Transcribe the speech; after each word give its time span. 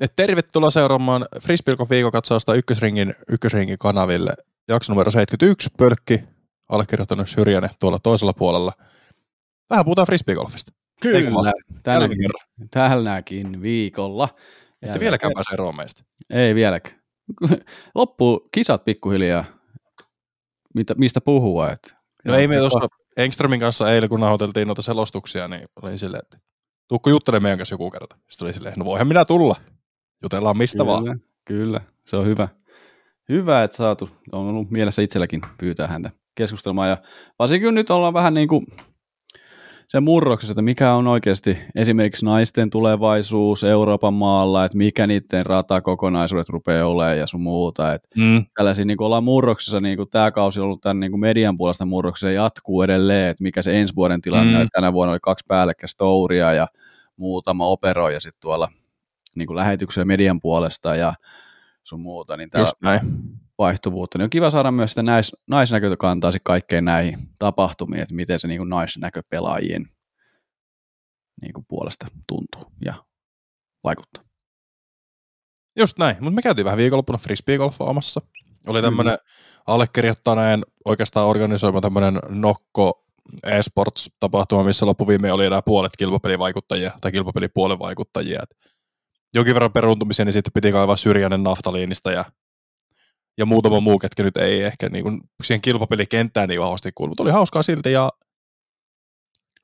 Et 0.00 0.12
tervetuloa 0.16 0.70
seuraamaan 0.70 1.26
Frisbeelko 1.40 1.86
viikokatsausta 1.90 2.54
ykkösringin, 2.54 3.14
ykkösringin 3.28 3.78
kanaville. 3.78 4.32
Jakso 4.68 4.92
numero 4.92 5.10
71, 5.10 5.70
Pölkki, 5.78 6.20
allekirjoittanut 6.68 7.28
Syrjänen 7.28 7.70
tuolla 7.80 7.98
toisella 7.98 8.32
puolella. 8.32 8.72
Vähän 9.70 9.84
puhutaan 9.84 10.06
frisbeegolfista. 10.06 10.72
Kyllä, 11.02 11.52
Tälläkin 11.82 12.16
tänäkin, 12.18 12.30
tälläkin 12.70 13.62
viikolla. 13.62 14.24
Ette 14.24 14.86
Jälleen 14.86 15.00
vieläkään 15.00 15.32
pääse 15.34 15.54
eroon 15.54 15.76
meistä. 15.76 16.04
Ei 16.30 16.54
vieläkään. 16.54 17.00
Loppuu 17.94 18.48
kisat 18.54 18.84
pikkuhiljaa, 18.84 19.44
mitä, 20.74 20.94
mistä 20.94 21.20
puhua. 21.20 21.70
Et. 21.70 21.94
No 22.24 22.34
ei 22.34 22.48
me 22.48 22.56
tuossa 22.56 22.88
Engströmin 23.16 23.60
kanssa 23.60 23.92
eilen, 23.92 24.08
kun 24.08 24.20
nauhoiteltiin 24.20 24.66
noita 24.66 24.82
selostuksia, 24.82 25.48
niin 25.48 25.68
olin 25.82 25.98
silleen, 25.98 26.22
että 26.22 26.38
tuukko 26.88 27.10
juttelemaan 27.10 27.42
meidän 27.42 27.58
kanssa 27.58 27.74
joku 27.74 27.90
kerta. 27.90 28.16
Sitten 28.30 28.46
oli 28.46 28.54
silleen, 28.54 28.74
no 28.76 28.84
voihan 28.84 29.08
minä 29.08 29.24
tulla. 29.24 29.56
Jutellaan 30.22 30.58
mistä 30.58 30.78
kyllä, 30.84 30.92
vaan. 30.92 31.20
Kyllä, 31.44 31.80
se 32.06 32.16
on 32.16 32.26
hyvä. 32.26 32.48
Hyvä, 33.28 33.62
että 33.62 33.76
saatu. 33.76 34.10
On 34.32 34.48
ollut 34.48 34.70
mielessä 34.70 35.02
itselläkin 35.02 35.40
pyytää 35.58 35.86
häntä 35.86 36.10
keskustelemaan. 36.34 36.88
Ja 36.88 36.96
varsinkin 37.38 37.74
nyt 37.74 37.90
ollaan 37.90 38.14
vähän 38.14 38.34
niin 38.34 38.48
kuin 38.48 38.66
se 39.88 40.00
murroksessa, 40.00 40.52
että 40.52 40.62
mikä 40.62 40.94
on 40.94 41.06
oikeasti 41.06 41.58
esimerkiksi 41.74 42.24
naisten 42.24 42.70
tulevaisuus 42.70 43.64
Euroopan 43.64 44.14
maalla, 44.14 44.64
että 44.64 44.78
mikä 44.78 45.06
niiden 45.06 45.46
ratakokonaisuudet 45.46 46.48
rupeaa 46.48 46.86
olemaan 46.86 47.18
ja 47.18 47.26
sun 47.26 47.40
muuta. 47.40 47.94
Että 47.94 48.08
Mm. 48.16 48.44
tällaisia 48.54 48.84
niin 48.84 48.96
kuin 48.96 49.06
ollaan 49.06 49.24
murroksessa, 49.24 49.80
niin 49.80 49.96
kuin 49.96 50.10
tämä 50.10 50.30
kausi 50.30 50.60
on 50.60 50.64
ollut 50.66 50.80
tämän 50.80 51.00
niin 51.00 51.10
kuin 51.10 51.20
median 51.20 51.56
puolesta 51.56 51.86
murroksessa 51.86 52.30
ja 52.30 52.42
jatkuu 52.42 52.82
edelleen, 52.82 53.28
että 53.28 53.42
mikä 53.42 53.62
se 53.62 53.80
ensi 53.80 53.94
vuoden 53.96 54.20
tilanne 54.20 54.58
Mm. 54.58 54.68
Tänä 54.72 54.92
vuonna 54.92 55.12
oli 55.12 55.18
kaksi 55.22 55.44
päällekkäistä 55.48 55.98
touria 55.98 56.52
ja 56.52 56.68
muutama 57.16 57.66
operoi 57.66 58.14
ja 58.14 58.20
sitten 58.20 58.40
tuolla 58.40 58.68
niin 59.36 59.46
kuin 59.46 59.56
lähetyksen 59.56 60.06
median 60.06 60.40
puolesta 60.40 60.94
ja 60.94 61.14
sun 61.84 62.00
muuta, 62.00 62.36
niin 62.36 62.50
tämä 62.50 63.00
vaihtuvuutta. 63.58 64.18
Niin 64.18 64.24
on 64.24 64.30
kiva 64.30 64.50
saada 64.50 64.70
myös 64.70 64.90
sitä 64.90 65.02
nais, 65.02 65.36
naisnäkökantaa 65.46 66.32
kaikkeen 66.42 66.84
näihin 66.84 67.18
tapahtumiin, 67.38 68.02
että 68.02 68.14
miten 68.14 68.40
se 68.40 68.48
niin 68.48 68.58
kuin 68.58 68.68
naisnäköpelaajien 68.68 69.88
niin 71.42 71.52
kuin 71.52 71.66
puolesta 71.68 72.06
tuntuu 72.26 72.72
ja 72.84 72.94
vaikuttaa. 73.84 74.24
Just 75.76 75.98
näin, 75.98 76.16
mutta 76.20 76.34
me 76.34 76.42
käytiin 76.42 76.64
vähän 76.64 76.78
viikonloppuna 76.78 77.18
frisbeegolfaamassa. 77.18 78.20
Oli 78.66 78.82
tämmöinen 78.82 79.18
allekirjoittaneen 79.66 80.62
oikeastaan 80.84 81.26
organisoima 81.26 81.80
tämmöinen 81.80 82.18
Nokko 82.28 83.06
eSports-tapahtuma, 83.46 84.64
missä 84.64 84.86
loppuviimein 84.86 85.34
oli 85.34 85.46
enää 85.46 85.62
puolet 85.62 85.92
kilpapelivaikuttajia 85.98 86.92
tai 87.00 87.12
kilpapelipuolen 87.12 87.78
vaikuttajia. 87.78 88.40
Et 88.42 88.56
jonkin 89.34 89.54
verran 89.54 89.72
peruuntumisia, 89.72 90.24
niin 90.24 90.32
sitten 90.32 90.52
piti 90.52 90.72
kaivaa 90.72 90.96
Syrjänen 90.96 91.42
naftaliinista 91.42 92.12
ja, 92.12 92.24
ja 93.38 93.46
muutama 93.46 93.80
muu, 93.80 93.98
ketkä 93.98 94.22
nyt 94.22 94.36
ei 94.36 94.62
ehkä 94.62 94.88
niin 94.88 95.02
kuin 95.02 95.20
siihen 95.42 95.60
kilpapelikenttään 95.60 96.48
niin 96.48 96.60
vahvasti 96.60 96.90
kuulu, 96.94 97.10
mutta 97.10 97.22
oli 97.22 97.30
hauskaa 97.30 97.62
silti 97.62 97.92
ja 97.92 98.10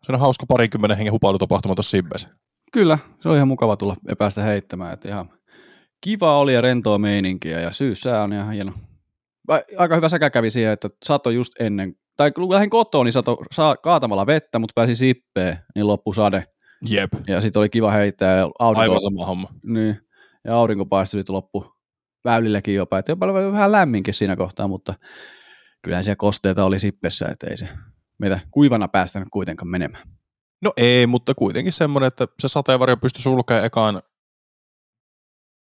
se 0.02 0.12
on 0.12 0.20
hauska 0.20 0.46
parinkymmenen 0.46 0.96
hengen 0.96 1.12
hupailutapahtuma 1.12 1.74
tuossa 1.74 1.90
Sibbessä. 1.90 2.28
Kyllä, 2.72 2.98
se 3.20 3.28
on 3.28 3.36
ihan 3.36 3.48
mukava 3.48 3.76
tulla 3.76 3.96
päästä 4.18 4.42
heittämään. 4.42 4.92
Että 4.92 5.08
ihan 5.08 5.30
kiva 6.00 6.38
oli 6.38 6.54
ja 6.54 6.60
rentoa 6.60 6.98
meininkiä 6.98 7.60
ja 7.60 7.72
syyssää 7.72 8.22
on 8.22 8.32
ihan 8.32 8.52
hieno. 8.52 8.72
Aika 9.78 9.94
hyvä 9.94 10.08
säkä 10.08 10.30
kävi 10.30 10.50
siihen, 10.50 10.72
että 10.72 10.88
sato 11.04 11.30
just 11.30 11.52
ennen, 11.60 11.94
tai 12.16 12.32
kun 12.32 12.52
lähdin 12.52 12.70
kotoon, 12.70 13.06
niin 13.06 13.12
sato 13.12 13.36
saa 13.52 13.76
kaatamalla 13.76 14.26
vettä, 14.26 14.58
mutta 14.58 14.72
pääsi 14.74 14.96
sippeen, 14.96 15.58
niin 15.74 15.86
loppu 15.86 16.12
sade. 16.12 16.44
Jep, 16.88 17.12
Ja 17.26 17.40
sitten 17.40 17.60
oli 17.60 17.68
kiva 17.68 17.90
heittää 17.90 18.36
ja 18.36 18.50
aurinko, 18.58 18.80
aivan 18.82 19.00
sama 19.00 19.26
homma. 19.26 19.48
niin, 19.62 20.00
ja 20.44 20.56
aurinko 20.56 20.86
paistui 20.86 21.20
sitten 21.20 21.36
loppu 21.36 21.72
väylilläkin 22.24 22.74
jopa. 22.74 22.98
Että 22.98 23.12
jopa 23.12 23.26
oli 23.26 23.52
vähän 23.52 23.72
lämminkin 23.72 24.14
siinä 24.14 24.36
kohtaa, 24.36 24.68
mutta 24.68 24.94
kyllähän 25.82 26.04
siellä 26.04 26.16
kosteita 26.16 26.64
oli 26.64 26.78
sippessä, 26.78 27.28
että 27.28 27.46
ei 27.50 27.56
se 27.56 27.68
meitä 28.18 28.40
kuivana 28.50 28.88
päästänyt 28.88 29.28
kuitenkaan 29.32 29.68
menemään. 29.68 30.08
No 30.62 30.72
ei, 30.76 31.06
mutta 31.06 31.34
kuitenkin 31.34 31.72
semmoinen, 31.72 32.06
että 32.08 32.28
se 32.40 32.48
sateenvarjo 32.48 32.96
pystyi 32.96 33.22
sulkemaan 33.22 33.64
ekaan, 33.64 34.02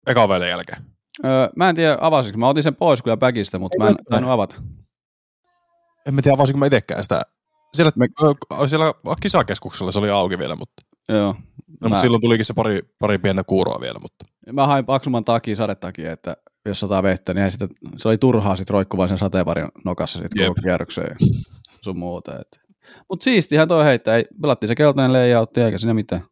ekan 0.07 0.29
välin 0.29 0.49
jälkeen. 0.49 0.83
Öö, 1.25 1.49
mä 1.57 1.69
en 1.69 1.75
tiedä 1.75 1.99
avasinko, 2.01 2.39
mä 2.39 2.49
otin 2.49 2.63
sen 2.63 2.77
pois 2.77 3.03
kyllä 3.03 3.17
päkistä, 3.17 3.59
mutta 3.59 3.79
mä 3.79 3.85
en 3.85 3.91
Ei, 3.91 4.05
tainnut 4.11 4.31
avata. 4.31 4.57
En 6.07 6.15
mä 6.15 6.23
tiedä, 6.23 6.35
avasinko 6.35 6.59
mä 6.59 6.67
itsekään 6.67 7.03
sitä. 7.03 7.23
Siellä, 7.75 7.93
Me- 7.97 8.09
siellä 8.69 8.93
kisakeskuksella 9.23 9.93
se 9.93 9.99
oli 9.99 10.11
auki 10.11 10.39
vielä, 10.39 10.57
mutta, 10.57 10.83
Joo. 11.09 11.33
no, 11.33 11.35
mä, 11.81 11.89
mutta 11.89 11.99
silloin 11.99 12.23
tulikin 12.23 12.45
se 12.45 12.55
pari, 12.55 12.81
pari 12.99 13.19
pientä 13.19 13.45
kuuroa 13.45 13.81
vielä. 13.81 13.99
Mutta. 14.03 14.25
mä 14.57 14.67
hain 14.67 14.85
paksumman 14.85 15.25
takia, 15.25 15.57
sadetakia, 15.57 16.13
että 16.13 16.37
jos 16.67 16.81
sataa 16.81 17.03
vettä, 17.03 17.35
niin 17.35 17.51
sitä, 17.51 17.69
se 17.97 18.09
oli 18.09 18.19
turhaa 18.19 18.57
sit 18.57 18.71
roikkua 18.71 18.99
vaan 18.99 19.09
sen 19.09 19.19
sateenvarjon 19.19 19.69
nokassa 19.85 20.19
sit 20.19 20.47
koko 20.47 20.61
kierrokseen 20.63 21.07
ja 21.11 21.27
sun 21.83 21.99
muuta. 21.99 22.33
Mutta 23.09 23.25
siistihän 23.25 23.69
toi 23.69 23.85
heittää, 23.85 24.17
ei, 24.17 24.25
pelattiin 24.43 24.69
se 24.69 24.75
keltainen 24.75 25.13
layoutti 25.13 25.61
eikä 25.61 25.79
siinä 25.79 25.95
mitään. 25.95 26.27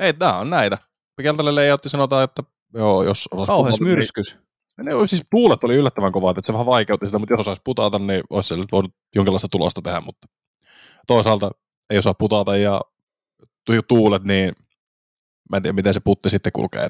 Ei, 0.00 0.12
tää 0.12 0.38
on 0.38 0.50
näitä. 0.50 0.78
Keltainen 1.22 1.54
layoutti 1.54 1.88
sanotaan, 1.88 2.24
että 2.24 2.42
joo, 2.74 3.02
jos... 3.02 3.28
Kauheas 3.46 3.74
putata, 3.74 3.84
myrskys. 3.84 4.36
Niin, 4.76 4.84
ne, 4.84 5.06
siis 5.06 5.22
tuulet 5.30 5.64
oli 5.64 5.76
yllättävän 5.76 6.12
kovat, 6.12 6.38
että 6.38 6.46
se 6.46 6.52
vähän 6.52 6.66
vaikeutti 6.66 7.06
sitä, 7.06 7.18
mutta 7.18 7.32
jos 7.32 7.40
osaisi 7.40 7.62
putata, 7.64 7.98
niin 7.98 8.22
olisi 8.30 8.48
se 8.48 8.56
nyt 8.56 8.72
voinut 8.72 8.92
jonkinlaista 9.14 9.48
tulosta 9.50 9.82
tehdä, 9.82 10.00
mutta 10.00 10.26
toisaalta 11.06 11.50
ei 11.90 11.98
osaa 11.98 12.14
putata 12.14 12.56
ja 12.56 12.80
tuulet, 13.88 14.24
niin 14.24 14.52
mä 15.50 15.56
en 15.56 15.62
tiedä, 15.62 15.74
miten 15.74 15.94
se 15.94 16.00
putti 16.00 16.30
sitten 16.30 16.52
kulkee. 16.52 16.88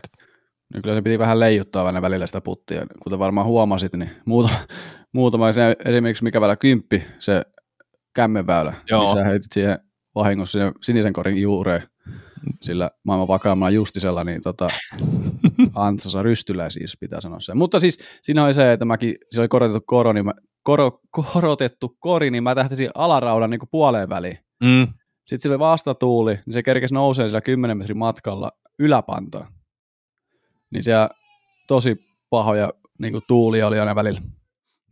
Niin 0.75 0.83
kyllä 0.83 0.97
se 0.97 1.03
piti 1.03 1.19
vähän 1.19 1.41
leijuttaa 1.41 1.87
aina 1.87 2.03
välillä 2.03 2.27
sitä 2.27 2.41
puttia. 2.41 2.87
Kuten 3.03 3.19
varmaan 3.19 3.47
huomasit, 3.47 3.93
niin 3.93 4.11
muutama, 4.25 4.57
muutama 5.13 5.53
se, 5.53 5.77
esimerkiksi 5.85 6.25
mikä 6.25 6.41
väylä 6.41 6.57
kymppi, 6.57 7.03
se 7.19 7.43
kämmenväylä, 8.15 8.75
Joo. 8.91 9.05
niin 9.05 9.17
sä 9.17 9.25
heitit 9.25 9.53
siihen 9.53 9.79
vahingossa 10.15 10.53
siihen 10.53 10.73
sinisen 10.83 11.13
korin 11.13 11.39
juureen 11.39 11.89
sillä 12.63 12.91
maailman 13.05 13.29
vakaammalla 13.29 13.71
justisella, 13.71 14.25
niin 14.25 14.43
tota, 14.43 14.67
Antsassa 15.75 16.23
rystylä 16.23 16.71
siis 16.71 16.97
pitää 17.01 17.21
sanoa 17.21 17.41
se. 17.41 17.55
Mutta 17.55 17.81
siis 17.81 17.99
siinä 18.23 18.45
oli 18.45 18.55
se, 18.55 18.73
että 18.73 18.85
mäkin, 18.85 19.17
siinä 19.31 19.43
oli 19.43 19.49
korotettu 19.49 19.85
koro, 19.87 20.13
niin 20.13 20.25
mä, 20.25 20.33
koro, 20.63 21.01
korotettu 21.11 21.97
kori, 21.99 22.31
niin 22.31 22.43
mä 22.43 22.55
tähtäisin 22.55 22.91
alaraudan 22.95 23.51
niin 23.51 23.61
puoleen 23.71 24.09
väliin. 24.09 24.39
mm. 24.65 24.87
Sitten 25.27 25.41
sillä 25.41 25.55
oli 25.55 25.59
vastatuuli, 25.59 26.35
niin 26.47 26.55
se 26.55 26.63
kerkesi 26.63 26.95
nousee 26.95 27.29
sillä 27.29 27.41
10 27.41 27.79
metrin 27.79 27.99
matkalla 27.99 28.53
yläpantaan. 28.79 29.53
Niin 30.71 30.83
siellä 30.85 31.11
tosi 31.69 32.05
pahoja 32.31 32.73
niin 32.99 33.13
kuin 33.13 33.25
tuulia 33.29 33.67
oli 33.67 33.81
aina 33.81 33.95
välillä. 33.95 34.21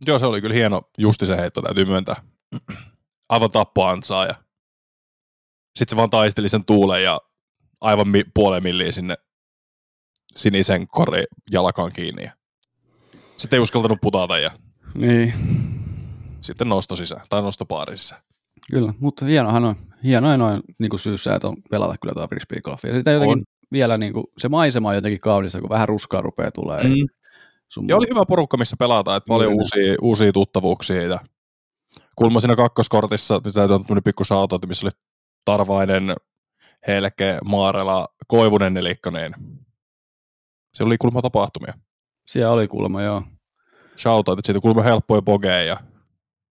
Joo, 0.05 0.19
se 0.19 0.25
oli 0.25 0.41
kyllä 0.41 0.55
hieno 0.55 0.81
justi 0.97 1.25
se 1.25 1.37
heitto, 1.37 1.61
täytyy 1.61 1.85
myöntää. 1.85 2.15
Aivan 3.29 3.51
tappoantsaa 3.51 4.25
ja 4.25 4.35
sitten 5.75 5.89
se 5.89 5.95
vaan 5.95 6.09
taisteli 6.09 6.49
sen 6.49 6.65
tuulen 6.65 7.03
ja 7.03 7.19
aivan 7.81 8.07
mi- 8.07 8.23
milliin 8.59 8.93
sinne 8.93 9.15
sinisen 10.35 10.87
kori 10.87 11.23
jalkaan 11.51 11.91
kiinni. 11.91 12.31
Sitten 13.37 13.57
ei 13.57 13.61
uskaltanut 13.61 14.01
putata 14.01 14.37
ja 14.39 14.51
Niin, 14.95 15.33
sitten 16.41 16.69
nosto 16.69 16.95
sisään, 16.95 17.25
tai 17.29 17.41
nosto 17.41 17.65
baari 17.65 17.97
sisään. 17.97 18.21
Kyllä. 18.71 18.93
Mutta 18.99 19.25
hienohan 19.25 19.65
on, 19.65 19.75
hienoja 20.03 20.37
noin 20.37 20.61
niin 20.79 20.89
kuin 20.89 20.99
syyssäät 20.99 21.43
on 21.43 21.55
pelata 21.69 21.95
kyllä 22.01 22.13
tuo 22.13 22.27
frisbee 22.27 22.61
golfia. 22.61 22.91
Ja 22.91 22.97
sitä 22.97 23.11
jotenkin 23.11 23.37
On. 23.37 23.43
vielä, 23.71 23.97
niin 23.97 24.13
kuin, 24.13 24.25
se 24.37 24.49
maisema 24.49 24.89
on 24.89 24.95
jotenkin 24.95 25.19
kaunista, 25.19 25.61
kun 25.61 25.69
vähän 25.69 25.87
ruskaa 25.87 26.21
rupeaa 26.21 26.51
tulee. 26.51 26.83
Mm. 26.83 27.07
Sun 27.69 27.87
Ja 27.87 27.97
oli 27.97 28.07
hyvä 28.09 28.25
porukka, 28.27 28.57
missä 28.57 28.75
pelataan, 28.79 29.17
että 29.17 29.27
paljon 29.27 29.53
uusia, 29.53 29.95
uusia 30.01 30.31
tuttavuuksia. 30.31 31.01
Ja 31.01 31.19
kuulemma 32.15 32.39
siinä 32.39 32.55
kakkoskortissa, 32.55 33.41
nyt 33.45 33.53
täytyy 33.53 33.77
tämmöinen 33.77 34.03
pikku 34.03 34.23
shoutout, 34.23 34.67
missä 34.67 34.87
oli 34.87 34.91
Tarvainen, 35.45 36.15
Helke, 36.87 37.37
Maarela, 37.45 38.07
Koivunen 38.27 38.73
nelikko, 38.73 39.09
niin 39.09 39.35
se 40.73 40.83
oli 40.83 40.97
kuulemma 40.97 41.21
tapahtumia. 41.21 41.73
Siellä 42.27 42.53
oli 42.53 42.67
kuulemma, 42.67 43.01
joo. 43.01 43.23
Shoutout, 43.97 44.39
että 44.39 44.47
siitä 44.47 44.57
on 44.57 44.61
kuulemma 44.61 44.83
helppoja 44.83 45.21
bogeja 45.21 45.77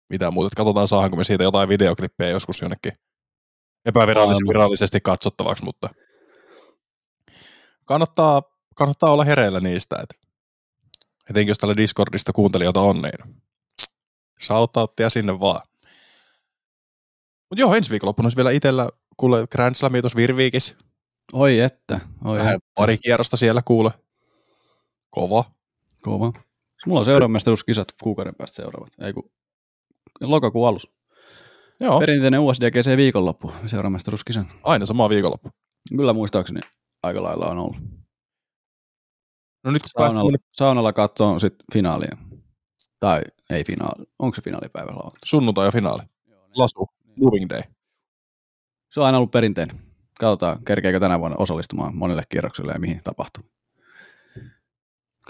ja 0.10 0.14
mitä 0.14 0.32
muuta. 0.32 0.48
Että 0.48 0.56
Katsotaan, 0.56 0.88
saadaanko 0.88 1.18
me 1.18 1.24
siitä 1.24 1.44
jotain 1.44 1.70
videoklippejä 1.70 2.30
joskus 2.30 2.62
jonnekin 2.62 2.92
epävirallisesti 3.86 4.44
Aivan. 4.44 4.54
virallisesti 4.54 5.02
katsottavaksi, 5.02 5.64
mutta 5.66 5.90
kannattaa, 7.86 8.42
kannattaa 8.76 9.12
olla 9.12 9.24
hereillä 9.24 9.60
niistä. 9.60 9.96
Että 10.04 10.16
etenkin 11.30 11.52
jos 11.52 11.58
tällä 11.58 11.78
Discordista 11.78 12.34
kuuntelijoita 12.34 12.80
on, 12.80 13.02
niin 13.02 13.36
shoutouttia 14.42 15.10
sinne 15.10 15.40
vaan. 15.40 15.62
Mutta 17.50 17.62
joo, 17.62 17.76
ensi 17.76 17.90
viikolla 17.90 18.14
olisi 18.24 18.38
vielä 18.38 18.52
itsellä 18.52 18.90
kuule 19.18 19.48
Grand 19.52 19.76
Slamia 19.76 20.02
tuossa 20.02 20.18
Virviikissä. 20.18 20.76
Oi 21.34 21.60
että, 21.60 22.00
oi 22.26 22.38
Vähän 22.38 22.56
että. 22.56 22.70
pari 22.76 22.98
kierrosta 22.98 23.38
siellä 23.38 23.62
kuule. 23.66 23.92
Kova. 25.10 25.44
Kova. 26.02 26.34
Mulla 26.86 27.00
on 27.00 27.06
seuraamestaruuskisat 27.06 27.88
kuukauden 28.04 28.36
päästä 28.36 28.56
seuraavat. 28.56 28.90
Ei 29.02 29.14
kun 29.14 29.32
lokakuun 30.22 30.68
alus. 30.68 30.92
Joo, 31.80 32.00
Perinteinen 32.00 32.40
USDGC 32.40 32.98
viikonloppu 32.98 33.52
seuraamestaruuskisat. 33.66 34.48
aina 34.64 34.86
sama 34.86 35.10
viikonloppu. 35.10 35.50
Kyllä 35.98 36.14
muistaakseni 36.14 36.60
aika 37.04 37.24
lailla 37.24 37.46
on 37.48 37.58
ollut. 37.58 37.78
No 39.64 39.72
nyt 39.72 39.82
kun 39.82 39.90
Saunalla, 39.90 40.32
päästään 40.32 40.50
saunalla 40.54 40.94
katsoo 40.94 41.40
sitten 41.40 41.66
finaalia. 41.74 42.18
Tai 43.00 43.22
ei 43.50 43.64
finaali. 43.64 44.06
Onko 44.20 44.36
se 44.36 44.42
finaalipäivä 44.42 44.92
sunnuntai 45.26 45.66
ja 45.66 45.72
finaali. 45.72 46.02
Lasu, 46.56 46.86
moving 47.16 47.50
day. 47.50 47.62
Se 48.92 49.00
on 49.00 49.06
aina 49.06 49.18
ollut 49.18 49.32
perinteinen. 49.32 49.80
Katsotaan, 50.20 50.64
kerkeekö 50.66 51.00
tänä 51.00 51.20
vuonna 51.20 51.38
osallistumaan 51.38 51.96
monelle 51.96 52.24
kierrokselle 52.30 52.72
ja 52.72 52.80
mihin 52.80 53.02
tapahtuu. 53.04 53.44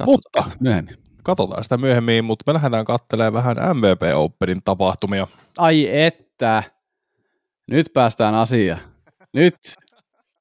Mutta 0.06 0.51
myöhemmin. 0.59 1.06
Katsotaan 1.27 1.63
sitä 1.63 1.77
myöhemmin, 1.77 2.25
mutta 2.25 2.44
me 2.47 2.53
lähdetään 2.53 2.85
katselemaan 2.85 3.33
vähän 3.33 3.77
MVP 3.77 4.01
Openin 4.15 4.62
tapahtumia. 4.65 5.27
Ai 5.57 5.88
että. 5.91 6.63
Nyt 7.71 7.88
päästään 7.94 8.35
asiaan. 8.35 8.79
Nyt. 9.33 9.56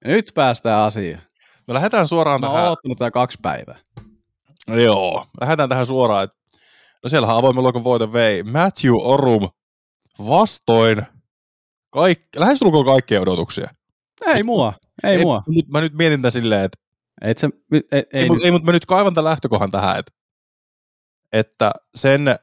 Nyt 0.05 0.31
päästään 0.35 0.81
asiaan. 0.81 1.23
Me 1.69 1.75
lähdetään 1.75 2.09
suoraan 2.09 2.41
Mä 2.41 2.47
tähän. 2.47 2.69
oottanut 2.69 2.99
tää 2.99 3.11
kaksi 3.11 3.39
päivää. 3.43 3.79
Joo, 4.85 5.27
lähdetään 5.41 5.69
tähän 5.69 5.87
suoraan. 5.87 6.29
No 7.03 7.09
siellähän 7.09 7.37
avoimen 7.37 7.63
loikon 7.65 7.85
voiton 7.85 8.13
vei 8.13 8.43
Matthew 8.43 8.95
Orum 9.03 9.49
vastoin 10.27 11.03
kaik, 11.91 12.21
lähestulkoon 12.37 12.85
kaikkia 12.85 13.21
odotuksia. 13.21 13.69
Ei 14.27 14.43
mua. 14.43 14.73
Ei, 15.05 15.19
mua. 15.19 15.43
Mutta 15.47 15.73
mä 15.73 15.81
nyt 15.81 15.95
mietin 15.95 16.23
tämän 16.23 16.33
silleen, 16.33 16.65
että 16.65 16.79
Et 17.23 17.39
se, 17.39 17.49
ei, 17.73 17.83
ei, 17.93 18.03
ei, 18.13 18.23
ei 18.23 18.29
mut, 18.29 18.45
ei, 18.45 18.51
mutta 18.51 18.67
mä 18.67 18.73
nyt 18.73 18.87
kaivan 18.87 19.15
tämän 19.15 19.31
lähtökohan 19.31 19.71
tähän, 19.71 19.99
että, 19.99 20.13
että 21.33 21.71
sen 21.95 22.37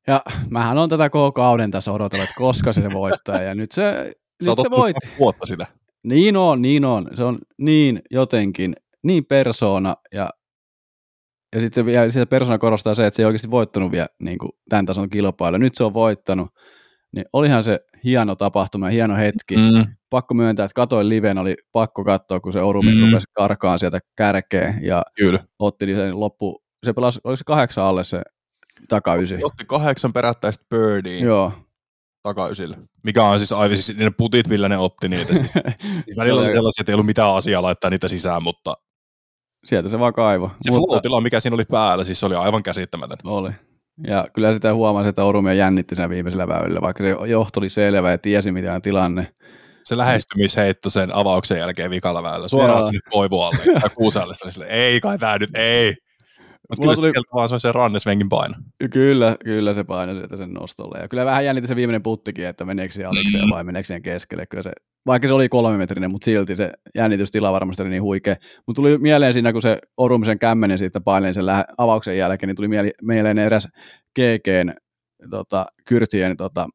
Ja 0.06 0.22
mähän 0.50 0.78
on 0.78 0.88
tätä 0.88 1.10
koko 1.10 1.32
kauden 1.32 1.70
tässä 1.70 1.92
odotellut, 1.92 2.24
että 2.28 2.38
koska 2.38 2.72
se 2.72 2.82
voittaa. 2.92 3.42
Ja 3.42 3.54
nyt 3.54 3.72
se, 3.72 3.82
Sä 4.44 4.50
nyt 4.50 4.58
se 4.62 4.70
voitti. 4.70 5.08
vuotta 5.18 5.46
sitä. 5.46 5.66
Niin 6.04 6.36
on, 6.36 6.62
niin 6.62 6.84
on. 6.84 7.10
Se 7.14 7.24
on 7.24 7.38
niin 7.58 8.02
jotenkin, 8.10 8.76
niin 9.02 9.24
persoona 9.24 9.96
ja, 10.12 10.30
ja 11.54 11.60
sitten 11.60 11.86
vielä 11.86 12.10
sitä 12.10 12.26
persoona 12.26 12.58
korostaa 12.58 12.94
se, 12.94 13.06
että 13.06 13.16
se 13.16 13.22
ei 13.22 13.26
oikeasti 13.26 13.50
voittanut 13.50 13.92
vielä 13.92 14.06
niin 14.22 14.38
kuin 14.38 14.50
tämän 14.68 14.86
tason 14.86 15.10
kilpailu. 15.10 15.56
Nyt 15.56 15.74
se 15.74 15.84
on 15.84 15.94
voittanut. 15.94 16.48
Niin 17.14 17.24
olihan 17.32 17.64
se 17.64 17.80
hieno 18.04 18.34
tapahtuma 18.36 18.86
ja 18.86 18.92
hieno 18.92 19.16
hetki. 19.16 19.56
Mm. 19.56 19.84
Pakko 20.10 20.34
myöntää, 20.34 20.64
että 20.64 20.74
katoin 20.74 21.08
liven, 21.08 21.38
oli 21.38 21.54
pakko 21.72 22.04
katsoa, 22.04 22.40
kun 22.40 22.52
se 22.52 22.60
Orumi 22.60 22.94
Mm. 22.94 23.04
rupesi 23.06 23.26
karkaan 23.32 23.78
sieltä 23.78 24.00
kärkeen 24.16 24.78
ja 24.82 25.02
Kyllä. 25.16 25.38
otti 25.58 25.86
sen 25.86 26.20
loppu, 26.20 26.62
se 26.86 26.92
pelasi, 26.92 27.20
oliko 27.24 27.36
se 27.36 27.44
kahdeksan 27.44 27.84
alle 27.84 28.04
se 28.04 28.22
takaysi? 28.88 29.34
Otti 29.44 29.64
kahdeksan 29.64 30.12
perättäistä 30.12 30.64
birdiä 30.70 31.24
Joo. 31.24 31.52
takaysille. 32.22 32.76
Mikä 33.04 33.24
on 33.24 33.38
siis 33.38 33.52
aivan 33.52 33.76
siis 33.76 33.98
ne 33.98 34.10
putit, 34.10 34.48
millä 34.48 34.68
ne 34.68 34.78
otti 34.78 35.08
niitä. 35.08 35.34
Siis 35.34 36.16
välillä 36.20 36.40
oli 36.40 36.52
sellaisia, 36.52 36.80
että 36.82 36.92
ei 36.92 36.94
ollut 36.94 37.06
mitään 37.06 37.34
asiaa 37.34 37.62
laittaa 37.62 37.90
niitä 37.90 38.08
sisään, 38.08 38.42
mutta 38.42 38.74
Sieltä 39.64 39.88
se 39.88 39.98
vaan 39.98 40.12
kaivo. 40.12 40.50
se 40.60 40.72
flow 40.72 41.22
mikä 41.22 41.40
siinä 41.40 41.54
oli 41.54 41.64
päällä, 41.64 42.04
siis 42.04 42.20
se 42.20 42.26
oli 42.26 42.34
aivan 42.34 42.62
käsittämätön. 42.62 43.18
Oli. 43.24 43.50
Ja 44.06 44.26
kyllä 44.32 44.52
sitä 44.52 44.74
huomasi, 44.74 45.08
että 45.08 45.24
Orumia 45.24 45.54
jännitti 45.54 45.94
sen 45.94 46.10
viimeisellä 46.10 46.48
väylillä, 46.48 46.80
vaikka 46.80 47.04
se 47.04 47.10
johto 47.26 47.60
oli 47.60 47.68
selvä 47.68 48.10
ja 48.10 48.18
tiesi 48.18 48.52
mitä 48.52 48.74
on 48.74 48.82
tilanne. 48.82 49.32
Se 49.84 49.96
lähestymisheitto 49.96 50.90
sen 50.90 51.14
avauksen 51.14 51.58
jälkeen 51.58 51.90
vikalla 51.90 52.22
väyllä, 52.22 52.48
suoraan 52.48 52.78
Joo. 52.78 52.82
sinne 52.82 53.00
koivualle 53.10 53.58
tai 53.80 53.90
kuusalle, 53.96 54.34
niin 54.44 54.52
sille, 54.52 54.66
ei 54.66 55.00
kai 55.00 55.18
tää 55.18 55.38
nyt, 55.38 55.50
ei. 55.54 55.94
Mutta 56.70 56.82
kyllä 56.82 56.94
tuli- 56.94 57.12
se 57.14 57.20
vaan 57.34 57.48
semmoisen 57.48 57.74
rannesvengin 57.74 58.28
paino. 58.28 58.54
Kyllä, 58.92 59.36
kyllä 59.44 59.74
se 59.74 59.84
painoi 59.84 60.14
sieltä 60.16 60.36
sen 60.36 60.50
nostolle. 60.52 60.98
Ja 60.98 61.08
kyllä 61.08 61.24
vähän 61.24 61.44
jännitti 61.44 61.68
se 61.68 61.76
viimeinen 61.76 62.02
puttikin, 62.02 62.46
että 62.46 62.64
meneekö 62.64 62.94
se 62.94 63.04
alikseen 63.04 63.50
vai 63.50 63.64
meneekö 63.64 63.86
siihen 63.86 64.02
keskelle. 64.02 64.46
Kyllä 64.46 64.62
se, 64.62 64.72
vaikka 65.06 65.28
se 65.28 65.34
oli 65.34 65.48
kolmemetrinen, 65.48 66.10
mutta 66.10 66.24
silti 66.24 66.56
se 66.56 66.72
jännitystila 66.94 67.52
varmasti 67.52 67.82
oli 67.82 67.90
niin 67.90 68.02
huikea. 68.02 68.36
Mutta 68.66 68.82
tuli 68.82 68.98
mieleen 68.98 69.32
siinä, 69.32 69.52
kun 69.52 69.62
se 69.62 69.78
Orumisen 69.96 70.38
kämmenen 70.38 70.78
siitä 70.78 71.00
paineli 71.00 71.34
sen 71.34 71.46
lähe- 71.46 71.64
avauksen 71.78 72.18
jälkeen, 72.18 72.48
niin 72.48 72.56
tuli 72.56 72.68
mieli, 72.68 72.90
mieleen 73.02 73.38
eräs 73.38 73.68
GGn 74.16 74.72
tota, 75.30 75.66
Kyrtien 75.84 76.36
tota, 76.36 76.68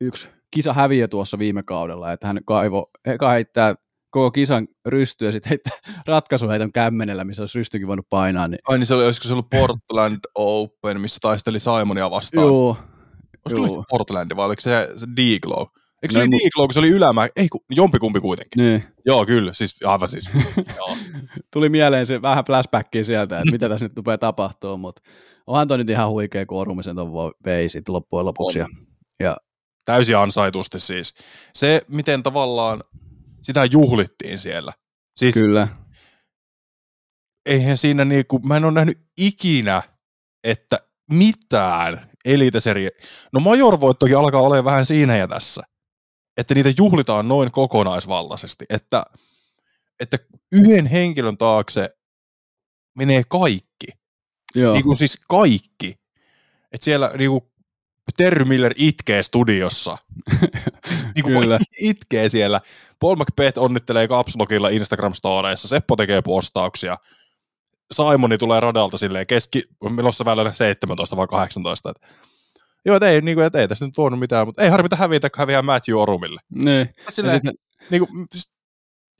yksi 0.00 0.28
kisahäviö 0.50 1.08
tuossa 1.08 1.38
viime 1.38 1.62
kaudella, 1.62 2.12
että 2.12 2.26
hän 2.26 2.38
kaivo, 2.46 2.90
eka 3.04 3.30
heittää 3.30 3.74
koko 4.10 4.30
kisan 4.30 4.68
rystyä, 4.84 5.32
sitten 5.32 5.50
heittää 5.50 5.72
ratkaisuheiton 6.06 6.72
kämmenellä, 6.72 7.24
missä 7.24 7.42
olisi 7.42 7.58
rystykin 7.58 7.88
voinut 7.88 8.06
painaa. 8.10 8.48
Niin, 8.48 8.58
Ai 8.68 8.78
niin 8.78 8.86
se 8.86 8.94
oli, 8.94 9.04
olisiko 9.04 9.26
se 9.28 9.32
ollut 9.32 9.50
Portland 9.50 10.18
Open, 10.34 11.00
missä 11.00 11.18
taisteli 11.22 11.58
Simonia 11.60 12.10
vastaan? 12.10 12.46
joo, 12.46 12.76
Olisiko 13.46 13.66
se 13.66 13.72
Juu. 13.72 13.84
Portland 13.90 14.36
vai 14.36 14.46
oliko 14.46 14.60
se, 14.60 14.88
se 14.96 15.06
D-Glow? 15.06 15.66
Eikö 16.02 16.12
se 16.12 16.18
No, 16.18 16.22
oli 16.22 16.30
D-Glow, 16.30 16.66
kun 16.66 16.72
se 16.74 16.80
oli 16.80 16.90
ylämä? 16.90 17.28
Ei, 17.36 17.48
kun, 17.48 17.60
jompikumpi 17.70 18.20
kuitenkin. 18.20 18.62
niin. 18.64 18.84
Joo, 19.06 19.26
kyllä, 19.26 19.52
siis 19.52 19.76
aivan 19.84 20.08
siis. 20.08 20.30
Joo. 20.76 20.96
Tuli 21.52 21.68
mieleen 21.68 22.06
se 22.06 22.22
vähän 22.22 22.44
flashbackia 22.44 23.04
sieltä, 23.04 23.38
että 23.38 23.50
mitä 23.50 23.68
tässä 23.68 23.84
nyt 23.84 23.96
rupeaa 23.96 24.18
tapahtuu, 24.18 24.76
mutta 24.76 25.02
onhan 25.46 25.68
toi 25.68 25.78
nyt 25.78 25.90
ihan 25.90 26.10
huikea, 26.10 26.46
kun 26.46 26.58
Orumisen 26.58 26.96
ton 26.96 27.12
vei 27.44 27.68
sitten 27.68 27.94
loppujen 27.94 28.26
lopuksi. 28.26 28.60
On. 28.60 28.68
Ja, 29.20 29.36
Täysin 29.84 30.16
ansaitusti 30.16 30.80
siis. 30.80 31.14
Se, 31.54 31.82
miten 31.88 32.22
tavallaan 32.22 32.80
sitä 33.46 33.64
juhlittiin 33.64 34.38
siellä. 34.38 34.72
Siis 35.16 35.34
kyllä, 35.34 35.68
eihän 37.46 37.76
siinä 37.76 38.04
niinku, 38.04 38.38
mä 38.38 38.56
en 38.56 38.64
ole 38.64 38.72
nähnyt 38.72 38.98
ikinä, 39.18 39.82
että 40.44 40.78
mitään 41.10 42.10
eliteserie. 42.24 42.90
No 43.32 43.40
Major-voittokin 43.40 44.18
alkaa 44.18 44.40
olemaan 44.40 44.64
vähän 44.64 44.86
siinä 44.86 45.16
ja 45.16 45.28
tässä. 45.28 45.62
Että 46.36 46.54
niitä 46.54 46.72
juhlitaan 46.78 47.28
noin 47.28 47.50
kokonaisvaltaisesti. 47.50 48.64
Että, 48.70 49.04
että 50.00 50.18
yhden 50.52 50.86
henkilön 50.86 51.38
taakse 51.38 51.96
menee 52.98 53.22
kaikki. 53.28 53.86
joo, 54.54 54.72
Niin 54.72 54.84
kuin 54.84 54.96
siis 54.96 55.18
kaikki. 55.28 55.96
Että 56.72 56.84
siellä 56.84 57.10
niin 57.18 57.30
kuin 57.30 57.42
Terry 58.16 58.44
Miller 58.44 58.74
itkee 58.76 59.22
studiossa. 59.22 59.98
Siis 60.88 61.04
niin 61.14 61.22
kuin 61.22 61.40
Kyllä. 61.40 61.58
itkee 61.90 62.28
siellä. 62.28 62.60
Paul 63.00 63.16
McBeth 63.16 63.58
onnittelee 63.58 64.08
Capslogilla 64.08 64.68
Instagram-storeissa. 64.68 65.68
Seppo 65.68 65.96
tekee 65.96 66.22
postauksia. 66.22 66.96
Simoni 67.92 68.38
tulee 68.38 68.60
radalta 68.60 68.98
silleen 68.98 69.26
keski, 69.26 69.62
menossa 69.90 70.24
välillä 70.24 70.52
17 70.52 71.16
vai 71.16 71.26
18. 71.26 71.90
Että, 71.90 72.06
joo, 72.84 72.96
että 72.96 73.08
ei, 73.08 73.20
niin 73.20 73.34
kuin, 73.34 73.46
että 73.46 73.58
ei 73.60 73.68
tässä 73.68 73.86
nyt 73.86 73.96
voinut 73.96 74.20
mitään, 74.20 74.46
mutta 74.46 74.62
ei 74.62 74.70
harvita 74.70 74.96
hävitä, 74.96 75.30
kun 75.30 75.38
häviää 75.38 75.62
Matthew 75.62 75.96
Orumille. 75.96 76.40
niin. 76.54 76.78
Ja, 76.78 77.10
Silleen, 77.10 77.36
sitten, 77.36 77.54
niin 77.90 78.06
kuin, 78.06 78.26
siis, 78.30 78.54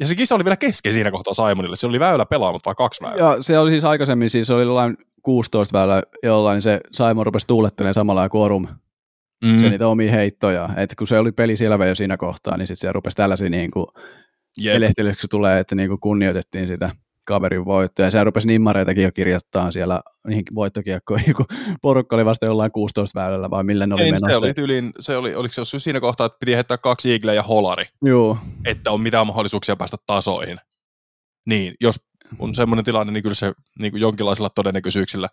ja 0.01 0.07
se 0.07 0.15
kisa 0.15 0.35
oli 0.35 0.45
vielä 0.45 0.57
kesken 0.57 0.93
siinä 0.93 1.11
kohtaa 1.11 1.35
Simonille. 1.35 1.77
Se 1.77 1.87
oli 1.87 2.01
väylä 2.01 2.27
pelaamat 2.27 2.63
vai 2.67 2.75
kaksi 2.75 3.05
väylää. 3.05 3.35
ja 3.35 3.43
se 3.43 3.59
oli 3.59 3.71
siis 3.71 3.85
aikaisemmin, 3.85 4.31
siis 4.31 4.47
se 4.47 4.55
oli 4.55 4.63
jollain 4.63 4.97
16 5.27 5.79
väylä 5.79 6.03
jollain, 6.23 6.55
niin 6.57 6.63
se 6.63 6.81
Simon 6.93 7.27
rupesi 7.27 7.47
tuulettelemaan 7.47 7.95
samalla 7.95 8.29
kuin 8.29 8.43
Orum, 8.43 8.67
Mm. 9.45 9.61
se 9.61 9.71
niitä 9.71 9.89
omia 9.89 10.13
heittoja. 10.13 10.69
Että 10.77 10.97
kun 10.99 11.07
se 11.07 11.19
oli 11.19 11.33
peli 11.33 11.57
selvä 11.57 11.87
jo 11.87 11.95
siinä 11.95 12.17
kohtaa, 12.17 12.57
niin 12.57 12.67
sitten 12.67 12.89
se 12.89 12.93
rupesi 12.93 13.17
tällaisia 13.17 13.51
niin 13.51 13.71
kuin 13.71 13.87
elehtelyksi 14.67 15.29
tulee, 15.29 15.59
että 15.61 15.75
niin 15.75 15.89
kuin 15.89 16.01
kunnioitettiin 16.01 16.67
sitä 16.67 16.91
kaverin 17.25 17.65
voittoja. 17.65 18.07
Ja 18.07 18.11
se 18.11 18.25
rupesi 18.25 18.47
nimmareitakin 18.47 19.03
jo 19.05 19.13
kirjoittaa 19.13 19.71
siellä 19.71 20.01
niihin 20.27 20.45
voittokiekkoihin, 20.55 21.35
kun 21.37 21.47
porukka 21.83 22.17
oli 22.17 22.25
vasta 22.25 22.47
jollain 22.47 22.73
16 22.73 23.21
väylällä, 23.21 23.51
vai 23.51 23.65
millä 23.65 23.87
ne 23.87 23.95
oli 23.95 24.03
Ei, 24.03 24.11
menossa. 24.11 24.29
se 24.29 24.37
oli 24.37 24.55
tyylin, 24.55 24.93
se 25.01 25.17
oli, 25.17 25.35
oliko 25.35 25.65
se 25.65 25.79
siinä 25.79 26.01
kohtaa, 26.01 26.27
että 26.27 26.37
piti 26.41 26.55
heittää 26.55 26.79
kaksi 26.79 27.13
Eagleä 27.13 27.35
ja 27.35 27.43
holari, 27.43 27.85
Joo, 28.03 28.39
että 28.65 28.91
on 28.91 29.01
mitään 29.01 29.27
mahdollisuuksia 29.27 29.77
päästä 29.77 29.97
tasoihin. 30.07 30.59
Niin, 31.47 31.75
jos 31.81 31.97
on 32.39 32.55
semmoinen 32.55 32.85
tilanne, 32.85 33.13
niin 33.13 33.23
kyllä 33.23 33.35
se 33.35 33.53
niin 33.81 33.93
kuin 33.93 34.01
jonkinlaisilla 34.01 34.51
todennäköisyyksillä 34.51 35.29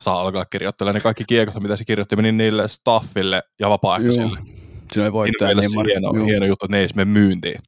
saa 0.00 0.20
alkaa 0.20 0.44
kirjoittelemaan 0.44 0.94
ne 0.94 1.00
kaikki 1.00 1.24
kiekot, 1.28 1.62
mitä 1.62 1.76
se 1.76 1.84
kirjoitti, 1.84 2.16
meni 2.16 2.32
niille 2.32 2.68
staffille 2.68 3.42
ja 3.60 3.70
vapaaehtoisille. 3.70 4.38
siinä 4.38 4.46
oli 4.46 4.56
Siinä 4.92 5.12
voittaja 5.12 5.48
mielessä 5.48 5.70
nimmari. 5.70 5.90
hieno, 5.90 6.12
Joo. 6.14 6.26
hieno 6.26 6.46
juttu, 6.46 6.66
että 6.66 6.76
ne 6.76 6.80
ei 6.80 6.88
mene 6.96 7.10
myyntiin. 7.10 7.60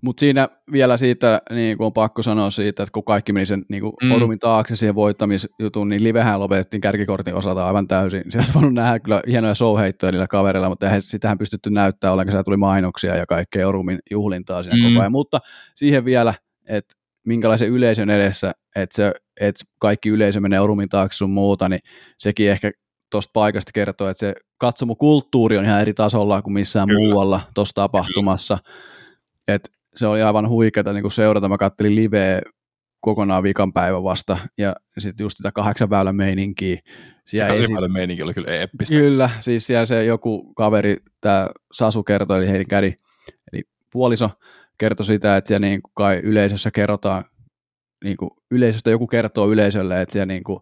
Mutta 0.00 0.20
siinä 0.20 0.48
vielä 0.72 0.96
siitä, 0.96 1.42
niin 1.50 1.76
kuin 1.76 1.86
on 1.86 1.92
pakko 1.92 2.22
sanoa 2.22 2.50
siitä, 2.50 2.82
että 2.82 2.92
kun 2.92 3.04
kaikki 3.04 3.32
meni 3.32 3.46
sen 3.46 3.64
niin 3.68 3.80
kuin 3.82 3.92
mm. 4.02 4.12
Orumin 4.12 4.38
taakse 4.38 4.76
siihen 4.76 4.94
voittamisjutun, 4.94 5.88
niin 5.88 6.04
livehän 6.04 6.40
lopetettiin 6.40 6.80
kärkikortin 6.80 7.34
osalta 7.34 7.66
aivan 7.66 7.88
täysin. 7.88 8.22
Sieltä 8.30 8.50
voinut 8.54 8.74
nähdä 8.74 9.00
kyllä 9.00 9.22
hienoja 9.28 9.54
showheittoja 9.54 10.12
niillä 10.12 10.26
kavereilla, 10.26 10.68
mutta 10.68 10.86
eihän 10.86 11.02
sitähän 11.02 11.38
pystytty 11.38 11.70
näyttää 11.70 12.12
ollenkaan. 12.12 12.32
Siellä 12.32 12.44
tuli 12.44 12.56
mainoksia 12.56 13.16
ja 13.16 13.26
kaikkea 13.26 13.68
Orumin 13.68 13.98
juhlintaa 14.10 14.62
siinä 14.62 14.76
mm. 14.76 14.88
koko 14.88 15.00
ajan. 15.00 15.12
Mutta 15.12 15.40
siihen 15.74 16.04
vielä, 16.04 16.34
että 16.66 16.94
minkälaisen 17.28 17.68
yleisön 17.68 18.10
edessä, 18.10 18.52
että, 18.76 18.96
se, 18.96 19.12
että 19.40 19.64
kaikki 19.80 20.08
yleisö 20.08 20.40
menee 20.40 20.60
Orumin 20.60 20.88
taakse 20.88 21.16
sun 21.16 21.30
muuta, 21.30 21.68
niin 21.68 21.80
sekin 22.18 22.50
ehkä 22.50 22.70
tuosta 23.10 23.30
paikasta 23.32 23.70
kertoo, 23.74 24.08
että 24.08 24.20
se 24.20 24.34
katsomukulttuuri 24.58 25.58
on 25.58 25.64
ihan 25.64 25.80
eri 25.80 25.94
tasolla 25.94 26.42
kuin 26.42 26.54
missään 26.54 26.88
Kyllä. 26.88 27.00
muualla 27.00 27.40
tuossa 27.54 27.74
tapahtumassa. 27.74 28.58
Et 29.48 29.72
se 29.94 30.06
oli 30.06 30.22
aivan 30.22 30.48
huikeaa 30.48 30.92
niin 30.92 31.10
seurata. 31.10 31.48
Mä 31.48 31.58
kattelin 31.58 31.94
liveä 31.94 32.40
kokonaan 33.00 33.42
vikan 33.42 33.72
päivä 33.72 34.02
vasta, 34.02 34.38
ja 34.58 34.74
sitten 34.98 35.24
just 35.24 35.36
sitä 35.36 35.52
kahdeksan 35.52 35.90
väylän 35.90 36.16
meininkiä. 36.16 36.78
Siellä 37.26 37.54
se 37.54 37.62
esi- 37.62 37.72
meininki 37.92 38.22
oli 38.22 38.34
kyllä 38.34 38.50
eeppistä. 38.50 38.94
Kyllä, 38.94 39.30
siis 39.40 39.66
siellä 39.66 39.86
se 39.86 40.04
joku 40.04 40.54
kaveri, 40.54 40.96
tämä 41.20 41.48
Sasu 41.72 42.02
kertoi, 42.02 42.38
eli 42.38 42.48
heidän 42.48 42.66
kädi, 42.66 42.94
eli 43.52 43.62
puoliso, 43.92 44.30
kertoi 44.78 45.06
sitä, 45.06 45.36
että 45.36 45.48
siellä 45.48 45.66
niin 45.66 45.80
kai 45.94 46.16
yleisössä 46.16 46.70
kerrotaan, 46.70 47.24
niin 48.04 48.16
kuin 48.16 48.30
yleisöstä 48.50 48.90
joku 48.90 49.06
kertoo 49.06 49.50
yleisölle, 49.50 50.02
että 50.02 50.12
siellä 50.12 50.26
niin 50.26 50.44
kuin 50.44 50.60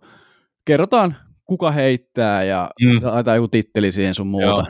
kerrotaan 0.65 1.17
kuka 1.45 1.71
heittää 1.71 2.45
ja 2.45 2.71
mm. 2.85 3.01
laitetaan 3.03 3.37
joku 3.37 3.49
titteli 3.49 3.93
siihen 3.93 4.15
sun 4.15 4.27
muuta. 4.27 4.65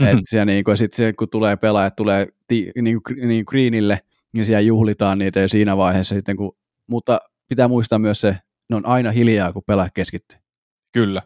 Et 0.00 0.18
siellä 0.24 0.44
niinku, 0.44 0.76
sitten 0.76 1.16
kun 1.16 1.28
tulee 1.30 1.56
pelaajat, 1.56 1.96
tulee 1.96 2.28
ti, 2.48 2.72
niinku, 2.82 3.02
niin 3.26 3.44
greenille, 3.48 4.00
niin 4.32 4.44
siellä 4.44 4.60
juhlitaan 4.60 5.18
niitä 5.18 5.40
jo 5.40 5.48
siinä 5.48 5.76
vaiheessa 5.76 6.14
sitten, 6.14 6.36
kun, 6.36 6.56
mutta 6.86 7.20
pitää 7.48 7.68
muistaa 7.68 7.98
myös 7.98 8.20
se, 8.20 8.36
ne 8.70 8.76
on 8.76 8.86
aina 8.86 9.10
hiljaa, 9.10 9.52
kun 9.52 9.62
pelaa 9.66 9.88
keskittyy. 9.94 10.38
Kyllä. 10.92 11.22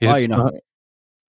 Ja 0.00 0.12
aina. 0.12 0.48
Sit, 0.48 0.60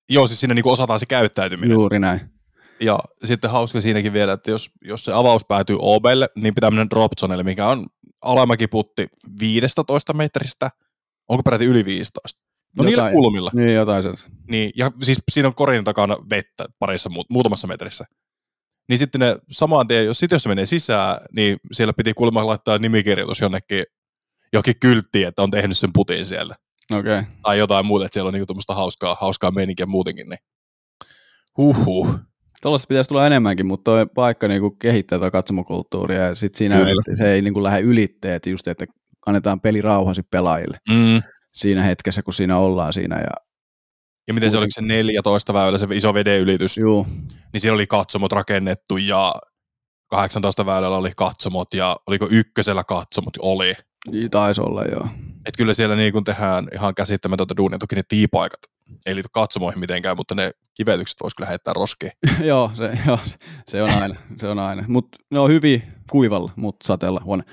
joo, 0.09 0.27
siis 0.27 0.39
siinä 0.39 0.53
niinku 0.53 0.69
osataan 0.69 0.99
se 0.99 1.05
käyttäytyminen. 1.05 1.73
Juuri 1.73 1.99
näin. 1.99 2.35
Ja 2.79 3.00
sitten 3.25 3.50
hauska 3.50 3.82
siinäkin 3.82 4.13
vielä, 4.13 4.34
että 4.34 4.51
jos, 4.51 4.72
jos 4.82 5.05
se 5.05 5.13
avaus 5.13 5.46
päätyy 5.46 5.77
OBlle, 5.79 6.29
niin 6.36 6.55
pitää 6.55 6.72
mennä 6.72 6.88
dropzonelle, 6.89 7.44
mikä 7.44 7.67
on 7.67 7.88
alamäkiputti 8.22 9.08
15 9.39 10.13
metristä, 10.13 10.72
onko 11.29 11.44
peräti 11.44 11.65
yli 11.65 11.86
15. 11.86 12.41
No 12.77 12.84
jotain, 12.84 13.05
niillä 13.05 13.12
kulmilla. 13.12 13.51
Niin, 13.53 13.74
jotain 13.74 14.03
se. 14.03 14.29
Niin, 14.50 14.72
ja 14.75 14.91
siis 15.03 15.17
siinä 15.32 15.48
on 15.48 15.55
korin 15.55 15.84
takana 15.84 16.17
vettä 16.29 16.65
parissa 16.79 17.10
muutamassa 17.29 17.67
metrissä. 17.67 18.05
Niin 18.89 18.98
sitten 18.98 19.22
ne 19.22 19.36
samaan 19.51 19.88
tien, 19.88 20.05
jos, 20.05 20.20
sit 20.20 20.32
jos 20.32 20.44
se 20.44 20.50
menee 20.50 20.65
sisään, 20.65 21.17
niin 21.32 21.58
siellä 21.72 21.94
piti 21.94 22.13
kuulemma 22.13 22.48
laittaa 22.48 22.77
nimikirjoitus 22.77 23.41
jonnekin 23.41 23.84
jokin 24.53 24.79
kylttiin, 24.79 25.27
että 25.27 25.41
on 25.41 25.51
tehnyt 25.51 25.77
sen 25.77 25.94
putin 25.94 26.25
siellä. 26.25 26.55
Okei. 26.91 27.20
Okay. 27.20 27.32
Tai 27.41 27.58
jotain 27.58 27.86
muuta, 27.86 28.05
että 28.05 28.13
siellä 28.13 28.27
on 28.27 28.34
niinku 28.34 28.53
hauskaa, 28.67 29.17
hauskaa 29.22 29.51
meininkiä 29.51 29.86
muutenkin. 29.86 30.29
Niin. 30.29 30.39
Huhhuh. 31.58 32.20
Tuollaista 32.65 32.88
pitäisi 32.88 33.07
tulla 33.07 33.27
enemmänkin, 33.27 33.65
mutta 33.65 33.91
tuo 33.91 34.05
paikka 34.05 34.48
niinku 34.48 34.72
kehittää 34.72 35.19
tuo 35.19 35.31
katsomokulttuuria 35.31 36.22
ja 36.22 36.36
sitten 36.36 36.57
siinä 36.57 36.86
se 37.15 37.34
ei 37.34 37.41
niinku 37.41 37.63
lähde 37.63 37.81
ylitteet 37.81 38.45
just, 38.45 38.67
että 38.67 38.86
annetaan 39.25 39.62
peli 39.62 39.81
rauhasi 39.81 40.22
pelaajille. 40.31 40.77
Mm 40.89 41.22
siinä 41.55 41.84
hetkessä, 41.84 42.24
kun 42.24 42.34
siinä 42.34 42.57
ollaan 42.57 42.93
siinä. 42.93 43.15
Ja, 43.15 43.31
ja 44.27 44.34
miten 44.34 44.51
se, 44.51 44.57
oliko 44.57 44.72
se 44.72 44.81
14 44.81 45.53
väylä, 45.53 45.77
se 45.77 45.88
iso 45.91 46.13
vedenylitys? 46.13 46.77
Joo. 46.77 47.05
Niin 47.53 47.62
siellä 47.62 47.75
oli 47.75 47.88
katsomot 47.88 48.31
rakennettu 48.31 48.98
ja 48.98 49.36
18 50.10 50.65
väylällä 50.65 50.98
oli 50.98 51.12
katsomot 51.17 51.74
ja 51.74 51.98
oliko 52.07 52.27
ykkösellä 52.31 52.84
katsomot? 52.84 53.34
Oli. 53.39 53.74
Niin 54.12 54.31
taisi 54.31 54.62
olla, 54.62 54.84
joo. 54.84 55.07
Et 55.45 55.57
kyllä 55.57 55.74
siellä 55.74 55.95
niin 55.95 56.13
kun 56.13 56.24
tehdään 56.24 56.67
ihan 56.74 56.95
käsittämätöntä 56.95 57.57
duunia, 57.57 57.79
toki 57.79 57.95
ne 57.95 58.03
tiipaikat 58.07 58.60
ei 59.05 59.15
liity 59.15 59.29
katsomoihin 59.31 59.79
mitenkään, 59.79 60.17
mutta 60.17 60.36
ne 60.36 60.51
kivetykset 60.75 61.17
voisi 61.24 61.36
kyllä 61.36 61.50
heittää 61.50 61.74
roskiin. 61.74 62.12
joo, 62.44 62.72
se, 62.74 62.98
joo, 63.08 63.20
se 63.67 63.84
on 63.84 63.91
aina, 64.01 64.15
se 64.38 64.48
on 64.48 64.60
aina. 64.60 64.84
Mutta 64.88 65.17
ne 65.32 65.39
on 65.39 65.50
hyvin 65.50 65.84
kuivalla, 66.12 66.51
mutta 66.55 66.88
sateella 66.88 67.22
huone. 67.24 67.44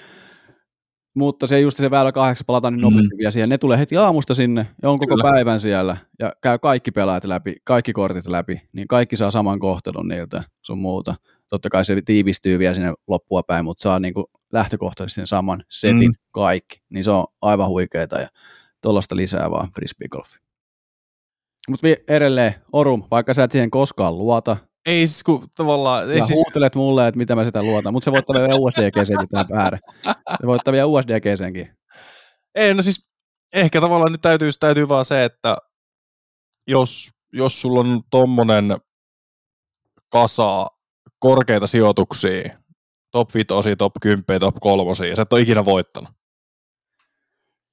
Mutta 1.14 1.47
se 1.47 1.61
just 1.61 1.76
se 1.76 1.91
väylä 1.91 2.12
kahdeksan 2.12 2.45
palataan 2.47 2.75
niin 2.75 2.83
nopeasti 2.83 3.14
mm. 3.14 3.19
vielä 3.19 3.31
siihen. 3.31 3.49
Ne 3.49 3.59
tulee 3.59 3.79
heti 3.79 3.97
aamusta 3.97 4.35
sinne 4.35 4.67
ja 4.83 4.91
on 4.91 4.99
koko 4.99 5.17
Kyllä. 5.17 5.31
päivän 5.31 5.61
siellä 5.61 5.97
ja 6.19 6.33
käy 6.43 6.59
kaikki 6.59 6.91
pelaajat 6.91 7.25
läpi, 7.25 7.57
kaikki 7.64 7.93
kortit 7.93 8.26
läpi, 8.26 8.62
niin 8.73 8.88
kaikki 8.88 9.17
saa 9.17 9.31
saman 9.31 9.59
kohtelun 9.59 10.09
niiltä 10.09 10.45
sun 10.62 10.79
muuta. 10.79 11.14
Totta 11.49 11.71
kai 11.71 11.85
se 11.85 12.02
tiivistyy 12.05 12.59
vielä 12.59 12.75
sinne 12.75 12.93
loppua 13.09 13.43
päin, 13.43 13.64
mutta 13.64 13.83
saa 13.83 13.99
niinku 13.99 14.31
lähtökohtaisesti 14.52 15.14
sen 15.14 15.26
saman 15.26 15.64
setin 15.69 16.11
mm. 16.11 16.14
kaikki. 16.31 16.83
Niin 16.91 17.05
se 17.05 17.11
on 17.11 17.25
aivan 17.43 17.69
huikeeta 17.69 18.21
ja 18.21 18.29
tuollaista 18.83 19.17
lisää 19.17 19.50
vaan 19.50 19.71
frisbeegolfi. 19.75 20.38
Mutta 21.69 21.87
edelleen, 22.09 22.54
Orum, 22.73 23.04
vaikka 23.11 23.35
sä 23.35 23.45
et 23.45 23.52
siihen 23.52 23.71
koskaan 23.71 24.19
luota, 24.19 24.57
ei 24.87 25.07
siis 25.07 25.23
kun 25.23 25.45
tavallaan... 25.57 26.11
Ei 26.11 26.23
siis... 26.23 26.38
huutelet 26.38 26.75
mulle, 26.75 27.09
että 27.09 27.19
mitä 27.19 27.35
mä 27.35 27.45
sitä 27.45 27.62
luotan, 27.62 27.92
mutta 27.92 28.04
se 28.04 28.12
voittaa 28.12 28.40
vielä 28.40 28.54
USDGCkin 28.54 29.28
tähän 29.31 29.47
päälle. 29.49 29.78
Se 30.40 30.47
voittaa 30.47 30.73
vielä 30.73 30.87
USDGCkin. 30.87 31.76
Ei, 32.54 32.75
no 32.75 32.83
siis 32.83 33.07
ehkä 33.54 33.81
tavallaan 33.81 34.12
nyt 34.12 34.21
täytyy, 34.21 34.50
täytyy 34.61 34.88
vaan 34.88 35.04
se, 35.04 35.25
että 35.25 35.57
jos, 36.66 37.11
jos 37.33 37.61
sulla 37.61 37.81
on 37.81 38.00
tommonen 38.11 38.76
kasa 40.09 40.66
korkeita 41.19 41.66
sijoituksia, 41.66 42.59
top 43.11 43.35
5, 43.35 43.76
top 43.78 43.92
10, 44.00 44.40
top 44.40 44.57
3, 44.61 45.09
ja 45.09 45.16
sä 45.16 45.23
et 45.23 45.33
ole 45.33 45.40
ikinä 45.40 45.64
voittanut. 45.64 46.11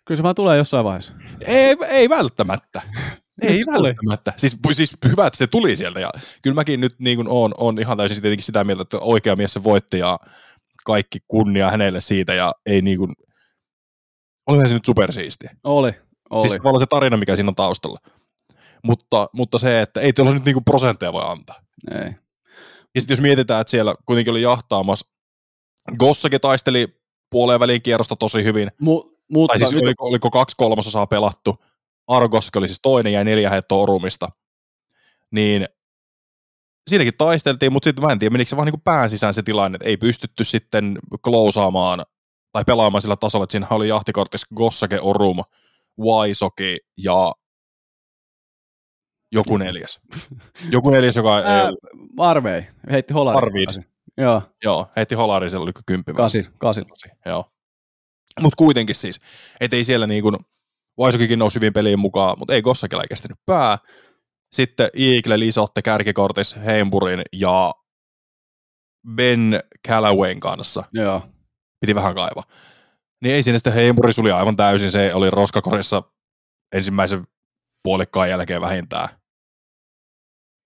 Kyllä 0.06 0.18
se 0.18 0.24
vaan 0.24 0.36
tulee 0.36 0.58
jossain 0.58 0.86
vaiheessa. 0.86 1.14
Ei, 1.46 1.76
ei 1.90 2.10
välttämättä. 2.10 2.82
Ei 3.42 3.64
välttämättä. 3.66 4.34
Siis, 4.38 4.58
siis 4.72 4.98
hyvä, 5.10 5.28
että 5.28 5.38
se 5.38 5.48
tuli 5.48 5.76
sieltä. 5.76 6.00
Ja 6.00 6.10
kyllä 6.42 6.56
mäkin 6.56 6.82
nyt 6.82 6.96
niin 7.00 7.16
kuin 7.16 7.28
on, 7.28 7.52
on 7.58 7.80
ihan 7.80 7.98
täysin 7.98 8.22
tietenkin 8.22 8.46
sitä 8.46 8.64
mieltä, 8.64 8.82
että 8.82 8.98
oikea 9.00 9.36
mies 9.36 9.54
se 9.54 9.64
voitti 9.64 10.00
ja 10.00 10.20
kaikki 10.86 11.20
kunnia 11.28 11.72
hänelle 11.72 12.02
siitä 12.02 12.34
ja 12.34 12.54
ei 12.66 12.82
niin 12.82 12.98
kuin, 12.98 13.14
olihan 14.48 14.68
se 14.68 14.74
nyt 14.74 14.86
supersiisti. 14.86 15.48
Oli, 15.64 15.92
oli. 16.30 16.42
Siis 16.42 16.54
tavallaan 16.54 16.80
se 16.80 16.86
tarina, 16.90 17.18
mikä 17.18 17.36
siinä 17.36 17.50
on 17.50 17.56
taustalla. 17.56 18.00
Mutta, 18.84 19.28
mutta 19.34 19.58
se, 19.58 19.82
että 19.82 20.02
ei 20.02 20.14
tuolla 20.14 20.34
nyt 20.34 20.46
niinku 20.46 20.62
prosentteja 20.62 21.14
voi 21.14 21.24
antaa. 21.26 21.56
Ei. 21.92 22.12
Ja 22.96 23.02
sitten 23.02 23.16
jos 23.16 23.22
mietitään, 23.22 23.62
että 23.62 23.72
siellä 23.72 23.96
kuitenkin 24.06 24.32
oli 24.32 24.42
jahtaamassa, 24.42 25.08
Gossakin 26.00 26.42
taisteli 26.42 26.88
puoleen 27.30 27.60
väliin 27.60 27.82
kierrosta 27.82 28.16
tosi 28.16 28.44
hyvin. 28.44 28.68
Mu- 28.68 29.20
mutta 29.32 29.52
tai 29.52 29.60
siis 29.60 29.72
nyt... 29.72 29.84
oliko, 29.84 30.06
oliko 30.06 30.32
kaksi 30.32 30.56
kolmasosaa 30.58 31.08
pelattu. 31.08 31.56
Argoski 32.10 32.60
oli 32.60 32.68
siis 32.68 32.80
toinen 32.82 33.14
ja 33.14 33.24
neljä 33.24 33.50
heittoa 33.50 33.82
Orumista. 33.82 34.30
Niin 35.32 35.68
siinäkin 36.88 37.18
taisteltiin, 37.18 37.74
mutta 37.74 37.88
sitten 37.88 38.06
mä 38.06 38.12
en 38.12 38.20
tiedä, 38.20 38.32
menikö 38.32 38.50
se 38.50 38.56
vaan 38.56 38.66
niin 38.66 38.82
pään 38.82 39.10
sisään 39.10 39.34
se 39.34 39.44
tilanne, 39.44 39.76
että 39.76 39.90
ei 39.90 39.98
pystytty 39.98 40.44
sitten 40.44 41.00
klousaamaan 41.24 42.06
tai 42.52 42.64
pelaamaan 42.66 43.02
sillä 43.02 43.16
tasolla, 43.16 43.44
että 43.44 43.52
siinä 43.52 43.68
oli 43.70 43.88
jahtikortissa 43.88 44.48
Gossake, 44.56 45.00
Orum, 45.02 45.38
Waisoki 46.00 46.78
ja 46.98 47.34
joku 49.32 49.58
neljäs. 49.58 50.00
Joku 50.72 50.90
neljäs, 50.90 51.16
joka 51.16 51.38
Ää, 51.38 51.68
ei... 51.68 51.74
Marvei, 52.18 52.68
heitti 52.92 53.14
Holari. 53.14 53.38
Arvid. 53.38 53.84
Joo. 54.18 54.42
Joo, 54.64 54.88
heitti 54.96 55.16
Holari, 55.16 55.50
siellä 55.50 55.64
oli 55.64 55.72
kymppi. 55.86 56.14
Kasi, 56.14 56.48
kasi. 56.58 56.82
Joo. 57.26 57.52
Mutta 58.42 58.56
kuitenkin 58.58 58.96
siis, 58.96 59.20
ettei 59.60 59.84
siellä 59.84 60.08
niin 60.08 60.24
kuin, 60.24 60.38
Vaisokikin 61.00 61.40
nousi 61.40 61.56
hyvin 61.56 61.74
peliin 61.74 62.00
mukaan, 62.00 62.40
mutta 62.40 62.54
ei 62.54 62.62
Gossakilla 62.62 63.04
kestänyt 63.10 63.38
pää. 63.46 63.78
Sitten 64.52 64.90
Eagle 64.94 65.40
lisotte 65.40 65.82
kärkikortis 65.82 66.56
Heimburin 66.66 67.22
ja 67.34 67.74
Ben 69.16 69.60
Callawayn 69.88 70.40
kanssa. 70.40 70.84
Joo. 70.94 71.22
Piti 71.80 71.96
vähän 71.96 72.16
kaivaa. 72.16 72.44
Niin 73.22 73.36
ei 73.36 73.44
siinä 73.44 73.58
sitten 73.60 73.74
Heimburi 73.74 74.14
suli 74.14 74.32
aivan 74.32 74.56
täysin. 74.56 74.92
Se 74.92 75.14
oli 75.14 75.30
roskakorissa 75.30 76.04
ensimmäisen 76.76 77.28
puolikkaan 77.84 78.30
jälkeen 78.30 78.62
vähintään. 78.62 79.10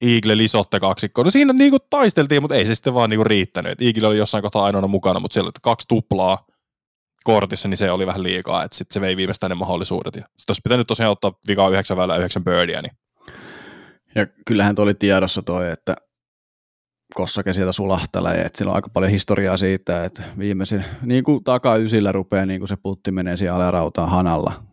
Eagle 0.01 0.37
lisotte 0.37 0.79
kaksikko. 0.79 1.23
No 1.23 1.31
siinä 1.31 1.53
niinku 1.53 1.79
taisteltiin, 1.89 2.43
mutta 2.43 2.55
ei 2.55 2.65
se 2.65 2.75
sitten 2.75 2.93
vaan 2.93 3.09
niinku 3.09 3.23
riittänyt. 3.23 3.81
Eagle 3.81 4.07
oli 4.07 4.17
jossain 4.17 4.41
kohtaa 4.41 4.65
ainoana 4.65 4.87
mukana, 4.87 5.19
mutta 5.19 5.33
siellä 5.33 5.47
oli 5.47 5.53
kaksi 5.61 5.87
tuplaa 5.87 6.45
kortissa, 7.23 7.67
niin 7.67 7.77
se 7.77 7.91
oli 7.91 8.07
vähän 8.07 8.23
liikaa, 8.23 8.63
että 8.63 8.77
sitten 8.77 8.93
se 8.93 9.01
vei 9.01 9.17
viimeistään 9.17 9.49
ne 9.49 9.55
mahdollisuudet. 9.55 10.13
Sitten 10.13 10.25
olisi 10.47 10.61
pitänyt 10.63 10.87
tosiaan 10.87 11.11
ottaa 11.11 11.33
vikaa 11.47 11.69
yhdeksän 11.69 11.97
väylää 11.97 12.17
yhdeksän 12.17 12.43
birdia. 12.43 12.81
Niin. 12.81 12.97
Ja 14.15 14.27
kyllähän 14.47 14.75
toi 14.75 14.83
oli 14.83 14.93
tiedossa 14.93 15.41
toi, 15.41 15.71
että 15.71 15.95
Kossake 17.13 17.53
sieltä 17.53 17.71
sulahtelee, 17.71 18.41
että 18.41 18.57
sillä 18.57 18.69
on 18.69 18.75
aika 18.75 18.89
paljon 18.89 19.11
historiaa 19.11 19.57
siitä, 19.57 20.05
että 20.05 20.23
viimeisin, 20.37 20.85
niin 21.01 21.23
kuin 21.23 21.43
taka 21.43 21.75
ysillä 21.75 22.11
rupeaa, 22.11 22.45
niin 22.45 22.59
kuin 22.59 22.67
se 22.67 22.75
putti 22.75 23.11
menee 23.11 23.37
siellä 23.37 23.55
alerautaan 23.55 24.09
hanalla, 24.09 24.63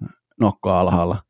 nokka 0.41 0.81
alhaalla. 0.81 1.23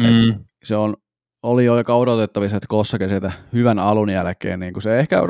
Mm. 0.00 0.44
Se 0.64 0.76
on, 0.76 0.96
oli 1.42 1.64
jo 1.64 1.74
aika 1.74 1.94
odotettavissa, 1.94 2.56
että 2.56 2.68
Kossake 2.68 3.08
sieltä 3.08 3.32
hyvän 3.52 3.78
alun 3.78 4.10
jälkeen, 4.10 4.60
niin 4.60 4.72
kuin 4.72 4.82
se 4.82 4.98
ehkä, 4.98 5.22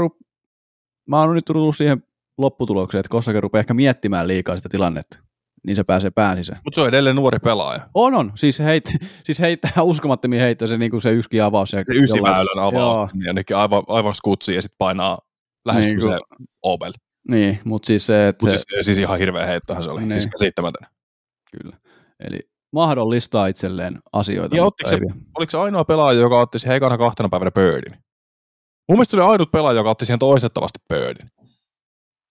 mä 1.07 1.21
oon 1.21 1.35
nyt 1.35 1.45
tullut 1.45 1.77
siihen 1.77 2.03
lopputulokseen, 2.39 3.01
että 3.01 3.11
Kossake 3.11 3.41
rupeaa 3.41 3.61
ehkä 3.61 3.75
miettimään 3.75 4.29
liikaa 4.29 4.57
sitä 4.57 4.69
tilannetta, 4.69 5.19
niin 5.67 5.77
se 5.77 5.85
pääsee 5.85 6.11
pään 6.11 6.37
sisään. 6.37 6.61
Mutta 6.65 6.75
se 6.75 6.81
on 6.81 6.89
edelleen 6.89 7.17
nuori 7.17 7.39
pelaaja. 7.39 7.81
On, 7.95 8.15
on. 8.15 8.33
Siis, 8.35 8.59
heit, 8.59 8.85
siis 9.25 9.41
heittää 9.41 9.83
uskomattomia 9.83 10.43
heittoja, 10.43 10.69
se, 10.69 10.79
niin 10.79 10.91
kuin 10.91 11.03
se 11.03 11.11
yksikin 11.11 11.43
avaus. 11.43 11.71
Se 11.71 11.83
ysiväylän 11.95 12.65
avaus, 12.65 13.11
ja 13.25 13.33
nekin 13.33 13.57
aivan, 13.57 13.83
aivan 13.89 14.15
skutsi 14.15 14.55
ja 14.55 14.63
sitten 14.63 14.79
painaa 14.79 15.19
lähes 15.67 15.87
niin, 15.87 16.03
se 16.03 16.19
Obel. 16.63 16.93
Niin, 17.29 17.61
mutta 17.65 17.87
siis 17.87 18.07
se, 18.07 18.29
että... 18.29 18.47
Mut 18.47 18.51
siis, 18.51 18.67
siis 18.81 18.99
ihan 18.99 19.19
hirveä 19.19 19.47
heittohan 19.47 19.83
se 19.83 19.91
oli, 19.91 20.01
niin. 20.01 20.13
siis 20.13 20.27
käsittämätön. 20.27 20.87
Kyllä. 21.51 21.77
Eli 22.21 22.41
mahdollistaa 22.73 23.47
itselleen 23.47 23.99
asioita. 24.13 24.57
Ja 24.57 24.65
ottiko 24.65 24.91
se, 24.91 24.99
oliko 25.39 25.51
se 25.51 25.59
ainoa 25.59 25.85
pelaaja, 25.85 26.21
joka 26.21 26.41
otti 26.41 26.59
siihen 26.59 26.77
ekana 26.77 26.99
kahtena 26.99 27.29
päivänä 27.29 27.51
birdin? 27.51 27.93
Mun 28.89 28.97
mielestä 28.97 29.11
se 29.11 29.23
oli 29.23 29.33
ainut 29.33 29.51
pelaaja, 29.51 29.77
joka 29.77 29.91
otti 29.91 30.05
siihen 30.05 30.19
toistettavasti 30.19 30.79
birdin. 30.89 31.31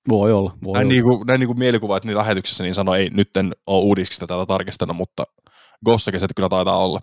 Voi 0.10 0.34
olla. 0.34 0.58
Voi 0.64 0.74
näin, 0.74 0.86
olla. 0.86 0.94
Niinku, 0.94 1.24
näin 1.24 1.40
niinku 1.40 1.54
mielikuva, 1.54 1.98
että 1.98 2.08
niin 2.08 2.18
lähetyksessä 2.18 2.64
niin 2.64 2.76
sanoi, 2.76 3.00
ei 3.00 3.10
nyt 3.10 3.38
en 3.38 3.56
ole 3.68 3.86
uudiskista 3.86 4.28
tätä 4.28 4.46
tarkistanut, 4.46 4.98
mutta 4.98 5.24
Gossakin 5.86 6.20
se 6.20 6.28
kyllä 6.36 6.50
taitaa 6.50 6.78
olla. 6.78 7.00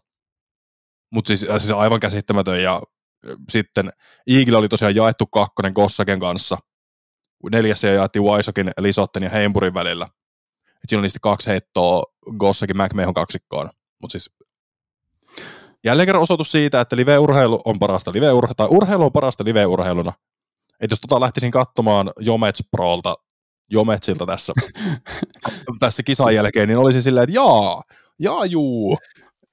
Mutta 1.13 1.29
siis, 1.29 1.41
siis 1.41 1.71
aivan 1.71 2.01
käsittämätön 2.01 2.63
ja 2.63 2.83
sitten 3.49 3.93
Eagle 4.27 4.57
oli 4.57 4.69
tosiaan 4.69 4.95
jaettu 4.95 5.27
kakkonen 5.27 5.73
Gossaken 5.75 6.21
kanssa. 6.21 6.59
Neljässä 7.53 7.89
jaettiin 7.89 8.23
Waisokin, 8.23 8.71
Lisotten 8.79 9.23
ja 9.23 9.31
Heimburin 9.31 9.75
välillä. 9.75 10.05
Et 10.67 10.89
siinä 10.89 10.99
oli 10.99 11.05
niistä 11.05 11.19
kaksi 11.23 11.51
heittoa 11.51 12.03
Gossakin 12.39 12.77
McMahon 12.77 13.15
kaksikkoon. 13.15 13.71
Mutta 14.01 14.13
siis 14.13 14.31
jälleen 15.85 16.07
kerran 16.07 16.23
osoitus 16.23 16.53
siitä, 16.53 16.81
että 16.81 16.97
live-urheilu 16.97 17.63
on 17.65 17.79
parasta 17.79 18.13
live 18.13 18.27
tai 18.57 18.69
urheilu 18.71 19.05
on 19.05 19.13
parasta 19.13 19.45
live-urheiluna. 19.45 20.13
Että 20.81 20.93
jos 20.93 21.01
tota 21.01 21.21
lähtisin 21.21 21.51
katsomaan 21.51 22.11
Jomets 22.21 22.63
Prolta, 22.71 23.15
Jometsilta 23.71 24.27
tässä, 24.27 24.53
tässä 25.81 26.03
kisan 26.03 26.35
jälkeen, 26.35 26.69
niin 26.69 26.79
olisi 26.79 27.03
silleen, 27.03 27.25
että 27.25 27.35
jaa, 27.35 27.83
jaa 28.19 28.47
juu, 28.47 28.99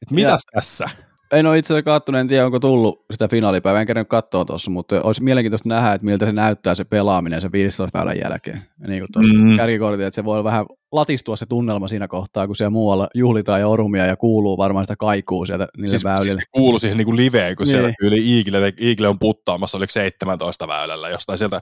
että 0.01 0.15
mitäs 0.15 0.41
ja. 0.45 0.59
tässä? 0.61 0.89
En 1.31 1.45
ole 1.45 1.57
itse 1.57 1.73
asiassa 1.73 1.83
kattonut, 1.83 2.21
en 2.21 2.27
tiedä 2.27 2.45
onko 2.45 2.59
tullut 2.59 3.05
sitä 3.11 3.27
finaalipäivää, 3.27 3.81
en 3.81 3.87
kerran 3.87 4.05
katsoa 4.05 4.45
tuossa, 4.45 4.71
mutta 4.71 5.01
olisi 5.01 5.23
mielenkiintoista 5.23 5.69
nähdä, 5.69 5.93
että 5.93 6.05
miltä 6.05 6.25
se 6.25 6.31
näyttää 6.31 6.75
se 6.75 6.83
pelaaminen 6.83 7.41
se 7.41 7.51
15 7.51 7.91
päivän 7.97 8.19
jälkeen. 8.19 8.65
Ja 8.81 8.87
niin 8.87 9.01
kuin 9.01 9.11
tuossa 9.13 9.33
mm. 9.33 9.57
kärkikortin, 9.57 10.05
että 10.05 10.15
se 10.15 10.25
voi 10.25 10.43
vähän 10.43 10.65
latistua 10.91 11.35
se 11.35 11.45
tunnelma 11.45 11.87
siinä 11.87 12.07
kohtaa, 12.07 12.47
kun 12.47 12.55
siellä 12.55 12.69
muualla 12.69 13.07
juhlitaan 13.15 13.59
ja 13.59 13.67
orumia 13.67 14.05
ja 14.05 14.17
kuuluu 14.17 14.57
varmaan 14.57 14.85
sitä 14.85 14.95
kaikuu 14.95 15.45
sieltä 15.45 15.67
niille 15.77 15.87
siis, 15.87 16.03
väylille. 16.03 16.31
Siis 16.31 16.49
kuuluu 16.51 16.79
siihen 16.79 16.97
niin 16.97 17.05
kuin 17.05 17.17
liveen, 17.17 17.55
kun 17.55 17.63
niin. 17.63 17.71
siellä 17.71 17.93
yli 18.01 18.17
Iikille, 18.17 18.73
Iikille 18.81 19.07
on 19.07 19.19
puttaamassa, 19.19 19.77
oliko 19.77 19.91
17 19.91 20.67
väylällä, 20.67 21.09
jostain 21.09 21.37
sieltä 21.37 21.59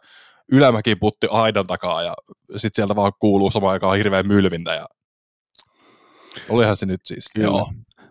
ylämäki 0.52 0.96
putti 0.96 1.28
aidan 1.32 1.68
takaa 1.68 2.04
ja 2.04 2.14
sitten 2.52 2.76
sieltä 2.76 2.96
vaan 2.96 3.12
kuuluu 3.20 3.52
samaan 3.52 3.74
aikaan 3.74 3.98
hirveän 3.98 4.28
mylvintä 4.28 4.74
ja 4.74 4.86
olihan 6.50 6.78
se 6.78 6.86
nyt 6.86 7.02
siis. 7.04 7.26
Kyllä. 7.36 7.48
Joo. 7.48 7.68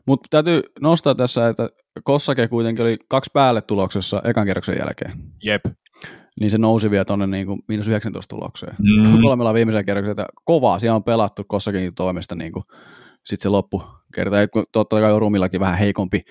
Mutta 0.08 0.26
täytyy 0.30 0.62
nostaa 0.80 1.14
tässä, 1.14 1.48
että 1.48 1.68
Kossake 2.04 2.48
kuitenkin 2.48 2.84
oli 2.84 2.96
kaksi 3.08 3.30
päälle 3.34 3.62
tuloksessa 3.62 4.22
ekan 4.24 4.46
kerroksen 4.46 4.76
jälkeen. 4.78 5.12
Jep. 5.44 5.64
Niin 6.40 6.50
se 6.50 6.58
nousi 6.58 6.90
vielä 6.90 7.04
tuonne 7.04 7.26
niin 7.26 7.46
kuin 7.46 7.60
miinus 7.68 7.88
19 7.88 8.36
tulokseen. 8.36 8.76
Mm. 8.78 9.22
Kolmella 9.22 9.54
viimeisen 9.54 9.84
kerroksen, 9.84 10.10
että 10.10 10.26
kovaa, 10.44 10.78
siellä 10.78 10.96
on 10.96 11.04
pelattu 11.04 11.44
Kossakin 11.44 11.94
toimesta 11.94 12.34
niin 12.34 12.52
kuin, 12.52 12.64
sitten 13.24 13.42
se 13.42 13.48
loppu 13.48 13.82
kerta. 14.14 14.36
Totta 14.72 15.00
kai 15.00 15.18
Rumillakin 15.18 15.60
vähän 15.60 15.78
heikompi 15.78 16.22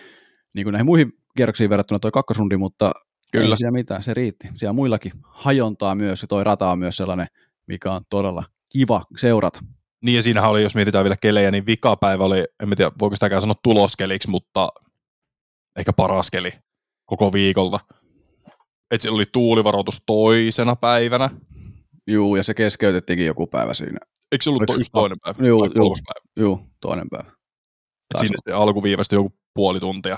niin 0.53 0.65
kuin 0.65 0.71
näihin 0.71 0.85
muihin 0.85 1.13
kierroksiin 1.37 1.69
verrattuna 1.69 1.99
tuo 1.99 2.11
kakkosrundi, 2.11 2.57
mutta 2.57 2.91
Kyllä. 3.31 3.53
ei 3.53 3.57
siellä 3.57 3.71
mitään, 3.71 4.03
se 4.03 4.13
riitti. 4.13 4.47
Siellä 4.55 4.73
muillakin 4.73 5.11
hajontaa 5.23 5.95
myös, 5.95 6.21
ja 6.21 6.27
toi 6.27 6.43
rata 6.43 6.71
on 6.71 6.79
myös 6.79 6.97
sellainen, 6.97 7.27
mikä 7.67 7.91
on 7.91 8.01
todella 8.09 8.43
kiva 8.69 9.03
seurata. 9.17 9.59
Niin 10.03 10.15
ja 10.15 10.21
siinähän 10.21 10.51
oli, 10.51 10.63
jos 10.63 10.75
mietitään 10.75 11.03
vielä 11.03 11.17
kelejä, 11.21 11.51
niin 11.51 11.65
vikapäivä 11.65 12.23
oli, 12.23 12.39
en 12.39 12.69
tiedä 12.77 12.91
voiko 12.99 13.15
sitäkään 13.15 13.41
sanoa 13.41 13.55
tuloskeliksi, 13.63 14.29
mutta 14.29 14.69
ehkä 15.75 15.93
paras 15.93 16.31
keli 16.31 16.53
koko 17.05 17.33
viikolta. 17.33 17.79
Että 18.91 19.01
siellä 19.01 19.15
oli 19.15 19.25
tuulivaroitus 19.31 20.03
toisena 20.05 20.75
päivänä. 20.75 21.29
Juu, 22.07 22.35
ja 22.35 22.43
se 22.43 22.53
keskeytettiinkin 22.53 23.25
joku 23.25 23.47
päivä 23.47 23.73
siinä. 23.73 23.99
Eikö 24.31 24.43
se 24.43 24.49
ollut 24.49 24.63
to, 24.67 24.73
just 24.73 24.89
toinen 24.93 25.17
päivä? 25.23 25.47
Juu, 25.47 25.65
juu, 25.75 25.95
päivä? 26.07 26.31
Juu, 26.39 26.59
toinen 26.81 27.09
päivä. 27.09 27.31
Et 28.13 28.19
siinä 28.19 28.33
sitten 28.37 28.55
alkuviivästi 28.55 29.15
joku 29.15 29.33
puoli 29.53 29.79
tuntia 29.79 30.17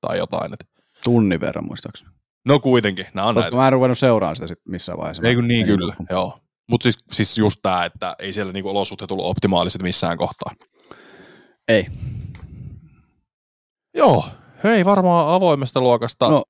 tai 0.00 0.18
jotain. 0.18 0.52
Et. 0.52 0.64
Tunnin 1.04 1.40
verran 1.40 1.66
muistaakseni. 1.66 2.10
No 2.48 2.60
kuitenkin, 2.60 3.06
nämä 3.14 3.28
on 3.28 3.34
Koska 3.34 3.44
näitä. 3.44 3.56
mä 3.56 3.66
en 3.66 3.72
ruvennut 3.72 3.98
seuraamaan 3.98 4.36
sitä 4.36 4.46
sit 4.46 4.58
missään 4.68 4.98
vaiheessa. 4.98 5.22
Ei 5.28 5.34
kun 5.34 5.48
niin, 5.48 5.66
kyllä, 5.66 5.94
joo. 6.10 6.38
Mutta 6.70 6.82
siis, 6.82 6.98
siis 7.12 7.38
just 7.38 7.56
tämä, 7.62 7.84
että 7.84 8.16
ei 8.18 8.32
siellä 8.32 8.52
niinku 8.52 8.70
olosuhteet 8.70 9.10
ollut 9.10 9.26
optimaaliset 9.26 9.82
missään 9.82 10.16
kohtaa. 10.16 10.52
Ei. 11.68 11.86
Joo, 13.96 14.24
hei 14.64 14.84
varmaan 14.84 15.34
avoimesta 15.34 15.80
luokasta. 15.80 16.30
No, 16.30 16.44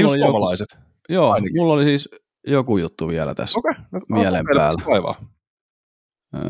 just 0.00 0.14
suomalaiset. 0.22 0.68
Joku, 0.72 0.84
joo, 1.08 1.32
ainakin. 1.32 1.56
mulla 1.56 1.74
oli 1.74 1.84
siis 1.84 2.08
joku 2.46 2.78
juttu 2.78 3.08
vielä 3.08 3.34
tässä 3.34 3.58
okay, 3.58 3.84
no, 3.92 4.00
mielen 4.08 4.44
päällä. 4.54 4.84
Kaivaa. 4.84 5.14
Öö, 6.34 6.40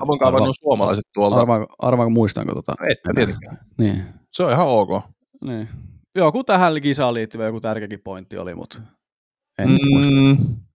Avoin 0.00 0.24
arva, 0.24 0.38
nuo 0.38 0.52
suomalaiset 0.60 1.04
tuolta. 1.14 1.36
Arva, 1.36 1.66
arva, 1.78 2.08
muistanko 2.08 2.54
tota? 2.54 2.74
No 2.80 2.86
et 2.90 3.14
tietenkään. 3.14 3.58
Niin. 3.78 4.04
Se 4.32 4.42
on 4.42 4.52
ihan 4.52 4.66
ok. 4.66 5.02
Niin. 5.44 5.68
Joku 6.14 6.44
tähän 6.44 6.80
kisaan 6.82 7.14
liittyvä 7.14 7.44
joku 7.44 7.60
tärkeäkin 7.60 8.00
pointti 8.04 8.38
oli, 8.38 8.54
mutta 8.54 8.78
en 9.58 9.68
mm. 9.68 9.78
muista. 9.90 10.65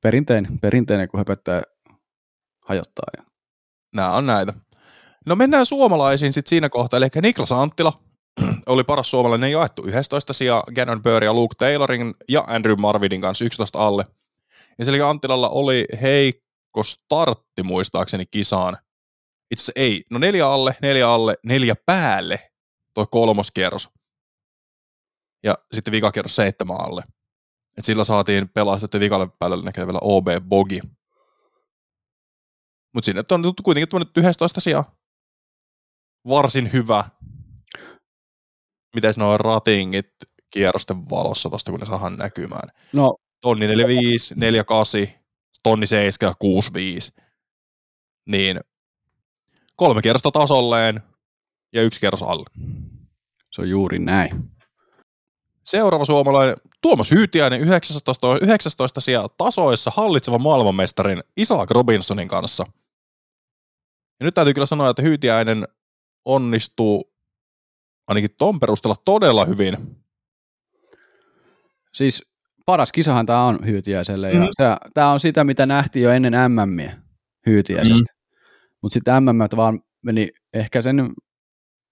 Perinteinen, 0.00 0.58
perinteinen, 0.60 1.08
kun 1.08 1.20
höpöttää 1.20 1.62
hajottaa. 2.60 3.06
Ja... 3.16 3.24
Nämä 3.94 4.12
on 4.12 4.26
näitä. 4.26 4.52
No 5.26 5.36
mennään 5.36 5.66
suomalaisiin 5.66 6.32
sitten 6.32 6.48
siinä 6.48 6.68
kohtaa, 6.68 6.96
eli 6.96 7.06
Niklas 7.22 7.52
Anttila 7.52 8.02
oli 8.66 8.84
paras 8.84 9.10
suomalainen 9.10 9.52
jaettu 9.52 9.86
11 9.86 10.32
sijaa 10.32 10.64
Gannon 10.74 11.02
Burr 11.02 11.24
ja 11.24 11.34
Luke 11.34 11.54
Taylorin 11.58 12.14
ja 12.28 12.44
Andrew 12.46 12.80
Marvidin 12.80 13.20
kanssa 13.20 13.44
11 13.44 13.86
alle. 13.86 14.06
Ja 14.78 14.84
eli 14.88 15.00
Anttilalla 15.00 15.48
oli 15.48 15.86
heikko 16.02 16.82
startti 16.82 17.62
muistaakseni 17.62 18.26
kisaan. 18.26 18.76
Itse 19.50 19.72
ei, 19.76 20.04
no 20.10 20.18
neljä 20.18 20.48
alle, 20.48 20.76
neljä 20.82 21.08
alle, 21.08 21.36
neljä 21.44 21.74
päälle 21.86 22.50
tuo 22.94 23.06
kolmoskierros. 23.06 23.88
Ja 25.44 25.54
sitten 25.72 25.92
vikakierros 25.92 26.36
seitsemän 26.36 26.80
alle. 26.80 27.02
Et 27.78 27.84
sillä 27.84 28.04
saatiin 28.04 28.48
pelastettu 28.48 29.00
vikalle 29.00 29.28
päälle 29.38 29.62
näkevällä 29.62 29.98
OB 30.02 30.26
Bogi. 30.48 30.80
Mutta 32.94 33.04
sinne 33.04 33.24
on 33.30 33.54
kuitenkin 33.62 33.88
tuonne 33.88 34.08
11 34.16 34.60
sijaa. 34.60 34.96
Varsin 36.28 36.72
hyvä. 36.72 37.04
Miten 38.94 39.14
nuo 39.16 39.36
ratingit 39.36 40.10
kierrosten 40.50 41.10
valossa 41.10 41.50
tosta, 41.50 41.70
kun 41.70 41.80
ne 41.80 41.86
saadaan 41.86 42.16
näkymään? 42.16 42.68
No, 42.92 43.16
tonni 43.40 43.66
45, 43.66 44.34
48, 44.34 45.00
tonni 45.62 45.86
7, 45.86 46.34
65. 46.38 47.12
Niin 48.26 48.60
kolme 49.76 50.02
kierrosta 50.02 50.30
tasolleen 50.30 51.02
ja 51.72 51.82
yksi 51.82 52.00
kierros 52.00 52.22
alle. 52.22 52.50
Se 53.50 53.60
on 53.60 53.68
juuri 53.68 53.98
näin. 53.98 54.50
Seuraava 55.70 56.04
suomalainen 56.04 56.56
Tuomas 56.82 57.10
Hyytiäinen 57.10 57.60
19, 57.60 58.38
19 58.42 59.00
sijaa 59.00 59.28
tasoissa 59.28 59.92
hallitsevan 59.96 60.42
maailmanmestarin 60.42 61.22
Isaac 61.36 61.70
Robinsonin 61.70 62.28
kanssa. 62.28 62.64
Ja 64.20 64.24
nyt 64.24 64.34
täytyy 64.34 64.54
kyllä 64.54 64.66
sanoa, 64.66 64.90
että 64.90 65.02
Hyytiäinen 65.02 65.68
onnistuu 66.24 67.12
ainakin 68.08 68.30
ton 68.38 68.60
perusteella 68.60 68.96
todella 69.04 69.44
hyvin. 69.44 69.76
Siis 71.92 72.22
paras 72.66 72.92
kisahan 72.92 73.26
tämä 73.26 73.44
on 73.44 73.58
Hyytiäiselle, 73.66 74.32
mm. 74.32 74.40
ja 74.58 74.78
tämä 74.94 75.12
on 75.12 75.20
sitä, 75.20 75.44
mitä 75.44 75.66
nähtiin 75.66 76.02
jo 76.02 76.10
ennen 76.10 76.34
MMiä 76.48 76.96
Hyytiäisestä. 77.46 78.12
Mm. 78.12 78.36
Mutta 78.82 78.94
sitten 78.94 79.24
MM 79.24 79.56
vaan 79.56 79.80
meni 80.02 80.28
ehkä 80.54 80.82
sen 80.82 81.12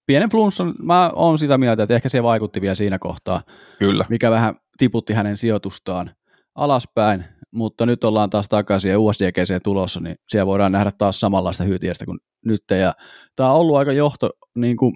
pienen 0.09 0.31
flunssan, 0.31 0.75
mä 0.83 1.11
oon 1.14 1.38
sitä 1.38 1.59
mieltä, 1.59 1.83
että 1.83 1.94
ehkä 1.94 2.09
se 2.09 2.23
vaikutti 2.23 2.61
vielä 2.61 2.75
siinä 2.75 2.99
kohtaa. 2.99 3.42
Kyllä. 3.79 4.05
Mikä 4.09 4.31
vähän 4.31 4.55
tiputti 4.79 5.12
hänen 5.12 5.37
sijoitustaan 5.37 6.11
alaspäin, 6.55 7.25
mutta 7.51 7.87
nyt 7.87 8.05
ollaan 8.05 8.31
taas 8.31 8.49
takaisin 8.49 8.90
ja 8.90 9.01
USDGC 9.01 9.62
tulossa, 9.64 10.01
niin 10.01 10.16
siellä 10.29 10.47
voidaan 10.47 10.73
nähdä 10.73 10.90
taas 10.99 11.21
samanlaista 11.21 11.64
hyytiästä 11.64 12.05
kuin 12.05 12.18
nyt. 12.44 12.62
Ja 12.71 12.94
tämä 13.37 13.53
on 13.53 13.61
ollut 13.61 13.77
aika 13.77 13.92
johto, 13.92 14.31
niin 14.55 14.77
kuin, 14.77 14.92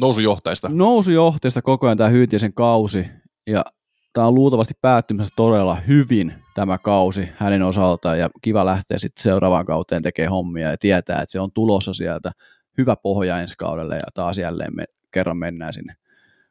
nousujohteista. 0.00 0.68
Nousujohteista 0.72 1.62
koko 1.62 1.86
ajan 1.86 1.98
tämä 1.98 2.10
hyytiäisen 2.10 2.54
kausi, 2.54 3.06
ja 3.46 3.64
tämä 4.12 4.26
on 4.26 4.34
luultavasti 4.34 4.74
päättymässä 4.80 5.34
todella 5.36 5.74
hyvin 5.74 6.34
tämä 6.54 6.78
kausi 6.78 7.28
hänen 7.36 7.62
osaltaan, 7.62 8.18
ja 8.18 8.30
kiva 8.42 8.66
lähteä 8.66 8.98
sitten 8.98 9.22
seuraavaan 9.22 9.66
kauteen 9.66 10.02
tekemään 10.02 10.30
hommia 10.30 10.70
ja 10.70 10.76
tietää, 10.78 11.22
että 11.22 11.32
se 11.32 11.40
on 11.40 11.52
tulossa 11.54 11.94
sieltä 11.94 12.32
hyvä 12.78 12.96
pohja 12.96 13.40
ensi 13.40 13.54
kaudelle 13.58 13.94
ja 13.94 14.06
taas 14.14 14.38
jälleen 14.38 14.76
me, 14.76 14.84
kerran 15.10 15.36
mennään 15.36 15.72
sinne. 15.72 15.94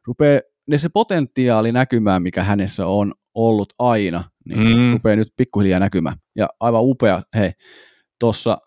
Rupee 0.07 0.41
ne 0.67 0.77
se 0.77 0.89
potentiaali 0.89 1.71
näkymään, 1.71 2.23
mikä 2.23 2.43
hänessä 2.43 2.88
on 2.88 3.13
ollut 3.36 3.73
aina, 3.79 4.23
niin 4.45 4.77
Mm. 4.77 4.93
rupeaa 4.93 5.15
nyt 5.15 5.34
pikkuhiljaa 5.38 5.79
näkymään. 5.79 6.17
Ja 6.36 6.49
aivan 6.60 6.81
upea, 6.84 7.23
hei, 7.36 7.51
tuossa 8.19 8.57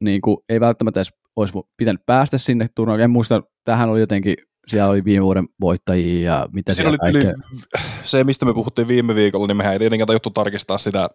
niin 0.00 0.20
kuin, 0.20 0.36
ei 0.48 0.60
välttämättä 0.60 1.00
edes 1.00 1.12
olisi 1.36 1.54
pitänyt 1.76 2.06
päästä 2.06 2.38
sinne 2.38 2.66
turnaukseen. 2.74 3.04
En 3.04 3.10
muista, 3.10 3.42
tähän 3.64 3.88
oli 3.88 4.00
jotenkin, 4.00 4.36
siellä 4.66 4.90
oli 4.90 5.04
viime 5.04 5.24
vuoden 5.24 5.46
voittajia 5.60 6.32
ja 6.32 6.48
mitä 6.52 6.72
Siinä 6.74 6.88
oli 6.88 6.98
kaikkea. 6.98 7.34
se, 8.04 8.24
mistä 8.24 8.46
me 8.46 8.54
puhuttiin 8.54 8.88
viime 8.88 9.14
viikolla, 9.14 9.46
niin 9.46 9.56
mehän 9.56 9.72
ei 9.72 9.78
tietenkään 9.78 10.06
tajuttu 10.06 10.30
tarkistaa 10.30 10.78
sitä 10.78 11.08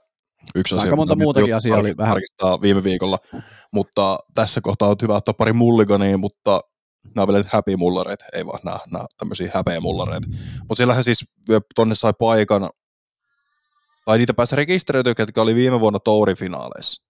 yksi 0.55 0.75
Aika 0.75 0.81
asia. 0.83 0.95
monta 0.95 1.15
muutakin 1.15 1.55
asiaa 1.55 1.79
oli 1.79 1.91
vähän- 1.97 2.11
tarkistaa 2.13 2.61
viime 2.61 2.83
viikolla, 2.83 3.17
mutta 3.73 4.17
tässä 4.33 4.61
kohtaa 4.61 4.89
on 4.89 4.95
hyvä 5.01 5.15
ottaa 5.15 5.33
pari 5.33 5.53
mulligania, 5.53 6.17
mutta 6.17 6.61
nämä 7.15 7.23
on 7.23 7.27
vielä 7.27 7.43
happy 7.47 7.75
mullareita, 7.75 8.25
ei 8.33 8.45
vaan 8.45 8.59
nämä, 8.63 8.77
nämä 8.91 9.05
tämmöisiä 9.17 9.51
häpeä 9.53 9.79
mullareita. 9.79 10.27
Mutta 10.59 10.75
siellähän 10.75 11.03
siis 11.03 11.25
tonne 11.75 11.95
sai 11.95 12.13
paikan, 12.19 12.69
tai 14.05 14.17
niitä 14.17 14.33
pääsi 14.33 14.55
rekisteröityä, 14.55 15.15
ketkä 15.15 15.41
oli 15.41 15.55
viime 15.55 15.79
vuonna 15.79 15.99
Touri-finaaleissa, 15.99 17.03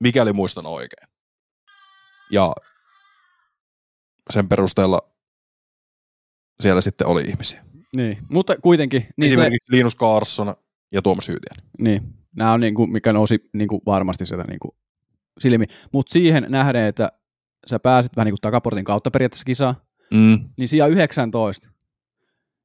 mikäli 0.00 0.32
muistan 0.32 0.66
oikein. 0.66 1.08
Ja 2.30 2.52
sen 4.30 4.48
perusteella 4.48 4.98
siellä 6.60 6.80
sitten 6.80 7.06
oli 7.06 7.22
ihmisiä. 7.22 7.64
Niin, 7.96 8.18
mutta 8.30 8.56
kuitenkin, 8.56 9.00
Niin 9.02 9.12
niin, 9.16 9.28
se, 9.28 9.32
Esimerkiksi 9.34 9.72
Linus 9.72 9.96
Carlson 9.96 10.54
ja 10.92 11.02
Tuomas 11.02 11.28
Hyytiäinen. 11.28 11.66
niin 11.78 12.14
nämä 12.36 12.52
on 12.52 12.60
niin 12.60 12.74
kuin, 12.74 12.92
mikä 12.92 13.12
nousi 13.12 13.48
niin 13.52 13.68
kuin 13.68 13.82
varmasti 13.86 14.26
sieltä 14.26 14.44
niin 14.48 14.60
kuin 14.60 14.72
silmi. 15.40 15.64
Mutta 15.92 16.12
siihen 16.12 16.46
nähden, 16.48 16.86
että 16.86 17.12
sä 17.66 17.78
pääsit 17.78 18.16
vähän 18.16 18.24
niin 18.26 18.32
kuin 18.32 18.40
takaportin 18.40 18.84
kautta 18.84 19.10
periaatteessa 19.10 19.44
kisaan, 19.44 19.74
Mm. 20.14 20.38
niin 20.56 20.68
sija 20.68 20.86
19. 20.86 21.68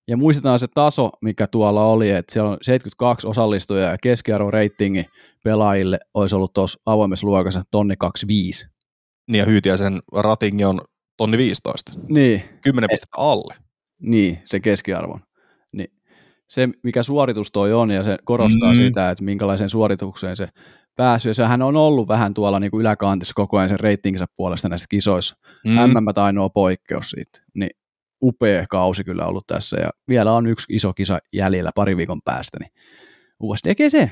Ja 0.08 0.17
muistetaan 0.17 0.60
se 0.60 0.67
taso, 0.73 1.10
mikä 1.21 1.47
tuolla 1.47 1.86
oli, 1.86 2.10
että 2.12 2.34
siellä 2.34 2.49
on 2.51 2.58
72 2.62 3.27
osallistujaa 3.27 3.91
ja 3.91 3.97
keskiarvo 4.03 4.51
ratingi 4.51 5.06
pelaajille 5.43 5.99
olisi 6.13 6.36
ollut 6.36 6.53
tuossa 6.53 6.80
avoimessa 6.86 7.27
luokassa 7.27 7.63
tonni 7.71 7.95
25. 7.99 8.67
Niin 9.27 9.39
ja 9.39 9.45
Hyytiäisen 9.45 9.99
ratingi 10.15 10.63
on 10.65 10.82
tonni 11.17 11.38
15. 11.38 11.91
Niin, 12.10 12.43
10 12.62 12.89
pistettä 12.89 13.17
alle. 13.17 13.56
niin, 14.01 14.39
se 14.45 14.60
keskiarvon. 14.60 15.19
Se, 16.49 16.69
mikä 16.83 17.03
suoritus 17.03 17.51
toi 17.51 17.73
on, 17.73 17.91
ja 17.91 18.03
se 18.03 18.17
korostaa 18.23 18.73
Mm. 18.73 18.79
mm. 18.79 18.86
sitä, 18.86 19.10
että 19.10 19.23
minkälaiseen 19.23 19.69
suoritukseen 19.69 20.36
se 20.36 20.47
pääsy, 20.95 21.29
ja 21.29 21.33
sehän 21.33 21.62
on 21.62 21.75
ollut 21.75 22.07
vähän 22.07 22.33
tuolla 22.33 22.60
niin 22.60 22.71
kuin 22.71 22.81
yläkantissa 22.81 23.33
koko 23.36 23.57
ajan 23.57 23.69
sen 23.69 23.79
reitinginsä 23.79 24.25
puolesta 24.36 24.69
näissä 24.69 24.88
kisoissa. 24.89 25.36
Mm. 25.65 25.71
MM 25.73 26.05
ainoa 26.15 26.49
poikkeus 26.49 27.10
siitä. 27.10 27.41
Niin 27.53 27.69
upea 28.23 28.65
kausi 28.69 29.03
kyllä 29.03 29.25
ollut 29.25 29.47
tässä 29.47 29.77
ja 29.79 29.89
vielä 30.07 30.31
on 30.31 30.47
yksi 30.47 30.75
iso 30.75 30.93
kisa 30.93 31.19
jäljellä 31.33 31.71
pari 31.75 31.97
viikon 31.97 32.21
päästä, 32.21 32.57
niin 32.60 32.71
USDGC. 33.39 34.07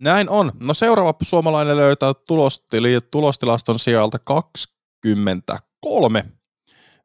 Näin 0.00 0.30
on. 0.30 0.52
No 0.66 0.74
seuraava 0.74 1.14
suomalainen 1.22 1.76
löytää 1.76 2.12
tulostili, 2.26 2.98
tulostilaston 3.10 3.78
sijalta 3.78 4.18
23. 4.18 6.24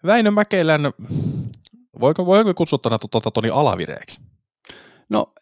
Väinö 0.06 0.32
Mäkelän, 0.32 0.82
voiko, 2.00 2.26
voiko 2.26 2.54
kutsua 2.54 2.80
tänä 2.80 2.98
tuota 3.12 3.32
Toni 3.32 3.50
alavireeksi? 3.50 4.22
No, 5.10 5.34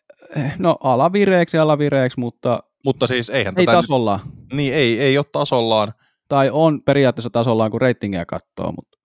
no 0.59 0.77
alavireeksi 0.83 1.57
alavireeksi, 1.57 2.19
mutta 2.19 2.63
Mutta 2.85 3.07
siis 3.07 3.29
eihän 3.29 3.53
ei 3.57 3.65
tätä 3.65 3.75
tasollaan. 3.75 4.19
nyt, 4.25 4.53
niin 4.53 4.73
ei, 4.73 4.99
ei 4.99 5.17
ole 5.17 5.25
tasollaan. 5.31 5.93
Tai 6.27 6.49
on 6.51 6.81
periaatteessa 6.81 7.29
tasollaan, 7.29 7.71
kun 7.71 7.81
reitingiä 7.81 8.25
katsoo, 8.25 8.71
mutta 8.71 8.97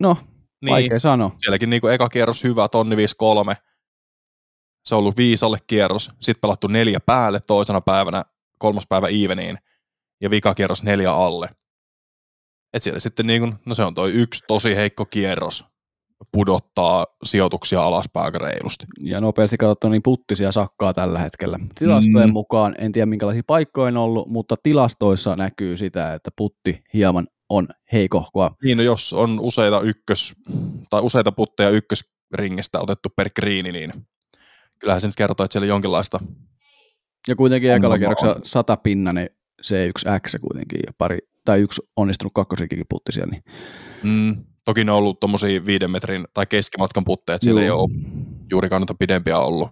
no, 0.00 0.16
Niin, 0.64 0.72
vaikea 0.72 0.98
sanoa. 0.98 1.30
sielläkin 1.38 1.70
niin 1.70 1.90
eka 1.92 2.08
kierros 2.08 2.44
hyvä, 2.44 2.68
tonni 2.68 2.96
53. 2.96 3.54
Se 4.84 4.94
on 4.94 4.98
ollut 4.98 5.16
viisalle 5.16 5.58
kierros. 5.66 6.10
Sitten 6.20 6.40
pelattu 6.40 6.66
neljä 6.66 7.00
päälle 7.00 7.40
toisena 7.46 7.80
päivänä, 7.80 8.22
kolmas 8.58 8.86
päivä 8.88 9.08
eveniin. 9.08 9.58
Ja 10.20 10.30
vika 10.30 10.54
kierros 10.54 10.82
neljä 10.82 11.12
alle. 11.12 11.48
Et 12.72 12.82
siellä 12.82 13.00
sitten 13.00 13.26
niin 13.26 13.42
kuin, 13.42 13.54
no 13.66 13.74
se 13.74 13.82
on 13.84 13.94
toi 13.94 14.12
yksi 14.12 14.44
tosi 14.48 14.76
heikko 14.76 15.04
kierros 15.06 15.64
pudottaa 16.32 17.06
sijoituksia 17.24 17.82
alaspäin 17.82 18.24
aika 18.24 18.38
reilusti. 18.38 18.84
Ja 19.00 19.20
nopeasti 19.20 19.56
katsottuna 19.56 19.92
niin 19.92 20.02
puttisia 20.02 20.52
sakkaa 20.52 20.94
tällä 20.94 21.18
hetkellä. 21.18 21.58
Tilastojen 21.78 22.28
Mm. 22.28 22.32
mukaan, 22.32 22.74
en 22.78 22.92
tiedä 22.92 23.06
minkälaisia 23.06 23.42
paikkoja 23.46 23.88
on 23.88 23.96
ollut, 23.96 24.28
mutta 24.28 24.56
tilastoissa 24.62 25.36
näkyy 25.36 25.76
sitä, 25.76 26.14
että 26.14 26.30
putti 26.36 26.84
hieman 26.94 27.26
on 27.48 27.68
heikohkoa. 27.92 28.50
Niin, 28.62 28.76
no 28.78 28.84
jos 28.84 29.12
on 29.12 29.40
useita 29.40 29.80
ykkös, 29.80 30.34
tai 30.90 31.00
useita 31.00 31.32
putteja 31.32 31.70
ykkösringistä 31.70 32.80
otettu 32.80 33.08
per 33.16 33.30
kriini, 33.34 33.72
niin 33.72 33.92
kyllähän 34.78 35.00
se 35.00 35.06
nyt 35.06 35.16
kertoo, 35.16 35.44
että 35.44 35.52
siellä 35.52 35.66
jonkinlaista 35.66 36.18
Ja 37.28 37.36
kuitenkin 37.36 37.72
ekalla 37.72 37.96
on. 38.22 38.40
100 38.42 38.76
pinna, 38.76 39.12
niin 39.12 39.28
C1X 39.62 40.38
kuitenkin 40.40 40.80
ja 40.86 40.92
pari, 40.98 41.18
tai 41.44 41.60
yksi 41.60 41.82
onnistunut 41.96 42.32
kakkosrikikin 42.34 42.86
putti 42.88 43.12
siellä. 43.12 43.30
Niin. 43.30 43.44
Mm, 44.02 44.44
toki 44.66 44.84
ne 44.84 44.92
on 44.92 44.98
ollut 44.98 45.20
tommosia 45.20 45.66
viiden 45.66 45.90
metrin 45.90 46.24
tai 46.34 46.46
keskimatkan 46.46 47.04
putteja, 47.04 47.34
että 47.34 47.44
siellä 47.44 47.60
ei 47.60 47.66
Juu. 47.66 47.80
ole 47.80 47.90
juurikaan 48.50 48.80
noita 48.82 48.94
pidempiä 48.98 49.38
ollut. 49.38 49.68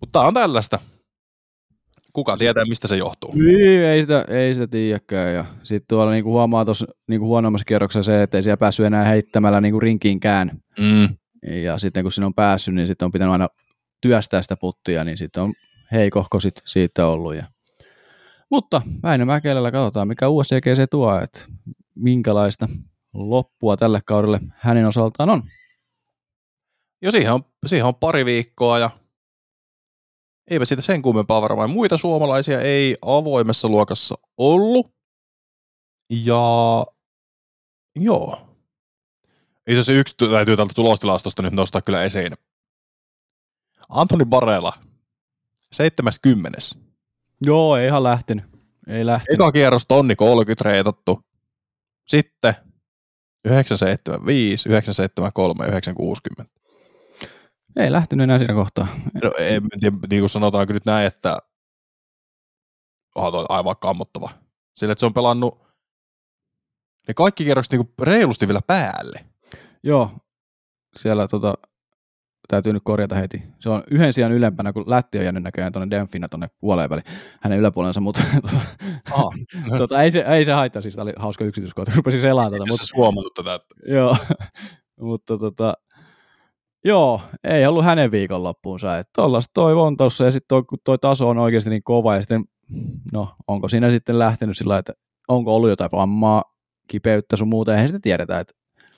Mutta 0.00 0.18
tää 0.18 0.28
on 0.28 0.34
tällaista. 0.34 0.78
Kuka 2.12 2.36
tietää, 2.36 2.64
mistä 2.64 2.88
se 2.88 2.96
johtuu? 2.96 3.32
Niin, 3.34 3.80
ei 3.84 4.02
sitä, 4.02 4.24
ei 4.28 4.54
sitä 4.54 4.66
tiedäkään. 4.66 5.34
Ja 5.34 5.44
sitten 5.62 5.86
tuolla 5.88 6.12
niinku 6.12 6.30
huomaa 6.30 6.64
tuossa 6.64 6.86
niinku 7.08 7.26
huonommassa 7.26 7.64
kierroksessa 7.64 8.12
se, 8.12 8.22
että 8.22 8.38
ei 8.38 8.42
siellä 8.42 8.56
päässyt 8.56 8.86
enää 8.86 9.04
heittämällä 9.04 9.60
niinku 9.60 9.80
rinkiinkään. 9.80 10.50
Mm, 10.80 11.08
Ja 11.62 11.78
sitten 11.78 12.02
kun 12.04 12.12
sinne 12.12 12.26
on 12.26 12.34
päässyt, 12.34 12.74
niin 12.74 12.86
sitten 12.86 13.06
on 13.06 13.12
pitänyt 13.12 13.32
aina 13.32 13.48
työstää 14.00 14.42
sitä 14.42 14.56
puttia, 14.56 15.04
niin 15.04 15.18
sitten 15.18 15.42
on 15.42 15.52
heikohko 15.92 16.40
sit 16.40 16.54
siitä 16.64 17.06
ollut. 17.06 17.34
Ja... 17.34 17.46
Mutta 18.50 18.82
Väinö 19.02 19.24
Mäkelällä 19.24 19.70
katsotaan, 19.72 20.08
mikä 20.08 20.28
USCGC 20.28 20.90
tuo, 20.90 21.18
että 21.20 21.44
minkälaista 21.94 22.68
loppua 23.14 23.76
tälle 23.76 24.00
kaudelle 24.06 24.40
hänen 24.56 24.86
osaltaan 24.86 25.30
on. 25.30 25.42
jo 27.02 27.10
siihen 27.10 27.32
on, 27.32 27.42
siihen 27.66 27.86
on 27.86 27.94
pari 27.94 28.24
viikkoa 28.24 28.78
ja 28.78 28.90
eipä 30.50 30.64
siitä 30.64 30.82
sen 30.82 31.02
kummempaa 31.02 31.42
varmaan. 31.42 31.70
Muita 31.70 31.96
suomalaisia 31.96 32.60
ei 32.60 32.96
avoimessa 33.02 33.68
luokassa 33.68 34.14
ollut. 34.38 34.92
Ja 36.10 36.42
joo. 37.96 38.48
Itse 39.66 39.72
asiassa 39.72 39.92
yksi 39.92 40.14
täytyy 40.16 40.56
tältä 40.56 40.74
tulostilastosta 40.74 41.42
nyt 41.42 41.52
nostaa 41.52 41.80
kyllä 41.80 42.04
esiin. 42.04 42.32
Antoni 43.88 44.24
Barela, 44.24 44.72
70. 45.72 46.58
Joo, 47.40 47.76
ei 47.76 47.86
ihan 47.86 48.02
lähtenyt. 48.02 48.44
Ei 48.86 49.06
lähtenyt. 49.06 49.40
Eka 49.40 49.52
kierros 49.52 49.86
tonni 49.86 50.16
30 50.16 50.64
reitattu. 50.64 51.24
Sitten 52.06 52.54
975, 53.44 54.68
973, 54.68 55.66
960. 55.66 56.54
Ei 57.76 57.92
lähtenyt 57.92 58.24
enää 58.24 58.38
siinä 58.38 58.54
kohtaa. 58.54 58.86
No, 59.22 59.30
en 59.38 59.62
tiedä, 59.80 59.96
niin 60.10 60.22
kuin 60.22 60.30
sanotaanko 60.30 60.72
nyt 60.72 60.86
näin, 60.86 61.06
että 61.06 61.38
onhan 63.14 63.46
aivan 63.48 63.76
kammottava. 63.80 64.30
Sillä, 64.76 64.92
että 64.92 65.00
se 65.00 65.06
on 65.06 65.14
pelannut 65.14 65.62
ne 67.08 67.14
kaikki 67.14 67.44
kierrokset 67.44 67.72
niin 67.72 67.94
reilusti 68.02 68.48
vielä 68.48 68.60
päälle. 68.66 69.24
Joo, 69.82 70.10
siellä 70.96 71.28
tota, 71.28 71.54
täytyy 72.52 72.72
nyt 72.72 72.82
korjata 72.84 73.14
heti. 73.14 73.42
Se 73.58 73.68
on 73.68 73.82
yhden 73.90 74.12
sijaan 74.12 74.32
ylempänä, 74.32 74.72
kun 74.72 74.84
Lätti 74.86 75.18
on 75.18 75.24
jäänyt 75.24 75.42
näköjään 75.42 75.72
tuonne 75.72 75.96
Demfinä 75.96 76.28
tuonne 76.28 76.48
puoleen 76.60 76.90
väliin, 76.90 77.04
hänen 77.40 77.58
yläpuolensa, 77.58 78.00
mutta 78.00 78.22
Aha. 79.12 79.30
tota, 79.78 80.02
ei, 80.02 80.10
se, 80.10 80.20
ei 80.20 80.44
se 80.44 80.52
haittaa, 80.52 80.82
siis 80.82 80.94
tämä 80.94 81.02
oli 81.02 81.12
hauska 81.16 81.44
yksityiskohta, 81.44 81.92
rupesin 81.96 82.20
selaamaan 82.20 82.52
tätä, 82.52 82.58
mutta 82.58 82.74
asiassa 82.74 82.96
huomannut 82.96 83.34
tätä. 83.34 83.60
Joo, 83.86 84.16
mutta 85.08 85.38
tota, 85.38 85.74
joo, 86.84 87.20
ei 87.44 87.66
ollut 87.66 87.84
hänen 87.84 88.10
viikonloppuunsa, 88.10 88.98
että 88.98 89.10
tollaista 89.16 89.50
toi 89.54 89.72
on 89.72 89.96
tossa, 89.96 90.24
ja 90.24 90.30
sitten 90.30 90.48
toi, 90.48 90.62
kun 90.62 90.78
toi 90.84 90.98
taso 90.98 91.28
on 91.28 91.38
oikeasti 91.38 91.70
niin 91.70 91.82
kova, 91.82 92.14
ja 92.14 92.22
sitten, 92.22 92.44
no, 93.12 93.28
onko 93.48 93.68
siinä 93.68 93.90
sitten 93.90 94.18
lähtenyt 94.18 94.56
sillä 94.56 94.78
että 94.78 94.92
onko 95.28 95.56
ollut 95.56 95.70
jotain 95.70 95.90
vammaa, 95.92 96.44
kipeyttä 96.88 97.36
sun 97.36 97.48
muuta, 97.48 97.72
eihän 97.72 97.88
sitä 97.88 98.00
tiedetä, 98.02 98.40
että 98.40 98.54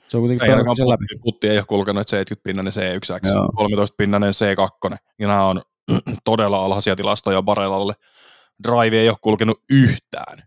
se 0.07 0.17
on 0.17 0.21
kuitenkin 0.21 0.45
ei 0.47 0.51
ainakaan 0.51 0.77
sen 0.77 0.89
läpi. 0.89 1.05
putti, 1.09 1.21
putti 1.23 1.49
ei 1.49 1.57
ole 1.57 1.65
kulkenut, 1.67 2.01
että 2.01 2.35
70-pinnanen 2.35 2.71
C1X, 2.71 3.33
Joo. 3.33 3.45
13-pinnanen 3.45 4.33
C2, 4.33 4.97
ja 5.19 5.27
nämä 5.27 5.45
on 5.45 5.61
todella 6.23 6.65
alhaisia 6.65 6.95
tilastoja 6.95 7.41
Barelalle. 7.41 7.93
Drive 8.63 8.99
ei 8.99 9.09
ole 9.09 9.17
kulkenut 9.21 9.61
yhtään. 9.69 10.43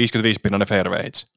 55-pinnanen 0.00 0.68
fairway 0.68 1.02
hits. 1.04 1.32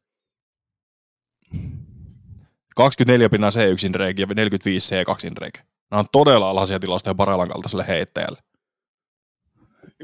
24 2.75 3.29
pinnan 3.29 3.51
C1 3.51 3.85
inreg 3.85 4.19
ja 4.19 4.27
45 4.35 4.95
C2 4.95 5.27
inreg. 5.27 5.57
Nämä 5.91 5.99
on 5.99 6.05
todella 6.11 6.49
alhaisia 6.49 6.79
tilastoja 6.79 7.15
Barelan 7.15 7.47
kaltaiselle 7.47 7.87
heittäjälle. 7.87 8.39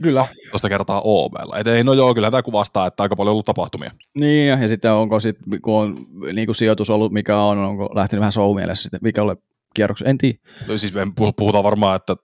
Kyllä, 0.04 0.28
Tuosta 0.52 0.70
kertaa 0.70 1.02
OBlla. 1.04 1.58
Et 1.58 1.68
ei, 1.68 1.84
no 1.84 1.94
joo, 1.94 2.14
kyllä 2.14 2.32
tämä 2.32 2.44
kuvastaa, 2.44 2.88
että 2.88 3.04
aika 3.04 3.16
paljon 3.16 3.32
on 3.32 3.34
ollut 3.34 3.46
tapahtumia. 3.46 3.92
Niin, 4.16 4.48
ja, 4.48 4.68
sitten 4.68 4.92
onko 4.92 5.20
sitten, 5.20 5.62
kun 5.62 5.74
on 5.74 5.96
niin 6.34 6.48
kuin 6.48 6.56
sijoitus 6.56 6.90
ollut, 6.90 7.12
mikä 7.12 7.38
on, 7.38 7.58
onko 7.58 7.90
lähtenyt 7.96 8.20
vähän 8.20 8.32
show 8.32 8.56
mielessä 8.56 8.84
sitten, 8.84 9.00
mikä 9.04 9.24
ole 9.24 9.38
kierrokselle, 9.74 10.10
en 10.10 10.18
tiedä. 10.18 10.38
No, 10.68 10.78
siis 10.78 10.94
me 10.94 11.04
puh- 11.04 11.34
puhutaan 11.36 11.64
varmaan, 11.64 11.96
että 11.96 12.16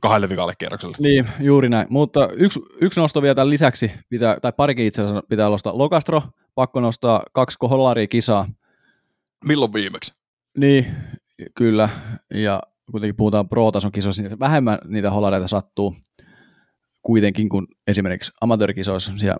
kahdelle 0.00 0.28
vikalle 0.28 0.54
kierrokselle. 0.58 0.96
Niin, 1.00 1.28
juuri 1.40 1.68
näin. 1.68 1.86
Mutta 1.90 2.28
yksi, 2.32 2.60
yksi 2.80 3.00
nosto 3.00 3.22
vielä 3.22 3.34
tämän 3.34 3.50
lisäksi, 3.50 3.90
pitää, 4.08 4.40
tai 4.40 4.52
parikin 4.52 4.86
itse 4.86 5.02
asiassa 5.02 5.22
pitää 5.28 5.48
nostaa. 5.48 5.78
Lokastro, 5.78 6.22
pakko 6.54 6.80
nostaa 6.80 7.22
kaksi 7.32 7.58
koholaria 7.58 8.06
kisaa. 8.06 8.48
Milloin 9.44 9.72
viimeksi? 9.72 10.14
Niin, 10.58 10.86
kyllä. 11.54 11.88
Ja 12.34 12.62
kuitenkin 12.90 13.16
puhutaan 13.16 13.48
pro-tason 13.48 13.92
kisoissa, 13.92 14.22
niin 14.22 14.38
vähemmän 14.38 14.78
niitä 14.84 15.10
holareita 15.10 15.48
sattuu 15.48 15.96
kuitenkin 17.06 17.48
kuin 17.48 17.66
esimerkiksi 17.86 18.32
amatöörikisoissa. 18.40 19.12
Siellä 19.16 19.38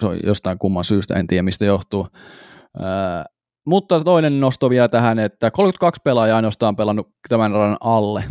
se 0.00 0.06
on 0.06 0.18
jostain 0.24 0.58
kumman 0.58 0.84
syystä, 0.84 1.14
en 1.14 1.26
tiedä 1.26 1.42
mistä 1.42 1.64
johtuu. 1.64 2.06
Ää, 2.78 3.24
mutta 3.66 4.00
toinen 4.00 4.40
nosto 4.40 4.70
vielä 4.70 4.88
tähän, 4.88 5.18
että 5.18 5.50
32 5.50 6.00
pelaajaa 6.04 6.36
ainoastaan 6.36 6.76
pelannut 6.76 7.14
tämän 7.28 7.52
radan 7.52 7.76
alle 7.80 8.24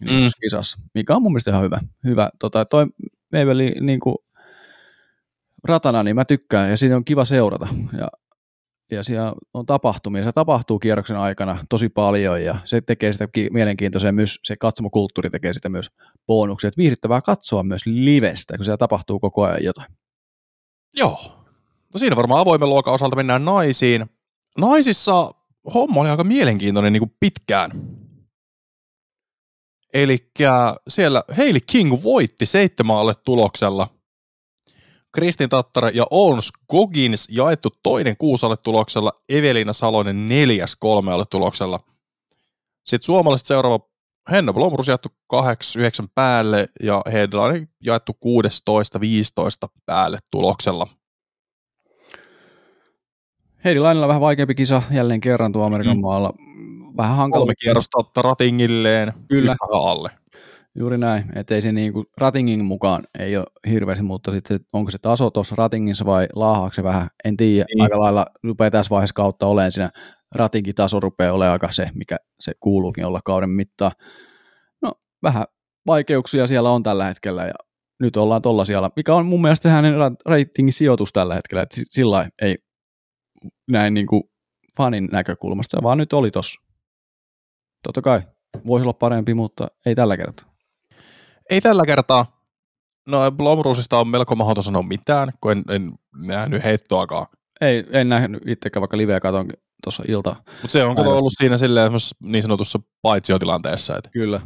mm. 0.00 0.26
kisassa, 0.40 0.78
mikä 0.94 1.16
on 1.16 1.22
mun 1.22 1.32
mielestä 1.32 1.50
ihan 1.50 1.62
hyvä. 1.62 1.80
hyvä. 2.04 2.30
Tota, 2.38 2.64
toi 2.64 2.86
Meveli 3.32 3.74
niin 3.80 4.00
kuin 4.00 4.16
ratana, 5.64 6.02
niin 6.02 6.16
mä 6.16 6.24
tykkään 6.24 6.70
ja 6.70 6.76
siinä 6.76 6.96
on 6.96 7.04
kiva 7.04 7.24
seurata. 7.24 7.68
Ja, 7.98 8.08
ja 8.90 9.04
siellä 9.04 9.32
on 9.54 9.66
tapahtumia, 9.66 10.24
se 10.24 10.32
tapahtuu 10.32 10.78
kierroksen 10.78 11.16
aikana 11.16 11.64
tosi 11.68 11.88
paljon 11.88 12.44
ja 12.44 12.58
se 12.64 12.80
tekee 12.80 13.12
sitä 13.12 13.28
mielenkiintoisia 13.50 14.12
myös, 14.12 14.38
se 14.44 14.56
katsomokulttuuri 14.56 15.30
tekee 15.30 15.52
sitä 15.54 15.68
myös 15.68 15.90
bonuksia, 16.26 16.68
että 16.68 16.78
viihdyttävää 16.78 17.20
katsoa 17.20 17.62
myös 17.62 17.82
livestä, 17.86 18.56
kun 18.56 18.64
siellä 18.64 18.76
tapahtuu 18.76 19.20
koko 19.20 19.44
ajan 19.44 19.64
jotain. 19.64 19.92
Joo. 20.96 21.18
No 21.94 21.98
siinä 21.98 22.16
varmaan 22.16 22.40
avoimen 22.40 22.68
luokan 22.68 22.94
osalta 22.94 23.16
mennään 23.16 23.44
naisiin. 23.44 24.06
Naisissa 24.58 25.30
homma 25.74 26.00
oli 26.00 26.08
aika 26.08 26.24
mielenkiintoinen 26.24 26.92
niin 26.92 27.00
kuin 27.00 27.16
pitkään. 27.20 27.70
Eli 29.94 30.18
siellä 30.88 31.22
Hailey 31.36 31.60
King 31.66 32.02
voitti 32.02 32.46
seitsemälle 32.46 33.14
tuloksella. 33.24 33.88
Kristin 35.12 35.48
Tattara 35.48 35.90
ja 35.90 36.06
Olns 36.10 36.52
Goggins 36.70 37.28
jaettu 37.30 37.70
toinen 37.82 38.16
kuusalle 38.16 38.56
tuloksella, 38.56 39.12
Evelina 39.28 39.72
Salonen 39.72 40.28
neljäs 40.28 40.76
kolmealle 40.76 41.24
tuloksella. 41.30 41.80
Sitten 42.86 43.06
suomalaiset 43.06 43.46
seuraava 43.46 43.78
Henna 44.30 44.52
Blomrus 44.52 44.88
jaettu 44.88 45.08
8-9 45.34 45.36
päälle 46.14 46.68
ja 46.82 47.02
Hedlainen 47.12 47.68
jaettu 47.84 48.12
16-15 49.66 49.68
päälle 49.86 50.18
tuloksella. 50.30 50.86
Heidi 53.64 53.80
Lainilla 53.80 54.08
vähän 54.08 54.20
vaikeampi 54.20 54.54
kisa 54.54 54.82
jälleen 54.90 55.20
kerran 55.20 55.52
tuo 55.52 55.64
Amerikan 55.64 55.96
mm. 55.96 56.00
maalla. 56.00 56.32
Vähän 56.96 57.16
hankala. 57.16 57.40
Kolme 57.40 57.54
kierrosta 57.60 58.22
ratingilleen. 58.22 59.12
Kyllä. 59.28 59.56
alle. 59.72 60.10
Juuri 60.78 60.98
näin, 60.98 61.38
että 61.38 61.54
ei 61.54 61.62
se 61.62 61.72
niinku 61.72 62.04
ratingin 62.18 62.64
mukaan 62.64 63.04
ei 63.18 63.36
ole 63.36 63.46
hirveästi, 63.70 64.04
mutta 64.04 64.32
sit 64.32 64.46
se, 64.46 64.58
onko 64.72 64.90
se 64.90 64.98
taso 64.98 65.30
tuossa 65.30 65.56
ratingissa 65.56 66.04
vai 66.04 66.26
laahaako 66.34 66.74
se 66.74 66.82
vähän, 66.82 67.08
en 67.24 67.36
tiedä, 67.36 67.64
niin. 67.74 67.82
aika 67.82 68.00
lailla 68.00 68.26
rupeaa 68.44 68.70
tässä 68.70 68.90
vaiheessa 68.90 69.14
kautta 69.14 69.46
olemaan 69.46 69.72
siinä 69.72 69.90
ratingitaso 70.34 71.00
rupeaa 71.00 71.32
olemaan 71.32 71.52
aika 71.52 71.72
se, 71.72 71.90
mikä 71.94 72.16
se 72.40 72.52
kuuluukin 72.60 73.04
olla 73.04 73.20
kauden 73.24 73.50
mittaan. 73.50 73.92
No, 74.82 74.92
vähän 75.22 75.44
vaikeuksia 75.86 76.46
siellä 76.46 76.70
on 76.70 76.82
tällä 76.82 77.04
hetkellä 77.04 77.44
ja 77.44 77.54
nyt 78.00 78.16
ollaan 78.16 78.42
tuolla 78.42 78.64
siellä, 78.64 78.90
mikä 78.96 79.14
on 79.14 79.26
mun 79.26 79.42
mielestä 79.42 79.68
hänen 79.68 79.94
ratingin 80.26 80.72
sijoitus 80.72 81.12
tällä 81.12 81.34
hetkellä, 81.34 81.62
että 81.62 81.80
sillä 81.88 82.28
ei 82.42 82.58
näin 83.70 83.94
niin 83.94 84.06
kuin 84.06 84.22
fanin 84.76 85.08
näkökulmasta, 85.12 85.76
se 85.76 85.82
vaan 85.82 85.98
nyt 85.98 86.12
oli 86.12 86.30
tossa. 86.30 86.60
Totta 87.82 88.02
kai, 88.02 88.22
voisi 88.66 88.84
olla 88.84 88.92
parempi, 88.92 89.34
mutta 89.34 89.68
ei 89.86 89.94
tällä 89.94 90.16
kertaa. 90.16 90.51
Ei 91.50 91.60
tällä 91.60 91.82
kertaa. 91.86 92.42
No 93.08 93.30
Blomroosista 93.30 93.98
on 93.98 94.08
melko 94.08 94.36
mahdoton 94.36 94.62
sanoa 94.62 94.82
mitään, 94.82 95.32
kun 95.40 95.52
en, 95.52 95.64
en 95.70 95.92
nähnyt 96.16 96.64
heittoakaan. 96.64 97.26
Ei, 97.60 97.84
en 97.90 98.08
nähnyt 98.08 98.42
itsekään, 98.46 98.80
vaikka 98.80 98.96
liveä 98.96 99.20
katon 99.20 99.52
tuossa 99.84 100.02
ilta. 100.08 100.36
Mutta 100.46 100.72
se 100.72 100.84
on 100.84 100.96
kato 100.96 101.18
ollut 101.18 101.32
siinä 101.38 101.58
silleen 101.58 101.92
niin 102.22 102.42
sanotussa 102.42 102.78
paitsiotilanteessa. 103.02 103.96
Että... 103.96 104.10
Kyllä. 104.12 104.40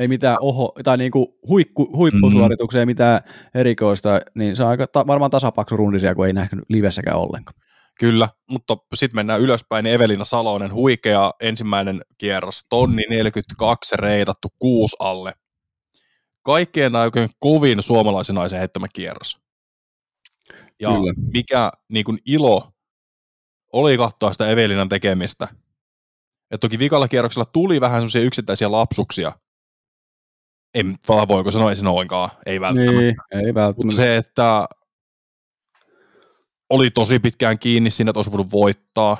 Ei 0.00 0.08
mitään 0.08 0.36
oho, 0.40 0.72
tai 0.84 0.96
niinku 0.96 1.38
huikku, 1.48 1.96
huippusuorituksia, 1.96 2.78
mm. 2.78 2.80
ei 2.80 2.86
mitään 2.86 3.20
erikoista, 3.54 4.20
niin 4.34 4.56
se 4.56 4.62
on 4.62 4.68
aika 4.68 4.86
ta- 4.86 5.06
varmaan 5.06 5.30
tasapaksu 5.30 5.76
rundisia, 5.76 6.14
kun 6.14 6.26
ei 6.26 6.32
nähnyt 6.32 6.64
livessäkään 6.68 7.18
ollenkaan. 7.18 7.60
Kyllä, 8.00 8.28
mutta 8.50 8.76
sitten 8.94 9.16
mennään 9.16 9.40
ylöspäin, 9.40 9.84
niin 9.84 9.94
Evelina 9.94 10.24
Salonen, 10.24 10.72
huikea 10.72 11.30
ensimmäinen 11.40 12.00
kierros, 12.18 12.60
tonni 12.68 13.02
42 13.10 13.96
reitattu 13.96 14.48
kuusi 14.58 14.96
alle. 14.98 15.32
Kaikkien 16.48 16.96
aikojen 16.96 17.28
kovin 17.38 17.82
suomalaisen 17.82 18.34
naisen 18.34 18.58
heittämä 18.58 18.86
kierros. 18.92 19.38
Ja 20.80 20.88
Kyllä. 20.88 21.14
mikä 21.34 21.70
niin 21.88 22.04
kuin 22.04 22.18
ilo 22.26 22.72
oli 23.72 23.96
katsoa 23.96 24.32
sitä 24.32 24.48
Evelinan 24.48 24.88
tekemistä. 24.88 25.48
Et 26.50 26.60
toki 26.60 26.78
vikalla 26.78 27.08
kierroksella 27.08 27.44
tuli 27.44 27.80
vähän 27.80 27.98
sellaisia 27.98 28.22
yksittäisiä 28.22 28.70
lapsuksia. 28.70 29.32
En 30.74 30.94
voiko 31.28 31.50
sanoa, 31.50 31.70
ei 31.70 31.76
se 31.76 31.84
noinkaan, 31.84 32.30
ei 32.46 32.60
välttämättä. 32.60 33.00
Niin, 33.00 33.16
ei 33.32 33.54
välttämättä. 33.54 33.86
Mutta 33.86 33.96
se, 33.96 34.16
että 34.16 34.66
oli 36.70 36.90
tosi 36.90 37.18
pitkään 37.18 37.58
kiinni 37.58 37.90
siinä, 37.90 38.10
että 38.10 38.18
olisi 38.18 38.30
voinut 38.30 38.52
voittaa. 38.52 39.16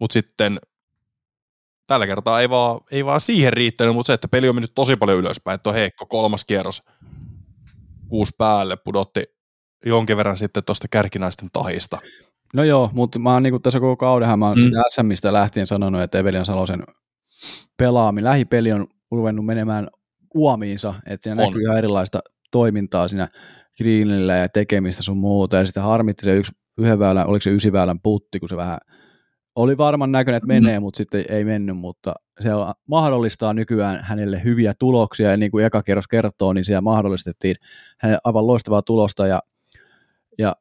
Mutta 0.00 0.12
sitten 0.12 0.58
tällä 1.90 2.06
kertaa 2.06 2.40
ei 2.40 2.50
vaan, 2.50 2.80
ei 2.90 3.04
vaan 3.04 3.20
siihen 3.20 3.52
riittänyt, 3.52 3.94
mutta 3.94 4.06
se, 4.06 4.12
että 4.12 4.28
peli 4.28 4.48
on 4.48 4.54
mennyt 4.54 4.72
tosi 4.74 4.96
paljon 4.96 5.18
ylöspäin, 5.18 5.54
että 5.54 5.70
on 5.70 5.74
heikko 5.74 6.06
kolmas 6.06 6.44
kierros 6.44 6.82
kuusi 8.08 8.32
päälle 8.38 8.76
pudotti 8.76 9.24
jonkin 9.86 10.16
verran 10.16 10.36
sitten 10.36 10.64
tuosta 10.64 10.88
kärkinaisten 10.88 11.48
tahista. 11.52 11.98
No 12.54 12.64
joo, 12.64 12.90
mutta 12.92 13.18
mä 13.18 13.32
oon 13.32 13.42
niin 13.42 13.62
tässä 13.62 13.80
koko 13.80 13.96
kaudenhan 13.96 14.38
mä 14.38 14.48
oon 14.48 14.58
mm. 14.58 14.70
SMistä 14.88 15.32
lähtien 15.32 15.66
sanonut, 15.66 16.02
että 16.02 16.18
Evelian 16.18 16.46
Salosen 16.46 16.84
pelaami, 17.76 18.24
lähipeli 18.24 18.72
on 18.72 18.86
ruvennut 19.10 19.46
menemään 19.46 19.88
uomiinsa, 20.34 20.94
että 21.06 21.24
siinä 21.24 21.42
on. 21.42 21.48
näkyy 21.48 21.62
ihan 21.62 21.78
erilaista 21.78 22.20
toimintaa 22.50 23.08
siinä 23.08 23.28
greenillä 23.76 24.36
ja 24.36 24.48
tekemistä 24.48 25.02
sun 25.02 25.18
muuta, 25.18 25.56
ja 25.56 25.66
sitten 25.66 25.82
harmitti 25.82 26.24
se 26.24 26.36
yksi 26.36 26.52
yhden 26.78 26.98
väylän, 26.98 27.26
oliko 27.26 27.42
se 27.42 27.50
ysiväylän 27.50 28.00
putti, 28.00 28.40
kun 28.40 28.48
se 28.48 28.56
vähän 28.56 28.78
oli 29.54 29.78
varman 29.78 30.12
näköinen, 30.12 30.36
että 30.36 30.46
menee, 30.46 30.78
mm. 30.78 30.82
mutta 30.82 30.96
sitten 30.96 31.24
ei 31.28 31.44
mennyt, 31.44 31.76
mutta 31.76 32.14
se 32.40 32.48
mahdollistaa 32.86 33.54
nykyään 33.54 34.04
hänelle 34.04 34.44
hyviä 34.44 34.72
tuloksia, 34.78 35.30
ja 35.30 35.36
niin 35.36 35.50
kuin 35.50 35.64
eka 35.64 35.82
kerros 35.82 36.08
kertoo, 36.08 36.52
niin 36.52 36.64
siellä 36.64 36.80
mahdollistettiin 36.80 37.56
hänelle 37.98 38.20
aivan 38.24 38.46
loistavaa 38.46 38.82
tulosta, 38.82 39.26
ja, 39.26 39.42
ja 40.38 40.56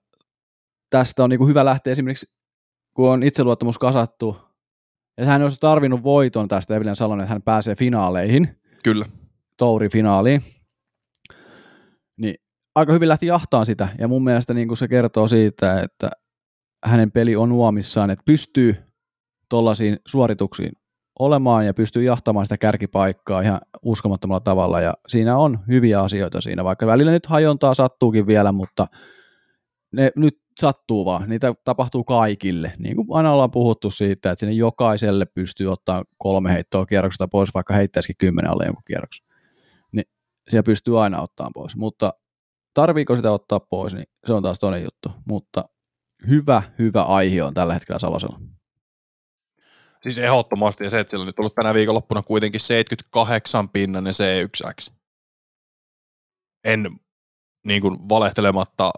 tästä 0.89 1.23
on 1.23 1.29
niin 1.29 1.37
kuin 1.37 1.49
hyvä 1.49 1.65
lähteä 1.65 1.91
esimerkiksi, 1.91 2.31
kun 2.93 3.09
on 3.09 3.23
itseluottamus 3.23 3.77
kasattu, 3.77 4.37
että 5.17 5.31
hän 5.31 5.41
olisi 5.41 5.59
tarvinnut 5.59 6.03
voiton 6.03 6.47
tästä 6.47 6.75
Evelyn 6.75 6.95
Salonen, 6.95 7.23
että 7.23 7.33
hän 7.33 7.41
pääsee 7.41 7.75
finaaleihin. 7.75 8.59
Kyllä. 8.83 9.05
Touri-finaaliin. 9.57 10.41
Niin 12.17 12.35
aika 12.75 12.93
hyvin 12.93 13.09
lähti 13.09 13.25
jahtaan 13.25 13.65
sitä, 13.65 13.87
ja 13.99 14.07
mun 14.07 14.23
mielestä 14.23 14.53
niin 14.53 14.67
kuin 14.67 14.77
se 14.77 14.87
kertoo 14.87 15.27
siitä, 15.27 15.81
että 15.81 16.09
hänen 16.85 17.11
peli 17.11 17.35
on 17.35 17.51
uomissaan, 17.51 18.09
että 18.09 18.23
pystyy 18.25 18.75
tuollaisiin 19.49 19.99
suorituksiin 20.07 20.71
olemaan 21.19 21.65
ja 21.65 21.73
pystyy 21.73 22.03
jahtamaan 22.03 22.45
sitä 22.45 22.57
kärkipaikkaa 22.57 23.41
ihan 23.41 23.59
uskomattomalla 23.81 24.39
tavalla, 24.39 24.81
ja 24.81 24.93
siinä 25.07 25.37
on 25.37 25.59
hyviä 25.67 26.01
asioita 26.01 26.41
siinä, 26.41 26.63
vaikka 26.63 26.87
välillä 26.87 27.11
nyt 27.11 27.25
hajontaa 27.25 27.73
sattuukin 27.73 28.27
vielä, 28.27 28.51
mutta 28.51 28.87
ne 29.91 30.11
nyt 30.15 30.39
sattuu 30.59 31.05
vaan, 31.05 31.29
niitä 31.29 31.53
tapahtuu 31.65 32.03
kaikille, 32.03 32.73
niin 32.77 32.95
kuin 32.95 33.07
aina 33.11 33.33
ollaan 33.33 33.51
puhuttu 33.51 33.91
siitä, 33.91 34.31
että 34.31 34.39
sinne 34.39 34.53
jokaiselle 34.53 35.25
pystyy 35.25 35.71
ottaa 35.71 36.03
kolme 36.17 36.53
heittoa 36.53 36.85
kierroksesta 36.85 37.27
pois, 37.27 37.53
vaikka 37.53 37.73
heittäisikin 37.73 38.15
kymmenen 38.17 38.51
alle 38.51 38.65
jonkun 38.65 38.83
kierroksen, 38.87 39.25
niin 39.91 40.05
siellä 40.49 40.63
pystyy 40.63 41.03
aina 41.03 41.21
ottaa 41.21 41.49
pois, 41.53 41.75
mutta 41.75 42.13
tarviiko 42.73 43.15
sitä 43.15 43.31
ottaa 43.31 43.59
pois, 43.59 43.93
niin 43.93 44.05
se 44.27 44.33
on 44.33 44.43
taas 44.43 44.59
toinen 44.59 44.83
juttu, 44.83 45.11
mutta 45.25 45.65
hyvä, 46.27 46.63
hyvä 46.79 47.03
aihe 47.03 47.43
on 47.43 47.53
tällä 47.53 47.73
hetkellä 47.73 47.99
Salosella. 47.99 48.39
Siis 50.01 50.17
ehdottomasti, 50.17 50.83
ja 50.83 50.89
se, 50.89 50.99
että 50.99 51.11
sillä 51.11 51.21
on 51.21 51.27
nyt 51.27 51.39
ollut 51.39 51.55
tänä 51.55 51.73
viikonloppuna 51.73 52.21
kuitenkin 52.21 52.59
78 52.59 53.69
pinnan 53.69 54.05
ja 54.05 54.11
C1X. 54.11 54.93
En 56.63 56.99
niin 57.65 57.81
kuin 57.81 58.09
valehtelematta 58.09 58.91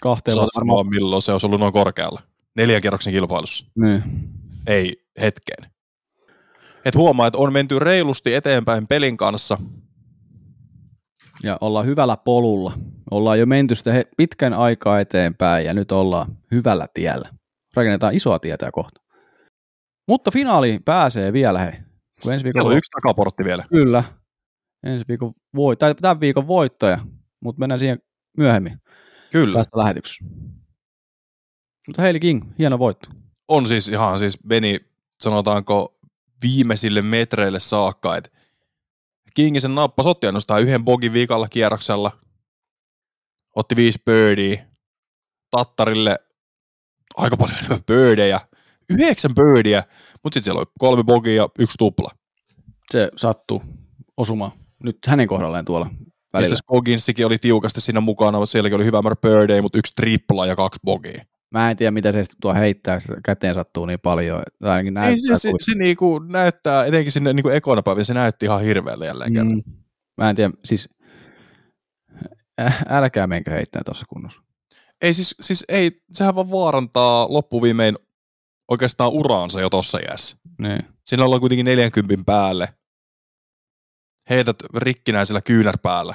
Kahteen 0.00 0.34
saa 0.34 0.46
sanoa, 0.54 0.84
milloin 0.84 1.22
se 1.22 1.32
olisi 1.32 1.46
ollut 1.46 1.60
noin 1.60 1.72
korkealla. 1.72 2.22
Neljän 2.56 2.82
kierroksen 2.82 3.12
kilpailussa. 3.12 3.66
Niin. 3.76 4.02
Ei 4.66 5.06
hetkeen. 5.20 5.70
Et 6.84 6.94
huomaa, 6.94 7.26
että 7.26 7.38
on 7.38 7.52
menty 7.52 7.78
reilusti 7.78 8.34
eteenpäin 8.34 8.86
pelin 8.86 9.16
kanssa, 9.16 9.58
ja 11.42 11.58
ollaan 11.60 11.86
hyvällä 11.86 12.16
polulla. 12.16 12.72
Ollaan 13.10 13.38
jo 13.38 13.46
menty 13.46 13.74
sitä 13.74 14.04
pitkän 14.16 14.52
aikaa 14.52 15.00
eteenpäin 15.00 15.66
ja 15.66 15.74
nyt 15.74 15.92
ollaan 15.92 16.38
hyvällä 16.50 16.88
tiellä. 16.94 17.28
Rakennetaan 17.76 18.14
isoa 18.14 18.38
tietää 18.38 18.70
kohta. 18.70 19.00
Mutta 20.08 20.30
finaali 20.30 20.78
pääsee 20.84 21.32
vielä, 21.32 21.58
hei. 21.58 21.72
Kun 22.22 22.32
ensi 22.32 22.44
viikolla, 22.44 22.70
on 22.70 22.76
yksi 22.76 22.90
takaportti 22.90 23.44
vielä. 23.44 23.64
Kyllä. 23.70 24.04
Ensi 24.86 25.04
viikon 25.08 25.32
voi, 25.54 25.76
tai 25.76 25.94
tämän 25.94 26.20
viikon 26.20 26.46
voittaja, 26.46 26.98
mutta 27.40 27.60
mennään 27.60 27.78
siihen 27.78 27.98
myöhemmin 28.38 28.78
Kyllä. 29.32 29.58
tästä 29.58 29.78
lähetyksessä. 29.78 30.24
Mutta 31.86 32.02
Heili 32.02 32.20
King, 32.20 32.44
hieno 32.58 32.78
voitto. 32.78 33.08
On 33.48 33.66
siis 33.66 33.88
ihan 33.88 34.18
siis 34.18 34.44
meni, 34.44 34.80
sanotaanko, 35.22 35.98
viimeisille 36.42 37.02
metreille 37.02 37.60
saakka, 37.60 38.16
että 38.16 38.30
Kingisen 39.36 39.74
nappasi 39.74 40.08
otti 40.08 40.26
ainoastaan 40.26 40.62
yhden 40.62 40.84
bogin 40.84 41.12
viikalla 41.12 41.48
kierroksella, 41.48 42.10
otti 43.56 43.76
viisi 43.76 43.98
birdiä, 44.04 44.66
Tattarille 45.50 46.16
aika 47.16 47.36
paljon 47.36 47.58
enemmän 47.58 47.84
birdejä, 47.84 48.40
yhdeksän 48.90 49.34
birdiä, 49.34 49.82
mutta 50.22 50.34
sitten 50.34 50.42
siellä 50.44 50.58
oli 50.58 50.66
kolme 50.78 51.04
bogia 51.04 51.34
ja 51.34 51.48
yksi 51.58 51.78
tupla. 51.78 52.10
Se 52.90 53.10
sattuu 53.16 53.62
osumaan 54.16 54.52
nyt 54.82 54.98
hänen 55.06 55.28
kohdalleen 55.28 55.64
tuolla 55.64 55.86
Ja 55.86 55.98
välillä. 56.32 56.46
sitten 56.46 56.56
Scogginsikin 56.56 57.26
oli 57.26 57.38
tiukasti 57.38 57.80
siinä 57.80 58.00
mukana, 58.00 58.38
mutta 58.38 58.52
sielläkin 58.52 58.76
oli 58.76 58.84
hyvä 58.84 59.02
määrä 59.02 59.16
birdejä, 59.16 59.62
mutta 59.62 59.78
yksi 59.78 59.92
tripla 59.96 60.46
ja 60.46 60.56
kaksi 60.56 60.80
bogia. 60.84 61.24
Mä 61.50 61.70
en 61.70 61.76
tiedä, 61.76 61.90
mitä 61.90 62.12
se 62.12 62.22
tuo 62.40 62.54
heittää, 62.54 63.00
se 63.00 63.14
käteen 63.24 63.54
sattuu 63.54 63.86
niin 63.86 64.00
paljon. 64.00 64.42
Tai 64.60 64.70
ainakin 64.70 64.94
näyttää, 64.94 65.10
Ei, 65.10 65.18
se, 65.20 65.36
se, 65.36 65.50
kuin- 65.50 65.60
se 65.64 65.74
niinku 65.74 66.18
näyttää, 66.18 66.84
etenkin 66.84 67.12
sinne 67.12 67.32
niinku 67.32 67.48
ekona 67.48 67.82
päivänä, 67.82 68.04
se 68.04 68.14
näytti 68.14 68.46
ihan 68.46 68.60
hirveälle 68.62 69.06
jälleen 69.06 69.32
kerran. 69.32 69.52
Mm, 69.52 69.62
mä 70.16 70.30
en 70.30 70.36
tiedä, 70.36 70.50
siis 70.64 70.88
äh, 72.60 72.82
älkää 72.88 73.26
menkö 73.26 73.50
heittää 73.50 73.82
tuossa 73.84 74.06
kunnossa. 74.08 74.40
Ei 75.02 75.14
siis, 75.14 75.34
siis 75.40 75.64
ei, 75.68 75.90
sehän 76.12 76.34
vaan 76.34 76.50
vaarantaa 76.50 77.26
loppuviimein 77.30 77.96
oikeastaan 78.70 79.12
uraansa 79.12 79.60
jo 79.60 79.70
tossa 79.70 79.98
iässä. 79.98 80.36
Niin. 80.58 80.78
Siinä 81.04 81.24
ollaan 81.24 81.40
kuitenkin 81.40 81.64
40 81.66 82.24
päälle. 82.26 82.68
Heität 84.30 84.56
rikkinäisellä 84.76 85.40
kyynärpäällä. 85.40 86.14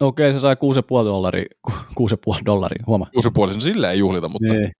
Okei, 0.00 0.32
se 0.32 0.40
sai 0.40 0.54
6,5 0.54 0.60
dollaria, 1.04 1.44
6,5 1.70 2.42
dollaria, 2.46 2.84
huoma. 2.86 3.06
6,5, 3.48 3.54
no 3.54 3.60
silleen 3.60 3.92
ei 3.92 3.98
juhlita, 3.98 4.28
mutta 4.28 4.52
Niin, 4.52 4.72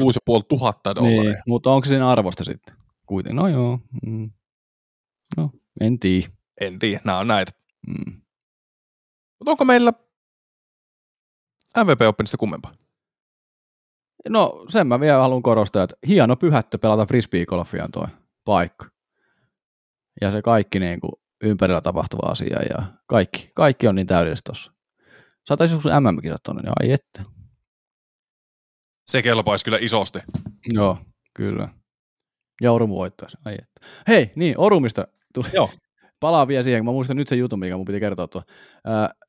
6,5 0.00 0.42
tuhatta 0.48 0.94
dollaria. 0.94 1.22
niin, 1.22 1.36
mutta 1.46 1.70
onko 1.70 1.84
se 1.84 1.88
siinä 1.88 2.08
arvosta 2.10 2.44
sitten? 2.44 2.74
Kuitenkin, 3.06 3.36
no 3.36 3.48
joo. 3.48 3.78
Mm. 4.06 4.30
No, 5.36 5.50
en 5.80 5.98
tiedä. 5.98 6.26
En 6.60 6.78
tiedä, 6.78 7.00
nämä 7.04 7.18
on 7.18 7.28
näitä. 7.28 7.52
Mm. 7.86 8.20
Mutta 9.38 9.50
onko 9.50 9.64
meillä 9.64 9.92
MVP-oppimista 11.84 12.36
kummempaa? 12.36 12.72
No 14.28 14.64
sen 14.68 14.86
mä 14.86 15.00
vielä 15.00 15.18
haluan 15.20 15.42
korostaa, 15.42 15.82
että 15.82 15.96
hieno 16.06 16.36
pyhättö 16.36 16.78
pelata 16.78 17.06
frisbeegolfia 17.06 17.88
toi 17.92 18.06
paikka. 18.44 18.86
Ja 20.20 20.30
se 20.30 20.42
kaikki 20.42 20.80
niin 20.80 21.00
kuin 21.00 21.12
ympärillä 21.42 21.80
tapahtuva 21.80 22.30
asia 22.30 22.62
ja 22.70 22.92
kaikki, 23.06 23.50
kaikki 23.54 23.88
on 23.88 23.94
niin 23.94 24.06
täydellistä 24.06 24.50
tossa. 24.50 24.72
Saataisiin 25.46 25.76
joskus 25.76 25.92
MM-kisat 26.00 26.42
tonne, 26.42 26.62
niin 26.62 26.72
ai 26.80 26.92
että. 26.92 27.24
Se 29.06 29.22
kelpaisi 29.22 29.64
kyllä 29.64 29.78
isosti. 29.80 30.18
Joo, 30.72 30.98
kyllä. 31.34 31.68
Ja 32.62 32.72
Orum 32.72 32.90
voittaisi. 32.90 33.36
Ai 33.44 33.54
että. 33.54 33.86
Hei, 34.08 34.32
niin, 34.36 34.54
Orumista 34.58 35.06
tuli. 35.34 35.46
Joo. 35.52 35.70
Palaan 36.20 36.48
vielä 36.48 36.62
siihen, 36.62 36.80
kun 36.80 36.86
mä 36.86 36.92
muistan 36.92 37.16
nyt 37.16 37.28
sen 37.28 37.38
jutun, 37.38 37.58
mikä 37.58 37.76
mun 37.76 37.84
piti 37.84 38.00
kertoa 38.00 38.28
tuo. 38.28 38.42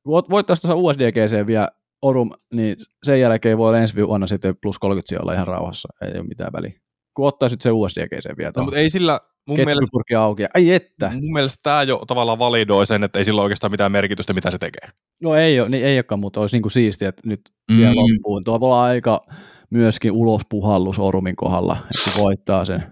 Voittaisi 0.06 0.62
tuossa 0.62 0.76
USDGC 0.76 1.48
vielä 1.48 1.70
Orum, 2.02 2.32
niin 2.54 2.78
sen 3.04 3.20
jälkeen 3.20 3.58
voi 3.58 3.80
ensi 3.80 4.08
vuonna 4.08 4.28
sitten 4.28 4.56
plus 4.62 4.80
30 4.80 5.10
sijoilla 5.10 5.34
ihan 5.34 5.48
rauhassa. 5.48 5.90
Ei 6.02 6.20
ole 6.20 6.28
mitään 6.28 6.54
väliä. 6.54 6.80
Kun 7.14 7.28
ottaisi 7.28 7.54
nyt 7.54 7.62
se 7.62 7.72
USDGC 7.72 8.38
vielä 8.38 8.52
No, 8.58 8.64
mutta 8.64 8.80
ei 8.80 8.90
sillä, 8.90 9.20
mun 9.48 9.58
mielestä, 9.58 10.22
auki. 10.22 10.44
Ai 10.54 10.72
että. 10.72 11.12
mun 11.14 11.34
mielestä 11.34 11.60
tämä 11.64 11.84
jo 11.84 12.04
tavallaan 12.08 12.40
validoi 12.40 12.86
sen, 12.86 13.04
että 13.04 13.20
ei 13.20 13.26
sillä 13.26 13.42
oikeastaan 13.42 13.72
mitään 13.72 13.92
merkitystä, 13.92 14.34
mitä 14.34 14.52
se 14.52 14.58
tekee. 14.58 14.90
No 15.22 15.36
ei 15.36 15.60
ole, 15.60 15.70
niin 15.70 15.86
ei 15.86 15.98
olekaan, 15.98 16.20
mutta 16.20 16.42
olisi 16.42 16.56
niin 16.56 16.62
kuin 16.62 16.72
siistiä, 16.72 17.10
että 17.10 17.22
nyt 17.26 17.42
mm. 17.72 17.78
vielä 17.78 17.96
loppuun. 17.96 18.44
Tuo 18.44 18.60
voi 18.60 18.68
olla 18.68 18.84
aika 18.84 19.22
myöskin 19.70 20.12
ulospuhallus 20.12 21.00
Orumin 21.00 21.36
kohdalla, 21.36 21.78
että 21.78 22.12
kun 22.12 22.24
voittaa 22.24 22.66
sen. 22.66 22.84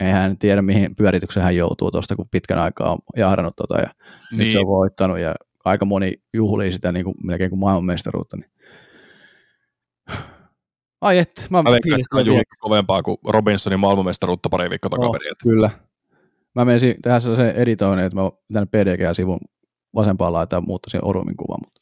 Eihän 0.00 0.22
hän 0.22 0.38
tiedä, 0.38 0.62
mihin 0.62 0.96
pyöritykseen 0.96 1.44
hän 1.44 1.56
joutuu 1.56 1.90
tuosta, 1.90 2.16
kun 2.16 2.28
pitkän 2.30 2.58
aikaa 2.58 2.92
on 2.92 2.98
jahdannut 3.16 3.54
tota 3.56 3.78
ja 3.78 3.90
niin. 4.30 4.38
nyt 4.38 4.52
se 4.52 4.58
on 4.58 4.66
voittanut 4.66 5.18
ja 5.18 5.34
aika 5.64 5.84
moni 5.84 6.12
juhlii 6.34 6.72
sitä 6.72 6.92
niin 6.92 7.04
kuin, 7.04 7.14
melkein 7.24 7.50
kuin 7.50 7.60
maailmanmestaruutta. 7.60 8.36
Niin. 8.36 8.50
Ai 11.00 11.18
et, 11.18 11.46
mä, 11.50 11.62
Mä 11.62 11.70
veikkaan, 11.70 12.44
kovempaa 12.58 13.02
kuin 13.02 13.18
Robinsonin 13.28 13.80
maailmanmestaruutta 13.80 14.48
pari 14.48 14.70
viikkoa 14.70 14.90
takaperin. 14.90 15.28
Oh. 15.32 15.36
Kyllä. 15.50 15.70
Mä 16.54 16.64
menisin 16.64 16.94
tehdä 17.02 17.20
sellaisen 17.20 17.50
editoinnin, 17.56 18.06
että 18.06 18.16
mä 18.20 18.30
tänne 18.52 18.66
PDG-sivun 18.66 19.38
vasempaan 19.94 20.32
laitaan 20.32 20.64
muuttaisin 20.66 21.04
Orumin 21.04 21.36
kuvan, 21.36 21.58
mutta, 21.64 21.80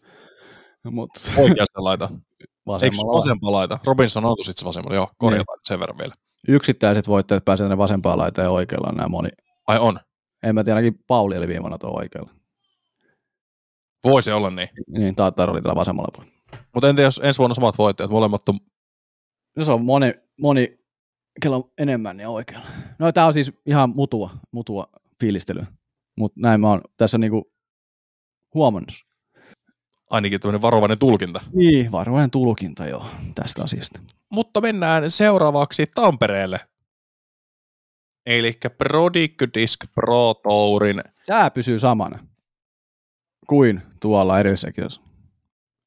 mutta 0.90 1.20
Oikeasta 1.42 1.84
laita. 1.84 2.08
Eikö 2.12 2.46
vasemmalla 2.66 3.16
vasempaa 3.16 3.52
laita? 3.52 3.78
Robinson 3.86 4.24
on 4.24 4.36
sitten 4.42 4.60
se 4.60 4.64
vasemmalla. 4.64 4.96
Joo, 4.96 5.08
korjataan 5.18 5.56
Niin. 5.58 5.60
sen 5.68 5.80
verran 5.80 5.98
vielä. 5.98 6.14
yksittäiset 6.48 7.08
voittajat 7.08 7.44
pääsevät 7.44 7.64
tänne 7.68 7.78
vasempaan 7.78 8.18
laitaan 8.18 8.46
ja 8.46 8.50
oikealla 8.50 8.88
on 8.88 8.96
nämä 8.96 9.08
moni. 9.08 9.28
Ai 9.66 9.78
on. 9.78 9.98
En 10.42 10.54
mä 10.54 10.64
tiedä, 10.64 10.76
ainakin 10.76 11.00
Pauli 11.06 11.38
oli 11.38 11.48
viimana 11.48 11.78
tuolla 11.78 11.98
oikealla. 11.98 12.30
Voisi 14.04 14.32
olla 14.32 14.50
niin. 14.50 14.68
Niin, 14.88 15.14
Taattar 15.14 15.50
oli 15.50 15.62
tällä 15.62 15.76
vasemmalla 15.76 16.10
puolella. 16.14 16.34
Mutta 16.74 16.88
entä 16.88 17.02
jos 17.02 17.20
ensi 17.24 17.38
vuonna 17.38 17.54
samat 17.54 17.78
voittajat, 17.78 18.10
molemmat 18.10 18.48
on... 18.48 18.58
No 19.58 19.64
se 19.64 19.72
on 19.72 19.84
moni, 19.84 20.14
moni 20.40 20.78
kello 21.42 21.72
enemmän 21.78 22.16
niin 22.16 22.28
oikealla. 22.28 22.66
No 22.98 23.12
tää 23.12 23.26
on 23.26 23.32
siis 23.32 23.52
ihan 23.66 23.90
mutua, 23.96 24.30
mutua 24.52 24.86
fiilistelyä. 25.20 25.66
Mutta 26.16 26.40
näin 26.40 26.60
mä 26.60 26.68
oon 26.68 26.80
tässä 26.96 27.18
niinku 27.18 27.52
huomannut. 28.54 28.92
ainakin 30.10 30.40
tämmöinen 30.40 30.62
varovainen 30.62 30.98
tulkinta. 30.98 31.40
Niin, 31.52 31.92
varovainen 31.92 32.30
tulkinta 32.30 32.86
joo 32.86 33.06
tästä 33.34 33.62
asiasta. 33.64 34.00
Mutta 34.32 34.60
mennään 34.60 35.10
seuraavaksi 35.10 35.86
Tampereelle. 35.94 36.60
Eli 38.26 38.58
Prodigy 38.78 39.48
Disc 39.54 39.84
Pro 39.94 40.34
Tourin. 40.34 41.02
Sää 41.26 41.50
pysyy 41.50 41.78
samana 41.78 42.26
kuin 43.48 43.82
tuolla 44.00 44.40
edellisessä 44.40 44.72
kisassa. 44.72 45.07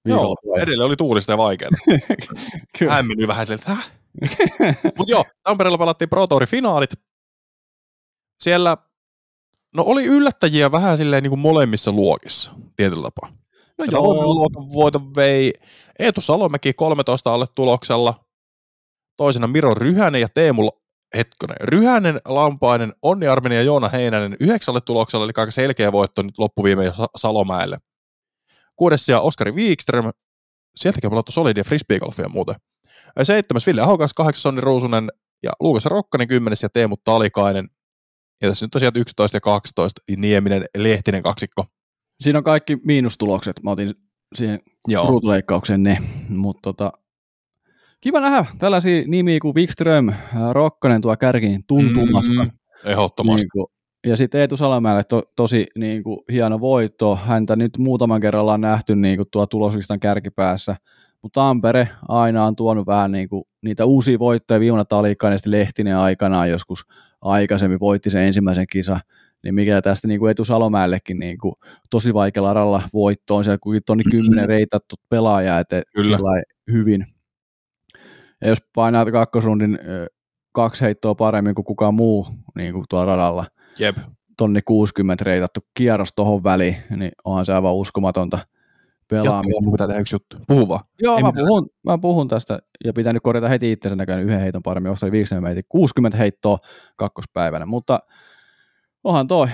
Joo, 0.06 0.36
edelleen 0.58 0.86
oli 0.86 0.96
tuulista 0.96 1.32
ja 1.32 1.38
vaikeaa. 1.38 1.72
Kyllä. 2.80 2.94
Hämmennyt 2.94 3.28
vähän 3.28 3.46
siltä? 3.48 3.78
Mutta 4.98 5.12
joo, 5.12 5.26
Tampereella 5.44 5.78
pelattiin 5.78 6.10
Pro 6.10 6.28
finaalit. 6.48 6.90
Siellä, 8.44 8.78
no 9.76 9.84
oli 9.84 10.06
yllättäjiä 10.06 10.72
vähän 10.72 10.98
silleen 10.98 11.24
niin 11.24 11.32
kuin 11.32 11.40
molemmissa 11.40 11.92
luokissa, 11.92 12.52
tietyllä 12.76 13.04
tapaa. 13.04 13.30
No 13.78 13.86
Ja 13.86 13.92
joo, 13.92 14.36
luokan 14.36 14.74
voiton 14.74 15.16
vei 15.16 15.54
Eetu 16.00 16.22
Salomäki 16.22 16.74
13 16.74 17.34
alle 17.34 17.46
tuloksella. 17.56 18.26
Toisena 19.18 19.48
Miro 19.48 19.74
Ryhänen 19.74 20.22
ja 20.22 20.28
Teemu 20.34 20.70
Hetkonen. 21.16 21.58
Ryhänen, 21.62 22.22
Lampainen, 22.26 22.94
Onni 23.02 23.28
Arminen 23.28 23.56
ja 23.56 23.62
Joona 23.64 23.90
Heinänen 23.90 24.38
yhdeksälle 24.40 24.82
tuloksella, 24.82 25.26
eli 25.26 25.34
aika 25.38 25.52
selkeä 25.52 25.92
voitto 25.92 26.22
nyt 26.22 26.38
loppuviime 26.38 26.94
Sa- 26.94 27.08
Salomäelle. 27.16 27.78
Kuudes 28.82 29.10
ja 29.10 29.20
Oskari 29.20 29.52
Wikström. 29.52 30.12
Sieltäkin 30.76 31.08
on 31.08 31.12
pelattu 31.12 31.32
solidia 31.32 31.64
frisbeegolfia 31.64 32.30
muuten. 32.30 32.56
Seitsemäs 33.24 33.68
Ville 33.68 33.82
Ahokas, 33.82 34.14
kahdeksas 34.14 34.46
Onni 34.46 34.62
Ruusunen 34.62 35.10
ja 35.44 35.52
Luukas 35.60 35.86
Rokkanen 35.86 36.28
kymmenes 36.28 36.64
ja 36.64 36.70
Teemu 36.70 36.98
Talikainen. 37.04 37.70
Ja 38.42 38.50
tässä 38.50 38.66
nyt 38.66 38.72
tosiaan 38.72 38.94
11 38.96 39.38
ja 39.38 39.42
12 39.42 40.02
Nieminen 40.18 40.66
Lehtinen 40.78 41.24
kaksikko. 41.24 41.66
siinä 42.22 42.38
on 42.40 42.44
kaikki 42.44 42.78
miinustulokset. 42.86 43.64
Mä 43.64 43.72
otin 43.72 43.90
siihen 44.36 44.60
Joo. 44.88 45.08
ruutuleikkaukseen 45.08 45.84
ne. 45.84 45.98
Mutta 46.30 46.60
tota, 46.62 46.92
kiva 48.02 48.20
nähdä 48.20 48.46
tällaisia 48.60 49.04
nimiä 49.08 49.40
kuin 49.42 49.56
Wikström, 49.56 50.14
Rokkanen 50.52 51.02
tuo 51.02 51.18
kärkiin 51.18 51.64
tuntumassa. 51.68 52.44
Mm, 52.44 52.52
ehdottomasti. 52.86 53.46
Niin 53.46 53.52
kuin, 53.52 53.68
ja 54.08 54.18
sitten 54.18 54.42
Eetu 54.42 54.58
Salamäelle 54.58 55.04
to, 55.04 55.24
tosi 55.36 55.68
niin 55.78 56.04
kuin, 56.04 56.20
hieno 56.32 56.60
voitto. 56.60 57.16
Häntä 57.16 57.56
nyt 57.56 57.78
muutaman 57.78 58.22
kerran 58.22 58.42
ollaan 58.42 58.62
nähty 58.62 58.96
niin 58.96 59.18
kuin, 59.18 59.28
tuo 59.32 59.46
tuloslistan 59.46 60.00
kärkipäässä. 60.00 60.76
Mutta 61.22 61.42
Tampere 61.42 61.90
aina 62.08 62.46
on 62.46 62.56
tuonut 62.56 62.88
vähän 62.88 63.12
niin 63.12 63.30
kuin, 63.30 63.44
niitä 63.62 63.86
uusia 63.86 64.20
voittoja. 64.20 64.60
Viimana 64.60 64.86
Talikainen 64.86 65.40
ja 65.46 65.52
Lehtinen 65.52 65.98
aikanaan 65.98 66.50
joskus 66.50 66.86
aikaisemmin 67.22 67.80
voitti 67.80 68.10
sen 68.10 68.22
ensimmäisen 68.22 68.66
kisa. 68.72 69.00
Niin 69.44 69.56
mikä 69.56 69.82
tästä 69.82 70.08
niin 70.08 70.20
kuin 70.20 70.30
Eetu 70.30 70.46
Salomäellekin 70.46 71.20
niin 71.20 71.38
kuin, 71.38 71.56
tosi 71.90 72.14
vaikealla 72.14 72.54
radalla 72.54 72.82
voitto 72.94 73.36
on 73.36 73.44
siellä 73.44 73.58
kuitenkin 73.62 73.86
tonni 73.86 74.04
kymmenen 74.12 74.48
reitattu 74.48 74.96
pelaaja, 75.10 75.60
että 75.60 75.82
hyvin. 76.72 77.06
Ja 78.42 78.50
jos 78.50 78.58
painaa 78.76 79.12
kakkosrundin 79.12 79.80
kaksi 80.52 80.82
heittoa 80.86 81.16
paremmin 81.16 81.56
kuin 81.56 81.66
kukaan 81.66 81.94
muu 81.94 82.28
niin 82.56 82.74
kuin 82.74 82.86
tuolla 82.90 83.06
radalla, 83.06 83.46
Jep. 83.80 83.98
tonni 84.38 84.62
60 84.62 85.24
reitattu 85.24 85.60
kierros 85.74 86.14
tohon 86.16 86.44
väliin, 86.44 86.76
niin 86.96 87.12
onhan 87.24 87.46
se 87.46 87.54
aivan 87.54 87.76
uskomatonta 87.76 88.40
pelaamista. 89.08 89.62
Mun 89.62 89.72
pitää 89.72 89.88
tehdä 89.88 90.02
yksi 90.02 90.16
juttu. 90.16 90.38
Puhu 90.48 90.68
vaan. 90.68 90.82
Joo, 91.02 91.18
Ei 91.18 91.24
mä 91.24 91.28
mitään. 91.30 91.48
puhun, 91.48 91.70
mä 91.84 91.98
puhun 91.98 92.28
tästä 92.28 92.60
ja 92.86 92.94
pitää 92.94 93.14
nyt 93.14 93.24
korjata 93.24 93.50
heti 93.50 93.72
itsensä 93.72 93.96
näköinen 93.96 94.26
yhden 94.26 94.40
heiton 94.40 94.64
paremmin. 94.64 94.92
Ostin 94.92 95.12
50 95.12 95.48
meitin 95.48 95.64
60 95.70 96.18
heittoa 96.18 96.58
kakkospäivänä, 96.96 97.66
mutta 97.66 98.00
onhan 99.04 99.28
toi 99.28 99.48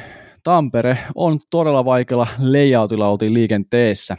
Tampere 0.43 0.97
on 1.15 1.39
todella 1.49 1.85
vaikealla 1.85 2.27
layoutilla 2.39 3.07
oltiin 3.07 3.33
liikenteessä. 3.33 4.17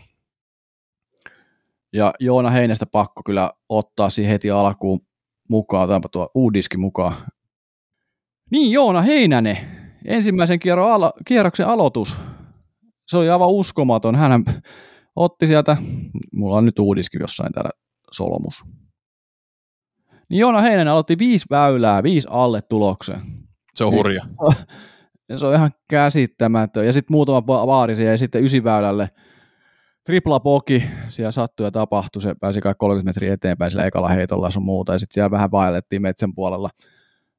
Ja 1.93 2.15
Joona 2.21 2.51
Heinästä 2.51 2.87
pakko 2.87 3.23
kyllä 3.27 3.51
ottaa 3.69 4.11
siihen 4.11 4.33
heti 4.33 4.51
alkuun 4.51 5.01
mukaan, 5.49 5.83
otetaanpa 5.83 6.09
tuo 6.09 6.31
uudiski 6.35 6.77
mukaan. 6.77 7.15
Niin, 8.51 8.73
Joona 8.73 9.01
Heinänen, 9.01 9.59
ensimmäisen 10.05 10.59
kierron 10.59 10.93
alo- 10.93 11.13
kierroksen 11.27 11.67
aloitus. 11.67 12.19
Se 13.09 13.19
oli 13.19 13.31
aivan 13.31 13.49
uskomaton. 13.49 14.17
Hän 14.17 14.45
otti 15.17 15.47
sieltä, 15.47 15.77
mulla 16.33 16.57
on 16.57 16.65
nyt 16.65 16.79
uudiski 16.79 17.19
jossain 17.21 17.53
täällä 17.53 17.71
solmus. 18.13 18.65
Niin 20.31 20.39
Joona 20.39 20.61
Heinänen 20.61 20.89
aloitti 20.89 21.19
viisi 21.19 21.47
väylää, 21.51 22.03
viisi 22.03 22.29
alle 22.31 22.61
tulokseen. 22.63 23.21
Se 23.75 23.85
on 23.85 23.93
hurja. 23.93 24.23
Ja 25.29 25.39
se 25.39 25.47
on 25.47 25.55
ihan 25.55 25.71
käsittämätön. 25.91 26.87
Ja 26.87 26.93
sitten 26.93 27.15
muutama 27.15 27.43
siihen, 27.97 28.11
ja 28.11 28.19
sitten 28.19 28.45
ysiväylälle 28.45 29.09
tripla 30.09 30.41
poki, 30.41 30.85
siellä 31.07 31.31
sattui 31.31 31.67
ja 31.67 31.71
tapahtui, 31.71 32.23
se 32.23 32.35
pääsi 32.41 32.61
kai 32.61 32.75
30 32.79 33.09
metriä 33.09 33.33
eteenpäin 33.33 33.71
sillä 33.71 33.85
ekalla 33.85 34.09
heitolla 34.09 34.47
ja 34.47 34.51
sun 34.51 34.63
muuta, 34.63 34.93
ja 34.93 34.99
sitten 34.99 35.15
siellä 35.15 35.31
vähän 35.31 35.51
vaellettiin 35.51 36.03
metsän 36.03 36.35
puolella. 36.35 36.71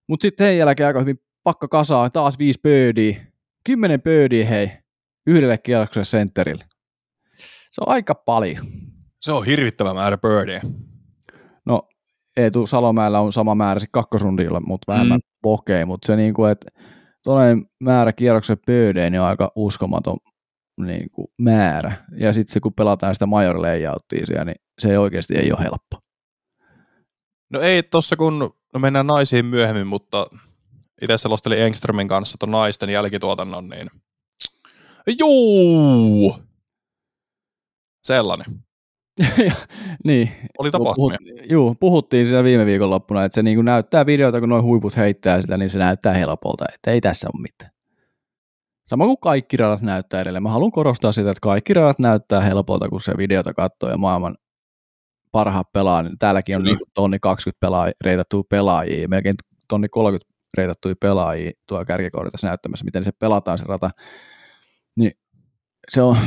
Mutta 0.07 0.21
sitten 0.21 0.47
sen 0.47 0.57
jälkeen 0.57 0.87
aika 0.87 0.99
hyvin 0.99 1.19
pakka 1.43 1.67
kasaa, 1.67 2.09
taas 2.09 2.39
viisi 2.39 2.59
birdiä, 2.63 3.25
kymmenen 3.65 4.01
birdiä 4.01 4.45
hei, 4.45 4.71
yhdelle 5.27 5.57
kierrokselle 5.57 6.05
sentterille. 6.05 6.65
Se 7.71 7.81
on 7.81 7.93
aika 7.93 8.15
paljon. 8.15 8.65
Se 9.21 9.31
on 9.31 9.45
hirvittävä 9.45 9.93
määrä 9.93 10.17
birdie. 10.17 10.61
No, 11.65 11.81
Eetu 12.37 12.67
Salomäellä 12.67 13.19
on 13.19 13.33
sama 13.33 13.55
määrä 13.55 13.79
sit 13.79 13.89
kakkosrundilla, 13.93 14.59
mutta 14.59 14.91
vähemmän 14.93 15.19
Mm. 15.19 15.37
pokee, 15.41 15.85
mutta 15.85 16.05
se 16.05 16.15
niinku, 16.15 16.45
että 16.45 16.67
tuollainen 17.23 17.65
määrä 17.79 18.13
kierroksen 18.13 18.57
pöydeen 18.65 19.11
niin 19.11 19.21
on 19.21 19.27
aika 19.27 19.51
uskomaton 19.55 20.17
niin 20.85 21.09
kuin 21.11 21.27
määrä. 21.37 22.05
Ja 22.17 22.33
sitten 22.33 22.53
se, 22.53 22.59
kun 22.59 22.73
pelataan 22.73 23.15
sitä 23.15 23.25
major 23.25 23.61
layouttia 23.61 24.25
siellä, 24.25 24.45
niin 24.45 24.61
se 24.79 24.89
ei 24.89 24.97
oikeasti 24.97 25.35
ei 25.35 25.51
ole 25.51 25.63
helppo. 25.63 25.99
No 27.49 27.61
ei 27.61 27.83
tossa 27.83 28.15
kun 28.15 28.39
no 28.73 28.79
mennään 28.79 29.07
naisiin 29.07 29.45
myöhemmin, 29.45 29.87
mutta 29.87 30.25
itse 31.01 31.17
selostelin 31.17 31.59
Engströmin 31.59 32.07
kanssa 32.07 32.37
ton 32.39 32.51
naisten 32.51 32.89
jälkituotannon, 32.89 33.69
niin 33.69 33.89
juu! 35.19 36.35
Sellainen. 38.03 38.45
Niin, 40.03 40.31
Oli 40.57 40.71
tapahtumia. 40.71 41.17
Puhut, 41.17 41.51
juu, 41.51 41.75
puhuttiin 41.79 42.25
sitä 42.25 42.43
viime 42.43 42.65
viikonloppuna, 42.65 43.25
että 43.25 43.35
se 43.35 43.43
niin 43.43 43.65
näyttää 43.65 44.05
videota, 44.05 44.39
kun 44.39 44.49
noin 44.49 44.63
huiput 44.63 44.97
heittää 44.97 45.41
sitä, 45.41 45.57
niin 45.57 45.69
se 45.69 45.79
näyttää 45.79 46.13
helpolta, 46.13 46.65
että 46.73 46.91
ei 46.91 47.01
tässä 47.01 47.27
ole 47.33 47.41
mitään. 47.41 47.71
Sama 48.89 49.05
kuin 49.05 49.17
kaikki 49.21 49.57
radat 49.57 49.81
näyttää 49.81 50.21
edelleen. 50.21 50.43
Mä 50.43 50.49
haluan 50.49 50.71
korostaa 50.71 51.11
sitä, 51.11 51.31
että 51.31 51.41
kaikki 51.41 51.73
radat 51.73 51.99
näyttää 51.99 52.41
helpolta, 52.41 52.89
kun 52.89 53.01
se 53.01 53.17
videota 53.17 53.53
katsoo 53.53 53.89
ja 53.89 53.97
maailman 53.97 54.37
parhaat 55.31 55.71
pelaa. 55.73 56.03
Niin 56.03 56.19
täälläkin 56.19 56.55
on 56.55 56.63
niin 56.63 56.77
tonni 56.93 57.19
20 57.19 57.59
pelaaja, 57.59 57.93
reitattuja 58.03 58.43
pelaajia, 58.49 59.07
melkein 59.07 59.35
tonni 59.67 59.89
30 59.89 60.33
reitattuja 60.57 60.95
pelaajia 61.01 61.51
tuolla 61.67 61.85
kärkikohdassa 61.85 62.47
näyttämässä, 62.47 62.85
miten 62.85 63.03
se 63.03 63.11
pelataan 63.19 63.57
se 63.57 63.65
rata. 63.67 63.89
Niin 64.95 65.11
se 65.89 66.01
on, 66.01 66.17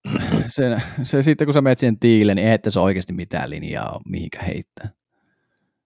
se, 0.48 0.76
se 1.02 1.22
sitten 1.22 1.46
kun 1.46 1.54
sä 1.54 1.60
menet 1.60 1.78
siihen 1.78 1.98
tiille, 1.98 2.34
niin 2.34 2.48
ei 2.48 2.58
se 2.68 2.80
oikeasti 2.80 3.12
mitään 3.12 3.50
linjaa 3.50 3.92
ole, 3.92 4.02
mihinkä 4.08 4.42
heittää. 4.42 4.90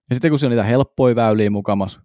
Ja 0.09 0.15
sitten 0.15 0.31
kun 0.31 0.39
se 0.39 0.45
on 0.45 0.49
niitä 0.49 0.63
helppoja 0.63 1.15
väyliä 1.15 1.49
mukamas, 1.49 1.99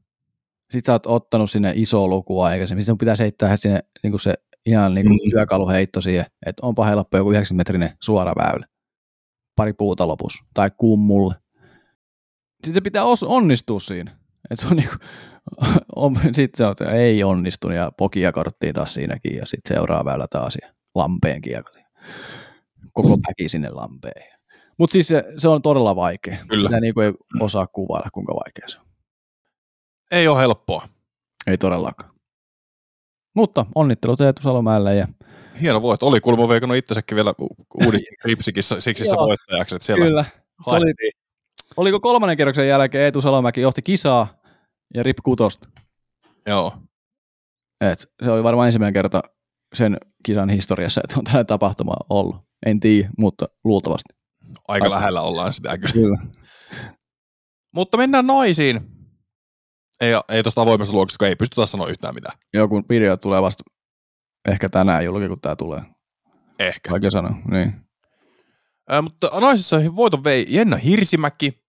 sit 0.71 0.85
sä 0.87 0.93
oot 0.93 1.07
ottanut 1.07 1.51
sinne 1.51 1.73
iso 1.77 2.09
lukua 2.09 2.47
aikaisemmin, 2.47 2.83
sitten 2.85 2.93
sun 2.93 2.99
pitää 2.99 3.14
heittää 3.19 3.57
sinne 3.57 3.81
niin 4.03 4.11
kuin 4.11 4.21
se 4.21 4.35
ihan 4.67 4.95
niin 4.95 5.07
kuin 5.07 5.19
Mm. 5.25 5.31
työkaluheitto 5.31 6.01
siihen, 6.01 6.27
että 6.47 6.67
onpa 6.67 6.85
helppo 6.87 7.17
joku 7.17 7.31
90 7.31 7.73
metrinen 7.73 7.97
suora 8.03 8.33
väylä. 8.37 8.67
Pari 9.57 9.73
puuta 9.73 10.09
lopussa, 10.09 10.45
tai 10.55 10.71
kummulle. 10.77 11.35
Sitten 12.55 12.75
se 12.75 12.81
pitää 12.81 13.03
os- 13.05 13.27
onnistua 13.27 13.81
siinä. 13.81 14.17
Et 14.51 14.59
se 14.59 14.67
on 14.67 14.77
niinku, 14.77 14.95
on, 15.97 16.14
sitten 16.17 16.51
se 16.55 16.64
on, 16.64 16.73
että 16.73 16.85
ei 16.85 17.25
onnistunut 17.25 17.77
ja 17.77 17.93
pokia 17.99 18.33
korttiin 18.33 18.75
taas 18.75 18.95
siinäkin 18.95 19.37
ja 19.37 19.47
sitten 19.47 19.77
seuraava 19.77 20.05
väylä 20.05 20.27
taas 20.31 20.59
ja 20.62 20.69
lampeen 20.95 21.43
kiekko. 21.43 21.71
Koko 22.93 23.09
väki 23.29 23.49
sinne 23.49 23.71
lampeen. 23.71 24.33
Mutta 24.79 24.93
siis 24.93 25.09
se, 25.09 25.25
se, 25.37 25.49
on 25.49 25.62
todella 25.62 25.97
vaikea. 25.97 26.37
Kyllä. 26.49 26.69
Sitä 26.69 26.81
niinku 26.81 27.01
ei 27.01 27.12
osaa 27.41 27.67
kuvailla, 27.67 28.11
kuinka 28.12 28.35
vaikea 28.35 28.69
se 28.69 28.79
on. 28.79 28.86
Ei 30.11 30.28
ole 30.28 30.40
helppoa. 30.40 30.82
Ei 31.46 31.59
todellakaan. 31.59 32.11
Mutta 33.34 33.66
onnittelut 33.74 34.20
Eetu 34.20 34.42
Salomäelle 34.42 34.94
ja 34.94 35.09
Hieno 35.61 35.82
voitto. 35.82 36.07
Oli 36.07 36.20
kuulemma 36.20 36.48
veikannut 36.48 36.76
itsensäkin 36.76 37.16
vielä 37.16 37.34
uudistin 37.84 38.16
Kripsikissä 38.22 38.80
siksissä 38.80 39.16
Joo. 39.16 39.26
voittajaksi, 39.26 39.76
että 39.76 39.86
siellä 39.86 40.04
kyllä. 40.04 40.24
Se 40.64 40.70
oli, 40.70 40.92
oliko 41.76 42.00
kolmannen 42.00 42.36
kerroksen 42.36 42.68
jälkeen 42.68 43.04
Eetu 43.04 43.20
Salomäki 43.20 43.61
johti 43.61 43.82
kisaa 43.82 44.28
ja 44.94 45.02
Rip 45.02 45.16
Kutosta. 45.24 45.68
Joo. 46.46 46.72
Et 47.80 48.12
se 48.24 48.30
oli 48.30 48.42
varmaan 48.44 48.68
ensimmäinen 48.68 48.94
kerta 48.94 49.22
sen 49.74 49.96
kisan 50.22 50.48
historiassa, 50.50 51.00
että 51.04 51.18
on 51.18 51.24
tällainen 51.24 51.46
tapahtuma 51.46 51.94
ollut. 52.11 52.36
En 52.66 52.80
tiedä, 52.80 53.11
mutta 53.18 53.48
luultavasti. 53.64 54.14
Aika 54.68 54.84
Aika. 54.84 54.90
lähellä 54.90 55.20
ollaan 55.20 55.52
sitä 55.52 55.78
kyllä. 55.78 55.92
Kyllä. 55.92 56.18
Mutta 57.74 57.96
mennään 57.96 58.26
naisiin. 58.26 58.95
Ei, 60.01 60.11
ei 60.28 60.42
tuosta 60.42 60.61
avoimessa 60.62 60.94
luoksesta, 60.94 61.18
kun 61.18 61.28
ei 61.28 61.36
pystytä 61.36 61.66
sanoa 61.66 61.88
yhtään 61.88 62.14
mitään. 62.14 62.38
Joku 62.55 62.82
video 62.88 63.16
tulee 63.16 63.42
vasta 63.42 63.64
ehkä 64.49 64.68
tänään 64.68 65.05
julki, 65.05 65.28
kun 65.28 65.40
tämä 65.40 65.57
tulee. 65.57 65.82
Ehkä. 66.59 66.90
Vaikea 66.90 67.11
sanoa. 67.11 67.36
Niin. 67.51 67.86
Ää, 68.88 69.03
mutta 69.03 69.30
naisissa 69.40 69.76
voiton 69.97 70.24
vei 70.24 70.47
Jenna 70.49 70.76
Hirsimäki 70.76 71.66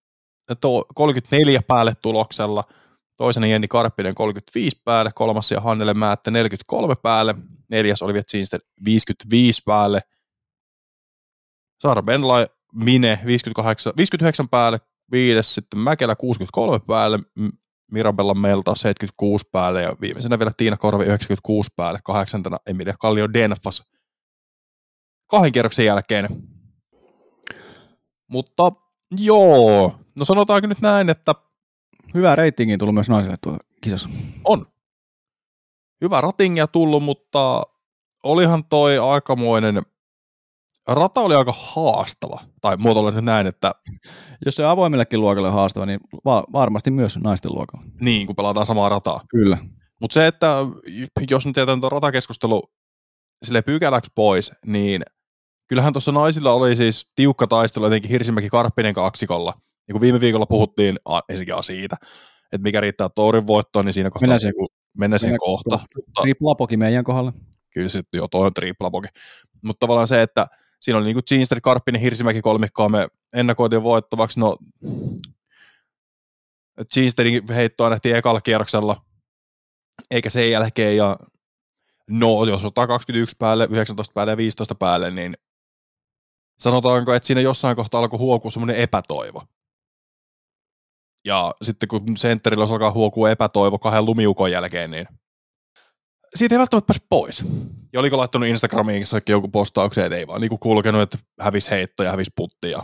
tuo 0.61 0.85
34 0.95 1.61
päälle 1.67 1.93
tuloksella. 2.01 2.63
Toisena 3.17 3.47
Jenni 3.47 3.67
Karppinen 3.67 4.15
35 4.15 4.81
päälle, 4.85 5.11
kolmas 5.15 5.51
ja 5.51 5.61
Hannele 5.61 5.93
Määttä 5.93 6.31
43 6.31 6.93
päälle, 7.03 7.35
neljäs 7.69 8.01
Olivia 8.01 8.21
Zinstedt 8.31 8.65
55 8.85 9.61
päälle. 9.65 10.01
Saara 11.81 12.01
Benlai 12.01 12.47
Mine 12.73 13.19
58, 13.25 13.93
59 13.97 14.49
päälle, 14.49 14.77
viides 15.11 15.55
sitten 15.55 15.79
Mäkelä 15.79 16.15
63 16.15 16.79
päälle, 16.87 17.19
Mirabella 17.91 18.33
Melta 18.33 18.75
76 18.75 19.49
päälle 19.51 19.81
ja 19.81 19.95
viimeisenä 20.01 20.39
vielä 20.39 20.51
Tiina 20.57 20.77
Korvi 20.77 21.03
96 21.03 21.71
päälle, 21.75 21.99
kahdeksantena 22.03 22.57
Emilia 22.65 22.93
Kallio 22.99 23.33
Denfas 23.33 23.91
kahden 25.27 25.51
kierroksen 25.51 25.85
jälkeen. 25.85 26.27
Mutta 28.27 28.71
joo, 29.19 29.99
no 30.19 30.25
sanotaanko 30.25 30.67
nyt 30.67 30.81
näin, 30.81 31.09
että 31.09 31.35
Hyvää 32.13 32.35
reitingiä 32.35 32.77
tullut 32.77 32.95
myös 32.95 33.09
naisille 33.09 33.37
tuolla 33.41 33.59
kisassa. 33.81 34.09
on 34.43 34.65
hyvä 36.01 36.21
ratingia 36.21 36.67
tullut, 36.67 37.03
mutta 37.03 37.61
olihan 38.23 38.63
toi 38.63 38.97
aikamoinen, 38.97 39.81
rata 40.87 41.21
oli 41.21 41.35
aika 41.35 41.53
haastava, 41.57 42.39
tai 42.61 42.77
muotoilen 42.77 43.13
nyt 43.15 43.25
näin, 43.25 43.47
että 43.47 43.71
Jos 44.45 44.55
se 44.55 44.65
avoimillekin 44.65 45.21
luokalle 45.21 45.47
on 45.47 45.53
haastava, 45.53 45.85
niin 45.85 45.99
va- 46.25 46.43
varmasti 46.53 46.91
myös 46.91 47.17
naisten 47.17 47.51
luokalla. 47.55 47.85
niin, 48.01 48.27
kun 48.27 48.35
pelataan 48.35 48.65
samaa 48.65 48.89
rataa. 48.89 49.21
Kyllä. 49.29 49.57
Mutta 50.01 50.13
se, 50.13 50.27
että 50.27 50.55
jos 51.31 51.45
nyt 51.45 51.57
jätän 51.57 51.81
tuon 51.81 51.91
ratakeskustelu 51.91 52.63
sille 53.45 53.61
pykäläksi 53.61 54.11
pois, 54.15 54.51
niin 54.65 55.01
kyllähän 55.67 55.93
tuossa 55.93 56.11
naisilla 56.11 56.53
oli 56.53 56.75
siis 56.75 57.11
tiukka 57.15 57.47
taistelu 57.47 57.85
etenkin 57.85 58.11
Hirsimäki 58.11 58.49
Karppinen 58.49 58.93
kaksikolla. 58.93 59.53
Niin 59.87 59.93
kuin 59.93 60.01
viime 60.01 60.19
viikolla 60.21 60.45
puhuttiin 60.45 60.97
ensinnäkin 61.29 61.63
siitä, 61.63 61.95
että 62.51 62.63
mikä 62.63 62.81
riittää 62.81 63.09
tourin 63.09 63.47
voittoon, 63.47 63.85
niin 63.85 63.93
siinä 63.93 64.09
kohtaa 64.09 64.21
Mennään 64.21 64.39
siihen. 64.39 64.53
niinku- 64.57 64.73
mennään 64.97 65.19
siihen 65.19 65.37
kohta. 65.39 65.79
Mutta 65.95 66.21
Triplapoki 66.21 66.77
meidän 66.77 67.03
kohdalla. 67.03 67.33
kyllä 67.73 67.87
sitten 67.89 68.17
jo 68.17 68.27
toi 68.27 68.45
on 68.45 68.53
triplapoki. 68.53 69.07
Mutta 69.63 69.79
tavallaan 69.85 70.07
se, 70.07 70.21
että 70.21 70.47
siinä 70.81 70.97
oli 70.97 71.05
niinku 71.05 71.21
Ginster, 71.27 71.61
Karppinen, 71.61 72.01
Hirsimäki 72.01 72.41
kolmikkoa 72.41 72.89
me 72.89 73.07
ennakoitiin 73.33 73.83
voittavaksi. 73.83 74.39
No, 74.39 74.57
Ginsterin 76.93 77.43
heittoa 77.49 77.89
nähtiin 77.89 78.15
ekalla 78.15 78.41
kierroksella, 78.41 79.05
eikä 80.11 80.29
sen 80.29 80.51
jälkeen. 80.51 80.97
Ja 80.97 81.17
no, 82.09 82.45
jos 82.45 82.65
ottaa 82.65 82.87
21 82.87 83.35
päälle, 83.39 83.67
19 83.71 84.13
päälle 84.13 84.31
ja 84.31 84.37
15 84.37 84.75
päälle, 84.75 85.11
niin 85.11 85.37
sanotaanko, 86.59 87.13
että 87.13 87.27
siinä 87.27 87.41
jossain 87.41 87.75
kohtaa 87.75 88.01
alkoi 88.01 88.19
huokua 88.19 88.51
semmoinen 88.51 88.75
epätoivo. 88.75 89.43
Ja 91.25 91.53
sitten 91.61 91.89
kun 91.89 92.17
sentterillä 92.17 92.65
alkaa 92.65 92.91
huokua 92.91 93.31
epätoivo 93.31 93.79
kahden 93.79 94.05
lumiukon 94.05 94.51
jälkeen, 94.51 94.91
niin 94.91 95.07
siitä 96.35 96.55
ei 96.55 96.59
välttämättä 96.59 96.87
pääse 96.87 97.05
pois. 97.09 97.45
Ja 97.93 97.99
oliko 97.99 98.17
laittanut 98.17 98.49
Instagramiin 98.49 99.03
joku 99.29 99.47
postauksen, 99.47 100.05
että 100.05 100.17
ei 100.17 100.27
vaan 100.27 100.41
niinku 100.41 100.57
kulkenut, 100.57 101.01
että 101.01 101.17
hävis 101.41 101.69
heitto 101.69 102.03
ja 102.03 102.11
hävis 102.11 102.31
putti. 102.35 102.71
Ja... 102.71 102.79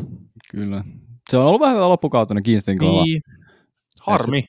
Kyllä. 0.52 0.84
Se 1.30 1.38
on 1.38 1.46
ollut 1.46 1.62
vähän 1.62 1.90
loppukautena 1.90 2.42
Kiinstein 2.42 2.78
niin. 2.78 3.22
Harmi. 4.02 4.44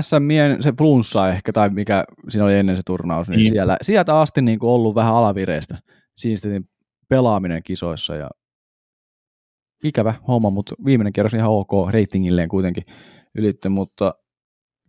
SMien 0.00 0.62
se 0.62 0.72
flunssa 0.78 1.28
ehkä, 1.28 1.52
tai 1.52 1.70
mikä 1.70 2.04
siinä 2.28 2.44
oli 2.44 2.54
ennen 2.54 2.76
se 2.76 2.82
turnaus, 2.86 3.28
niin, 3.28 3.38
niin. 3.38 3.52
Siellä, 3.52 3.76
sieltä 3.82 4.20
asti 4.20 4.42
niin 4.42 4.58
kuin 4.58 4.70
ollut 4.70 4.94
vähän 4.94 5.14
alavireistä 5.14 5.78
Kiinsteinin 6.22 6.68
pelaaminen 7.08 7.62
kisoissa 7.62 8.16
ja 8.16 8.30
ikävä 9.84 10.14
homma, 10.28 10.50
mutta 10.50 10.74
viimeinen 10.84 11.12
kierros 11.12 11.34
ihan 11.34 11.50
ok 11.50 11.70
reitingilleen 11.90 12.48
kuitenkin 12.48 12.84
ylitte, 13.34 13.68
mutta 13.68 14.14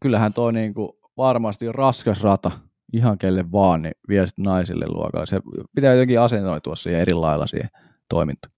kyllähän 0.01 0.33
toi 0.33 0.53
niin 0.53 0.73
kuin 0.73 0.89
varmasti 1.17 1.71
raskas 1.71 2.23
rata 2.23 2.51
ihan 2.93 3.17
kelle 3.17 3.51
vaan, 3.51 3.81
niin 3.81 3.93
vie 4.07 4.27
sitten 4.27 4.45
naisille 4.45 4.85
luokalla. 4.87 5.25
Se 5.25 5.41
pitää 5.75 5.93
jotenkin 5.93 6.19
asennoitua 6.19 6.75
siihen 6.75 7.01
eri 7.01 7.13
lailla 7.13 7.47
siihen 7.47 7.69
toimintaan. 8.09 8.53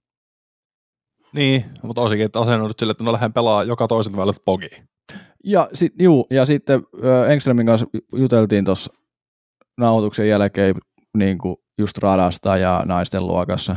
Niin, 1.33 1.65
mutta 1.83 2.01
olisikin, 2.01 2.25
että 2.25 2.39
asennoidut 2.39 2.79
sille, 2.79 2.91
että 2.91 3.03
no 3.03 3.11
lähden 3.11 3.33
pelaa 3.33 3.63
joka 3.63 3.88
toiselta 3.88 4.17
välillä 4.17 4.33
pogiin. 4.45 4.88
Ja, 5.43 5.69
sit, 5.73 5.93
juu, 5.99 6.27
ja 6.29 6.45
sitten 6.45 6.83
Engströmin 7.29 7.65
kanssa 7.65 7.88
juteltiin 8.15 8.65
tuossa 8.65 8.93
nauhoituksen 9.77 10.29
jälkeen 10.29 10.75
niin 11.17 11.38
kuin 11.38 11.55
just 11.77 11.97
radasta 11.97 12.57
ja 12.57 12.83
naisten 12.86 13.27
luokassa 13.27 13.75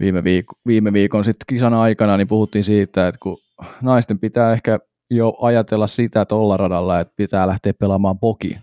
viime, 0.00 0.20
viik- 0.20 0.60
viime 0.66 0.92
viikon 0.92 1.24
sitten 1.24 1.44
kisan 1.48 1.74
aikana, 1.74 2.16
niin 2.16 2.28
puhuttiin 2.28 2.64
siitä, 2.64 3.08
että 3.08 3.18
kun 3.22 3.38
naisten 3.82 4.18
pitää 4.18 4.52
ehkä 4.52 4.78
jo 5.10 5.36
ajatella 5.40 5.86
sitä 5.86 6.24
tuolla 6.24 6.56
radalla, 6.56 7.00
että 7.00 7.14
pitää 7.16 7.46
lähteä 7.46 7.74
pelaamaan 7.74 8.18
poki 8.18 8.56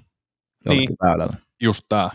niin, 0.68 0.90
väylällä. 1.04 1.38
just 1.62 1.86
tämä. 1.90 2.10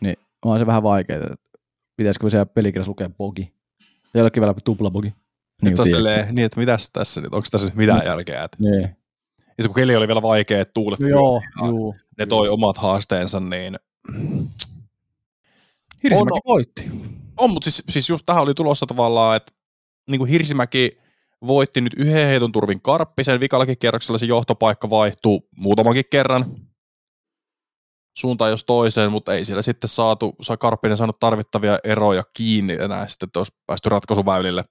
Niin 0.00 0.16
on 0.44 0.58
se 0.58 0.66
vähän 0.66 0.82
vaikeaa, 0.82 1.20
että 1.32 1.58
pitäisikö 1.96 2.30
siellä 2.30 2.46
pelikirjassa 2.46 2.90
lukea 2.90 3.08
bogi. 3.08 3.52
Jollekin 4.14 4.40
vielä 4.40 4.54
tupla 4.64 4.90
bogi. 4.90 5.08
Niin, 5.08 5.74
niin, 5.74 5.86
silleen, 5.86 6.34
niin, 6.34 6.44
että 6.44 6.60
mitäs 6.60 6.90
tässä 6.92 7.20
nyt, 7.20 7.34
onko 7.34 7.46
tässä 7.50 7.66
nyt 7.66 7.76
mitään 7.76 8.00
mm. 8.00 8.06
järkeä? 8.06 8.44
Että... 8.44 8.56
Niin. 8.60 8.96
Ja 9.58 9.62
se 9.62 9.68
kun 9.68 9.74
keli 9.74 9.96
oli 9.96 10.08
vielä 10.08 10.22
vaikea, 10.22 10.60
että 10.60 10.72
tuulet 10.74 11.00
no 11.00 11.08
joo, 11.08 11.42
juu, 11.66 11.96
ne 12.18 12.26
toi 12.26 12.46
juu. 12.46 12.54
omat 12.54 12.78
haasteensa, 12.78 13.40
niin... 13.40 13.78
Hirsimäki 16.02 16.32
on, 16.34 16.40
voitti. 16.44 16.90
On, 17.36 17.50
mutta 17.50 17.70
siis, 17.70 17.82
siis 17.88 18.08
just 18.08 18.26
tähän 18.26 18.42
oli 18.42 18.54
tulossa 18.54 18.86
tavallaan, 18.86 19.36
että 19.36 19.52
niin 20.10 20.18
kuin 20.18 20.30
Hirsimäki 20.30 20.98
voitti 21.46 21.80
nyt 21.80 21.94
yhden 21.96 22.26
heiton 22.26 22.52
turvin 22.52 22.82
Karppisen, 22.82 23.40
vikallakin 23.40 23.78
kierroksella 23.78 24.18
se 24.18 24.26
johtopaikka 24.26 24.90
vaihtuu 24.90 25.48
muutamankin 25.56 26.04
kerran 26.10 26.44
suuntaan 28.18 28.50
jos 28.50 28.64
toiseen, 28.64 29.12
mutta 29.12 29.34
ei 29.34 29.44
siellä 29.44 29.62
sitten 29.62 29.88
saatu, 29.88 30.36
saa 30.40 30.56
Karppinen 30.56 30.96
saanut 30.96 31.18
tarvittavia 31.18 31.78
eroja 31.84 32.22
kiinni 32.34 32.76
enää 32.80 33.08
sitten, 33.08 33.26
että 33.26 33.40
olisi 33.40 33.62
päästy 33.66 33.88
ratkaisuväylille 33.88 34.64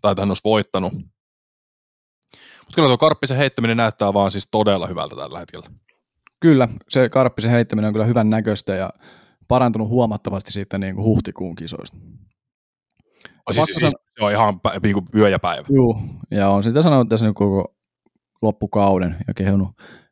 tai 0.00 0.14
hän 0.18 0.30
olisi 0.30 0.40
voittanut. 0.44 0.92
Mutta 0.92 2.74
kyllä 2.74 2.88
tuo 2.88 2.98
Karppisen 2.98 3.36
heittäminen 3.36 3.76
näyttää 3.76 4.14
vaan 4.14 4.32
siis 4.32 4.48
todella 4.50 4.86
hyvältä 4.86 5.16
tällä 5.16 5.38
hetkellä. 5.38 5.66
Kyllä, 6.40 6.68
se 6.88 7.08
Karppisen 7.08 7.50
heittäminen 7.50 7.88
on 7.88 7.94
kyllä 7.94 8.06
hyvän 8.06 8.30
näköistä 8.30 8.74
ja 8.74 8.90
parantunut 9.48 9.88
huomattavasti 9.88 10.52
siitä 10.52 10.78
niin 10.78 10.94
kuin 10.94 11.04
huhtikuun 11.04 11.54
kisoista. 11.54 11.96
O, 13.50 13.52
siis, 13.52 13.66
siis, 13.66 13.92
se 14.18 14.24
on 14.24 14.32
ihan 14.32 14.60
niin 14.82 14.94
kuin 14.94 15.06
yö 15.14 15.28
ja 15.28 15.38
päivä. 15.38 15.66
Joo, 15.70 16.00
ja 16.30 16.48
on 16.48 16.62
sitä 16.62 16.82
sanonut 16.82 17.08
tässä 17.08 17.26
niin 17.26 17.34
koko 17.34 17.76
loppukauden 18.42 19.16
ja 19.28 19.34
kehunut, 19.34 19.68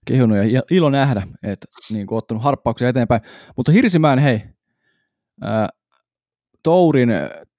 kehunut 0.07 0.39
ja 0.39 0.63
ilo 0.71 0.91
nähdä, 0.91 1.23
että 1.43 1.67
niin 1.93 2.07
kuin 2.07 2.19
ottanut 2.19 2.43
harppauksia 2.43 2.89
eteenpäin. 2.89 3.21
Mutta 3.57 3.73
Hirsimään, 3.73 4.19
hei, 4.19 4.43
ää, 5.41 5.69
Tourin 6.63 7.11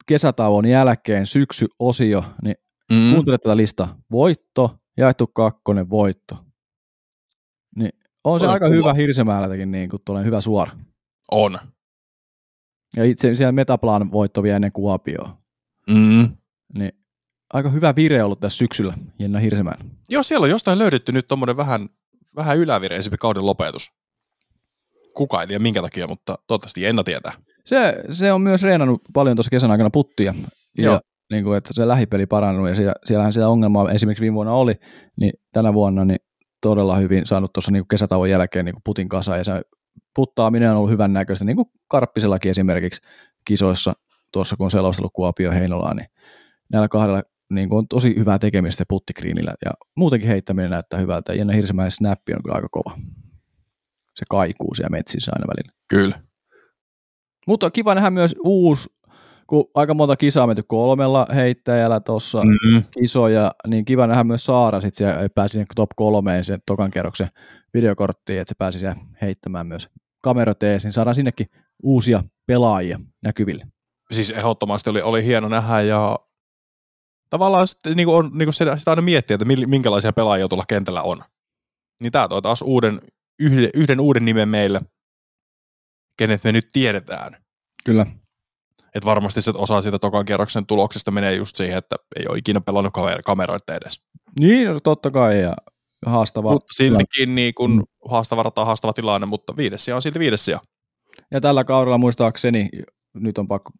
kesätauon 0.06 0.66
jälkeen 0.66 1.26
syksyosio, 1.26 2.24
niin 2.44 2.56
mm. 2.92 3.14
kuuntele 3.14 3.38
tätä 3.38 3.58
listaa. 3.58 3.98
Voitto, 4.12 4.78
jaettu 4.98 5.28
kakkonen, 5.28 5.90
voitto. 5.90 6.38
Niin 7.76 7.92
on 8.24 8.40
se 8.40 8.46
on 8.46 8.52
aika 8.52 8.66
kuva. 8.66 8.76
hyvä 8.76 8.94
Hirsemäältäkin, 8.94 9.72
niin 9.72 9.90
kuin 9.90 10.26
hyvä 10.26 10.42
suora. 10.42 10.72
On. 11.32 11.60
Ja 12.96 13.04
itse 13.04 13.36
siellä 13.36 13.52
Metaplan 13.52 14.12
voitto 14.12 14.44
vielä 14.44 14.56
ennen 14.56 14.72
Kuopioa. 14.72 15.38
Mm. 15.90 16.38
Niin 16.78 16.92
aika 17.54 17.70
hyvä 17.70 17.96
vire 17.96 18.24
ollut 18.24 18.40
tässä 18.40 18.58
syksyllä, 18.58 18.94
Jenna 19.20 19.40
Hirsemään. 19.40 19.92
Joo, 20.10 20.24
siellä 20.24 20.44
on 20.44 20.50
jostain 20.50 20.80
löydetty 20.80 21.12
nyt 21.12 21.28
tuommoinen 21.28 21.58
vähän, 21.58 21.90
vähän 22.36 22.58
ylävireisempi 22.58 23.18
kauden 23.18 23.46
lopetus. 23.46 23.92
Kuka 25.14 25.42
ei 25.42 25.48
tiedä 25.48 25.64
minkä 25.64 25.82
takia, 25.82 26.08
mutta 26.08 26.36
toivottavasti 26.48 26.82
Jenna 26.82 27.04
tietää. 27.04 27.34
Se, 27.66 28.04
se 28.12 28.34
on 28.34 28.42
myös 28.42 28.64
reenannut 28.64 29.02
paljon 29.14 29.36
tuossa 29.36 29.50
kesän 29.50 29.72
aikana 29.72 29.90
puttia. 29.90 30.34
Ja 30.78 31.02
niin 31.32 31.44
kuin, 31.44 31.58
että 31.58 31.74
se 31.74 31.88
lähipeli 31.88 32.26
parannut 32.26 32.70
ja 32.70 32.76
siellä, 32.76 32.94
siellähän 33.06 33.34
sitä 33.34 33.50
ongelmaa 33.50 33.92
esimerkiksi 33.92 34.22
viime 34.22 34.36
vuonna 34.36 34.54
oli, 34.54 34.76
niin 35.20 35.34
tänä 35.52 35.74
vuonna 35.74 36.06
niin 36.06 36.20
todella 36.62 36.96
hyvin 36.96 37.26
saanut 37.26 37.54
tuossa 37.54 37.72
niin 37.72 37.88
kesätauon 37.88 38.30
jälkeen 38.30 38.66
niin 38.66 38.76
kuin 38.76 38.82
putin 38.86 39.10
kasaan 39.10 39.38
ja 39.38 39.44
se 39.44 39.62
puttaaminen 40.16 40.72
on 40.72 40.78
ollut 40.78 40.92
hyvän 40.92 41.14
näköistä, 41.14 41.46
niin 41.46 41.56
kuin 41.56 41.68
Karppisellakin 41.88 42.50
esimerkiksi 42.50 43.02
kisoissa 43.46 43.94
tuossa 44.32 44.58
kun 44.58 44.66
on 44.66 44.72
selostellut 44.72 45.14
Kuopio 45.14 45.52
Heinolaa, 45.52 45.94
niin 45.94 46.08
näillä 46.72 46.88
kahdella 46.88 47.24
niin 47.54 47.70
kuin 47.70 47.78
on 47.78 47.88
tosi 47.88 48.16
hyvää 48.18 48.40
tekemistä 48.40 48.78
se 48.78 48.86
puttikriinillä 48.90 49.54
ja 49.66 49.72
muutenkin 49.98 50.30
heittäminen 50.30 50.72
näyttää 50.72 51.00
hyvältä. 51.00 51.34
Jenna 51.34 51.54
Hirsemäen 51.54 51.92
snappi 51.92 52.34
on 52.34 52.44
kyllä 52.44 52.56
aika 52.56 52.68
kova. 52.72 52.96
Se 54.16 54.26
kaikuu 54.30 54.76
siellä 54.76 54.98
metsissä 54.98 55.32
aina 55.36 55.48
välillä. 55.48 55.74
Kyllä. 55.90 56.20
Mutta 57.48 57.72
kiva 57.72 57.96
nähdä 57.96 58.10
myös 58.10 58.36
uusi, 58.44 58.90
kun 59.48 59.66
aika 59.74 59.94
monta 59.94 60.16
kisaa 60.16 60.48
menty 60.48 60.64
kolmella 60.68 61.28
heittäjällä 61.36 62.00
tuossa 62.00 62.44
mm-hmm. 62.44 62.84
kisoja, 63.00 63.52
niin 63.68 63.86
kiva 63.86 64.08
nähdä 64.08 64.24
myös 64.24 64.46
Saara 64.46 64.82
sitten 64.82 64.98
siellä 64.98 65.30
pääsi 65.36 65.66
top 65.76 65.90
kolmeen 65.96 66.44
sen 66.44 66.60
tokan 66.66 66.92
kerroksen 66.92 67.28
videokorttiin, 67.74 68.40
että 68.42 68.50
se 68.50 68.56
pääsi 68.58 68.80
siellä 68.80 68.96
heittämään 69.22 69.68
myös 69.68 69.90
kamerat 70.22 70.64
ees, 70.64 70.84
niin 70.84 70.92
saadaan 70.92 71.16
sinnekin 71.16 71.48
uusia 71.84 72.24
pelaajia 72.48 73.00
näkyville. 73.24 73.66
Siis 74.12 74.32
ehdottomasti 74.32 74.90
oli, 74.90 75.02
oli 75.02 75.26
hieno 75.26 75.48
nähdä 75.48 75.82
ja 75.82 76.20
tavallaan 77.34 77.68
sitten, 77.68 77.98
niin 77.98 78.06
kuin 78.06 78.16
on, 78.16 78.32
niin 78.34 78.46
kuin 78.46 78.54
sitä, 78.54 78.78
sitä 78.78 78.92
aina 78.92 79.02
miettiä, 79.02 79.36
että 79.36 79.46
minkälaisia 79.46 80.14
pelaajia 80.14 80.48
tuolla 80.48 80.64
kentällä 80.68 81.02
on. 81.02 81.24
Niin 82.02 82.12
tämä 82.12 82.28
toi 82.28 82.42
taas 82.42 82.62
uuden, 82.62 83.02
yhden, 83.40 83.70
yhden 83.74 84.00
uuden 84.00 84.26
nimen 84.26 84.50
meille, 84.50 84.82
kenet 86.18 86.44
me 86.44 86.52
nyt 86.52 86.68
tiedetään. 86.74 87.44
Kyllä. 87.86 88.06
Että 88.96 89.06
varmasti 89.06 89.42
se 89.42 89.52
osa 89.56 89.82
siitä 89.82 90.00
tokan 90.00 90.26
kierroksen 90.26 90.66
tuloksesta 90.66 91.12
menee 91.12 91.36
just 91.36 91.56
siihen, 91.56 91.78
että 91.78 91.96
ei 92.20 92.28
ole 92.28 92.38
ikinä 92.38 92.62
pelannut 92.62 92.94
kameroita 93.26 93.76
edes. 93.76 94.04
Niin, 94.40 94.68
no 94.68 94.80
totta 94.80 95.12
kai, 95.12 95.42
ja 95.42 95.56
haastava. 96.06 96.52
Mutta 96.52 96.74
siltikin 96.74 97.36
niin 97.36 97.54
kun 97.54 97.72
mm. 97.72 97.84
haastava 98.10 98.44
rata, 98.44 98.66
haastava 98.66 98.94
tilanne, 98.94 99.28
mutta 99.28 99.58
viides 99.58 99.90
on 99.90 100.02
silti 100.02 100.20
viides 100.20 100.48
Ja 101.32 101.42
tällä 101.42 101.64
kaudella 101.64 101.98
muistaakseni, 101.98 102.70
nyt 103.14 103.38
on 103.38 103.48
pakko, 103.48 103.72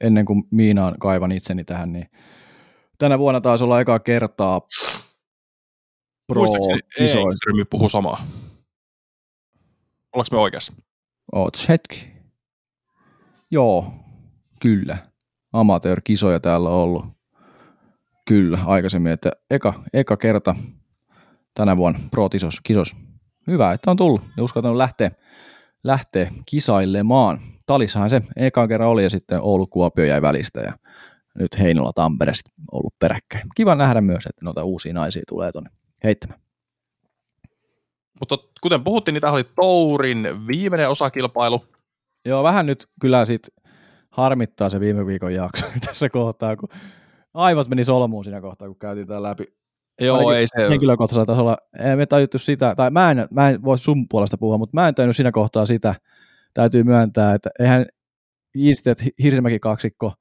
ennen 0.00 0.24
kuin 0.24 0.44
Miinaan 0.50 0.94
kaivan 0.98 1.32
itseni 1.32 1.64
tähän, 1.64 1.92
niin 1.92 2.10
tänä 2.98 3.18
vuonna 3.18 3.40
taisi 3.40 3.64
olla 3.64 3.80
ekaa 3.80 3.98
kertaa 3.98 4.60
pro 6.26 6.44
ei 7.00 7.64
puhu 7.70 7.88
samaa. 7.88 8.22
Ollaanko 10.12 10.28
me 10.32 10.38
oikeassa? 10.38 10.72
Ootas 11.32 11.68
hetki. 11.68 12.12
Joo, 13.50 13.92
kyllä. 14.60 14.98
Amateur-kisoja 15.52 16.40
täällä 16.40 16.68
on 16.68 16.74
ollut. 16.74 17.04
Kyllä, 18.28 18.58
aikaisemmin, 18.66 19.12
että 19.12 19.32
eka, 19.50 19.82
eka 19.92 20.16
kerta 20.16 20.54
tänä 21.54 21.76
vuonna 21.76 22.00
pro-kisos. 22.10 22.60
Kisos. 22.60 22.96
Hyvä, 23.46 23.72
että 23.72 23.90
on 23.90 23.96
tullut 23.96 24.22
ja 24.36 24.42
uskaltanut 24.42 24.76
lähteä, 24.76 25.10
lähteä 25.84 26.32
kisailemaan. 26.46 27.40
Talissahan 27.66 28.10
se 28.10 28.20
eka 28.36 28.68
kerran 28.68 28.88
oli 28.88 29.02
ja 29.02 29.10
sitten 29.10 29.40
Oulu 29.42 29.66
Kuopio 29.66 30.04
jäi 30.04 30.22
välistä 30.22 30.60
ja 30.60 30.72
nyt 31.38 31.58
Heinola 31.58 31.92
Tampere 31.92 32.32
ollut 32.72 32.94
peräkkäin. 32.98 33.44
Kiva 33.54 33.74
nähdä 33.74 34.00
myös, 34.00 34.26
että 34.26 34.44
noita 34.44 34.64
uusia 34.64 34.92
naisia 34.92 35.22
tulee 35.28 35.52
tuonne 35.52 35.70
heittämään. 36.04 36.40
Mutta 38.20 38.38
kuten 38.60 38.84
puhuttiin, 38.84 39.12
niin 39.12 39.20
tämä 39.20 39.32
oli 39.32 39.44
Tourin 39.44 40.46
viimeinen 40.46 40.90
osakilpailu. 40.90 41.64
Joo, 42.24 42.42
vähän 42.42 42.66
nyt 42.66 42.86
kyllä 43.00 43.24
sit 43.24 43.42
harmittaa 44.10 44.70
se 44.70 44.80
viime 44.80 45.06
viikon 45.06 45.34
jakso 45.34 45.66
tässä 45.86 46.08
kohtaa, 46.08 46.56
kun 46.56 46.68
aivot 47.34 47.68
meni 47.68 47.84
solmuun 47.84 48.24
siinä 48.24 48.40
kohtaa, 48.40 48.68
kun 48.68 48.78
käytiin 48.78 49.06
tämän 49.06 49.22
läpi. 49.22 49.44
Joo, 50.00 50.16
Ainakin 50.16 50.38
ei 50.38 50.46
se... 50.46 50.68
Henkilökohtaisella 50.68 51.26
tasolla 51.26 51.56
ei 51.78 51.96
me 51.96 52.06
tajuttu 52.06 52.38
sitä, 52.38 52.74
tai 52.74 52.90
mä 52.90 53.10
en, 53.10 53.26
mä 53.30 53.48
en 53.48 53.64
voi 53.64 53.78
sun 53.78 54.08
puolesta 54.08 54.38
puhua, 54.38 54.58
mutta 54.58 54.74
mä 54.74 54.88
en 54.88 54.94
tajunnut 54.94 55.16
siinä 55.16 55.32
kohtaa 55.32 55.66
sitä, 55.66 55.94
täytyy 56.54 56.84
myöntää, 56.84 57.34
että 57.34 57.50
eihän 57.58 57.86
Iistet 58.56 59.04
Hirsimäki 59.22 59.58
kaksikko 59.58 60.12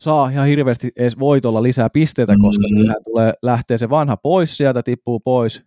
saa 0.00 0.30
ihan 0.30 0.46
hirveästi 0.46 0.92
edes 0.96 1.18
voitolla 1.18 1.62
lisää 1.62 1.90
pisteitä, 1.90 2.34
koska 2.42 2.68
mm. 2.68 2.94
tulee, 3.04 3.32
lähtee 3.42 3.78
se 3.78 3.90
vanha 3.90 4.16
pois 4.16 4.56
sieltä, 4.56 4.82
tippuu 4.82 5.20
pois, 5.20 5.62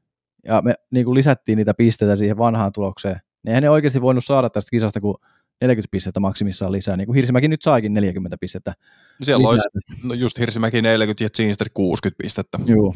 ja 0.45 0.61
me 0.61 0.73
niin 0.91 1.05
kuin 1.05 1.15
lisättiin 1.15 1.57
niitä 1.57 1.73
pisteitä 1.73 2.15
siihen 2.15 2.37
vanhaan 2.37 2.71
tulokseen, 2.71 3.15
niin 3.15 3.49
eihän 3.49 3.63
ne 3.63 3.69
oikeasti 3.69 4.01
voinut 4.01 4.25
saada 4.25 4.49
tästä 4.49 4.69
kisasta 4.71 5.01
kuin 5.01 5.15
40 5.61 5.91
pistettä 5.91 6.19
maksimissaan 6.19 6.71
lisää, 6.71 6.97
niin 6.97 7.05
kuin 7.05 7.15
Hirsimäki 7.15 7.47
nyt 7.47 7.61
saikin 7.61 7.93
40 7.93 8.37
pistettä. 8.37 8.73
Siellä 9.21 9.49
olisi 9.49 9.67
no 10.03 10.13
just 10.13 10.39
Hirsimäki 10.39 10.81
40 10.81 11.23
ja 11.23 11.29
Ginster 11.29 11.69
60 11.73 12.23
pistettä. 12.23 12.59
Joo. 12.65 12.95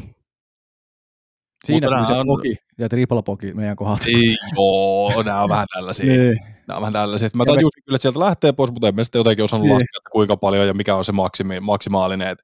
Siinä 1.64 1.86
Mutta 1.90 2.06
se 2.06 2.12
on- 2.12 2.26
poki 2.26 2.56
ja 2.78 2.88
triple 2.88 3.22
poki 3.22 3.52
meidän 3.52 3.76
kohdalta. 3.76 4.04
Ei, 4.06 4.36
joo, 4.56 5.22
nämä 5.22 5.42
on 5.42 5.48
vähän 5.48 5.66
tällaisia. 5.74 6.06
Niin. 6.06 6.38
Nämä 6.68 6.76
on 6.76 6.80
vähän 6.80 6.92
tällaisia. 6.92 7.28
Mä 7.34 7.42
Ja 7.42 7.44
me- 7.44 7.54
tajusin 7.54 7.82
kyllä, 7.84 7.96
että 7.96 8.02
sieltä 8.02 8.20
lähtee 8.20 8.52
pois, 8.52 8.70
mutta 8.72 8.88
en 8.88 8.94
mä 8.96 9.04
sitten 9.04 9.18
jotenkin 9.20 9.44
osannut 9.44 9.64
Niin. 9.64 9.74
laskea, 9.74 9.98
että 9.98 10.10
kuinka 10.12 10.36
paljon 10.36 10.66
ja 10.66 10.74
mikä 10.74 10.94
on 10.96 11.04
se 11.04 11.12
maksimi, 11.12 11.60
maksimaalinen. 11.60 12.28
Et 12.28 12.38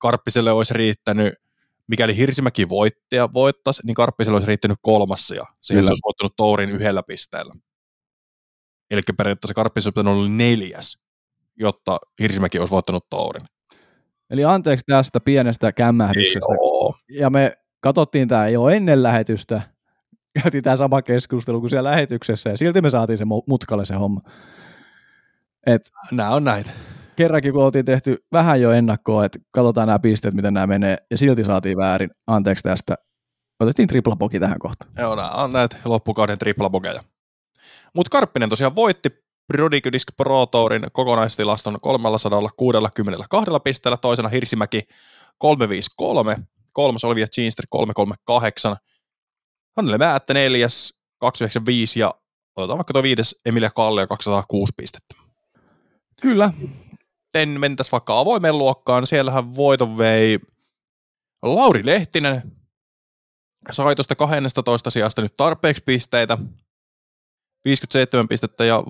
Karppiselle 0.00 0.52
olisi 0.52 0.74
riittänyt, 0.74 1.34
mikäli 1.88 2.16
Hirsimäki 2.16 2.68
voitti 2.68 3.16
ja 3.16 3.28
voittaisi, 3.32 3.82
niin 3.86 3.94
Karppiselle 3.94 4.36
olisi 4.36 4.48
riittänyt 4.48 4.78
kolmas 4.82 5.30
ja 5.30 5.44
siihen 5.60 5.80
Kyllä. 5.80 5.86
se 5.88 5.92
olisi 5.92 6.02
voittanut 6.06 6.36
Tourin 6.36 6.70
yhdellä 6.70 7.02
pisteellä. 7.02 7.54
Eli 8.90 9.00
periaatteessa 9.16 9.54
Karppiselle 9.54 9.92
olisi 9.96 10.10
olla 10.20 10.28
neljäs, 10.28 10.98
jotta 11.56 11.98
Hirsimäki 12.20 12.58
olisi 12.58 12.70
voittanut 12.70 13.06
Tourin. 13.10 13.46
Eli 14.30 14.44
anteeksi 14.44 14.84
tästä 14.88 15.20
pienestä 15.20 15.72
kämmähdyksestä. 15.72 16.54
Joo. 16.54 16.94
Ja 17.10 17.30
me 17.30 17.58
katsottiin 17.86 18.28
tämä 18.28 18.48
jo 18.48 18.68
ennen 18.68 19.02
lähetystä, 19.02 19.62
käytiin 20.42 20.64
tämä 20.64 20.76
sama 20.76 21.02
keskustelu 21.02 21.60
kuin 21.60 21.70
siellä 21.70 21.90
lähetyksessä, 21.90 22.50
ja 22.50 22.56
silti 22.56 22.80
me 22.80 22.90
saatiin 22.90 23.18
se 23.18 23.24
mu- 23.24 23.44
mutkalle 23.46 23.84
se 23.84 23.94
homma. 23.94 24.20
Et 25.66 25.90
Nämä 26.12 26.30
on 26.30 26.44
näitä. 26.44 26.70
kerrankin, 27.16 27.52
kun 27.52 27.62
oltiin 27.64 27.84
tehty 27.84 28.24
vähän 28.32 28.60
jo 28.60 28.72
ennakkoa, 28.72 29.24
että 29.24 29.38
katsotaan 29.50 29.86
nämä 29.86 29.98
pisteet, 29.98 30.34
miten 30.34 30.54
nämä 30.54 30.66
menee, 30.66 30.96
ja 31.10 31.18
silti 31.18 31.44
saatiin 31.44 31.76
väärin. 31.76 32.10
Anteeksi 32.26 32.62
tästä. 32.62 32.94
Otettiin 33.60 33.88
triplapoki 33.88 34.40
tähän 34.40 34.58
kohtaan. 34.58 34.90
Joo, 34.98 35.14
nämä 35.14 35.28
on 35.30 35.52
näitä 35.52 35.76
loppukauden 35.84 36.38
triplabogeja. 36.38 37.00
Mutta 37.94 38.10
Karppinen 38.10 38.48
tosiaan 38.48 38.74
voitti 38.74 39.10
Prodigydisk 39.46 40.08
Pro 40.16 40.46
Tourin 40.46 40.86
kokonaistilaston 40.92 41.76
362 41.82 43.50
pisteellä, 43.64 43.96
toisena 43.96 44.28
Hirsimäki 44.28 44.82
353, 45.38 46.36
kolmas 46.76 47.04
Olivia 47.04 47.26
Ginster 47.34 47.66
338, 47.70 48.76
Hannele 49.76 49.98
Määttä 49.98 50.34
neljäs 50.34 50.94
295 51.18 52.00
ja 52.00 52.14
otetaan 52.56 52.78
vaikka 52.78 52.92
tuo 52.92 53.02
viides 53.02 53.40
Emilia 53.46 53.70
Kallio 53.70 54.06
206 54.06 54.72
pistettä. 54.76 55.14
Kyllä. 56.22 56.52
Sitten 57.22 57.60
mentäisiin 57.60 57.92
vaikka 57.92 58.18
avoimen 58.18 58.58
luokkaan, 58.58 59.06
siellähän 59.06 59.56
voiton 59.56 59.98
vei 59.98 60.38
Lauri 61.42 61.86
Lehtinen, 61.86 62.42
sai 63.70 63.94
tuosta 63.94 64.14
12 64.14 64.90
sijasta 64.90 65.22
nyt 65.22 65.36
tarpeeksi 65.36 65.82
pisteitä, 65.86 66.38
57 67.64 68.28
pistettä 68.28 68.64
ja 68.64 68.82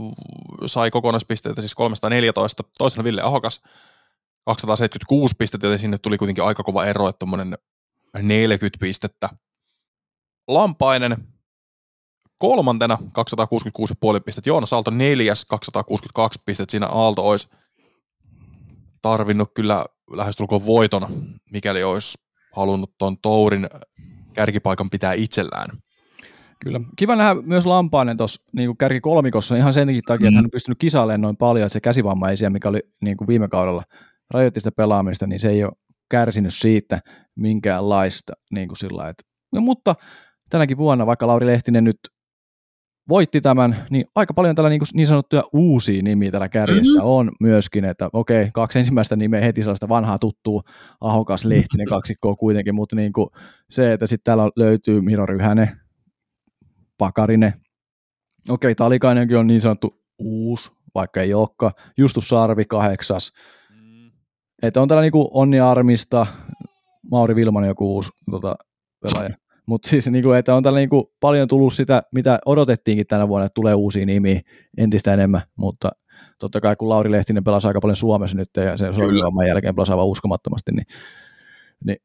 sai 0.66 0.91
kokonaispisteitä 0.91 1.61
siis 1.61 1.74
314, 1.74 2.62
toisena 2.78 3.05
Ville 3.05 3.22
Ahokas 3.22 3.61
276 4.45 5.34
pistettä, 5.39 5.66
joten 5.66 5.78
sinne 5.78 5.99
tuli 5.99 6.18
kuitenkin 6.18 6.45
aika 6.45 6.62
kova 6.62 6.84
ero, 6.84 7.09
että 7.09 7.18
tuommoinen 7.18 7.59
40 8.23 8.79
pistettä. 8.81 9.29
Lampainen 10.49 11.17
kolmantena 12.39 12.99
266,5 13.01 14.21
pistettä, 14.25 14.51
Joonas 14.51 14.73
Aalto 14.73 14.91
neljäs 14.91 15.45
262 15.45 16.43
pistettä, 16.47 16.71
siinä 16.71 16.87
Aalto 16.87 17.29
olisi 17.29 17.49
tarvinnut 19.03 19.51
kyllä 19.55 19.85
lähestulkoon 20.11 20.67
voiton, 20.67 21.07
mikäli 21.53 21.85
olisi 21.85 22.19
halunnut 22.57 22.95
tuon 22.99 23.19
Tourin 23.19 23.69
kärkipaikan 24.33 24.91
pitää 24.91 25.12
itsellään. 25.12 25.69
Kyllä. 26.64 26.81
Kiva 26.97 27.17
nähdä 27.17 27.35
myös 27.43 27.67
Lampaanen 27.67 28.17
tuossa 28.17 28.43
niin 28.53 28.77
kärki 28.77 29.01
kolmikossa 29.01 29.57
ihan 29.57 29.73
sen 29.73 29.89
takia, 29.89 30.29
että 30.29 30.31
Mm. 30.31 30.35
hän 30.35 30.45
on 30.45 30.51
pystynyt 30.51 30.79
kisailemaan 30.79 31.21
noin 31.21 31.37
paljon, 31.37 31.67
että 31.67 31.73
se 31.73 31.81
käsivamma 31.81 32.31
ei 32.31 32.37
siellä, 32.37 32.53
mikä 32.53 32.69
oli 32.69 32.81
niin 33.03 33.17
kuin 33.17 33.29
viime 33.29 33.49
kaudella 33.49 33.85
rajoitti 34.31 34.61
sitä 34.61 34.73
pelaamista, 34.73 35.27
niin 35.27 35.41
se 35.41 35.51
ei 35.51 35.64
ole 35.64 35.73
kärsinyt 36.11 36.55
siitä 36.55 37.01
minkäänlaista 37.37 38.32
niin 38.51 38.68
kuin 38.68 38.78
sillä 38.78 39.09
että, 39.09 39.24
no, 39.53 39.61
mutta 39.61 39.95
tänäkin 40.51 40.76
vuonna, 40.76 41.07
vaikka 41.07 41.26
Lauri 41.26 41.47
Lehtinen 41.47 41.84
nyt 41.84 41.99
voitti 43.09 43.41
tämän, 43.41 43.87
niin 43.91 44.05
aika 44.14 44.34
paljon 44.34 44.55
tällä 44.55 44.70
niin, 44.70 44.80
kuin 44.80 44.89
niin 44.95 45.07
sanottuja 45.07 45.45
uusia 45.53 46.03
nimiä 46.03 46.30
tällä 46.30 46.49
kärjessä 46.49 46.99
mm-hmm. 46.99 47.11
on 47.11 47.30
myöskin, 47.41 47.84
että 47.84 48.09
okei, 48.12 48.51
kaksi 48.53 48.78
ensimmäistä 48.78 49.16
nimeä 49.16 49.41
heti 49.41 49.62
sellaista 49.62 49.89
vanhaa 49.89 50.18
tuttuu, 50.18 50.62
Ahokas, 51.01 51.45
Lehtinen 51.45 51.87
kaksikkoa 51.87 52.37
kuitenkin, 52.37 52.74
mutta 52.74 52.97
niin 52.97 53.12
kuin 53.12 53.28
se, 53.70 53.93
että 53.93 54.07
sitten 54.07 54.24
täällä 54.24 54.51
löytyy 54.57 55.01
Miro 55.01 55.26
Ryhänen, 55.26 55.80
Pakarinen, 56.99 57.53
okei, 58.49 58.74
Talikainenkin 58.74 59.39
on 59.39 59.47
niin 59.47 59.61
sanottu 59.61 60.03
uusi, 60.18 60.70
vaikka 60.95 61.20
ei 61.20 61.34
olekaan, 61.34 61.72
Justus 61.97 62.28
Sarvi 62.28 62.64
kahdeksas, 62.64 63.32
että 64.62 64.82
on 64.82 64.89
täällä 64.89 65.03
niinku 65.03 65.30
Onni 65.32 65.61
Armista, 65.61 66.26
Mauri 67.11 67.36
Vilman 67.36 67.66
joku 67.66 67.94
uusi 67.94 68.11
tota, 68.30 68.57
pelaaja. 69.00 69.28
Mutta 69.66 69.88
siis, 69.88 70.09
niinku, 70.09 70.32
että 70.32 70.54
on 70.54 70.62
täällä 70.62 70.78
niinku 70.78 71.14
paljon 71.20 71.48
tullut 71.48 71.74
sitä, 71.74 72.02
mitä 72.14 72.38
odotettiinkin 72.46 73.07
tänä 73.07 73.28
vuonna, 73.28 73.46
että 73.46 73.54
tulee 73.54 73.74
uusia 73.74 74.07
nimiä 74.07 74.40
entistä 74.78 75.14
enemmän, 75.14 75.42
mutta 75.57 75.90
totta 76.38 76.61
kai 76.61 76.76
kun 76.76 76.88
Lauri 76.88 77.11
Lehtinen 77.11 77.44
pelasi 77.44 77.66
aika 77.66 77.80
paljon 77.80 77.96
Suomessa 77.96 78.36
nyt 78.36 78.50
ja 78.57 78.76
sen 78.76 78.94
sormivamman 78.98 79.46
jälkeen 79.46 79.74
pelasi 79.74 79.92
aivan 79.92 80.07
uskomattomasti, 80.07 80.72
niin, 80.72 80.86
niin 81.84 81.96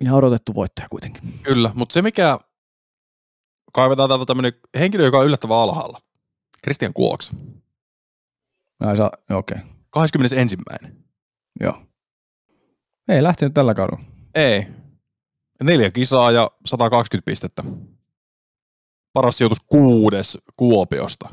ihan 0.00 0.18
odotettu 0.18 0.54
voittaja 0.54 0.88
kuitenkin. 0.90 1.22
Kyllä, 1.42 1.70
mutta 1.74 1.92
se 1.92 2.02
mikä 2.02 2.38
kaivetaan 3.72 4.08
täältä 4.08 4.26
tämmöinen 4.26 4.52
henkilö, 4.78 5.04
joka 5.04 5.18
on 5.18 5.26
yllättävän 5.26 5.58
alhaalla. 5.58 5.98
Christian 6.62 6.92
Kuoks. 6.92 7.34
Ai 8.80 8.96
saa, 8.96 9.10
okei, 9.30 9.58
okay. 9.58 9.68
21. 9.90 10.56
joo. 11.60 11.89
Ei 13.10 13.22
lähtenyt 13.22 13.54
tällä 13.54 13.74
kaudella. 13.74 14.04
Ei. 14.34 14.66
Neljä 15.62 15.90
kisaa 15.90 16.30
ja 16.30 16.50
120 16.66 17.24
pistettä. 17.26 17.62
Paras 19.12 19.38
sijoitus 19.38 19.60
kuudes 19.66 20.38
Kuopiosta. 20.56 21.28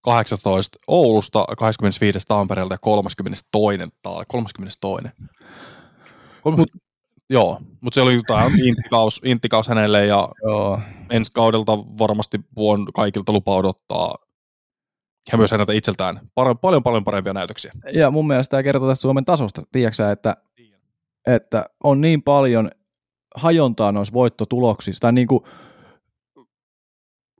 18 0.00 0.78
Oulusta, 0.86 1.44
25 1.58 2.18
Tampereelta 2.28 2.74
ja 2.74 2.78
32. 2.78 3.46
Ta- 4.02 4.24
32. 4.28 4.78
Kolmas, 6.42 6.58
Mut- 6.58 6.82
joo, 7.30 7.58
mutta 7.80 7.94
se 7.94 8.00
oli 8.00 8.14
jotain 8.14 8.66
inttikaus, 8.66 9.20
inttikaus 9.24 9.68
hänelle 9.68 10.06
ja 10.06 10.28
Joo. 10.42 10.80
ensi 11.10 11.32
kaudelta 11.34 11.78
varmasti 11.78 12.38
vuon 12.56 12.86
kaikilta 12.94 13.32
lupa 13.32 13.56
odottaa 13.56 14.14
ja 15.32 15.38
myös 15.38 15.50
häneltä 15.50 15.72
itseltään 15.72 16.20
par- 16.40 16.58
paljon 16.60 16.82
paljon 16.82 17.04
parempia 17.04 17.32
näytöksiä. 17.32 17.72
Ja 17.92 18.10
mun 18.10 18.26
mielestä 18.26 18.50
tämä 18.50 18.62
kertoo 18.62 18.88
tästä 18.88 19.02
Suomen 19.02 19.24
tasosta. 19.24 19.62
Tiedätkö 19.72 20.10
että, 20.10 20.36
että 21.26 21.64
on 21.84 22.00
niin 22.00 22.22
paljon 22.22 22.70
hajontaa 23.34 23.92
noissa 23.92 24.14
voittotuloksissa, 24.14 25.00
tai 25.00 25.12
niin 25.12 25.26
kuin 25.26 25.40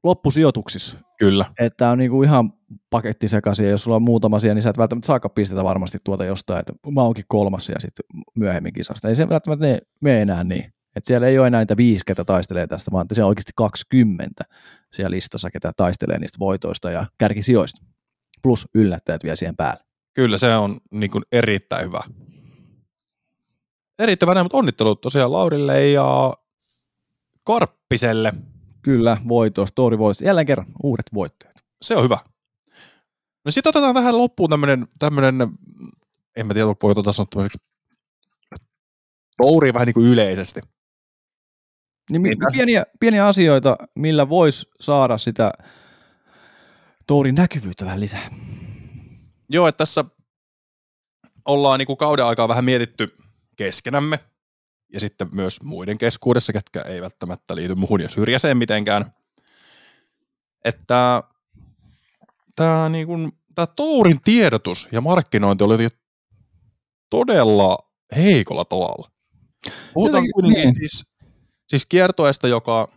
loppusijoituksissa, 0.04 0.98
Kyllä, 1.18 1.44
että 1.60 1.90
on 1.90 1.98
niin 1.98 2.10
kuin 2.10 2.28
ihan 2.28 2.52
paketti 2.90 3.28
sekaisin, 3.28 3.66
ja 3.66 3.70
jos 3.70 3.82
sulla 3.82 3.96
on 3.96 4.02
muutama 4.02 4.38
siellä, 4.38 4.54
niin 4.54 4.62
sä 4.62 4.70
et 4.70 4.78
välttämättä 4.78 5.06
saakaan 5.06 5.34
pistetä 5.34 5.64
varmasti 5.64 5.98
tuota 6.04 6.24
jostain, 6.24 6.60
että 6.60 6.72
mä 6.90 7.02
oonkin 7.02 7.24
kolmas 7.28 7.68
ja 7.68 7.80
sitten 7.80 8.04
myöhemmin 8.38 8.72
kisasta. 8.72 9.08
Ei 9.08 9.16
se 9.16 9.28
välttämättä 9.28 9.66
ne, 9.66 9.78
mene 10.00 10.22
enää 10.22 10.44
niin. 10.44 10.72
Että 10.96 11.08
siellä 11.08 11.26
ei 11.26 11.38
ole 11.38 11.46
enää 11.46 11.60
niitä 11.60 11.76
viisi, 11.76 12.04
ketä 12.06 12.24
taistelee 12.24 12.66
tästä, 12.66 12.90
vaan 12.90 13.06
siellä 13.12 13.26
on 13.26 13.28
oikeasti 13.28 13.52
20 13.56 14.44
siellä 14.92 15.10
listassa, 15.10 15.50
ketä 15.50 15.72
taistelee 15.76 16.18
niistä 16.18 16.38
voitoista 16.38 16.90
ja 16.90 17.06
kärkisijoista. 17.18 17.82
Plus 18.42 18.68
yllättäjät 18.74 19.22
vielä 19.24 19.36
siihen 19.36 19.56
päälle. 19.56 19.84
kyllä 20.14 20.38
se 20.38 20.56
on 20.56 20.78
niin 20.90 21.10
kuin 21.10 21.24
erittäin 21.32 21.86
hyvä. 21.86 22.00
Erittäin 23.98 24.30
hyvä, 24.30 24.42
mutta 24.42 24.58
onnittelut 24.58 25.00
tosiaan 25.00 25.32
Laurille 25.32 25.90
ja 25.90 26.34
Karppiselle. 27.44 28.32
Kyllä, 28.82 29.16
voito, 29.28 29.66
story 29.66 29.98
voisi. 29.98 30.24
Jälleen 30.24 30.46
kerran 30.46 30.66
uudet 30.82 31.06
voittajat. 31.14 31.56
Se 31.82 31.96
on 31.96 32.04
hyvä. 32.04 32.18
No 33.44 33.50
sitten 33.50 33.70
otetaan 33.70 33.94
tähän 33.94 34.18
loppuun 34.18 34.50
tämmönen, 34.50 34.86
tämmönen 34.98 35.34
en 36.36 36.46
mä 36.46 36.54
tiedä, 36.54 36.66
voiko 36.66 36.94
tätä 36.94 37.12
sanoa 37.12 37.48
touri 39.36 39.72
vähän 39.74 39.86
niin 39.86 39.94
kuin 39.94 40.06
yleisesti. 40.06 40.60
Niin, 42.10 42.22
Niin 42.22 42.38
pieniä, 42.52 42.84
pieniä 43.00 43.26
asioita, 43.26 43.76
millä 43.94 44.28
voisi 44.28 44.66
saada 44.80 45.18
sitä 45.18 45.52
tourin 47.06 47.34
näkyvyyttä 47.34 47.84
vähän 47.84 48.00
lisää. 48.00 48.30
Joo, 49.48 49.68
että 49.68 49.78
tässä 49.78 50.04
ollaan 51.44 51.78
niin 51.78 51.86
kuin 51.86 51.96
kauden 51.96 52.24
aikaa 52.24 52.48
vähän 52.48 52.64
mietitty 52.64 53.16
keskenämme 53.56 54.18
ja 54.92 55.00
sitten 55.00 55.28
myös 55.32 55.62
muiden 55.62 55.98
keskuudessa, 55.98 56.52
ketkä 56.52 56.80
ei 56.80 57.02
välttämättä 57.02 57.56
liity 57.56 57.74
muuhun 57.74 58.00
ja 58.00 58.08
syrjäseen 58.08 58.56
mitenkään. 58.56 59.12
Että 60.64 61.22
tämä 62.56 62.88
niin 62.88 63.06
kuin, 63.06 63.32
tämä 63.54 63.66
Tourin 63.66 64.20
tiedotus 64.24 64.88
ja 64.92 65.00
markkinointi 65.00 65.64
oli 65.64 65.88
todella 67.10 67.78
heikolla 68.16 68.64
tavalla. 68.64 69.10
Puhutaan 69.94 70.24
Jotenkin- 70.24 70.32
kuitenkin 70.32 70.64
niin. 70.64 70.76
siis, 70.76 71.06
Siis 71.74 71.86
kiertoesta, 71.86 72.48
joka 72.48 72.88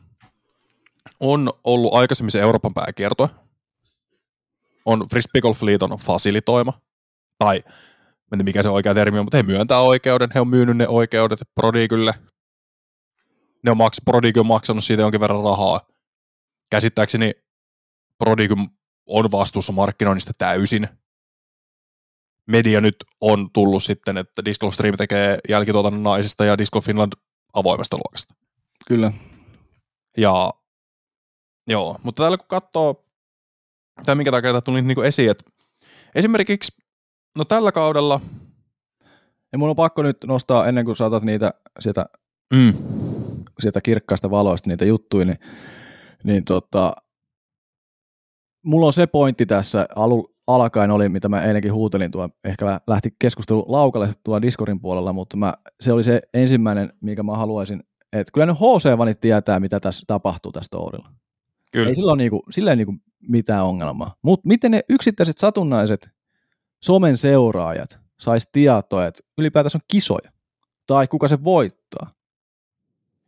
on 1.19 1.53
ollut 1.63 1.93
aikaisemmin 1.93 2.31
se 2.31 2.41
Euroopan 2.41 2.73
pääkiertue, 2.73 3.29
on 4.85 5.07
Frisbee 5.09 5.41
Golf 5.41 5.61
Liiton 5.61 5.89
fasilitoima, 5.89 6.73
tai 7.39 7.63
en 8.33 8.45
mikä 8.45 8.63
se 8.63 8.69
oikea 8.69 8.93
termi 8.93 9.19
on, 9.19 9.25
mutta 9.25 9.37
he 9.37 9.43
myöntää 9.43 9.79
oikeuden, 9.79 10.29
he 10.33 10.39
on 10.39 10.47
myynyt 10.47 10.77
ne 10.77 10.87
oikeudet 10.87 11.39
Prodigylle. 11.55 12.13
Ne 13.63 13.71
on 13.71 13.77
maks, 13.77 13.97
Prodigy 14.05 14.39
on 14.39 14.47
maksanut 14.47 14.83
siitä 14.83 15.01
jonkin 15.01 15.21
verran 15.21 15.43
rahaa. 15.43 15.81
Käsittääkseni 16.69 17.33
Prodigy 18.17 18.53
on 19.05 19.31
vastuussa 19.31 19.71
markkinoinnista 19.71 20.33
täysin. 20.37 20.87
Media 22.45 22.81
nyt 22.81 22.95
on 23.21 23.49
tullut 23.53 23.83
sitten, 23.83 24.17
että 24.17 24.45
Disc 24.45 24.59
Golf 24.59 24.73
Stream 24.73 24.95
tekee 24.97 25.39
jälkituotannon 25.49 26.03
naisista 26.03 26.45
ja 26.45 26.57
Disc 26.57 26.71
Golf 26.71 26.85
Finland 26.85 27.13
avoimesta 27.53 27.97
luokasta. 27.97 28.36
Kyllä. 28.87 29.11
Ja 30.17 30.53
joo, 31.67 31.97
mutta 32.03 32.23
täällä 32.23 32.37
kun 32.37 32.47
katsoo, 32.47 33.05
tai 34.05 34.15
minkä 34.15 34.31
takia 34.31 34.51
tämä 34.51 34.61
tuli 34.61 34.81
niin 34.81 35.03
esiin, 35.03 35.31
että 35.31 35.51
esimerkiksi 36.15 36.71
no 37.37 37.45
tällä 37.45 37.71
kaudella, 37.71 38.21
Ja 39.51 39.57
mun 39.57 39.69
on 39.69 39.75
pakko 39.75 40.03
nyt 40.03 40.17
nostaa, 40.25 40.67
ennen 40.67 40.85
kuin 40.85 40.95
saatat 40.95 41.23
niitä 41.23 41.53
sieltä, 41.79 42.05
mm, 42.53 42.73
sieltä 43.59 43.81
kirkkaista 43.81 44.31
valoista 44.31 44.69
niitä 44.69 44.85
juttuja, 44.85 45.25
niin, 45.25 45.39
niin 46.23 46.45
tota, 46.45 46.93
mulla 48.65 48.85
on 48.85 48.93
se 48.93 49.07
pointti 49.07 49.45
tässä 49.45 49.87
alu, 49.95 50.35
alkaen 50.47 50.91
oli, 50.91 51.09
mitä 51.09 51.29
mä 51.29 51.41
ennenkin 51.41 51.73
huutelin, 51.73 52.11
tuo, 52.11 52.29
ehkä 52.43 52.65
lä- 52.65 52.81
lähti 52.87 53.09
keskustelu 53.19 53.65
laukalle 53.67 54.09
tuolla 54.23 54.41
Discordin 54.41 54.79
puolella, 54.79 55.13
mutta 55.13 55.37
mä, 55.37 55.53
se 55.81 55.93
oli 55.93 56.03
se 56.03 56.21
ensimmäinen, 56.33 56.93
mikä 57.01 57.23
mä 57.23 57.37
haluaisin, 57.37 57.83
että 58.19 58.31
kyllä 58.33 58.45
ne 58.45 58.53
HC-vanit 58.53 59.19
tietää, 59.19 59.59
mitä 59.59 59.79
tässä 59.79 60.03
tapahtuu 60.07 60.51
tässä 60.51 60.69
tourilla. 60.71 61.09
kyllä. 61.71 61.89
Ei 61.89 61.95
sillä 61.95 62.11
ole 62.11 62.17
niinku, 62.17 62.43
sillä 62.49 62.71
ei 62.71 62.77
niinku 62.77 62.95
mitään 63.21 63.65
ongelmaa. 63.65 64.15
Mutta 64.21 64.47
miten 64.47 64.71
ne 64.71 64.81
yksittäiset 64.89 65.37
satunnaiset 65.37 66.09
somen 66.83 67.17
seuraajat 67.17 67.99
sais 68.19 68.49
tietoa, 68.51 69.05
että 69.05 69.23
ylipäätänsä 69.37 69.77
on 69.77 69.81
kisoja? 69.91 70.31
Tai 70.87 71.07
kuka 71.07 71.27
se 71.27 71.43
voittaa? 71.43 72.11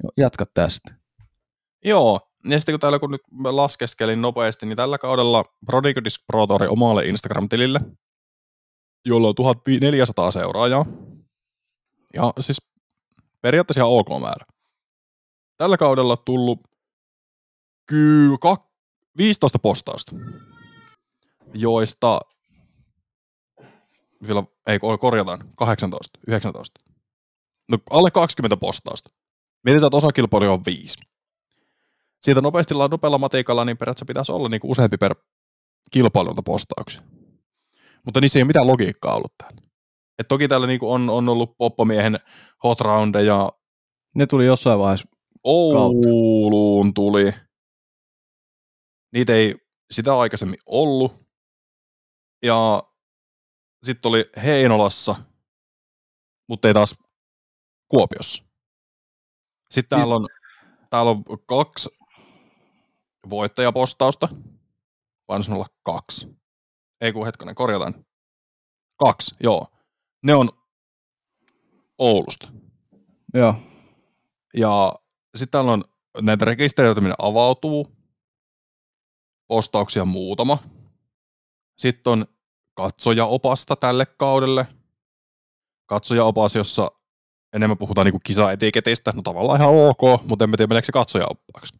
Joo, 0.03 0.11
Jatka 0.17 0.45
tästä. 0.53 0.95
Joo, 1.85 2.19
ja 2.49 2.59
sitten 2.59 2.73
kun 2.73 2.79
täällä 2.79 2.99
kun 2.99 3.11
nyt 3.11 3.21
laskeskelin 3.43 4.21
nopeasti, 4.21 4.65
niin 4.65 4.77
tällä 4.77 4.97
kaudella 4.97 5.43
Prodigy 5.65 6.03
Disc 6.03 6.23
Pro 6.27 6.47
Touri 6.47 6.67
omalle 6.67 7.05
Instagram-tilille, 7.05 7.79
jolla 9.05 9.27
on 9.27 9.35
1400 9.35 10.31
seuraajaa. 10.31 10.85
Ja 12.13 12.33
siis 12.39 12.57
periaatteessa 13.41 13.81
ihan 13.81 13.91
ok 13.91 14.09
määrä. 14.21 14.45
Tällä 15.59 15.77
kaudella 15.77 16.17
tullut 16.17 16.59
ky- 17.85 18.35
kak- 18.35 18.69
15 19.17 19.59
postausta, 19.59 20.11
joista 21.53 22.19
vielä, 24.27 24.43
ei 24.67 24.77
ko- 24.77 24.97
korjataan, 24.97 25.39
18, 25.55 26.19
19. 26.27 26.81
No 27.71 27.77
alle 27.89 28.11
20 28.11 28.57
postausta. 28.57 29.09
Mietitään, 29.63 29.87
että 29.87 29.97
osakilpailu 29.97 30.53
on 30.53 30.65
viisi 30.65 30.99
siitä 32.21 32.41
nopeasti 32.41 32.73
nopealla 32.73 33.17
matiikalla, 33.17 33.65
niin 33.65 33.77
periaatteessa 33.77 34.05
pitäisi 34.05 34.31
olla 34.31 34.49
niin 34.49 34.61
kuin 34.61 34.71
useampi 34.71 34.97
per 34.97 35.15
kilpailulta 35.91 36.43
postauksia. 36.43 37.01
Mutta 38.05 38.21
niissä 38.21 38.39
ei 38.39 38.43
ole 38.43 38.47
mitään 38.47 38.67
logiikkaa 38.67 39.15
ollut 39.15 39.33
täällä. 39.37 39.61
Et 40.19 40.27
toki 40.27 40.47
täällä 40.47 40.67
niin 40.67 40.79
kuin 40.79 40.91
on, 40.91 41.09
on 41.09 41.29
ollut 41.29 41.57
poppomiehen 41.57 42.19
hot 42.63 42.81
roundeja, 42.81 43.51
Ne 44.15 44.25
tuli 44.25 44.45
jossain 44.45 44.79
vaiheessa. 44.79 45.07
Ouluun 45.43 46.93
tuli. 46.93 47.33
Niitä 49.13 49.33
ei 49.33 49.55
sitä 49.91 50.19
aikaisemmin 50.19 50.59
ollut. 50.65 51.29
Ja 52.43 52.83
sitten 53.83 54.09
oli 54.09 54.25
Heinolassa, 54.43 55.15
mutta 56.47 56.67
ei 56.67 56.73
taas 56.73 56.95
Kuopiossa. 57.87 58.43
Sitten 59.71 59.99
täällä 59.99 60.15
on, 60.15 60.27
täällä 60.89 61.11
on 61.11 61.23
kaksi 61.45 61.89
voittajapostausta. 63.29 64.29
Vai 65.27 65.39
olla 65.49 65.67
kaksi? 65.83 66.27
Ei 67.01 67.13
kun 67.13 67.25
hetkonen, 67.25 67.55
korjataan. 67.55 68.05
Kaksi, 68.95 69.35
joo. 69.43 69.67
Ne 70.23 70.35
on 70.35 70.49
Oulusta. 71.97 72.49
Joo. 73.33 73.55
Ja 74.53 74.93
sitten 75.35 75.51
täällä 75.51 75.71
on 75.71 75.83
näitä 76.21 76.45
rekisteröityminen 76.45 77.15
avautuu. 77.19 77.87
Postauksia 79.47 80.05
muutama. 80.05 80.57
Sitten 81.77 82.11
on 82.13 82.25
katsojaopasta 82.73 83.75
tälle 83.75 84.05
kaudelle. 84.05 84.67
Katsojaopas, 85.85 86.55
jossa 86.55 86.91
enemmän 87.53 87.77
puhutaan 87.77 88.05
niinku 88.05 88.19
kisaetiketistä. 88.23 89.11
No 89.15 89.21
tavallaan 89.21 89.61
ihan 89.61 89.75
ok, 89.75 90.23
mutta 90.27 90.43
en 90.43 90.49
mä 90.49 90.57
tiedä 90.57 90.67
meneekö 90.69 90.85
se 90.85 90.91
katsojaoppaaksi. 90.91 91.79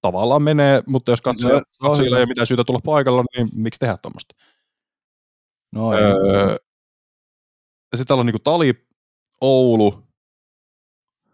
Tavallaan 0.00 0.42
menee, 0.42 0.82
mutta 0.86 1.12
jos 1.12 1.20
katsoja, 1.20 1.54
No, 1.54 1.62
katsojilla 1.80 2.16
ei 2.16 2.20
ole 2.20 2.28
mitään 2.28 2.46
syytä 2.46 2.64
tulla 2.64 2.80
paikalla, 2.84 3.24
niin 3.36 3.48
miksi 3.54 3.80
tehdä 3.80 3.96
tuommoista? 3.96 4.34
No, 5.72 5.92
Öö, 5.92 6.56
sitten 7.96 8.06
täällä 8.06 8.20
on 8.20 8.26
niinku 8.26 8.38
Tali, 8.38 8.86
Oulu. 9.40 10.05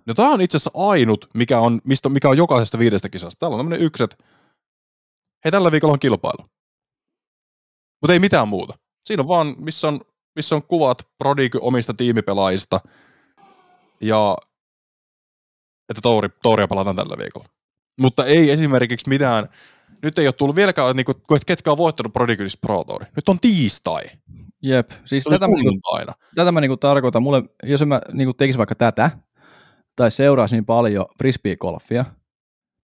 No 0.07 0.15
tää 0.15 0.29
on 0.29 0.41
itse 0.41 0.57
asiassa 0.57 0.71
ainut, 0.75 1.29
mikä 1.35 1.59
on, 1.59 1.81
mistä, 1.85 2.09
mikä 2.09 2.29
on 2.29 2.37
jokaisesta 2.37 2.79
viidestä 2.79 3.09
kisasta. 3.09 3.39
Täällä 3.39 3.55
on 3.55 3.59
tämmönen 3.59 3.81
ykset. 3.81 4.25
Hei, 5.45 5.53
tällä 5.53 5.73
viikolla 5.73 5.93
on 5.93 5.99
kilpailu. 5.99 6.49
Mutta 8.03 8.13
ei 8.13 8.19
mitään 8.19 8.49
muuta. 8.49 8.75
Siinä 9.07 9.21
on 9.21 9.29
vaan, 9.29 9.55
missä 9.59 9.89
on, 9.89 10.01
missä 10.37 10.55
on 10.55 10.63
kuvat 10.63 11.09
Prodigy 11.19 11.59
omista 11.61 11.95
tiimipelaajista. 11.95 12.81
Ja 14.01 14.37
että 15.89 16.01
touri, 16.03 16.29
touria 16.43 16.69
pelataan 16.69 16.97
tällä 16.97 17.17
viikolla. 17.19 17.49
Mutta 18.01 18.25
ei 18.27 18.51
esimerkiksi 18.51 19.09
mitään, 19.09 19.49
nyt 20.03 20.19
ei 20.19 20.27
ole 20.27 20.33
tullut 20.33 20.57
vieläkään, 20.57 20.97
niin 20.97 21.05
kuin, 21.05 21.17
ketkä 21.47 21.73
on 21.73 21.79
voittanut 21.79 22.13
Prodigy 22.13 22.47
Pro 22.61 22.85
Touri. 22.85 23.07
Nyt 23.17 23.29
on 23.29 23.41
tiistai. 23.41 24.03
Jep. 24.63 24.91
Siis 25.05 25.25
tätä, 25.25 25.49
mä 25.49 25.55
niinku, 25.55 25.81
tätä 26.35 26.53
mä 26.53 26.61
niinku 26.61 26.77
tarkoitan. 26.77 27.23
Mulle, 27.23 27.43
jos 27.63 27.87
mä 27.87 28.01
niinku 28.13 28.35
tekisin 28.35 28.59
vaikka 28.59 28.75
tätä, 28.75 29.11
tai 29.97 30.11
seuraisin 30.11 30.57
niin 30.57 30.65
paljon 30.67 31.07
frisbee-golfia, 31.19 32.05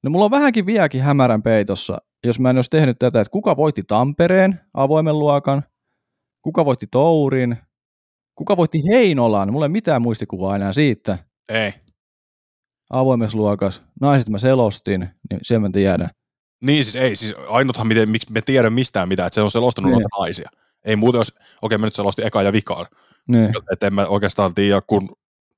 niin 0.03 0.13
mulla 0.13 0.25
on 0.25 0.31
vähänkin 0.31 0.67
vieläkin 0.67 1.03
hämärän 1.03 1.43
peitossa, 1.43 1.99
jos 2.25 2.41
mä 2.41 2.51
en 2.51 2.57
olisi 2.57 2.71
tehnyt 2.71 2.99
tätä, 2.99 3.21
että 3.21 3.31
kuka 3.31 3.57
voitti 3.57 3.83
Tampereen 3.83 4.61
avoimen 4.75 5.19
luokan, 5.19 5.63
kuka 6.43 6.65
voitti 6.65 6.87
Tourin, 6.91 7.57
kuka 8.35 8.57
voitti 8.57 8.83
Heinolan, 8.93 9.53
mulla 9.53 9.65
ei 9.65 9.69
mitään 9.69 10.03
muistikuvaa 10.03 10.57
enää 10.57 10.73
siitä 10.73 11.19
Ei. 11.49 11.73
avoimessa 12.91 13.39
luokas, 13.39 13.83
naiset 14.01 14.29
mä 14.29 14.39
selostin, 14.39 15.01
niin 15.31 15.41
sen 15.43 15.63
mä 15.63 15.71
tiedän. 15.73 16.11
Niin 16.65 16.85
siis 16.85 16.97
ei, 16.97 17.17
siis 17.17 17.35
ainuthan 17.49 17.87
miten, 17.87 18.09
miksi 18.09 18.33
me 18.33 18.41
tiedä 18.41 18.71
mistään 18.71 19.09
mitään, 19.09 19.27
että 19.27 19.35
se 19.35 19.43
on 19.43 19.51
selostanut 19.51 19.91
Niin. 19.91 19.93
noita 20.03 20.21
naisia. 20.21 20.49
Ei 20.85 20.97
muuten 20.97 21.19
jos, 21.19 21.39
okei 21.63 21.79
mä 21.79 21.87
nyt 21.87 21.95
selostin 21.95 22.27
eka 22.27 22.43
ja 22.43 22.53
vikaan, 22.53 22.87
Niin. 23.29 23.53
että 23.73 23.87
en 23.87 23.95
mä 23.95 24.07
oikeastaan 24.07 24.55
tiedä 24.55 24.81
kun 24.87 25.09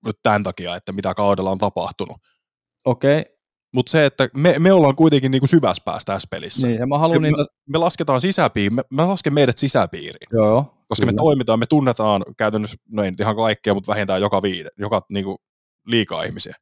nyt 0.07 0.17
tämän 0.23 0.43
takia, 0.43 0.77
että 0.77 0.93
mitä 0.93 1.15
kaudella 1.15 1.51
on 1.51 1.59
tapahtunut. 1.59 2.17
Okei, 2.85 3.25
Mutta 3.75 3.91
se, 3.91 4.07
että 4.07 4.29
me, 4.35 4.59
me 4.59 4.73
ollaan 4.73 4.97
kuitenkin 4.97 5.31
niinku 5.31 5.47
syvässä 5.47 5.83
päässä 5.85 6.13
tässä 6.13 6.29
pelissä. 6.31 6.67
niin, 6.67 6.81
ja 6.81 6.87
mä 6.87 6.99
haluan 6.99 7.25
Ja 7.25 7.31
niitä, 7.31 7.53
me 7.69 7.79
lasketaan 7.79 8.21
sisäpiiriin, 8.21 8.75
me, 8.75 8.83
me 8.91 9.05
lasken 9.07 9.35
meidät 9.35 9.59
sisäpiiriin, 9.59 10.29
joo, 10.33 10.85
koska 10.89 11.07
me 11.07 11.13
kyllä. 11.13 11.23
toimitaan, 11.23 11.59
me 11.59 11.67
tunnetaan 11.67 12.23
käytännössä, 12.39 12.77
no 12.91 13.03
ei 13.03 13.11
nyt 13.11 13.21
ihan 13.21 13.37
kaikkea, 13.37 13.75
mutta 13.75 13.93
vähintään 13.93 14.21
joka 14.21 14.43
viide, 14.43 14.69
joka 14.79 15.01
niinku 15.13 15.37
liikaa 15.87 16.23
ihmisiä, 16.23 16.55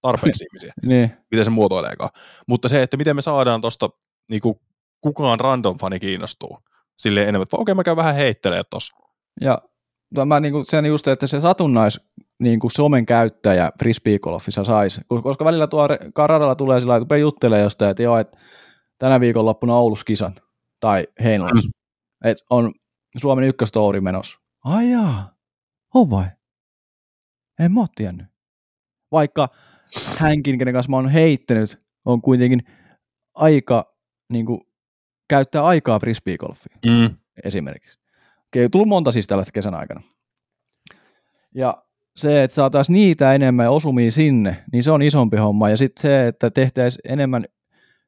tarpeeksi 0.00 0.44
ihmisiä, 0.50 0.72
Niin, 0.86 1.16
miten 1.30 1.44
se 1.44 1.50
muotoileekaan. 1.50 2.10
Mutta 2.48 2.68
se, 2.68 2.82
että 2.82 2.96
miten 2.96 3.16
me 3.16 3.22
saadaan 3.22 3.60
tuosta 3.60 3.88
niinku, 4.30 4.60
kukaan 5.00 5.40
random 5.40 5.78
fani 5.78 6.00
kiinnostuu 6.00 6.58
silleen 6.98 7.28
enemmän, 7.28 7.42
että 7.42 7.56
okei 7.56 7.74
mä 7.74 7.84
käyn 7.84 7.96
vähän 7.96 8.14
heittelee 8.14 8.62
tossa. 8.70 8.96
ja 10.16 10.24
mä 10.26 10.40
niinku, 10.40 10.64
sen 10.68 10.86
just, 10.86 11.08
että 11.08 11.26
se 11.26 11.40
satunnais 11.40 12.00
niin 12.38 12.60
kuin 12.60 12.70
somen 12.70 13.06
käyttäjä 13.06 13.72
frisbeegolfissa 13.78 14.64
saisi, 14.64 15.00
koska 15.22 15.44
välillä 15.44 15.66
tuo 15.66 15.88
Karadalla 16.14 16.54
tulee 16.54 16.80
sillä 16.80 16.90
lailla, 16.90 17.04
että 17.04 17.16
juttelee 17.16 17.60
jostain, 17.62 17.90
että 17.90 18.02
joo, 18.02 18.18
että 18.18 18.38
tänä 18.98 19.20
viikonloppuna 19.20 19.74
Oulussa 19.74 20.04
kisan 20.04 20.34
tai 20.80 21.06
Heinolassa, 21.24 21.68
että 22.24 22.44
on 22.50 22.72
Suomen 23.16 23.44
ykköstouri 23.44 24.00
menossa. 24.00 24.38
Ai 24.64 24.90
jaa, 24.90 25.34
on 25.94 26.10
vai? 26.10 26.24
En 27.60 27.72
mä 27.72 27.80
oo 27.80 27.86
tiennyt. 27.96 28.26
Vaikka 29.12 29.48
hänkin, 30.18 30.58
kenen 30.58 30.74
kanssa 30.74 30.90
mä 30.90 30.96
oon 30.96 31.08
heittänyt, 31.08 31.78
on 32.04 32.22
kuitenkin 32.22 32.62
aika, 33.34 33.94
niin 34.32 34.46
kuin, 34.46 34.60
käyttää 35.28 35.64
aikaa 35.64 36.00
frisbeegolfiin 36.00 36.78
Mm. 36.86 37.16
esimerkiksi. 37.44 37.98
Okei, 38.46 38.68
tullut 38.68 38.88
monta 38.88 39.12
siis 39.12 39.26
tällaista 39.26 39.52
kesän 39.52 39.74
aikana. 39.74 40.00
Ja 41.54 41.84
se, 42.16 42.42
että 42.42 42.54
saataisiin 42.54 42.94
niitä 42.94 43.34
enemmän 43.34 43.70
osumia 43.70 44.10
sinne, 44.10 44.64
niin 44.72 44.82
se 44.82 44.90
on 44.90 45.02
isompi 45.02 45.36
homma. 45.36 45.70
Ja 45.70 45.76
sitten 45.76 46.02
se, 46.02 46.28
että 46.28 46.50
tehtäisiin 46.50 47.12
enemmän 47.12 47.44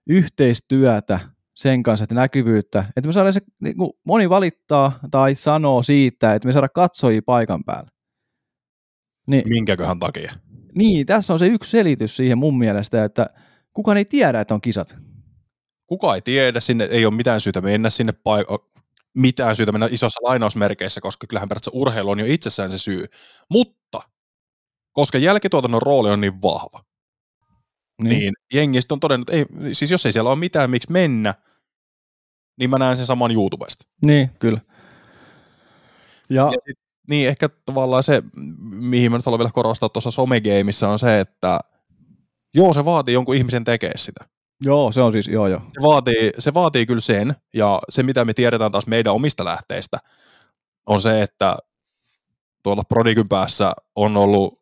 yhteistyötä 0.06 1.20
sen 1.54 1.82
kanssa, 1.82 2.02
että 2.02 2.14
näkyvyyttä, 2.14 2.84
että 2.96 3.08
me 3.08 3.12
saadaan 3.12 3.32
se, 3.32 3.40
niin 3.60 3.76
kuin 3.76 3.90
moni 4.04 4.30
valittaa 4.30 4.98
tai 5.10 5.34
sanoo 5.34 5.82
siitä, 5.82 6.34
että 6.34 6.48
me 6.48 6.52
saadaan 6.52 6.70
katsojia 6.74 7.22
paikan 7.26 7.64
päälle. 7.64 7.90
Niin, 9.30 9.48
Minkäköhän 9.48 9.98
takia? 9.98 10.32
Niin, 10.74 11.06
tässä 11.06 11.32
on 11.32 11.38
se 11.38 11.46
yksi 11.46 11.70
selitys 11.70 12.16
siihen 12.16 12.38
mun 12.38 12.58
mielestä, 12.58 13.04
että 13.04 13.26
kukaan 13.72 13.96
ei 13.96 14.04
tiedä, 14.04 14.40
että 14.40 14.54
on 14.54 14.60
kisat. 14.60 14.96
Kuka 15.86 16.14
ei 16.14 16.20
tiedä, 16.20 16.60
sinne 16.60 16.84
ei 16.84 17.06
ole 17.06 17.14
mitään 17.14 17.40
syytä 17.40 17.60
mennä 17.60 17.90
sinne 17.90 18.12
paikalle, 18.12 18.64
mitään 19.16 19.56
syytä 19.56 19.72
mennä 19.72 19.88
isossa 19.90 20.20
lainausmerkeissä, 20.22 21.00
koska 21.00 21.26
kyllähän 21.26 21.48
periaatteessa 21.48 21.78
urheilu 21.78 22.10
on 22.10 22.20
jo 22.20 22.26
itsessään 22.28 22.70
se 22.70 22.78
syy. 22.78 23.04
Mutta, 23.50 24.02
koska 24.92 25.18
jälkituotannon 25.18 25.82
rooli 25.82 26.10
on 26.10 26.20
niin 26.20 26.42
vahva, 26.42 26.84
niin, 28.02 28.10
niin 28.10 28.32
jengistä 28.52 28.94
on 28.94 29.00
todennut, 29.00 29.30
että 29.30 29.64
ei, 29.64 29.74
siis 29.74 29.90
jos 29.90 30.06
ei 30.06 30.12
siellä 30.12 30.30
ole 30.30 30.38
mitään, 30.38 30.70
miksi 30.70 30.92
mennä, 30.92 31.34
niin 32.58 32.70
mä 32.70 32.78
näen 32.78 32.96
sen 32.96 33.06
saman 33.06 33.30
YouTubesta. 33.30 33.86
Niin, 34.02 34.30
kyllä. 34.38 34.60
Ja, 36.30 36.42
ja 36.52 36.58
sit, 36.68 36.78
niin 37.10 37.28
ehkä 37.28 37.48
tavallaan 37.48 38.02
se, 38.02 38.22
mihin 38.70 39.10
mä 39.10 39.18
nyt 39.18 39.26
haluan 39.26 39.38
vielä 39.38 39.50
korostaa 39.54 39.88
tuossa 39.88 40.10
somegeimissä 40.10 40.88
on 40.88 40.98
se, 40.98 41.20
että 41.20 41.60
joo, 42.54 42.74
se 42.74 42.84
vaatii 42.84 43.14
jonkun 43.14 43.36
ihmisen 43.36 43.64
tekee 43.64 43.92
sitä. 43.96 44.24
Joo, 44.60 44.92
se 44.92 45.00
on 45.00 45.12
siis, 45.12 45.28
joo 45.28 45.46
joo. 45.46 45.60
Se 45.60 45.82
vaatii, 45.82 46.30
se 46.38 46.54
vaatii 46.54 46.86
kyllä 46.86 47.00
sen, 47.00 47.36
ja 47.54 47.80
se 47.88 48.02
mitä 48.02 48.24
me 48.24 48.32
tiedetään 48.32 48.72
taas 48.72 48.86
meidän 48.86 49.14
omista 49.14 49.44
lähteistä, 49.44 49.98
on 50.86 51.00
se, 51.00 51.22
että 51.22 51.56
tuolla 52.62 52.84
Prodigyn 52.84 53.28
päässä 53.28 53.72
on 53.96 54.16
ollut 54.16 54.60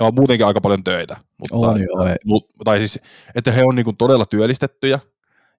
on 0.00 0.14
muutenkin 0.14 0.46
aika 0.46 0.60
paljon 0.60 0.84
töitä. 0.84 1.16
Mutta, 1.38 1.56
on 1.56 1.82
joo, 1.82 2.06
ei. 2.06 2.16
Mut, 2.24 2.46
tai 2.64 2.78
siis, 2.78 3.00
että 3.34 3.52
he 3.52 3.64
on 3.64 3.74
niinku 3.74 3.92
todella 3.92 4.26
työllistettyjä, 4.26 4.98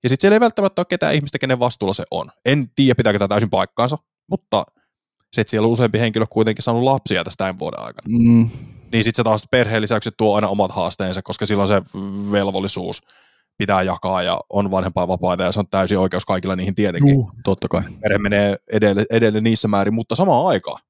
ja 0.04 0.10
sitten 0.10 0.22
siellä 0.22 0.36
ei 0.36 0.40
välttämättä 0.40 0.80
ole 0.80 0.86
ketään 0.90 1.16
ihmistä, 1.16 1.40
kenen 1.40 1.60
vastuulla 1.60 1.94
se 1.94 2.04
on. 2.12 2.28
En 2.46 2.72
tiedä, 2.76 2.96
pitääkö 2.96 3.20
tämä 3.20 3.28
täysin 3.28 3.50
paikkaansa, 3.50 3.98
mutta 4.28 4.66
se, 5.34 5.42
että 5.42 5.52
siellä 5.52 5.66
on 5.66 5.72
useampi 5.72 6.00
henkilö 6.00 6.26
kuitenkin 6.30 6.64
saanut 6.64 6.84
lapsia 6.84 7.24
tästä 7.24 7.44
tämän 7.44 7.60
vuoden 7.60 7.80
aikana. 7.80 8.08
Mm. 8.20 8.50
Niin 8.92 9.04
sitten 9.04 9.16
se 9.16 9.24
taas 9.24 9.48
perheen 9.52 9.82
lisäksi 9.82 10.10
tuo 10.18 10.36
aina 10.36 10.48
omat 10.48 10.72
haasteensa, 10.72 11.22
koska 11.22 11.46
silloin 11.46 11.68
se 11.68 11.82
velvollisuus 12.32 13.02
pitää 13.58 13.82
jakaa 13.82 14.24
ja 14.24 14.40
on 14.50 14.72
vanhempaa 14.72 15.08
vapaita 15.08 15.44
ja 15.44 15.52
se 15.52 15.60
on 15.60 15.68
täysin 15.72 15.98
oikeus 15.98 16.26
kaikilla 16.26 16.56
niihin 16.56 16.76
tietenkin. 16.76 17.16
Uh, 17.16 17.32
totta 17.44 17.68
kai. 17.68 17.82
Perhe 18.02 18.18
menee 18.18 18.56
edelle, 18.72 19.06
edelle 19.10 19.42
niissä 19.42 19.68
määrin, 19.68 19.94
mutta 19.94 20.16
samaan 20.16 20.48
aikaan. 20.48 20.82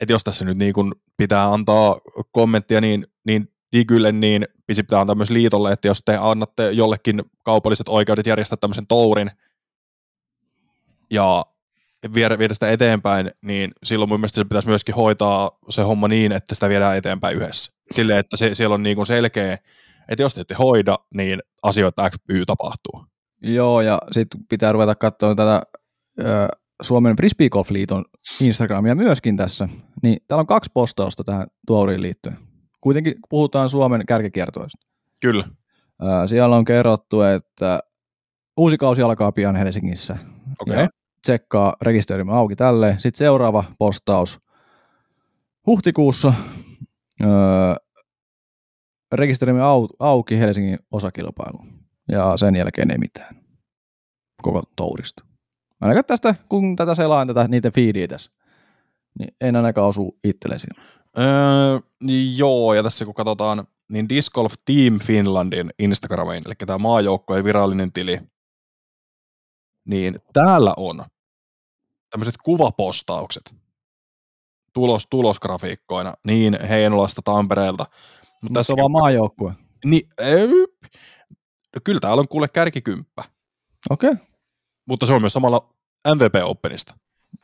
Että 0.00 0.12
jos 0.12 0.24
tässä 0.24 0.44
nyt 0.44 0.58
niin 0.58 0.72
kun 0.72 0.94
pitää 1.16 1.52
antaa 1.52 1.96
kommenttia 2.32 2.80
niin, 2.80 3.06
niin 3.26 3.48
Digylle, 3.72 4.12
niin 4.12 4.46
pitää 4.66 5.00
antaa 5.00 5.14
myös 5.14 5.30
liitolle, 5.30 5.72
että 5.72 5.88
jos 5.88 6.02
te 6.04 6.18
annatte 6.20 6.70
jollekin 6.70 7.22
kaupalliset 7.44 7.88
oikeudet 7.88 8.26
järjestää 8.26 8.56
tämmöisen 8.56 8.86
tourin 8.86 9.30
ja 11.10 11.44
viedä, 12.14 12.38
viedä 12.38 12.54
sitä 12.54 12.70
eteenpäin, 12.70 13.30
niin 13.42 13.70
silloin 13.84 14.08
mun 14.08 14.20
mielestä 14.20 14.36
se 14.36 14.44
pitäisi 14.44 14.68
myöskin 14.68 14.94
hoitaa 14.94 15.50
se 15.68 15.82
homma 15.82 16.08
niin, 16.08 16.32
että 16.32 16.54
sitä 16.54 16.68
viedään 16.68 16.96
eteenpäin 16.96 17.36
yhdessä. 17.36 17.72
Silleen, 17.90 18.18
että 18.18 18.36
se, 18.36 18.54
siellä 18.54 18.74
on 18.74 18.82
niin 18.82 18.96
kuin 18.96 19.06
selkeä, 19.06 19.58
että 20.08 20.22
jos 20.22 20.34
te 20.34 20.40
ette 20.40 20.54
hoida, 20.54 20.98
niin 21.14 21.40
asioita 21.62 22.10
X, 22.10 22.14
Y 22.28 22.44
tapahtuu. 22.46 23.06
Joo, 23.42 23.80
ja 23.80 23.98
sitten 24.12 24.40
pitää 24.48 24.72
ruveta 24.72 24.94
katsoa 24.94 25.34
tätä 25.34 25.62
ö, 26.20 26.24
Suomen 26.82 27.16
Frisbee 27.16 27.48
Golf 27.48 27.70
Liiton 27.70 28.04
Instagramia 28.40 28.94
myöskin 28.94 29.36
tässä. 29.36 29.68
Niin 30.02 30.18
täällä 30.28 30.40
on 30.40 30.46
kaksi 30.46 30.70
postausta 30.74 31.24
tähän 31.24 31.46
tuoriin 31.66 32.02
liittyen. 32.02 32.38
Kuitenkin 32.80 33.14
puhutaan 33.28 33.68
Suomen 33.68 34.06
kärkikiertoista. 34.06 34.86
Kyllä. 35.22 35.44
Ö, 36.02 36.28
siellä 36.28 36.56
on 36.56 36.64
kerrottu, 36.64 37.22
että 37.22 37.80
uusi 38.56 38.78
kausi 38.78 39.02
alkaa 39.02 39.32
pian 39.32 39.56
Helsingissä. 39.56 40.16
Okei. 40.60 40.74
Okay 40.74 40.88
tsekkaa 41.22 41.76
rekisteröimä 41.82 42.32
auki 42.32 42.56
tälle. 42.56 42.94
Sitten 42.98 43.18
seuraava 43.18 43.64
postaus 43.78 44.40
huhtikuussa. 45.66 46.34
Öö, 47.20 47.28
rekisteröimme 49.12 49.62
au- 49.62 49.96
auki 49.98 50.38
Helsingin 50.38 50.78
osakilpailu. 50.90 51.58
Ja 52.08 52.36
sen 52.36 52.56
jälkeen 52.56 52.90
ei 52.90 52.98
mitään. 52.98 53.36
Koko 54.42 54.62
tourista. 54.76 55.24
Ainakaan 55.80 56.04
tästä, 56.06 56.34
kun 56.48 56.76
tätä 56.76 56.94
selaan 56.94 57.26
tätä 57.26 57.48
niiden 57.48 57.72
feedia 57.72 58.08
tässä, 58.08 58.30
niin 59.18 59.34
en 59.40 59.56
ainakaan 59.56 59.88
osu 59.88 60.18
itselle 60.24 60.58
siinä. 60.58 60.82
Öö, 61.18 61.80
joo, 62.36 62.74
ja 62.74 62.82
tässä 62.82 63.04
kun 63.04 63.14
katsotaan, 63.14 63.64
niin 63.88 64.08
Disc 64.08 64.32
Golf 64.32 64.52
Team 64.64 64.98
Finlandin 64.98 65.70
Instagramiin, 65.78 66.42
eli 66.46 66.54
tämä 66.66 66.78
maajoukkojen 66.78 67.44
virallinen 67.44 67.92
tili, 67.92 68.20
niin 69.84 70.18
täällä 70.32 70.74
on 70.76 71.04
tämmöiset 72.10 72.34
kuvapostaukset 72.44 73.54
tulos, 74.72 75.06
tulosgrafiikkoina 75.10 76.14
niin 76.26 76.58
Heinolasta, 76.68 77.22
Tampereelta. 77.24 77.86
Mutta 78.42 78.60
tässä 78.60 78.72
on 78.72 78.76
vaan 78.76 78.92
maajoukkue. 78.92 79.52
Niin, 79.84 80.08
no 81.74 81.80
kyllä 81.84 82.00
täällä 82.00 82.20
on 82.20 82.28
kuule 82.28 82.48
kärkikymppä. 82.48 83.24
Okei. 83.90 84.10
Okay. 84.10 84.26
Mutta 84.86 85.06
se 85.06 85.14
on 85.14 85.20
myös 85.20 85.32
samalla 85.32 85.74
MVP 86.14 86.34
Openista. 86.44 86.94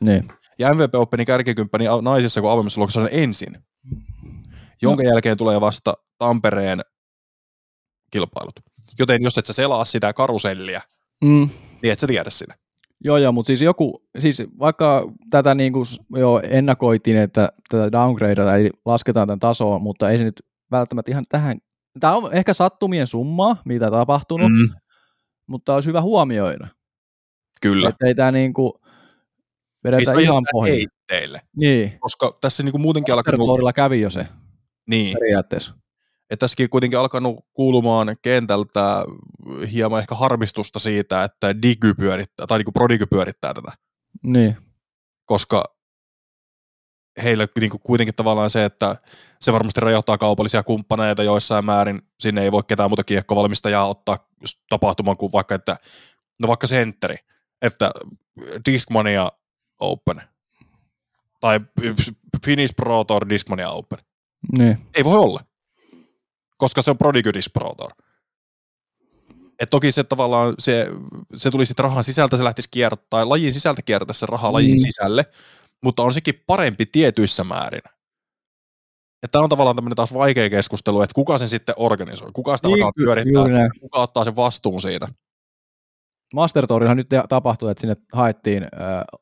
Niin. 0.01 0.29
Ja 0.59 0.75
MVP 0.75 0.95
Openin 0.95 1.27
kärkikymppäni 1.27 1.85
niin 1.85 2.05
naisissa 2.05 2.41
kuin 2.41 2.51
avoimessa 2.51 2.81
luokassa 2.81 3.01
on 3.01 3.09
ensin. 3.11 3.65
Jonka 4.83 5.03
no. 5.03 5.09
jälkeen 5.11 5.37
tulee 5.37 5.61
vasta 5.61 5.95
Tampereen 6.19 6.81
kilpailut. 8.11 8.61
Joten 8.99 9.23
jos 9.23 9.39
et 9.39 9.47
sä 9.47 9.53
selaa 9.53 9.85
sitä 9.85 10.13
karusellia, 10.13 10.81
mm. 11.21 11.49
Niin 11.83 11.93
et 11.93 11.99
sä 11.99 12.07
tiedä 12.07 12.31
sitä. 12.31 12.55
Joo, 13.05 13.17
joo, 13.17 13.33
mutta 13.33 13.47
siis 13.47 13.63
joku, 13.63 14.03
siis 14.19 14.43
vaikka 14.59 15.13
tätä 15.31 15.55
niin 15.55 15.73
kuin 15.73 15.87
jo 16.17 16.41
ennakoitiin, 16.45 17.17
että 17.17 17.49
tätä 17.69 17.93
downgradea 17.93 18.57
ei 18.57 18.71
lasketaan 18.85 19.29
tämän 19.29 19.39
tasoon, 19.39 19.83
mutta 19.83 20.11
ei 20.11 20.19
se 20.19 20.25
nyt 20.25 20.43
välttämättä 20.71 21.13
ihan 21.13 21.25
tähän, 21.29 21.59
tämä 22.01 22.17
on 22.17 22.35
ehkä 22.35 22.55
sattumien 22.55 23.07
summaa, 23.07 23.63
mitä 23.65 23.91
tapahtunut, 23.91 24.53
mm. 24.53 24.69
mutta 25.47 25.75
olisi 25.75 25.89
hyvä 25.89 26.03
huomioida. 26.03 26.69
Kyllä. 27.61 27.89
Että 27.89 28.07
ei 28.07 28.15
tämä 28.15 28.33
niin 28.33 28.53
kuin 28.53 28.73
vedetä 29.85 30.13
ei 30.13 30.23
ihan 30.23 30.45
pohjille. 30.53 31.41
Niin. 31.57 31.99
Koska 32.01 32.39
tässä 32.41 32.63
niin 32.63 32.73
kuin 32.73 32.83
muutenkin 32.83 33.15
alkaa... 33.15 33.73
kävi 33.73 34.01
jo 34.01 34.11
se 34.11 34.27
niin. 34.89 35.17
periaatteessa 35.19 35.75
että 36.31 36.45
tässäkin 36.45 36.71
kuitenkin 36.71 36.99
alkanut 36.99 37.47
kuulumaan 37.53 38.17
kentältä 38.23 39.05
hieman 39.73 40.01
ehkä 40.01 40.15
harmistusta 40.15 40.79
siitä, 40.79 41.25
että 41.25 41.63
Digy 41.63 41.95
pyörittää, 41.95 42.47
tai 42.47 42.59
niin 42.59 42.73
Prodigy 42.73 43.07
pyörittää 43.07 43.55
tätä. 43.55 43.73
Niin. 44.23 44.57
Koska 45.25 45.65
heillä 47.23 47.49
niin 47.61 47.71
kuin 47.71 47.81
kuitenkin 47.85 48.15
tavallaan 48.15 48.51
se, 48.51 48.65
että 48.65 48.97
se 49.41 49.53
varmasti 49.53 49.81
rajoittaa 49.81 50.19
kaupallisia 50.19 50.63
kumppaneita 50.63 51.23
joissain 51.23 51.65
määrin. 51.65 52.03
Sinne 52.21 52.43
ei 52.43 52.53
voi 52.53 52.63
ketään 52.67 52.91
muuta 52.91 53.05
kiekkovalmistajaa 53.05 53.89
ottaa 53.89 54.29
tapahtumaan 54.69 55.17
kuin 55.17 55.33
vaikka, 55.33 55.55
että 55.55 55.77
no 56.41 56.49
vaikka 56.49 56.67
sentteri, 56.67 57.17
että 57.63 57.91
Discmania 58.71 59.33
Open 59.81 60.23
tai 61.41 61.61
Finnish 62.45 62.75
Pro 62.77 63.05
Tour 63.05 63.29
Discmania 63.29 63.69
Open. 63.71 63.99
Niin. 64.59 64.79
Ei 64.95 65.05
voi 65.05 65.19
olla 65.19 65.41
koska 66.59 66.83
se 66.83 66.91
on 66.91 66.99
Prodigy 66.99 67.33
Disprotor. 67.35 67.91
Et 69.59 69.71
toki 69.71 69.93
se 69.93 70.05
tavallaan, 70.05 70.55
se, 70.59 70.89
se 71.35 71.51
tuli 71.51 71.67
sitten 71.67 71.85
rahan 71.85 72.05
sisältä, 72.05 72.37
se 72.37 72.45
lähtisi 72.45 72.69
kiertää, 72.71 73.29
lajin 73.29 73.53
sisältä 73.53 73.83
kiertää 73.83 74.15
se 74.15 74.27
raha 74.27 74.49
mm. 74.49 74.53
lajin 74.53 74.81
sisälle, 74.81 75.25
mutta 75.83 76.03
on 76.03 76.13
sekin 76.13 76.43
parempi 76.47 76.87
tietyissä 76.87 77.45
määrin. 77.45 77.83
Että 79.23 79.39
on 79.39 79.49
tavallaan 79.49 79.77
tämmöinen 79.77 79.97
taas 79.97 80.15
vaikea 80.15 80.51
keskustelu, 80.51 81.03
että 81.03 81.15
kuka 81.15 81.39
sen 81.39 81.49
sitten 81.49 81.75
organisoi, 81.79 82.31
kuka 82.33 82.57
sitä 82.57 82.69
niin, 82.69 82.75
alkaa 82.75 82.93
pyörittää, 83.05 83.69
kuka 83.81 83.99
ottaa 83.99 84.25
sen 84.25 84.37
vastuun 84.37 84.81
siitä. 84.81 85.09
Master 86.35 86.67
Tourihan 86.67 86.97
nyt 86.97 87.09
tapahtui, 87.29 87.71
että 87.71 87.81
sinne 87.81 87.97
haettiin 88.13 88.63
äh, 88.63 88.69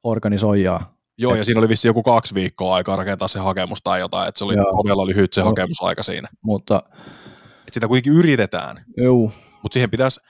organisoijaa. 0.03 0.97
Joo, 1.19 1.35
ja 1.35 1.45
siinä 1.45 1.59
oli 1.59 1.69
vissi 1.69 1.89
joku 1.89 2.03
kaksi 2.03 2.35
viikkoa 2.35 2.75
aikaa 2.75 2.97
rakentaa 2.97 3.29
se 3.29 3.39
hakemus 3.39 3.83
tai 3.83 4.01
jotain, 4.01 4.29
että 4.29 4.39
se 4.39 4.45
oli 4.45 4.55
joo. 4.55 4.83
todella 4.83 5.07
lyhyt 5.07 5.33
se 5.33 5.43
hakemusaika 5.43 6.03
siinä. 6.03 6.29
Mutta 6.43 6.83
et 7.69 7.75
sitä 7.75 7.89
kuitenkin 7.89 8.13
yritetään. 8.13 8.85
Joo. 8.97 9.31
Mutta 9.63 9.75
siihen 9.75 9.91
pitäisi 9.91 10.21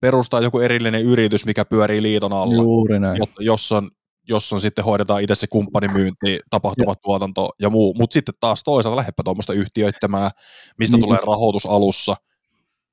perustaa 0.00 0.40
joku 0.40 0.58
erillinen 0.58 1.02
yritys, 1.02 1.46
mikä 1.46 1.64
pyörii 1.64 2.02
liiton 2.02 2.32
alla. 2.32 2.62
Juuri 2.62 3.00
näin. 3.00 3.18
Jos 3.40 3.72
on, 3.72 3.90
jos 4.28 4.52
on 4.52 4.60
sitten 4.60 4.84
hoidetaan 4.84 5.22
itse 5.22 5.34
se 5.34 5.46
kumppanimyynti, 5.46 6.38
tapahtumatuotanto 6.50 7.50
ja 7.60 7.70
muu. 7.70 7.94
Mutta 7.98 8.14
sitten 8.14 8.34
taas 8.40 8.62
toisaalta 8.64 8.96
lähdepä 8.96 9.22
tuommoista 9.24 9.52
yhtiöittämään, 9.52 10.30
mistä 10.78 10.96
niin. 10.96 11.04
tulee 11.04 11.18
rahoitus 11.26 11.66
alussa. 11.66 12.16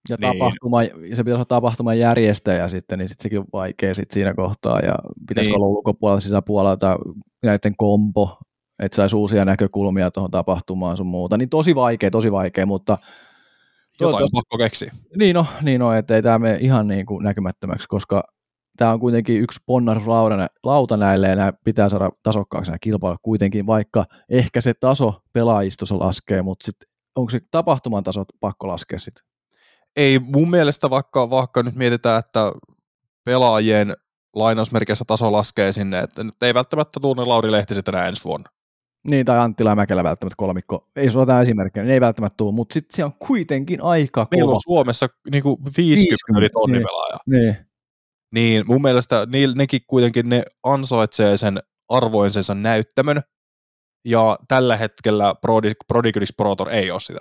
Ja 0.09 0.17
niin. 0.19 0.33
tapahtuma, 0.33 0.83
se 0.83 0.89
pitäisi 0.93 1.31
olla 1.31 1.45
tapahtuman 1.45 1.99
järjestäjä 1.99 2.67
sitten, 2.67 2.99
niin 2.99 3.09
sitten 3.09 3.23
sekin 3.23 3.39
on 3.39 3.45
vaikea 3.53 3.95
sitten 3.95 4.13
siinä 4.13 4.33
kohtaa. 4.33 4.79
Ja 4.79 4.95
pitäisi 5.27 5.49
niin. 5.49 5.57
olla 5.57 5.67
ulkopuolella, 5.67 6.19
sisäpuolella 6.19 6.77
tai 6.77 6.95
näiden 7.43 7.73
kompo, 7.77 8.37
että 8.79 8.95
saisi 8.95 9.15
uusia 9.15 9.45
näkökulmia 9.45 10.11
tuohon 10.11 10.31
tapahtumaan 10.31 10.97
sun 10.97 11.07
muuta, 11.07 11.37
niin 11.37 11.49
tosi 11.49 11.75
vaikea, 11.75 12.11
tosi 12.11 12.31
vaikea, 12.31 12.65
mutta 12.65 12.97
Jotain 13.99 14.23
on 14.23 14.29
pakko 14.33 14.57
keksiä. 14.57 14.91
Niin 15.17 15.33
no, 15.33 15.45
niin 15.61 15.79
no 15.79 15.93
ettei 15.93 16.21
tämä 16.21 16.39
mene 16.39 16.57
ihan 16.61 16.87
niin 16.87 17.05
kuin 17.05 17.23
näkymättömäksi, 17.23 17.87
koska 17.87 18.23
tämä 18.77 18.93
on 18.93 18.99
kuitenkin 18.99 19.41
yksi 19.41 19.59
ponnarslauta 19.65 20.47
lauta 20.63 20.97
näille 20.97 21.27
ja 21.27 21.35
nämä 21.35 21.53
pitää 21.63 21.89
saada 21.89 22.09
tasokkaaksi 22.23 22.71
nämä 22.71 22.79
kilpailut 22.81 23.19
kuitenkin, 23.21 23.65
vaikka 23.65 24.05
ehkä 24.29 24.61
se 24.61 24.73
taso 24.73 25.13
pelaajistossa 25.33 25.99
laskee, 25.99 26.41
mutta 26.41 26.65
sitten 26.65 26.89
onko 27.15 27.29
se 27.29 27.41
tapahtuman 27.51 28.03
taso 28.03 28.23
pakko 28.39 28.67
laskea 28.67 28.99
sitten? 28.99 29.23
Ei 29.95 30.19
mun 30.19 30.49
mielestä, 30.49 30.89
vaikka, 30.89 31.29
vaikka 31.29 31.63
nyt 31.63 31.75
mietitään, 31.75 32.19
että 32.19 32.51
pelaajien 33.25 33.93
lainausmerkeissä 34.35 35.05
taso 35.07 35.31
laskee 35.31 35.71
sinne, 35.71 35.99
että 35.99 36.23
nyt 36.23 36.43
ei 36.43 36.53
välttämättä 36.53 36.99
tunne 36.99 37.25
Lauri 37.25 37.51
Lehti 37.51 37.73
sitten 37.73 37.95
enää 37.95 38.07
ensi 38.07 38.23
vuonna. 38.23 38.49
Niin, 39.07 39.25
tai 39.25 39.37
Anttila 39.39 39.69
ja 39.69 39.75
Mäkelä 39.75 40.03
välttämättä 40.03 40.35
kolmikko. 40.37 40.89
Ei 40.95 41.09
se 41.09 41.19
ole 41.19 41.41
esimerkkejä, 41.41 41.83
ne 41.83 41.93
ei 41.93 42.01
välttämättä 42.01 42.37
tule, 42.37 42.53
mutta 42.53 42.73
sitten 42.73 42.95
se 42.95 43.05
on 43.05 43.13
kuitenkin 43.13 43.83
aika 43.83 44.27
Meillä 44.31 44.45
kova. 44.45 44.55
on 44.55 44.61
Suomessa 44.61 45.07
niin 45.31 45.43
kuin 45.43 45.57
50, 45.77 46.09
50 46.09 46.53
tonnipelaajaa. 46.53 47.19
Niin. 47.25 47.41
niin. 47.41 47.55
Niin 48.31 48.63
mun 48.67 48.81
mielestä 48.81 49.27
ne, 49.29 49.39
nekin 49.55 49.81
kuitenkin 49.87 50.29
ne 50.29 50.43
ansaitsee 50.63 51.37
sen 51.37 51.59
arvoisensa 51.89 52.55
näyttämön, 52.55 53.21
ja 54.05 54.39
tällä 54.47 54.77
hetkellä 54.77 55.35
Prodigris 55.87 56.33
Protor 56.33 56.69
ei 56.69 56.91
ole 56.91 56.99
sitä. 56.99 57.19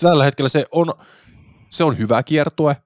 Tällä 0.00 0.24
hetkellä 0.24 0.48
se 0.48 0.66
on, 0.72 0.94
se 1.70 1.84
on 1.84 1.98
hyvä 1.98 2.22
kiertue, 2.22 2.76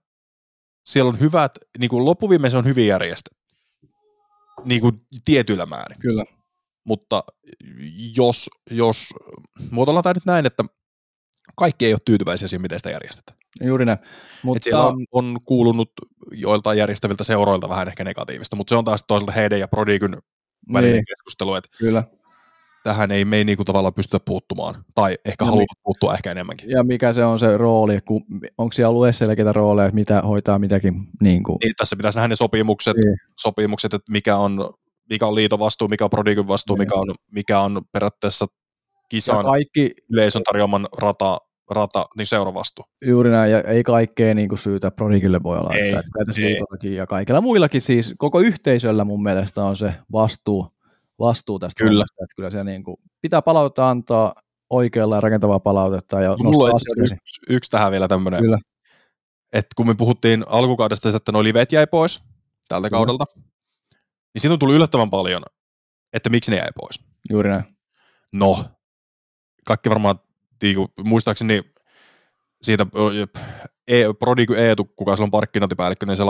siellä 0.84 1.08
on 1.08 1.20
hyvät, 1.20 1.52
niin 1.78 1.90
kuin 1.90 2.04
loppuviimein 2.04 2.50
se 2.50 2.56
on 2.56 2.64
hyvin 2.64 2.86
järjestetty, 2.86 3.40
niin 4.64 4.80
kuin 4.80 5.06
tietyllä 5.24 5.66
määrin. 5.66 5.98
Kyllä. 5.98 6.24
Mutta 6.88 7.22
jos, 8.16 8.50
jos 8.70 9.14
muotoillaan 9.70 10.02
tämä 10.02 10.12
nyt 10.12 10.26
näin, 10.26 10.46
että 10.46 10.64
kaikki 11.56 11.86
ei 11.86 11.92
ole 11.92 12.00
tyytyväisiä 12.04 12.48
siihen, 12.48 12.62
miten 12.62 12.78
sitä 12.78 12.90
järjestetään. 12.90 13.38
Juuri 13.60 13.84
näin. 13.84 13.98
Mutta... 14.42 14.64
siellä 14.64 14.86
on, 14.86 15.04
on 15.12 15.38
kuulunut 15.44 15.92
joiltain 16.32 16.78
järjestäviltä 16.78 17.24
seuroilta 17.24 17.68
vähän 17.68 17.88
ehkä 17.88 18.04
negatiivista, 18.04 18.56
mutta 18.56 18.70
se 18.70 18.76
on 18.76 18.84
taas 18.84 19.04
toisaalta 19.08 19.32
heidän 19.32 19.60
ja 19.60 19.68
Prodigyn 19.68 20.16
välinen 20.72 20.92
niin. 20.92 21.04
keskustelu, 21.06 21.54
että 21.54 21.68
Kyllä. 21.78 22.04
tähän 22.84 23.10
ei 23.10 23.24
me 23.24 23.36
ei 23.36 23.44
niinku 23.44 23.64
tavallaan 23.64 23.94
pystytä 23.94 24.24
puuttumaan, 24.24 24.84
tai 24.94 25.18
ehkä 25.24 25.44
no, 25.44 25.50
haluta 25.50 25.74
puuttua 25.82 26.14
ehkä 26.14 26.30
enemmänkin. 26.30 26.70
Ja 26.70 26.84
mikä 26.84 27.12
se 27.12 27.24
on 27.24 27.38
se 27.38 27.56
rooli, 27.56 28.00
kun, 28.00 28.24
onko 28.58 28.72
siellä 28.72 28.88
ollut 28.88 29.14
selkeitä 29.14 29.52
rooleja, 29.52 29.90
mitä 29.92 30.22
hoitaa 30.22 30.58
mitäkin? 30.58 30.94
Niin, 31.22 31.42
kuin. 31.42 31.58
niin 31.62 31.72
tässä 31.76 31.96
pitäisi 31.96 32.18
nähdä 32.18 32.28
ne 32.28 32.36
sopimukset, 32.36 32.96
niin. 32.96 33.16
sopimukset 33.36 33.94
että 33.94 34.12
mikä 34.12 34.36
on, 34.36 34.70
mikä 35.10 35.26
on 35.26 35.34
liiton 35.34 35.58
vastuu, 35.58 35.88
mikä 35.88 36.04
on 36.04 36.10
Prodigyn 36.10 36.48
vastuu, 36.48 36.76
mikä, 36.76 36.94
on, 36.94 37.14
mikä 37.32 37.60
on 37.60 37.82
periaatteessa 37.92 38.46
kisan 39.08 39.44
kaikki, 39.44 39.92
yleisön 40.10 40.42
tarjoaman 40.42 40.88
rata 40.98 41.38
rata, 41.70 42.06
niin 42.16 42.26
seuravastuu. 42.26 42.84
Juuri 43.04 43.30
näin, 43.30 43.52
ja 43.52 43.62
ei 43.62 43.82
kaikkea 43.82 44.34
niin 44.34 44.48
kuin 44.48 44.58
syytä 44.58 44.90
Prodigille 44.90 45.42
voi 45.42 45.58
olla. 45.58 45.74
Ei, 45.74 45.92
että 45.92 46.82
ei. 46.86 46.94
ja 46.94 47.06
kaikilla 47.06 47.40
muillakin 47.40 47.80
siis, 47.80 48.14
koko 48.18 48.40
yhteisöllä 48.40 49.04
mun 49.04 49.22
mielestä 49.22 49.64
on 49.64 49.76
se 49.76 49.94
vastuu, 50.12 50.68
vastuu 51.18 51.58
tästä. 51.58 51.78
Kyllä. 51.78 51.90
Mielestä, 51.90 52.24
että 52.24 52.34
kyllä 52.36 52.50
se 52.50 52.64
niin 52.64 52.84
kuin, 52.84 52.96
pitää 53.20 53.42
palautetta 53.42 53.90
antaa 53.90 54.34
oikealla 54.70 55.14
ja 55.14 55.20
rakentavaa 55.20 55.60
palautetta. 55.60 56.20
Ja 56.20 56.36
Mulla 56.38 56.64
on 56.64 56.80
yksi, 56.96 57.40
yksi, 57.48 57.70
tähän 57.70 57.92
vielä 57.92 58.08
tämmöinen, 58.08 58.40
Kyllä. 58.40 58.58
että 59.52 59.68
kun 59.76 59.86
me 59.86 59.94
puhuttiin 59.94 60.44
alkukaudesta, 60.48 61.08
että 61.16 61.32
nuo 61.32 61.44
livet 61.44 61.72
jäi 61.72 61.86
pois 61.86 62.22
tältä 62.68 62.90
kaudelta, 62.90 63.24
niin 64.34 64.40
siitä 64.40 64.52
on 64.52 64.58
tullut 64.58 64.76
yllättävän 64.76 65.10
paljon, 65.10 65.42
että 66.12 66.30
miksi 66.30 66.50
ne 66.50 66.56
jäi 66.56 66.68
pois. 66.80 67.00
Juuri 67.30 67.50
näin. 67.50 67.64
No, 68.32 68.64
kaikki 69.64 69.90
varmaan 69.90 70.20
tiiku, 70.58 70.92
muistaakseni 71.04 71.62
siitä 72.62 72.86
e, 73.88 73.96
Prodigy 74.18 74.54
Eetu, 74.56 74.84
kuka 74.84 75.16
silloin 75.16 75.30
parkkinointipäällikkö, 75.30 76.06
niin 76.06 76.16
se 76.16 76.22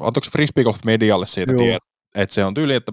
antoiko 0.00 0.24
se 0.24 0.30
Frisbee 0.30 0.64
Golf 0.64 0.84
Medialle 0.84 1.26
siitä 1.26 1.52
tiedä, 1.56 1.78
että 2.14 2.34
se 2.34 2.44
on 2.44 2.54
tyyli, 2.54 2.74
että 2.74 2.92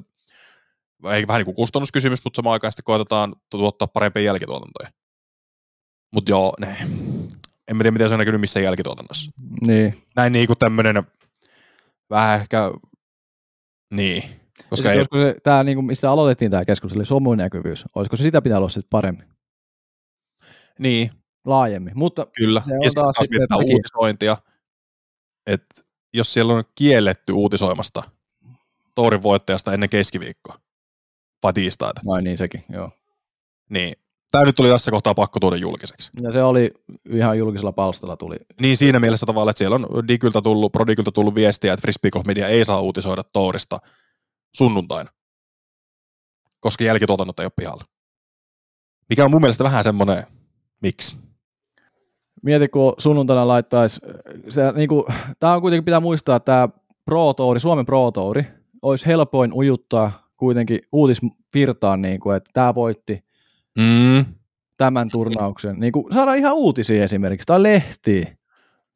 ei 1.12 1.28
vähän 1.28 1.40
niin 1.40 1.46
kuin 1.46 1.56
kustannuskysymys, 1.56 2.24
mutta 2.24 2.36
samaan 2.36 2.54
aikaan 2.54 2.72
sitten 2.72 2.84
koetetaan 2.84 3.36
tuottaa 3.50 3.88
parempia 3.88 4.24
jälkituotantoja. 4.24 4.90
Mutta 6.14 6.32
joo, 6.32 6.54
ne. 6.60 6.78
en 7.68 7.78
tiedä, 7.78 7.92
miten 7.92 8.10
se 8.10 8.16
on 8.16 8.20
näkynyt 8.20 8.42
missään 8.42 8.64
jälkituotannossa. 8.64 9.32
Niin. 9.62 10.04
Näin 10.16 10.34
niin 10.34 10.48
kuin 10.48 10.60
tämmöinen 10.60 11.04
vähän 12.10 12.42
ehkä, 12.42 12.72
niin. 13.96 14.24
Koska 14.70 14.92
ei... 14.92 15.00
se, 15.00 15.36
tämä, 15.44 15.64
niin 15.64 15.78
kuin, 15.78 15.86
mistä 15.86 16.12
aloitettiin 16.12 16.52
tämä 16.52 16.66
keskustelu, 16.66 17.06
somun 17.06 17.38
näkyvyys, 17.38 17.86
olisiko 17.96 18.16
se 18.16 18.24
sitä 18.24 18.42
pitää 18.42 18.58
olla 18.58 18.70
sitten 18.70 18.90
paremmin? 18.90 19.28
Niin. 20.80 21.10
Laajemmin, 21.46 21.94
mutta 21.96 22.28
Kyllä, 22.38 22.62
se 22.62 22.74
on 22.74 22.84
ja 22.84 22.90
taas 22.96 23.16
sitten 23.22 23.44
että 23.44 23.58
uutisointia, 23.58 24.38
että 25.46 25.82
jos 26.14 26.34
siellä 26.34 26.54
on 26.54 26.64
kielletty 26.76 27.34
uutisoimasta 27.34 28.04
tourin 28.96 29.24
voittajasta 29.24 29.74
ennen 29.74 29.90
keskiviikkoa, 29.90 30.60
vai 31.44 31.54
tiistaita. 31.54 32.02
Vai 32.06 32.22
niin 32.22 32.38
sekin, 32.38 32.64
joo. 32.70 32.92
Niin, 33.70 33.96
tämä 34.34 34.46
nyt 34.46 34.56
tuli 34.56 34.70
tässä 34.70 34.92
kohtaa 34.92 35.14
pakko 35.14 35.40
tuoda 35.40 35.56
julkiseksi. 35.56 36.12
Ja 36.22 36.32
se 36.32 36.44
oli 36.44 36.74
ihan 37.10 37.38
julkisella 37.38 37.72
palstalla 37.72 38.18
tuli. 38.18 38.36
Niin 38.62 38.78
siinä 38.78 39.00
mielessä 39.00 39.26
tavalla, 39.26 39.52
että 39.52 39.58
siellä 39.58 39.76
on 39.76 40.08
Digyltä 40.08 40.42
tullut, 40.42 40.72
Prodigyltä 40.72 41.12
tullut 41.12 41.36
viestiä, 41.36 41.74
että 41.74 41.82
Frisbee 41.82 42.12
Media 42.28 42.48
ei 42.48 42.66
saa 42.66 42.82
uutisoida 42.82 43.24
Tourista 43.24 43.80
sunnuntaina, 44.58 45.10
koska 46.60 46.84
jälkituotannot 46.84 47.40
ei 47.40 47.46
ole 47.46 47.52
pihalla. 47.56 47.84
Mikä 49.10 49.26
on 49.26 49.32
mun 49.32 49.42
mielestä 49.42 49.64
vähän 49.64 49.84
semmoinen 49.84 50.24
Miksi? 50.82 51.18
Mieti, 52.44 52.68
kun 52.68 52.94
sunnuntaina 52.98 53.48
laittaisi, 53.48 54.02
se, 54.50 54.72
niin 54.72 54.90
kuin, 54.90 55.04
tämä 55.40 55.54
on 55.54 55.62
kuitenkin 55.62 55.86
pitää 55.86 56.00
muistaa, 56.00 56.36
että 56.36 56.46
tämä 56.46 56.70
Pro 57.06 57.34
Touri, 57.34 57.60
Suomen 57.60 57.86
Pro 57.86 58.12
Touri, 58.12 58.46
olisi 58.82 59.06
helpoin 59.06 59.54
ujuttaa 59.54 60.28
kuitenkin 60.38 60.80
uutisvirtaan, 60.92 62.02
niin 62.02 62.20
kuin, 62.20 62.38
että 62.38 62.50
tämä 62.54 62.76
voitti 62.76 63.24
mm. 63.78 64.26
tämän 64.78 65.10
turnauksen. 65.10 65.80
Niin 65.80 65.92
kuin, 65.92 66.14
saadaan 66.14 66.38
ihan 66.38 66.54
uutisia 66.54 67.04
esimerkiksi, 67.04 67.46
tai 67.46 67.64
lehtiä. 67.64 68.36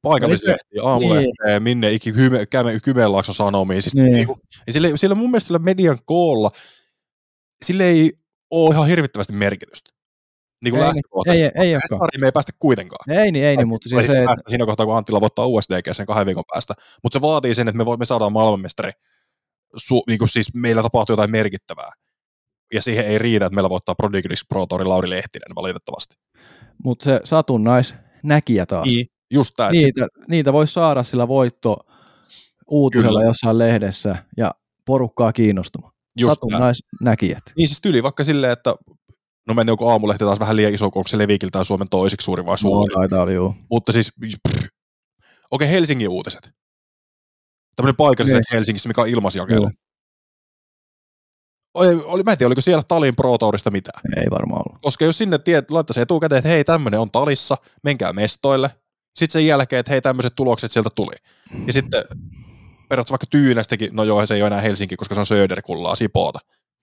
Paikallislehtiä, 0.02 0.82
aamulehtiä, 0.84 1.34
niin. 1.48 1.64
minne 1.64 1.92
ikinä 1.92 2.16
kyme, 2.16 2.46
käymme 2.46 2.80
Kymenlaakson 2.84 3.36
sanomiin. 3.36 3.82
Siis, 3.82 3.96
niin. 3.96 4.14
niin 4.14 4.28
kuin, 4.28 4.40
sille, 4.70 4.92
sillä 4.96 5.16
mun 5.16 5.32
mielestä 5.32 5.48
sillä 5.48 5.60
median 5.60 5.98
koolla, 6.06 6.50
sille 7.62 7.84
ei 7.84 8.14
ole 8.52 8.74
ihan 8.74 8.88
hirvittävästi 8.88 9.34
merkitystä 9.34 9.98
niin 10.64 10.72
kuin 10.72 10.84
ei, 10.84 11.34
ei, 11.34 11.52
ei, 11.56 11.74
ei 11.74 12.20
me 12.20 12.28
ei 12.28 12.32
päästä 12.32 12.52
kuitenkaan. 12.60 13.20
Ei 13.20 13.32
niin, 13.32 13.46
ei 13.46 13.58
niin, 13.58 13.70
mutta 13.70 13.90
siis, 13.90 14.00
siis 14.00 14.12
se, 14.12 14.20
että... 14.20 14.36
Siinä 14.48 14.66
kohtaa, 14.66 14.86
kun 14.86 14.98
Anttila 14.98 15.22
voittaa 15.22 15.46
USDG 15.46 15.88
sen 15.92 16.06
kahden 16.06 16.26
viikon 16.26 16.44
päästä. 16.54 16.74
Mutta 17.04 17.20
se 17.20 17.22
vaatii 17.22 17.56
sen, 17.56 17.68
että 17.68 17.78
me, 17.78 17.86
voimme 17.86 18.06
saada 18.06 18.30
maailmanmestari. 18.30 18.92
Su, 19.78 20.04
niin 20.08 20.20
kuin 20.20 20.30
siis 20.30 20.54
meillä 20.54 20.82
tapahtuu 20.82 21.14
jotain 21.14 21.32
merkittävää. 21.32 21.92
Ja 22.74 22.82
siihen 22.82 23.06
ei 23.06 23.18
riitä, 23.18 23.46
että 23.46 23.56
meillä 23.56 23.70
voittaa 23.70 23.96
Prodigy 23.96 24.30
Pro 24.50 24.66
Touri 24.66 24.86
Lauri 24.86 25.10
Lehtinen 25.10 25.56
valitettavasti. 25.56 26.16
Mutta 26.84 27.06
se 27.06 27.22
satunnais 27.24 27.96
näkijä 28.24 28.66
taas. 28.66 28.88
Niin, 28.88 29.06
just 29.32 29.54
tämä. 29.58 29.72
Niitä, 29.72 30.02
se... 30.02 30.26
niitä 30.28 30.54
voisi 30.54 30.74
saada 30.74 31.04
sillä 31.04 31.28
voitto 31.28 31.78
uutisella 32.68 33.20
Kyllä. 33.20 33.30
jossain 33.30 33.58
lehdessä 33.58 34.16
ja 34.38 34.52
porukkaa 34.86 35.34
kiinnostumaan. 35.34 35.94
Just 36.20 36.42
näkijät. 37.02 37.44
Niin 37.58 37.68
siis 37.68 37.82
tyli 37.82 38.04
vaikka 38.04 38.24
silleen, 38.24 38.54
että 38.54 38.76
no 39.48 39.54
meni 39.54 39.72
joku 39.72 39.88
aamulehti 39.88 40.24
taas 40.24 40.40
vähän 40.40 40.56
liian 40.56 40.74
iso, 40.74 40.86
onko 40.86 41.08
se 41.08 41.18
Levikiltään 41.18 41.66
Suomen 41.66 41.90
toiseksi 41.90 42.26
suuri 42.26 42.46
vai 42.46 42.58
suuri. 42.58 42.94
No, 43.12 43.22
oli, 43.22 43.34
joo. 43.34 43.56
Mutta 43.70 43.92
siis, 43.92 44.12
okei, 44.18 44.32
okay, 45.52 45.68
Helsingin 45.68 46.10
uutiset. 46.10 46.50
Tämmöinen 47.76 47.96
paikalliset 47.96 48.36
niin. 48.36 48.54
Helsingissä, 48.58 48.90
mikä 48.90 49.02
on 49.02 49.08
ilmasjakelu. 49.08 49.70
Oli, 51.74 52.02
oli, 52.06 52.24
mä 52.24 52.32
en 52.32 52.38
tiedä, 52.38 52.48
oliko 52.48 52.62
siellä 52.62 52.84
Talin 52.88 53.16
Pro 53.16 53.38
Tourista 53.38 53.72
mitään. 53.72 54.02
Ei 54.18 54.26
varmaan 54.32 54.64
ollut. 54.68 54.82
Koska 54.82 55.06
jos 55.06 55.18
sinne 55.18 55.38
tiet, 55.38 55.72
laittaisi 55.72 56.02
etukäteen, 56.02 56.40
että 56.40 56.50
hei, 56.50 56.64
tämmöinen 56.64 57.00
on 57.00 57.12
Talissa, 57.12 57.58
menkää 57.84 58.14
mestoille. 58.14 58.70
Sitten 59.16 59.34
sen 59.34 59.48
jälkeen, 59.48 59.80
että 59.80 59.92
hei, 59.92 60.02
tämmöiset 60.02 60.36
tulokset 60.36 60.72
sieltä 60.72 60.90
tuli. 60.96 61.16
Ja 61.68 61.74
sitten 61.74 62.04
periaatteessa 62.90 63.12
vaikka 63.12 63.28
Tyynästäkin, 63.30 63.90
no 63.92 64.04
joo, 64.04 64.26
se 64.26 64.36
ei 64.36 64.42
ole 64.42 64.48
enää 64.48 64.62
Helsinki, 64.62 64.96
koska 64.96 65.16
se 65.16 65.20
on 65.20 65.26
Söderkullaa, 65.26 65.96
Sipoota. 65.96 66.40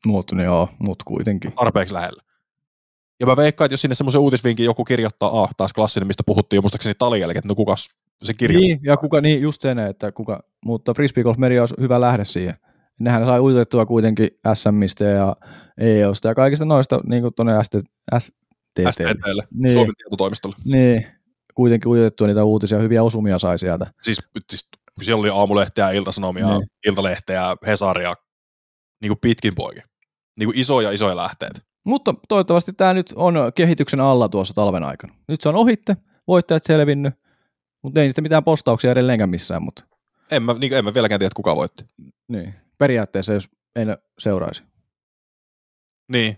Mutta 0.07 0.37
no 0.37 0.43
joo, 0.43 0.69
mut 0.79 1.03
kuitenkin. 1.03 1.53
Tarpeeksi 1.53 1.95
lähellä. 1.95 2.23
Ja 3.21 3.27
mä 3.27 3.37
veikkaan, 3.37 3.67
että 3.67 3.73
jos 3.73 3.81
sinne 3.81 3.95
semmoisen 3.95 4.21
uutisvinkin 4.21 4.65
joku 4.65 4.85
kirjoittaa, 4.85 5.43
ah, 5.43 5.55
taas 5.57 5.73
klassinen, 5.73 6.07
mistä 6.07 6.23
puhuttiin 6.27 6.59
jo 6.59 6.63
muistaakseni 6.63 6.95
talin 6.99 7.21
jälkeen, 7.21 7.39
että 7.39 7.49
no 7.49 7.55
kukas 7.55 7.89
se 8.23 8.35
kirjoittaa. 8.35 8.69
Niin, 8.69 8.81
ja 8.83 8.97
kuka, 8.97 9.21
niin 9.21 9.43
just 9.43 9.63
sen, 9.63 9.79
että 9.79 10.13
kuka, 10.13 10.43
mutta 10.65 10.95
Frisbee 10.95 11.25
Golf 11.25 11.39
Media 11.39 11.63
olisi 11.63 11.75
hyvä 11.81 12.01
lähde 12.01 12.25
siihen. 12.25 12.55
Nehän 13.01 13.27
sai 13.27 13.41
uutettua 13.41 13.87
kuitenkin 13.87 14.29
SMistä 14.55 15.05
ja 15.05 15.37
EOsta 15.79 16.29
ja 16.29 16.35
kaikista 16.35 16.65
noista 16.65 17.01
niin 17.07 17.23
kuin 17.23 17.35
tuonne 17.35 17.53
ST, 17.65 17.75
STTlle. 18.19 19.43
Niin. 19.55 19.73
Suomen 19.73 19.95
tietotoimistolle. 19.99 20.57
Niin, 20.65 21.07
kuitenkin 21.55 21.89
uutettua 21.89 22.27
niitä 22.27 22.45
uutisia, 22.45 22.79
hyviä 22.79 23.03
osumia 23.03 23.39
sai 23.39 23.59
sieltä. 23.59 23.87
Siis, 24.03 24.23
siis 24.51 24.71
siellä 25.03 25.21
oli 25.21 25.29
aamulehteä, 25.29 25.91
iltasanomia, 25.91 26.47
niin. 26.49 26.67
iltalehteä, 26.87 27.43
Hesaria, 27.67 28.15
niin 29.03 29.11
kuin 29.11 29.19
pitkin 29.21 29.55
poikin. 29.55 29.83
niin 30.39 30.47
kuin 30.47 30.59
isoja 30.59 30.91
isoja 30.91 31.17
lähteitä. 31.17 31.61
Mutta 31.85 32.15
toivottavasti 32.29 32.73
tämä 32.73 32.95
nyt 32.95 33.13
on 33.17 33.35
kehityksen 33.55 34.01
alla 34.01 34.29
tuossa 34.29 34.55
talven 34.55 34.83
aikana. 34.83 35.15
Nyt 35.29 35.41
se 35.41 35.49
on 35.49 35.57
ohitte, 35.57 35.97
voittajat 36.27 36.65
selvinnyt, 36.65 37.15
mutta 37.83 38.01
ei 38.01 38.07
niistä 38.07 38.23
mitään 38.23 38.45
postauksia 38.45 38.93
edelleenkään 38.93 39.31
missään, 39.31 39.63
mutta 39.63 39.85
En 40.31 40.43
mä, 40.43 40.55
niin, 40.55 40.73
en 40.73 40.85
mä 40.85 40.95
vieläkään 40.95 41.19
tiedä, 41.19 41.33
kuka 41.37 41.57
voitti. 41.57 41.85
niin. 42.29 42.55
Periaatteessa 42.79 43.33
jos 43.33 43.49
ei 43.77 43.85
ne 43.85 43.99
seuraisi. 44.19 44.63
Niin. 46.13 46.37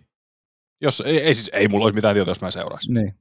Jos, 0.80 1.00
ei, 1.06 1.18
ei, 1.20 1.34
siis, 1.34 1.50
ei 1.52 1.68
mulla 1.68 1.84
olisi 1.84 1.94
mitään 1.94 2.14
tietoa, 2.14 2.30
jos 2.30 2.40
mä 2.40 2.48
en 2.48 2.52
seuraisi. 2.52 2.92
Niin. 2.92 3.14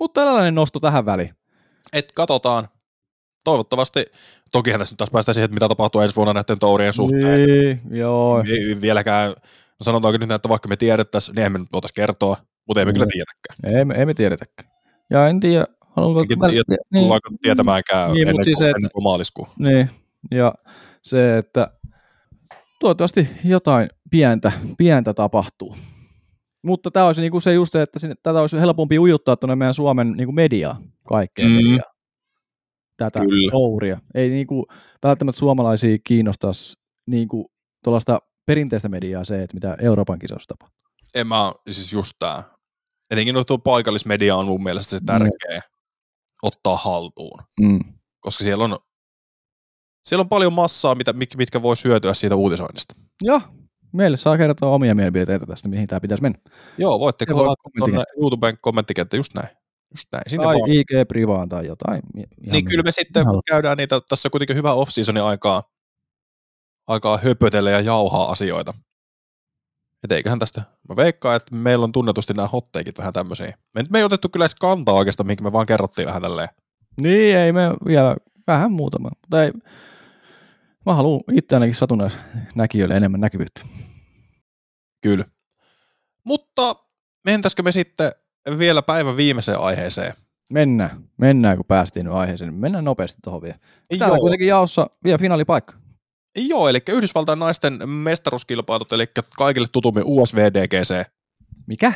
Mutta 0.00 0.20
tällainen 0.20 0.54
nosto 0.54 0.80
tähän 0.80 1.06
väliin. 1.06 1.34
Et 1.92 2.12
katsotaan. 2.12 2.68
Toivottavasti, 3.44 4.04
tokihan 4.52 4.80
tässä 4.80 4.92
nyt 4.92 4.98
taas 4.98 5.10
päästään 5.10 5.34
siihen, 5.34 5.44
että 5.44 5.54
mitä 5.54 5.68
tapahtuu 5.68 6.00
ensi 6.00 6.16
vuonna 6.16 6.32
näiden 6.32 6.58
tourien 6.58 6.92
suhteen. 6.92 7.46
Niin, 7.46 7.80
joo. 7.90 8.40
Ei 8.40 8.80
vieläkään, 8.80 9.28
no 9.30 9.82
sanotaanko 9.82 10.18
nyt, 10.18 10.30
että 10.30 10.48
vaikka 10.48 10.68
me 10.68 10.76
tiedettäisiin, 10.76 11.34
niin 11.34 11.46
emme 11.46 11.58
nyt 11.58 11.68
voitaisiin 11.72 11.94
kertoa, 11.94 12.36
mutta 12.66 12.80
emme 12.80 12.92
Mm. 12.92 12.94
kyllä 12.94 13.06
tiedäkään. 13.12 13.76
Ei, 13.78 13.84
me- 13.84 13.94
ei 13.94 14.06
me 14.06 14.14
tiedetäkään. 14.14 14.70
Ja 15.10 15.28
en 15.28 15.40
tiedä, 15.40 15.66
haluanko... 15.96 16.20
Enkä 16.20 16.34
tiedä, 16.48 16.76
niin, 16.92 17.08
tietämäänkään 17.42 18.12
Niin, 18.12 18.28
ennen, 18.28 18.44
siis 18.44 18.60
ennen 18.60 18.90
kuin 18.94 19.02
maaliskuun. 19.04 19.48
niin, 19.58 19.90
ja 20.30 20.54
se, 21.02 21.38
että 21.38 21.70
toivottavasti 22.80 23.28
jotain 23.44 23.90
pientä, 24.10 24.52
pientä 24.78 25.14
tapahtuu. 25.14 25.76
Mutta 26.62 26.90
tämä 26.90 27.06
olisi 27.06 27.20
niinku 27.20 27.40
se 27.40 27.52
just 27.52 27.72
se, 27.72 27.82
että 27.82 27.98
sinne, 27.98 28.14
tätä 28.22 28.40
olisi 28.40 28.60
helpompi 28.60 28.98
ujuttaa 28.98 29.36
tuonne 29.36 29.56
meidän 29.56 29.74
Suomen 29.74 30.12
niinku 30.12 30.32
mediaa, 30.32 30.80
kaikkea 31.08 31.46
Mm. 31.46 31.52
mm. 31.52 31.56
mediaa. 31.56 31.92
Tätä 32.96 33.20
Kyllä. 33.20 33.50
touria. 33.50 34.00
Ei 34.14 34.28
niinku 34.28 34.66
välttämättä 35.02 35.38
suomalaisia 35.38 35.98
kiinnostaisi 36.04 36.76
niinku 37.06 37.50
tuollaista 37.84 38.20
perinteistä 38.46 38.88
mediaa 38.88 39.24
se, 39.24 39.42
että 39.42 39.54
mitä 39.54 39.76
Euroopan 39.80 40.18
kisoissa 40.18 40.48
tapahtuu. 40.48 40.80
En 41.14 41.26
mä, 41.26 41.52
siis 41.70 41.92
just 41.92 42.12
tää. 42.18 42.42
Etenkin 43.10 43.34
no 43.34 43.44
tuo 43.44 43.58
paikallismedia 43.58 44.36
on 44.36 44.46
mun 44.46 44.62
mielestä 44.62 44.90
se 44.90 45.04
tärkeä 45.06 45.60
ottaa 46.42 46.76
haltuun. 46.76 47.42
Mm. 47.60 47.80
Koska 48.20 48.44
siellä 48.44 48.64
on, 48.64 48.78
siellä 50.06 50.20
on 50.22 50.28
paljon 50.28 50.52
massaa, 50.52 50.94
mitä, 50.94 51.12
mit- 51.12 51.36
mitkä 51.36 51.62
voi 51.62 51.76
syötyä 51.76 52.14
siitä 52.14 52.36
uutisoinnista. 52.36 52.94
Ja 53.22 53.40
meille 53.92 54.16
saa 54.16 54.36
kertoa 54.36 54.70
omia 54.70 54.94
mielipiteitä 54.94 55.46
tästä, 55.46 55.68
mihin 55.68 55.86
tämä 55.86 56.00
pitäisi 56.00 56.22
mennä. 56.22 56.38
Joo, 56.78 57.00
voitte 57.00 57.24
laittaa 57.28 57.70
tuonne. 57.78 58.02
YouTuben 58.22 58.58
kommenttikenttä, 58.60 59.16
just 59.16 59.34
näin. 59.34 59.48
Just 59.94 60.08
näin. 60.12 60.22
Sinne 60.26 60.44
Tai 60.46 60.54
vaan. 60.54 60.70
IG 60.70 61.08
Privaan 61.08 61.48
tai 61.48 61.66
jotain. 61.66 62.02
Ihan 62.16 62.28
Niin 62.52 62.64
kyllä 62.64 62.82
me 62.82 62.90
sitten 62.90 63.22
Ihan- 63.22 63.40
käydään 63.48 63.76
niitä, 63.76 64.00
tässä 64.08 64.26
on 64.26 64.30
kuitenkin 64.30 64.56
hyvä 64.56 64.72
off-seasonin 64.72 65.22
aikaa, 65.22 65.62
aikaa 66.88 67.16
höpötellä 67.18 67.70
ja 67.70 67.80
jauhaa 67.80 68.30
asioita. 68.30 68.74
Et 70.04 70.12
eiköhän 70.12 70.38
tästä, 70.38 70.62
mä 70.88 70.96
veikkaan, 70.96 71.36
että 71.36 71.54
meillä 71.54 71.84
on 71.84 71.92
tunnetusti 71.92 72.34
nämä 72.34 72.48
hotteikit 72.48 72.98
vähän 72.98 73.12
tämmöisiä. 73.12 73.54
Me, 73.74 73.84
me 73.90 73.98
ei 73.98 74.04
otettu 74.04 74.28
kyllä 74.28 74.42
edes 74.44 74.54
kantaa 74.54 74.94
oikeastaan, 74.94 75.26
mihin 75.26 75.44
me 75.44 75.52
vaan 75.52 75.66
kerrottiin 75.66 76.08
vähän 76.08 76.22
tälleen. 76.22 76.48
Niin, 77.00 77.36
ei 77.36 77.52
me 77.52 77.62
vielä 77.86 78.16
vähän 78.46 78.72
muutama. 78.72 79.08
Mutta 79.20 79.44
ei, 79.44 79.52
mä 80.86 80.94
haluan 80.94 81.20
itse 81.32 81.56
ainakin 81.56 81.74
satunnais 81.74 82.18
näkijöille 82.54 82.94
enemmän 82.96 83.20
näkyvyyttä. 83.20 83.60
Kyllä. 85.02 85.24
Mutta 86.24 86.74
mentäisikö 87.24 87.62
me 87.62 87.72
sitten 87.72 88.10
vielä 88.58 88.82
päivän 88.82 89.16
viimeiseen 89.16 89.58
aiheeseen? 89.60 90.12
Mennään, 90.52 91.04
mennään 91.16 91.56
kun 91.56 91.66
päästiin 91.66 92.06
nyt 92.06 92.14
aiheeseen. 92.14 92.54
Mennään 92.54 92.84
nopeasti 92.84 93.18
tuohon 93.24 93.42
vielä. 93.42 93.58
Täällä 93.98 94.06
on 94.06 94.16
Joo, 94.16 94.20
kuitenkin 94.20 94.48
jaossa 94.48 94.86
vielä 95.04 95.18
finaalipaikka. 95.18 95.74
joo, 96.36 96.68
eli 96.68 96.78
Yhdysvaltain 96.88 97.38
naisten 97.38 97.88
mestaruuskilpailut, 97.88 98.92
eli 98.92 99.04
kaikille 99.36 99.66
tutummin 99.72 100.04
USVDGC. 100.06 101.04
Mikä? 101.66 101.92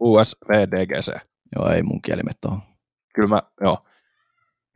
USVDGC. 0.00 1.12
Joo, 1.56 1.68
ei 1.70 1.82
mun 1.82 2.02
kielimet 2.02 2.36
tuohon. 2.40 2.60
Kyllä 3.14 3.28
mä, 3.28 3.40
joo. 3.60 3.78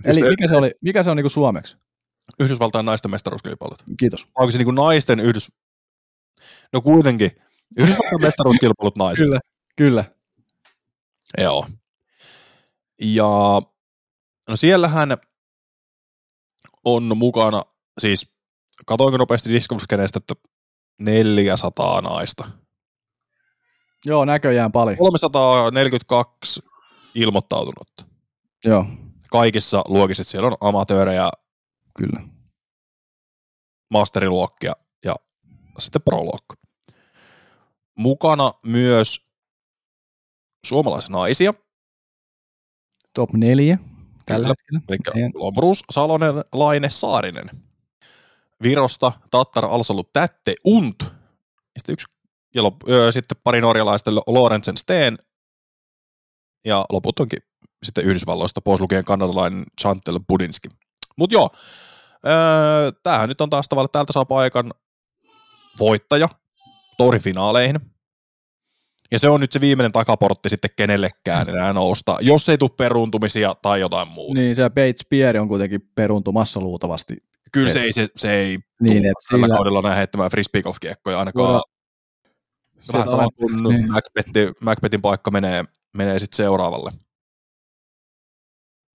Eli 0.04 0.20
Just- 0.20 0.30
mikä 0.30 0.48
se, 0.48 0.56
oli, 0.56 0.70
mikä 0.80 1.02
se 1.02 1.10
on 1.10 1.16
niinku 1.16 1.28
suomeksi? 1.28 1.76
Yhdysvaltain 2.40 2.86
naisten 2.86 3.10
mestaruuskilpailut. 3.10 3.82
Kiitos. 3.98 4.26
Onko 4.34 4.50
se 4.50 4.58
niin 4.58 4.64
kuin 4.66 4.74
naisten 4.74 5.20
yhdys... 5.20 5.52
No 6.72 6.80
kuitenkin. 6.80 7.30
Yhdysvaltain 7.78 8.22
mestaruuskilpailut 8.26 8.96
naisille. 8.96 9.40
Kyllä, 9.76 10.04
kyllä. 10.04 11.44
Joo. 11.44 11.66
Ja 13.00 13.62
no 14.48 14.56
siellähän 14.56 15.16
on 16.84 17.16
mukana, 17.16 17.62
siis 17.98 18.34
katoinko 18.86 19.16
nopeasti 19.16 19.50
Discovery-skeneistä, 19.50 20.18
että 20.18 20.34
400 20.98 22.00
naista. 22.00 22.50
Joo, 24.06 24.24
näköjään 24.24 24.72
paljon. 24.72 24.96
342 24.98 26.62
ilmoittautunutta. 27.14 28.04
Joo, 28.64 28.86
Kaikissa 29.30 29.84
luokissa 29.88 30.24
siellä 30.24 30.46
on 30.46 30.56
amatöörejä, 30.60 31.30
kyllä. 31.98 32.20
masteriluokkia 33.90 34.72
ja 35.04 35.14
sitten 35.78 36.02
pro-luokka. 36.02 36.54
Mukana 37.98 38.52
myös 38.66 39.26
suomalaisnaisia, 40.66 41.52
Top 43.14 43.32
neljä 43.32 43.78
tällä 44.26 44.54
Kyllä. 44.68 44.80
hetkellä. 44.90 45.26
eli 45.26 45.30
Lombrus, 45.34 45.84
Salonen, 45.90 46.34
Laine, 46.52 46.90
Saarinen. 46.90 47.50
Virosta 48.62 49.12
Tattar, 49.30 49.64
Alsalu, 49.64 50.04
Tätte, 50.12 50.54
Unt. 50.66 50.96
Ja 51.02 51.78
sitten, 51.78 51.92
yksi, 51.92 52.06
ja 52.54 52.62
lop, 52.62 52.88
ö, 52.88 53.12
sitten 53.12 53.38
pari 53.44 53.60
norjalaista, 53.60 54.10
Lorentzen 54.14 54.76
Steen. 54.76 55.18
Ja 56.64 56.84
loput 56.92 57.20
onkin 57.20 57.38
sitten 57.82 58.04
Yhdysvalloista, 58.04 58.60
pois 58.60 58.80
lukien 58.80 59.04
kanadalainen 59.04 59.64
Chantel 59.80 60.20
Budinski. 60.28 60.68
Mutta 61.16 61.34
joo, 61.34 61.50
öö, 62.26 62.90
tämähän 63.02 63.28
nyt 63.28 63.40
on 63.40 63.50
taas 63.50 63.68
tavallaan, 63.68 63.86
että 63.86 63.92
täältä 63.92 64.12
saa 64.12 64.24
paikan 64.24 64.72
voittaja 65.78 66.28
tourin 66.96 67.22
finaaleihin. 67.22 67.80
Ja 69.12 69.18
se 69.18 69.28
on 69.28 69.40
nyt 69.40 69.52
se 69.52 69.60
viimeinen 69.60 69.92
takaportti 69.92 70.48
sitten 70.48 70.70
kenellekään 70.76 71.48
enää 71.48 71.72
nousta, 71.72 72.18
jos 72.20 72.48
ei 72.48 72.58
tule 72.58 72.70
peruuntumisia 72.76 73.54
tai 73.62 73.80
jotain 73.80 74.08
muuta. 74.08 74.40
Niin, 74.40 74.56
se 74.56 74.68
Bates 74.70 75.06
Pierre 75.10 75.40
on 75.40 75.48
kuitenkin 75.48 75.90
peruntumassa 75.94 76.60
luultavasti. 76.60 77.16
Kyllä 77.52 77.68
se 77.70 77.82
ei, 77.82 77.92
se, 77.92 78.08
se 78.16 78.32
ei 78.34 78.58
Niin, 78.80 78.96
et 79.06 79.12
tällä 79.30 79.46
sillä- 79.46 79.56
kaudella 79.56 79.82
näe 79.82 79.96
heittämään 79.96 80.30
frisbee 80.30 80.62
golf 80.62 80.76
kiekkoja 80.80 81.18
ainakaan. 81.18 81.46
Voidaan- 81.48 81.62
Vähän 82.92 83.08
sama 83.08 83.28
kuin 83.38 83.62
niin. 83.62 83.92
Macbethin, 83.92 84.54
Macbethin 84.60 85.02
paikka 85.02 85.30
menee, 85.30 85.64
menee 85.96 86.18
sitten 86.18 86.36
seuraavalle. 86.36 86.92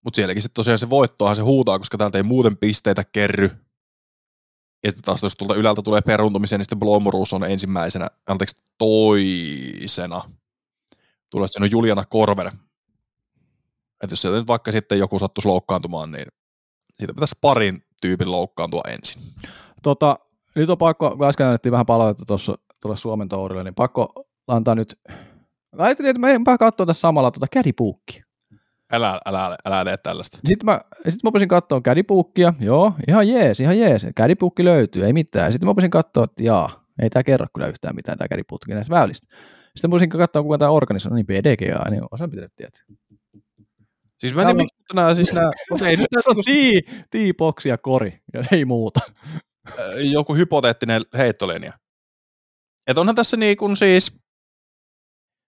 Mutta 0.03 0.15
sielläkin 0.15 0.41
sitten 0.41 0.55
tosiaan 0.55 0.79
se 0.79 0.89
voittoahan 0.89 1.35
se 1.35 1.41
huutaa, 1.41 1.79
koska 1.79 1.97
täältä 1.97 2.17
ei 2.17 2.23
muuten 2.23 2.57
pisteitä 2.57 3.03
kerry. 3.11 3.51
Ja 4.83 4.91
sitten 4.91 5.03
taas 5.03 5.23
jos 5.23 5.35
tuolta 5.35 5.55
ylältä 5.55 5.81
tulee 5.81 6.01
peruntumisia, 6.01 6.57
niin 6.57 6.65
sitten 6.65 6.79
Blomruus 6.79 7.33
on 7.33 7.43
ensimmäisenä, 7.43 8.07
anteeksi 8.27 8.63
toisena. 8.77 10.21
Tulee 11.29 11.47
siinä 11.47 11.63
on 11.63 11.71
Juliana 11.71 12.03
Korver. 12.05 12.47
Että 14.03 14.13
jos 14.13 14.21
sieltä 14.21 14.39
nyt 14.39 14.47
vaikka 14.47 14.71
sitten 14.71 14.99
joku 14.99 15.19
sattuisi 15.19 15.47
loukkaantumaan, 15.47 16.11
niin 16.11 16.25
siitä 16.99 17.13
pitäisi 17.13 17.36
parin 17.41 17.83
tyypin 18.01 18.32
loukkaantua 18.32 18.82
ensin. 18.87 19.21
Tota, 19.83 20.19
nyt 20.55 20.69
on 20.69 20.78
pakko, 20.78 21.17
kun 21.17 21.28
äsken 21.28 21.45
annettiin 21.45 21.71
vähän 21.71 21.86
palautetta 21.86 22.25
tuossa 22.25 22.57
tuolle 22.82 22.97
Suomen 22.97 23.29
tourille, 23.29 23.63
niin 23.63 23.75
pakko 23.75 24.25
antaa 24.47 24.75
nyt, 24.75 24.99
ajattelin, 25.78 26.09
että 26.09 26.19
meidän 26.19 26.43
katsoa 26.59 26.86
tässä 26.86 27.01
samalla 27.01 27.32
tuota 27.32 27.47
kädipuukkia. 27.51 28.25
Älä, 28.92 29.20
älä, 29.26 29.58
älä 29.66 29.86
tee 29.86 29.97
tällaista. 29.97 30.38
Sitten 30.46 30.66
mä, 30.66 30.82
sit 31.09 31.24
mä 31.24 31.28
opisin 31.28 31.47
katsoa 31.47 31.82
kädipuukkia, 31.82 32.54
joo, 32.59 32.93
ihan 33.08 33.28
jees, 33.28 33.59
ihan 33.59 33.80
jees, 33.80 34.08
kädipuukki 34.16 34.66
löytyy, 34.66 35.05
ei 35.05 35.13
mitään. 35.13 35.51
Sitten 35.51 35.68
mä 35.68 35.72
opisin 35.72 35.89
katsoa, 35.89 36.24
että 36.24 36.43
jaa, 36.43 36.86
ei 37.01 37.09
tämä 37.09 37.24
kerro 37.24 37.46
kyllä 37.54 37.68
yhtään 37.68 37.96
mitään 37.96 38.18
tämä 38.18 38.28
kädipuukki 38.28 38.74
näistä 38.74 38.96
väylistä. 38.96 39.28
Sitten 39.76 39.89
mä 39.89 39.92
voisin 39.92 40.09
katsoa, 40.09 40.43
kuka 40.43 40.58
tämä 40.58 40.72
organisoi, 40.72 41.13
niin 41.13 41.26
PDGA, 41.26 41.89
niin 41.89 42.04
osaan 42.12 42.30
pitänyt 42.30 42.55
tietää. 42.55 42.82
Siis 44.20 44.36
mä 44.36 44.42
en 44.42 44.47
tiedä, 44.47 44.58
miksi 44.58 44.76
nämä, 44.93 45.16
siis 45.16 45.34
nämä, 45.34 45.51
okei, 45.72 45.97
nyt 45.97 46.08
Tässä 46.12 46.32
on 46.32 46.43
tii, 46.46 46.82
tii-boksi 47.09 47.70
ja 47.70 47.78
kori, 47.78 48.22
ja 48.34 48.43
ei 48.51 48.66
muuta. 48.66 49.00
äh, 49.70 49.76
joku 50.12 50.36
hypoteettinen 50.36 51.01
heittolinja. 51.18 51.74
Että 52.88 53.01
onhan 53.01 53.16
tässä 53.16 53.38
niin 53.38 53.58
kuin 53.58 53.76
siis, 53.76 54.20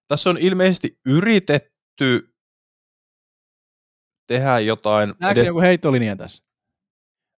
tässä 0.07 0.30
on 0.30 0.38
ilmeisesti 0.38 0.98
yritetty 1.06 2.32
tehdä 4.27 4.59
jotain, 4.59 5.13
Näetkö 5.19 5.39
edes, 5.39 5.47
joku 5.47 5.61
heittolinja 5.61 6.15
tässä? 6.15 6.43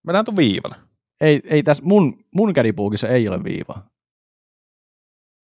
mä 0.04 0.14
näen 0.14 0.26
tuon 0.26 0.38
viivan. 0.38 0.76
Ei, 1.22 1.42
ei 1.46 1.64
tässä, 1.64 1.84
mun, 1.84 2.26
mun 2.32 2.54
kädipuukissa 2.54 3.08
ei 3.08 3.28
ole 3.28 3.44
viivaa. 3.44 3.90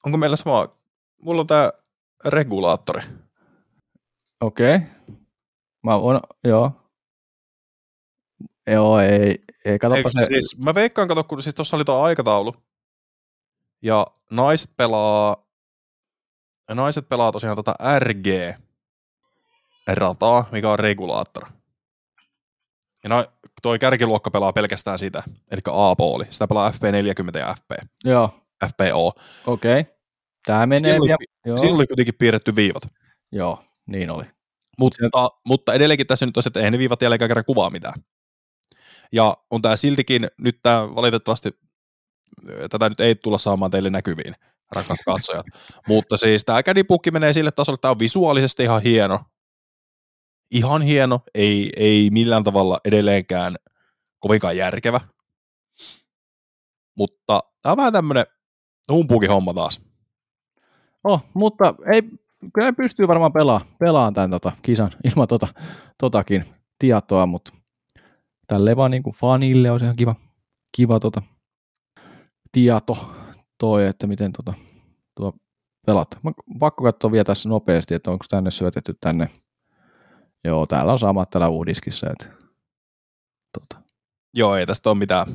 Onko 0.05 0.17
meillä 0.17 0.35
sama, 0.35 0.75
mulla 1.21 1.41
on 1.41 1.47
tää 1.47 1.71
regulaattori. 2.25 3.01
Okei. 4.41 4.75
Okay. 4.75 4.87
Mä 5.83 5.95
on, 5.95 6.19
joo. 6.43 6.71
Joo, 8.67 8.99
ei, 8.99 9.43
ei, 9.65 9.79
katsopa 9.79 9.97
Eikö, 9.97 10.09
se. 10.09 10.25
siis, 10.25 10.59
mä 10.59 10.73
veikkaan, 10.73 11.07
kato, 11.07 11.23
kun 11.23 11.43
siis 11.43 11.55
tuossa 11.55 11.75
oli 11.75 11.85
tuo 11.85 11.95
aikataulu. 11.95 12.55
Ja 13.81 14.07
naiset 14.31 14.71
pelaa, 14.77 15.47
naiset 16.69 17.09
pelaa 17.09 17.31
tosiaan 17.31 17.55
tota 17.55 17.75
RG-rataa, 19.89 20.45
mikä 20.51 20.69
on 20.69 20.79
regulaattor. 20.79 21.45
Ja 23.03 23.09
no, 23.09 23.25
toi 23.61 23.79
kärkiluokka 23.79 24.31
pelaa 24.31 24.53
pelkästään 24.53 24.99
sitä, 24.99 25.23
eli 25.51 25.61
A-pooli. 25.71 26.25
Sitä 26.29 26.47
pelaa 26.47 26.71
FP40 26.71 27.37
ja 27.39 27.55
FP, 27.55 27.87
Joo, 28.03 28.29
FPO. 28.67 29.07
okei. 29.45 29.79
Okay. 29.79 29.93
Tämä 30.45 30.65
menee 30.65 30.97
Siinä 31.55 31.75
oli 31.75 31.87
kuitenkin 31.87 32.15
piirretty 32.19 32.55
viivat. 32.55 32.83
joo, 33.31 33.63
niin 33.85 34.09
oli. 34.09 34.25
Mutta, 34.79 35.29
mutta 35.45 35.73
edelleenkin 35.73 36.07
tässä 36.07 36.25
nyt 36.25 36.37
on 36.37 36.43
se, 36.43 36.47
että 36.47 36.59
eihän 36.59 36.71
ne 36.71 36.79
viivat 36.79 37.01
jälkeen 37.01 37.29
kerran 37.29 37.45
kuvaa 37.45 37.69
mitään. 37.69 37.93
Ja 39.11 39.37
on 39.51 39.61
tämä 39.61 39.75
siltikin, 39.75 40.27
nyt 40.41 40.59
tämä 40.63 40.95
valitettavasti, 40.95 41.49
tätä 42.69 42.89
nyt 42.89 42.99
ei 42.99 43.15
tulla 43.15 43.37
saamaan 43.37 43.71
teille 43.71 43.89
näkyviin, 43.89 44.35
rakkaat 44.71 44.99
katsojat. 45.05 45.45
Mutta 45.87 46.17
siis 46.17 46.45
tämä 46.45 46.63
kädipukki 46.63 47.11
menee 47.11 47.33
sille 47.33 47.51
tasolle, 47.51 47.75
että 47.75 47.81
tämä 47.81 47.91
on 47.91 47.99
visuaalisesti 47.99 48.63
ihan 48.63 48.81
hieno. 48.81 49.19
Ihan 50.51 50.81
hieno, 50.81 51.19
ei, 51.35 51.69
ei 51.77 52.09
millään 52.11 52.43
tavalla 52.43 52.79
edelleenkään 52.85 53.55
kovinkaan 54.19 54.57
järkevä. 54.57 54.99
Mutta 56.97 57.39
tämä 57.61 57.71
on 57.71 57.77
vähän 57.77 57.93
tämmöinen 57.93 58.25
humpuukin 58.91 59.29
homma 59.29 59.53
taas. 59.53 59.81
Oh, 61.03 61.21
mutta 61.33 61.75
ei, 61.93 62.01
kyllä 62.53 62.67
ne 62.67 62.71
pystyy 62.71 63.07
varmaan 63.07 63.33
pelaamaan, 63.33 63.71
pelaamaan 63.79 64.13
tämän 64.13 64.31
tota, 64.31 64.51
kisan 64.61 64.91
ilman 65.11 65.27
tota, 65.27 65.47
totakin 65.97 66.45
tietoa, 66.79 67.25
mutta 67.25 67.53
tälleen 68.47 68.77
vaan 68.77 68.91
niin 68.91 69.03
kuin 69.03 69.15
fanille 69.15 69.71
on 69.71 69.83
ihan 69.83 69.95
kiva, 69.95 70.15
kiva 70.77 70.99
tota, 70.99 71.21
tieto 72.51 72.97
toi, 73.57 73.87
että 73.87 74.07
miten 74.07 74.31
tota, 74.33 74.53
tuo 75.15 75.33
pelata. 75.85 76.17
Mä 76.23 76.31
pakko 76.59 76.83
katsoa 76.83 77.11
vielä 77.11 77.23
tässä 77.23 77.49
nopeasti, 77.49 77.93
että 77.93 78.11
onko 78.11 78.25
tänne 78.29 78.51
syötetty 78.51 78.97
tänne. 79.01 79.27
Joo, 80.43 80.65
täällä 80.65 80.91
on 80.91 80.99
samat 80.99 81.29
täällä 81.29 81.49
uudiskissa. 81.49 82.07
Että, 82.11 82.25
tota. 83.59 83.83
Joo, 84.33 84.55
ei 84.55 84.65
tästä 84.65 84.89
ole 84.89 84.97
mitään. 84.97 85.27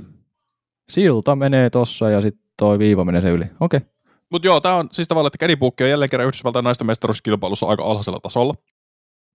Silta 0.90 1.36
menee 1.36 1.70
tossa 1.70 2.10
ja 2.10 2.22
sitten 2.22 2.44
toi 2.58 2.78
viiva 2.78 3.04
menee 3.04 3.20
se 3.20 3.30
yli. 3.30 3.44
Okei. 3.60 3.78
Okay. 3.78 3.90
Mutta 4.30 4.48
joo, 4.48 4.60
tämä 4.60 4.74
on 4.74 4.88
siis 4.92 5.08
tavallaan, 5.08 5.28
että 5.28 5.38
kädipukki 5.38 5.84
on 5.84 5.90
jälleen 5.90 6.10
kerran 6.10 6.28
Yhdysvaltain 6.28 6.64
naisten 6.64 6.86
mestaruuskilpailussa 6.86 7.66
aika 7.66 7.84
alhaisella 7.84 8.20
tasolla. 8.20 8.54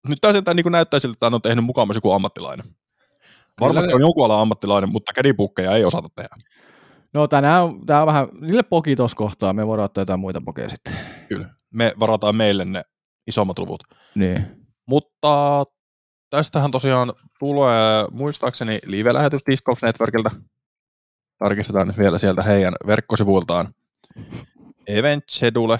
Nyt 0.07 0.17
tämä 0.21 0.33
sentään 0.33 0.55
niin 0.55 0.71
näyttää 0.71 0.99
siltä, 0.99 1.13
että 1.13 1.35
on 1.35 1.41
tehnyt 1.41 1.65
mukaan 1.65 1.87
myös 1.87 1.95
joku 1.95 2.11
ammattilainen. 2.11 2.65
Varmasti 3.61 3.87
Kyllä. 3.87 3.95
on 3.95 4.01
jonkun 4.01 4.25
alan 4.25 4.41
ammattilainen, 4.41 4.89
mutta 4.89 5.13
kädipukkeja 5.13 5.71
ei 5.71 5.85
osata 5.85 6.09
tehdä. 6.15 6.35
No 7.13 7.27
tänään 7.27 7.63
on, 7.63 7.85
tää 7.85 8.01
on 8.01 8.07
vähän, 8.07 8.27
niille 8.41 8.63
poki 8.63 8.95
tuossa 8.95 9.17
kohtaa, 9.17 9.53
me 9.53 9.67
voidaan 9.67 9.85
ottaa 9.85 10.01
jotain 10.01 10.19
muita 10.19 10.41
pokeja 10.41 10.69
sitten. 10.69 10.97
Kyllä. 11.27 11.49
Me 11.73 11.93
varataan 11.99 12.35
meille 12.35 12.65
ne 12.65 12.81
isommat 13.27 13.59
luvut. 13.59 13.83
Niin. 14.15 14.60
Mutta 14.91 15.63
tästähän 16.29 16.71
tosiaan 16.71 17.13
tulee 17.39 18.05
muistaakseni 18.11 18.79
live-lähetys 18.85 19.41
Disc 19.49 19.63
Golf 19.63 19.81
Networkilta. 19.81 20.31
Tarkistetaan 21.39 21.87
nyt 21.87 21.97
vielä 21.97 22.19
sieltä 22.19 22.43
heidän 22.43 22.73
verkkosivuiltaan. 22.87 23.73
Event 24.87 25.23
schedule. 25.29 25.79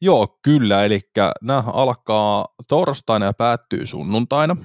Joo, 0.00 0.38
kyllä, 0.42 0.84
eli 0.84 1.00
nämä 1.42 1.62
alkaa 1.66 2.46
torstaina 2.68 3.26
ja 3.26 3.32
päättyy 3.32 3.86
sunnuntaina. 3.86 4.56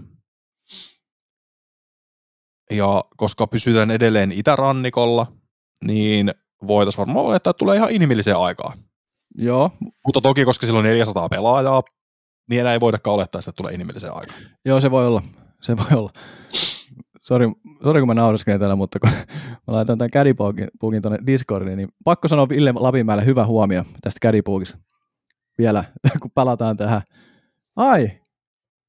Ja 2.72 3.04
koska 3.18 3.48
pysytään 3.48 3.92
edelleen 3.92 4.32
itärannikolla, 4.32 5.28
niin 5.84 6.32
voitaisiin 6.68 7.00
varmaan 7.00 7.26
olettaa, 7.26 7.52
että 7.52 7.58
tulee 7.60 7.78
ihan 7.78 7.92
inhimilliseen 7.92 8.38
aikaan. 8.38 8.78
Joo, 9.36 9.72
Mutta 10.06 10.22
toki, 10.22 10.46
koska 10.46 10.66
sillä 10.66 10.80
on 10.80 10.86
400 10.86 11.30
pelaajaa, 11.30 11.84
niin 12.50 12.62
enää 12.62 12.74
ei 12.74 12.80
voidakaan 12.80 13.16
olettaa, 13.16 13.40
että 13.40 13.52
tulee 13.52 13.74
inhimilliseen 13.74 14.14
aikaan. 14.14 14.40
joo, 14.66 14.80
se 14.80 14.92
voi 14.92 15.08
olla. 15.08 15.22
Se 15.62 15.78
voi 15.78 16.00
olla. 16.00 16.12
Sori, 17.22 17.48
sori 17.84 18.02
kun 18.02 18.08
mä 18.08 18.14
nauraskelen 18.14 18.60
täällä, 18.60 18.76
mutta 18.76 19.00
kun 19.00 19.10
mä 19.68 19.74
laitan 19.74 19.98
tämän 19.98 20.12
kädipuukin 20.12 20.70
tuonne 21.02 21.20
Discordiin, 21.28 21.78
niin 21.78 21.90
pakko 22.04 22.28
sanoa 22.28 22.50
Ville 22.50 22.74
Lapinmäelle 22.76 23.26
hyvä 23.26 23.46
huomio 23.46 23.84
tästä 24.02 24.18
kädipuukista. 24.22 24.78
Vielä, 25.58 25.84
kun 26.22 26.32
palataan 26.32 26.78
tähän. 26.78 27.02
Ai, 27.76 28.12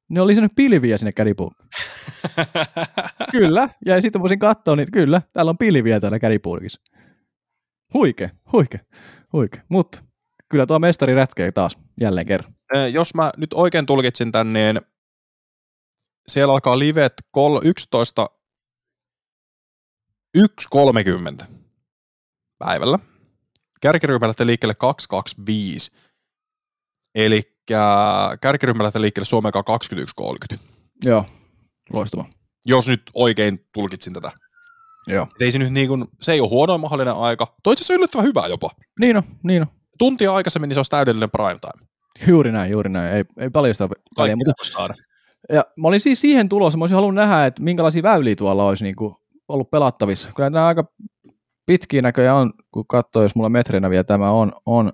ne 0.09 0.20
oli 0.20 0.31
lisännyt 0.31 0.52
pilviä 0.56 0.97
sinne 0.97 1.12
kädipuukin. 1.12 1.66
Kyllä, 3.32 3.68
ja 3.86 4.02
sitten 4.02 4.20
voisin 4.20 4.39
katsoa, 4.39 4.76
niin 4.76 4.93
kyllä, 4.93 5.22
täällä 5.32 5.51
on 5.51 5.59
pilviä 5.59 6.01
täällä 6.01 6.18
kädipuukissa. 6.18 6.81
Huike, 7.94 8.31
huike, 8.52 8.81
huike. 9.32 9.62
Mutta 9.68 10.03
kyllä 10.55 10.66
tuo 10.66 10.78
mestari 10.78 11.14
rätkee 11.14 11.52
taas 11.52 11.78
jälleen 12.01 12.26
kerran. 12.26 12.55
Jos 12.93 13.14
mä 13.14 13.32
nyt 13.36 13.52
oikein 13.52 13.86
tulkitsin 13.86 14.32
tän, 14.32 14.52
niin 14.52 14.81
siellä 16.28 16.52
alkaa 16.52 16.78
livet 16.78 17.12
kol- 17.31 17.60
11 17.64 18.26
1.30 20.39 21.44
päivällä. 22.59 22.98
Kärkiryhmä 23.81 24.26
lähtee 24.26 24.47
liikkeelle 24.47 24.74
225. 24.74 25.93
Eli 27.14 27.43
kärkiryhmä 28.40 28.85
lähtee 28.85 29.01
liikkeelle 29.01 29.26
Suomen 29.26 29.52
kanssa 29.52 29.97
21.30. 30.55 30.59
Joo, 31.05 31.26
loistava. 31.93 32.24
Jos 32.66 32.89
nyt 32.89 33.02
oikein 33.14 33.66
tulkitsin 33.72 34.12
tätä. 34.12 34.32
Joo. 35.06 35.28
Et 35.35 35.43
ei 35.43 35.52
se 35.52 35.59
nyt 35.59 35.72
niin 35.72 35.89
kuin, 35.89 36.05
se 36.20 36.32
ei 36.32 36.40
ole 36.40 36.48
huonoin 36.48 36.81
mahdollinen 36.81 37.14
aika. 37.14 37.56
Toi 37.62 37.72
itse 37.72 37.82
asiassa 37.82 37.94
yllättävän 37.94 38.26
hyvä 38.26 38.47
jopa. 38.47 38.70
Niin 39.01 39.16
on, 39.16 39.22
niin 39.43 39.62
on. 39.62 39.68
Tuntia 39.98 40.34
aikaisemmin 40.34 40.68
niin 40.68 40.74
se 40.74 40.78
olisi 40.78 40.90
täydellinen 40.90 41.30
prime 41.30 41.58
time. 41.60 41.86
Juuri 42.28 42.52
näin, 42.52 42.72
juuri 42.72 42.90
näin. 42.90 43.16
Ei, 43.16 43.24
ei 43.38 43.50
paljon 43.50 43.74
sitä 43.74 43.88
väliä, 44.18 44.36
mutta 44.36 44.52
saada. 44.62 44.94
ja 45.52 45.64
mä 45.76 45.88
olin 45.88 46.00
siis 46.00 46.20
siihen 46.20 46.48
tulossa, 46.48 46.78
mä 46.78 46.82
olisin 46.82 46.94
halunnut 46.94 47.24
nähdä, 47.24 47.46
että 47.46 47.62
minkälaisia 47.62 48.02
väyliä 48.02 48.36
tuolla 48.36 48.64
olisi 48.64 48.84
niin 48.84 48.96
kuin 48.96 49.14
ollut 49.48 49.70
pelattavissa. 49.70 50.30
Kyllä 50.36 50.50
nämä 50.50 50.66
aika 50.66 50.84
pitkiä 51.66 52.02
näköjä 52.02 52.34
on, 52.34 52.52
kun 52.72 52.84
katsoo, 52.86 53.22
jos 53.22 53.34
mulla 53.34 53.48
metrinä 53.48 53.90
vielä 53.90 54.04
tämä 54.04 54.30
on, 54.30 54.52
on 54.66 54.92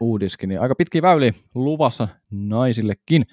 uudiskin, 0.00 0.48
niin 0.48 0.60
aika 0.60 0.74
pitkiä 0.74 1.02
väyliä 1.02 1.32
luvassa 1.54 2.08
naisillekin 2.30 3.26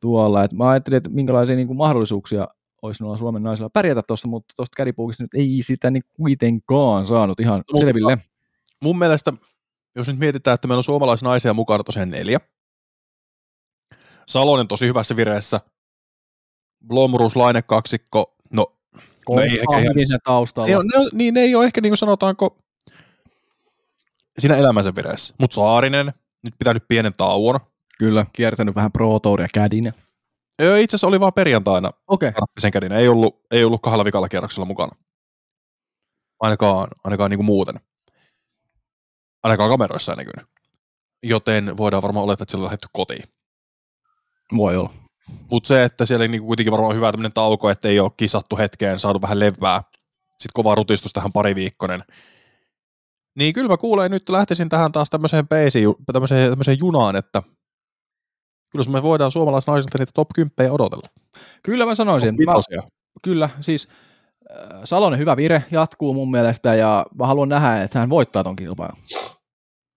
tuolla. 0.00 0.44
Et 0.44 0.52
mä 0.52 0.70
ajattelin, 0.70 0.96
että 0.96 1.10
minkälaisia 1.10 1.56
niin 1.56 1.66
kuin 1.66 1.76
mahdollisuuksia 1.76 2.48
olisi 2.82 3.02
noilla 3.02 3.16
Suomen 3.16 3.42
naisilla 3.42 3.70
pärjätä 3.70 4.00
tuossa, 4.06 4.28
mutta 4.28 4.54
tuosta 4.56 4.76
käripuukista 4.76 5.24
nyt 5.24 5.34
ei 5.34 5.58
sitä 5.62 5.90
niin 5.90 6.02
kuitenkaan 6.16 7.06
saanut 7.06 7.40
ihan 7.40 7.64
selville. 7.78 8.18
mun 8.82 8.98
mielestä, 8.98 9.32
jos 9.96 10.08
nyt 10.08 10.18
mietitään, 10.18 10.54
että 10.54 10.68
meillä 10.68 10.78
on 10.78 10.84
suomalaisnaisia 10.84 11.54
mukana 11.54 11.84
tosiaan 11.84 12.10
neljä. 12.10 12.40
Salonen 14.26 14.68
tosi 14.68 14.86
hyvässä 14.86 15.16
vireessä. 15.16 15.60
Blomruus, 16.86 17.36
Laine 17.36 17.62
kaksikko. 17.62 18.36
No, 18.50 18.76
no 19.28 19.40
ei 19.40 19.58
ehkä 19.60 19.78
ihan, 19.78 19.94
sen 20.08 20.18
taustalla. 20.24 20.68
ei, 20.68 20.74
ole- 20.74 20.84
ne, 20.84 20.98
on- 20.98 21.10
niin 21.12 21.34
ne 21.34 21.40
ei 21.40 21.54
ole 21.54 21.64
ehkä 21.64 21.80
niin 21.80 21.90
kuin 21.90 21.98
sanotaanko 21.98 22.58
siinä 24.38 24.56
elämänsä 24.56 24.94
vireessä. 24.94 25.34
Mutta 25.38 25.54
Saarinen, 25.54 26.06
nyt 26.44 26.54
pitänyt 26.58 26.84
pienen 26.88 27.14
tauon. 27.14 27.60
Kyllä, 27.98 28.26
kiertänyt 28.32 28.74
vähän 28.74 28.92
Pro 28.92 29.20
Touria 29.20 29.48
kädinä. 29.54 29.92
Öö, 30.60 30.78
Itse 30.80 30.94
asiassa 30.94 31.06
oli 31.06 31.20
vaan 31.20 31.32
perjantaina 31.32 31.88
Okei. 31.88 32.28
Okay. 32.28 32.32
Karppisen 32.40 32.70
kädinä. 32.70 32.96
Ei 32.98 33.08
ollut, 33.08 33.40
ei 33.50 33.64
ollut 33.64 33.82
kahdella 33.82 34.04
vikalla 34.04 34.28
kierroksella 34.28 34.66
mukana. 34.66 34.96
Ainakaan, 36.40 36.88
ainakaan 37.04 37.30
niin 37.30 37.38
kuin 37.38 37.46
muuten. 37.46 37.80
Ainakaan 39.42 39.70
kameroissa 39.70 40.12
ei 40.12 40.16
näkynyt. 40.16 40.46
Joten 41.22 41.76
voidaan 41.76 42.02
varmaan 42.02 42.24
olettaa, 42.24 42.42
että 42.42 42.50
sillä 42.50 42.62
on 42.62 42.64
lähdetty 42.64 42.88
kotiin. 42.92 43.24
Voi 44.56 44.76
olla. 44.76 44.90
Mutta 45.50 45.66
se, 45.66 45.82
että 45.82 46.06
siellä 46.06 46.28
niinku 46.28 46.46
kuitenkin 46.46 46.72
varmaan 46.72 46.96
hyvä 46.96 47.12
tämmöinen 47.12 47.32
tauko, 47.32 47.70
että 47.70 47.88
ei 47.88 48.00
ole 48.00 48.10
kisattu 48.16 48.56
hetkeen, 48.56 48.98
saatu 48.98 49.22
vähän 49.22 49.40
levää. 49.40 49.82
Sitten 50.24 50.54
kova 50.54 50.74
rutistus 50.74 51.12
tähän 51.12 51.32
pari 51.32 51.54
viikkonen. 51.54 52.00
Niin 53.36 53.52
kyllä 53.52 53.68
mä 53.68 53.76
kuulen 53.76 54.10
nyt 54.10 54.28
lähtisin 54.28 54.68
tähän 54.68 54.92
taas 54.92 55.10
tämmöiseen 55.10 55.48
peisiin, 55.48 55.94
tämmöiseen, 56.12 56.50
tämmöiseen 56.50 56.78
junaan, 56.80 57.16
että 57.16 57.42
kyllä 58.70 58.90
me 58.90 59.02
voidaan 59.02 59.30
suomalaisnaisilta 59.30 59.98
niitä 59.98 60.12
top 60.14 60.28
10 60.34 60.72
odotella. 60.72 61.08
Kyllä 61.62 61.86
mä 61.86 61.94
sanoisin. 61.94 62.34
Mä, 62.46 62.82
kyllä, 63.22 63.50
siis 63.60 63.88
Salonen 64.84 65.18
hyvä 65.18 65.36
vire 65.36 65.64
jatkuu 65.70 66.14
mun 66.14 66.30
mielestä 66.30 66.74
ja 66.74 67.06
mä 67.18 67.26
haluan 67.26 67.48
nähdä, 67.48 67.82
että 67.82 67.98
hän 67.98 68.10
voittaa 68.10 68.44
ton 68.44 68.56
kilpailun. 68.56 68.98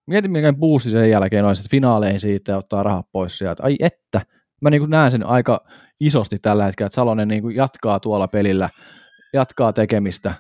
Mietin, 0.08 0.32
mikä 0.32 0.54
boosti 0.54 0.90
sen 0.90 1.10
jälkeen 1.10 1.46
olisi, 1.46 1.62
että 1.62 1.72
finaaleihin 1.72 2.20
siitä 2.20 2.52
ja 2.52 2.58
ottaa 2.58 2.84
rahat 2.84 3.06
pois 3.12 3.38
sieltä. 3.38 3.64
Ai 3.64 3.76
että, 3.80 4.22
mä 4.62 4.70
niin 4.70 4.90
näen 4.90 5.12
sen 5.12 5.26
aika 5.26 5.66
isosti 6.00 6.38
tällä 6.40 6.66
hetkellä, 6.66 6.88
että 6.88 6.96
Salonen 6.96 7.28
niin 7.28 7.56
jatkaa 7.56 8.00
tuolla 8.00 8.28
pelillä, 8.28 8.70
jatkaa 9.34 9.74
tekemistä 9.74 10.34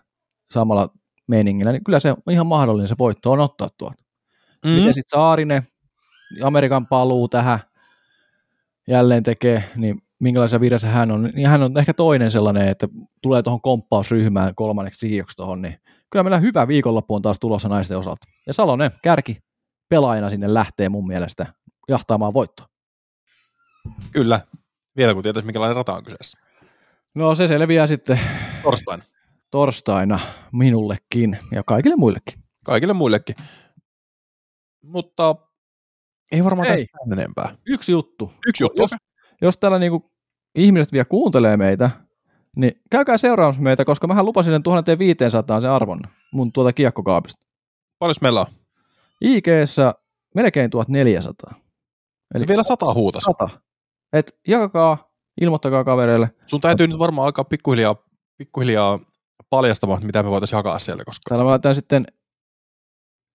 samalla 0.51 0.89
meiningillä, 1.27 1.71
niin 1.71 1.83
kyllä 1.83 1.99
se 1.99 2.11
on 2.11 2.33
ihan 2.33 2.47
mahdollinen 2.47 2.87
se 2.87 2.95
voitto 2.99 3.31
on 3.31 3.39
ottaa 3.39 3.67
tuolta. 3.77 4.03
Mm. 4.65 4.71
Miten 4.71 4.93
sitten 4.93 5.19
Saarinen, 5.19 5.63
Amerikan 6.43 6.87
paluu 6.87 7.27
tähän 7.27 7.59
jälleen 8.87 9.23
tekee, 9.23 9.63
niin 9.75 10.01
minkälaisessa 10.19 10.59
viressä 10.59 10.87
hän 10.87 11.11
on, 11.11 11.23
niin 11.35 11.47
hän 11.47 11.63
on 11.63 11.77
ehkä 11.77 11.93
toinen 11.93 12.31
sellainen, 12.31 12.67
että 12.67 12.87
tulee 13.21 13.41
tuohon 13.41 13.61
komppausryhmään 13.61 14.55
kolmanneksi 14.55 14.99
trio 14.99 15.25
tuohon, 15.35 15.61
niin 15.61 15.77
kyllä 16.11 16.23
meillä 16.23 16.37
hyvä 16.39 16.67
viikonloppu 16.67 17.15
on 17.15 17.21
taas 17.21 17.39
tulossa 17.39 17.69
naisten 17.69 17.97
osalta. 17.97 18.27
Ja 18.47 18.53
Salonen 18.53 18.91
kärki 19.03 19.37
pelaajana 19.89 20.29
sinne 20.29 20.53
lähtee 20.53 20.89
mun 20.89 21.07
mielestä 21.07 21.53
jahtaamaan 21.87 22.33
voittoa. 22.33 22.65
Kyllä. 24.11 24.41
Vielä 24.97 25.13
kun 25.13 25.23
tietäisi, 25.23 25.45
minkälainen 25.45 25.75
rata 25.75 25.93
on 25.93 26.03
kyseessä. 26.03 26.39
No 27.15 27.35
se 27.35 27.47
selviää 27.47 27.87
sitten 27.87 28.19
Torstaina. 28.63 29.03
torstaina 29.51 30.19
minullekin 30.53 31.39
ja 31.51 31.63
kaikille 31.63 31.95
muillekin. 31.95 32.39
Kaikille 32.65 32.93
muillekin. 32.93 33.35
Mutta 34.83 35.35
ei 36.31 36.43
varmaan 36.43 36.67
Ei. 36.67 36.73
tästä 36.73 36.97
enempää. 37.13 37.55
Yksi 37.65 37.91
juttu. 37.91 38.33
Yksi 38.47 38.63
juttu. 38.63 38.81
Jos, 38.81 38.91
jos 39.41 39.57
täällä 39.57 39.79
niinku 39.79 40.11
ihmiset 40.55 40.91
vielä 40.91 41.05
kuuntelee 41.05 41.57
meitä, 41.57 41.89
niin 42.55 42.81
käykää 42.91 43.17
seuraamassa 43.17 43.61
meitä, 43.61 43.85
koska 43.85 44.07
mähän 44.07 44.25
lupasin 44.25 44.53
sen 44.53 44.63
1500 44.63 45.61
sen 45.61 45.71
arvon 45.71 45.99
mun 46.31 46.51
tuota 46.51 46.73
kiekkokaapista. 46.73 47.45
Paljon 47.99 48.15
meillä 48.21 48.41
on? 48.41 48.47
ig 49.21 49.45
melkein 50.35 50.69
1400. 50.69 51.53
Eli 52.35 52.47
Vielä 52.47 52.63
sata 52.63 52.93
huutas. 52.93 53.23
100. 53.23 53.49
Et 54.13 54.39
jakakaa, 54.47 55.11
ilmoittakaa 55.41 55.83
kavereille. 55.83 56.29
Sun 56.45 56.61
täytyy 56.61 56.87
nyt 56.87 56.99
varmaan 56.99 57.25
alkaa 57.25 57.43
pikkuhiljaa, 57.45 57.95
pikkuhiljaa 58.37 58.99
paljastamaan, 59.49 60.05
mitä 60.05 60.23
me 60.23 60.29
voitaisiin 60.29 60.57
jakaa 60.57 60.79
sieltä, 60.79 61.05
koska 61.05 61.29
Täällä 61.29 61.45
laitetaan 61.45 61.75
sitten 61.75 62.05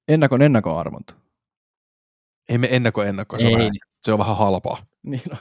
ennakon 0.09 0.43
ennakon 0.43 0.79
arvonta. 0.79 1.15
ei 2.49 2.59
me 2.59 2.69
ennakko 2.71 3.03
ennakko, 3.03 3.39
se, 3.39 3.47
on 3.47 3.53
vähän, 3.53 3.71
se 4.03 4.13
on 4.13 4.19
vähän 4.19 4.37
halpaa. 4.37 4.77
Niin 5.11 5.23
no. 5.31 5.37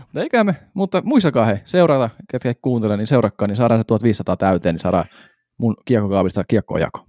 mutta 0.00 0.20
eiköhän 0.22 0.46
me, 0.46 0.56
mutta 0.74 1.02
muistakaa 1.04 1.44
he, 1.44 1.60
seurata, 1.64 2.10
ketkä 2.30 2.48
ei 2.48 2.54
kuuntele, 2.62 2.96
niin 2.96 3.06
seurakkaa, 3.06 3.48
niin 3.48 3.56
saadaan 3.56 3.80
se 3.80 3.84
1500 3.84 4.36
täyteen, 4.36 4.74
niin 4.74 4.80
saadaan 4.80 5.04
mun 5.58 5.76
kiekkokaapista 5.84 6.44
kiekkoa 6.48 6.78
jako. 6.78 7.06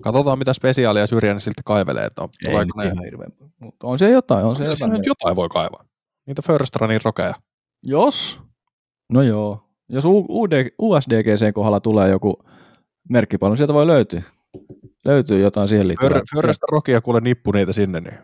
Katsotaan, 0.00 0.38
mitä 0.38 0.52
spesiaalia 0.52 1.06
Syrjänen 1.06 1.40
siltä 1.40 1.62
kaivelee. 1.64 2.04
Että 2.04 2.22
on, 2.22 2.28
Ei 2.44 2.50
tuleeko 2.50 2.80
ne- 2.80 2.84
ihan 2.86 3.04
hirveän, 3.04 3.32
mutta 3.58 3.86
on 3.86 3.98
se 3.98 4.10
jotain, 4.10 4.44
on 4.46 4.56
se 4.56 4.62
Kyllä 4.62 4.74
siinä 4.74 4.86
jotain. 4.86 4.98
nyt 4.98 5.06
jotain 5.06 5.36
voi 5.36 5.48
kaivaa. 5.48 5.84
Niitä 6.26 6.42
First 6.42 6.76
Runin 6.76 7.00
rokeja. 7.04 7.34
Jos, 7.82 8.40
no 9.12 9.22
joo, 9.22 9.68
jos 9.88 10.04
UD, 10.28 10.70
USDGC 10.78 11.52
kohdalla 11.54 11.80
tulee 11.80 12.10
joku 12.10 12.44
merkkipalvelu, 13.08 13.52
niin 13.52 13.58
sieltä 13.58 13.74
voi 13.74 13.86
löytyä. 13.86 14.22
Löytyy 15.04 15.40
jotain 15.40 15.68
siihen 15.68 15.88
liittyvää. 15.88 16.18
Fir- 16.18 16.40
First 16.42 16.62
Rokia 16.72 17.00
kuule 17.00 17.20
nippu 17.20 17.52
niitä 17.52 17.72
sinne. 17.72 18.00
Niin. 18.00 18.18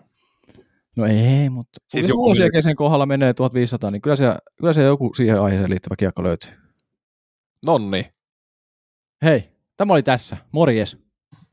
No 0.97 1.07
ei, 1.07 1.51
mutta 1.51 1.81
Sitten 1.89 2.09
joku 2.09 2.31
USDGCn 2.31 2.77
kohdalla 2.77 3.07
menee 3.07 3.35
1500, 3.35 3.91
niin 3.91 4.03
kyllä 4.03 4.17
se, 4.17 4.25
kyllä 4.59 4.73
se 4.73 4.83
joku 4.83 5.15
siihen 5.15 5.41
aiheeseen 5.41 5.71
liittyvä 5.71 5.97
kiekko 5.97 6.23
löytyy. 6.23 6.51
Nonni. 7.67 8.07
Hei, 9.25 9.53
tämä 9.77 9.93
oli 9.93 10.03
tässä. 10.03 10.37
Morjes. 10.53 10.97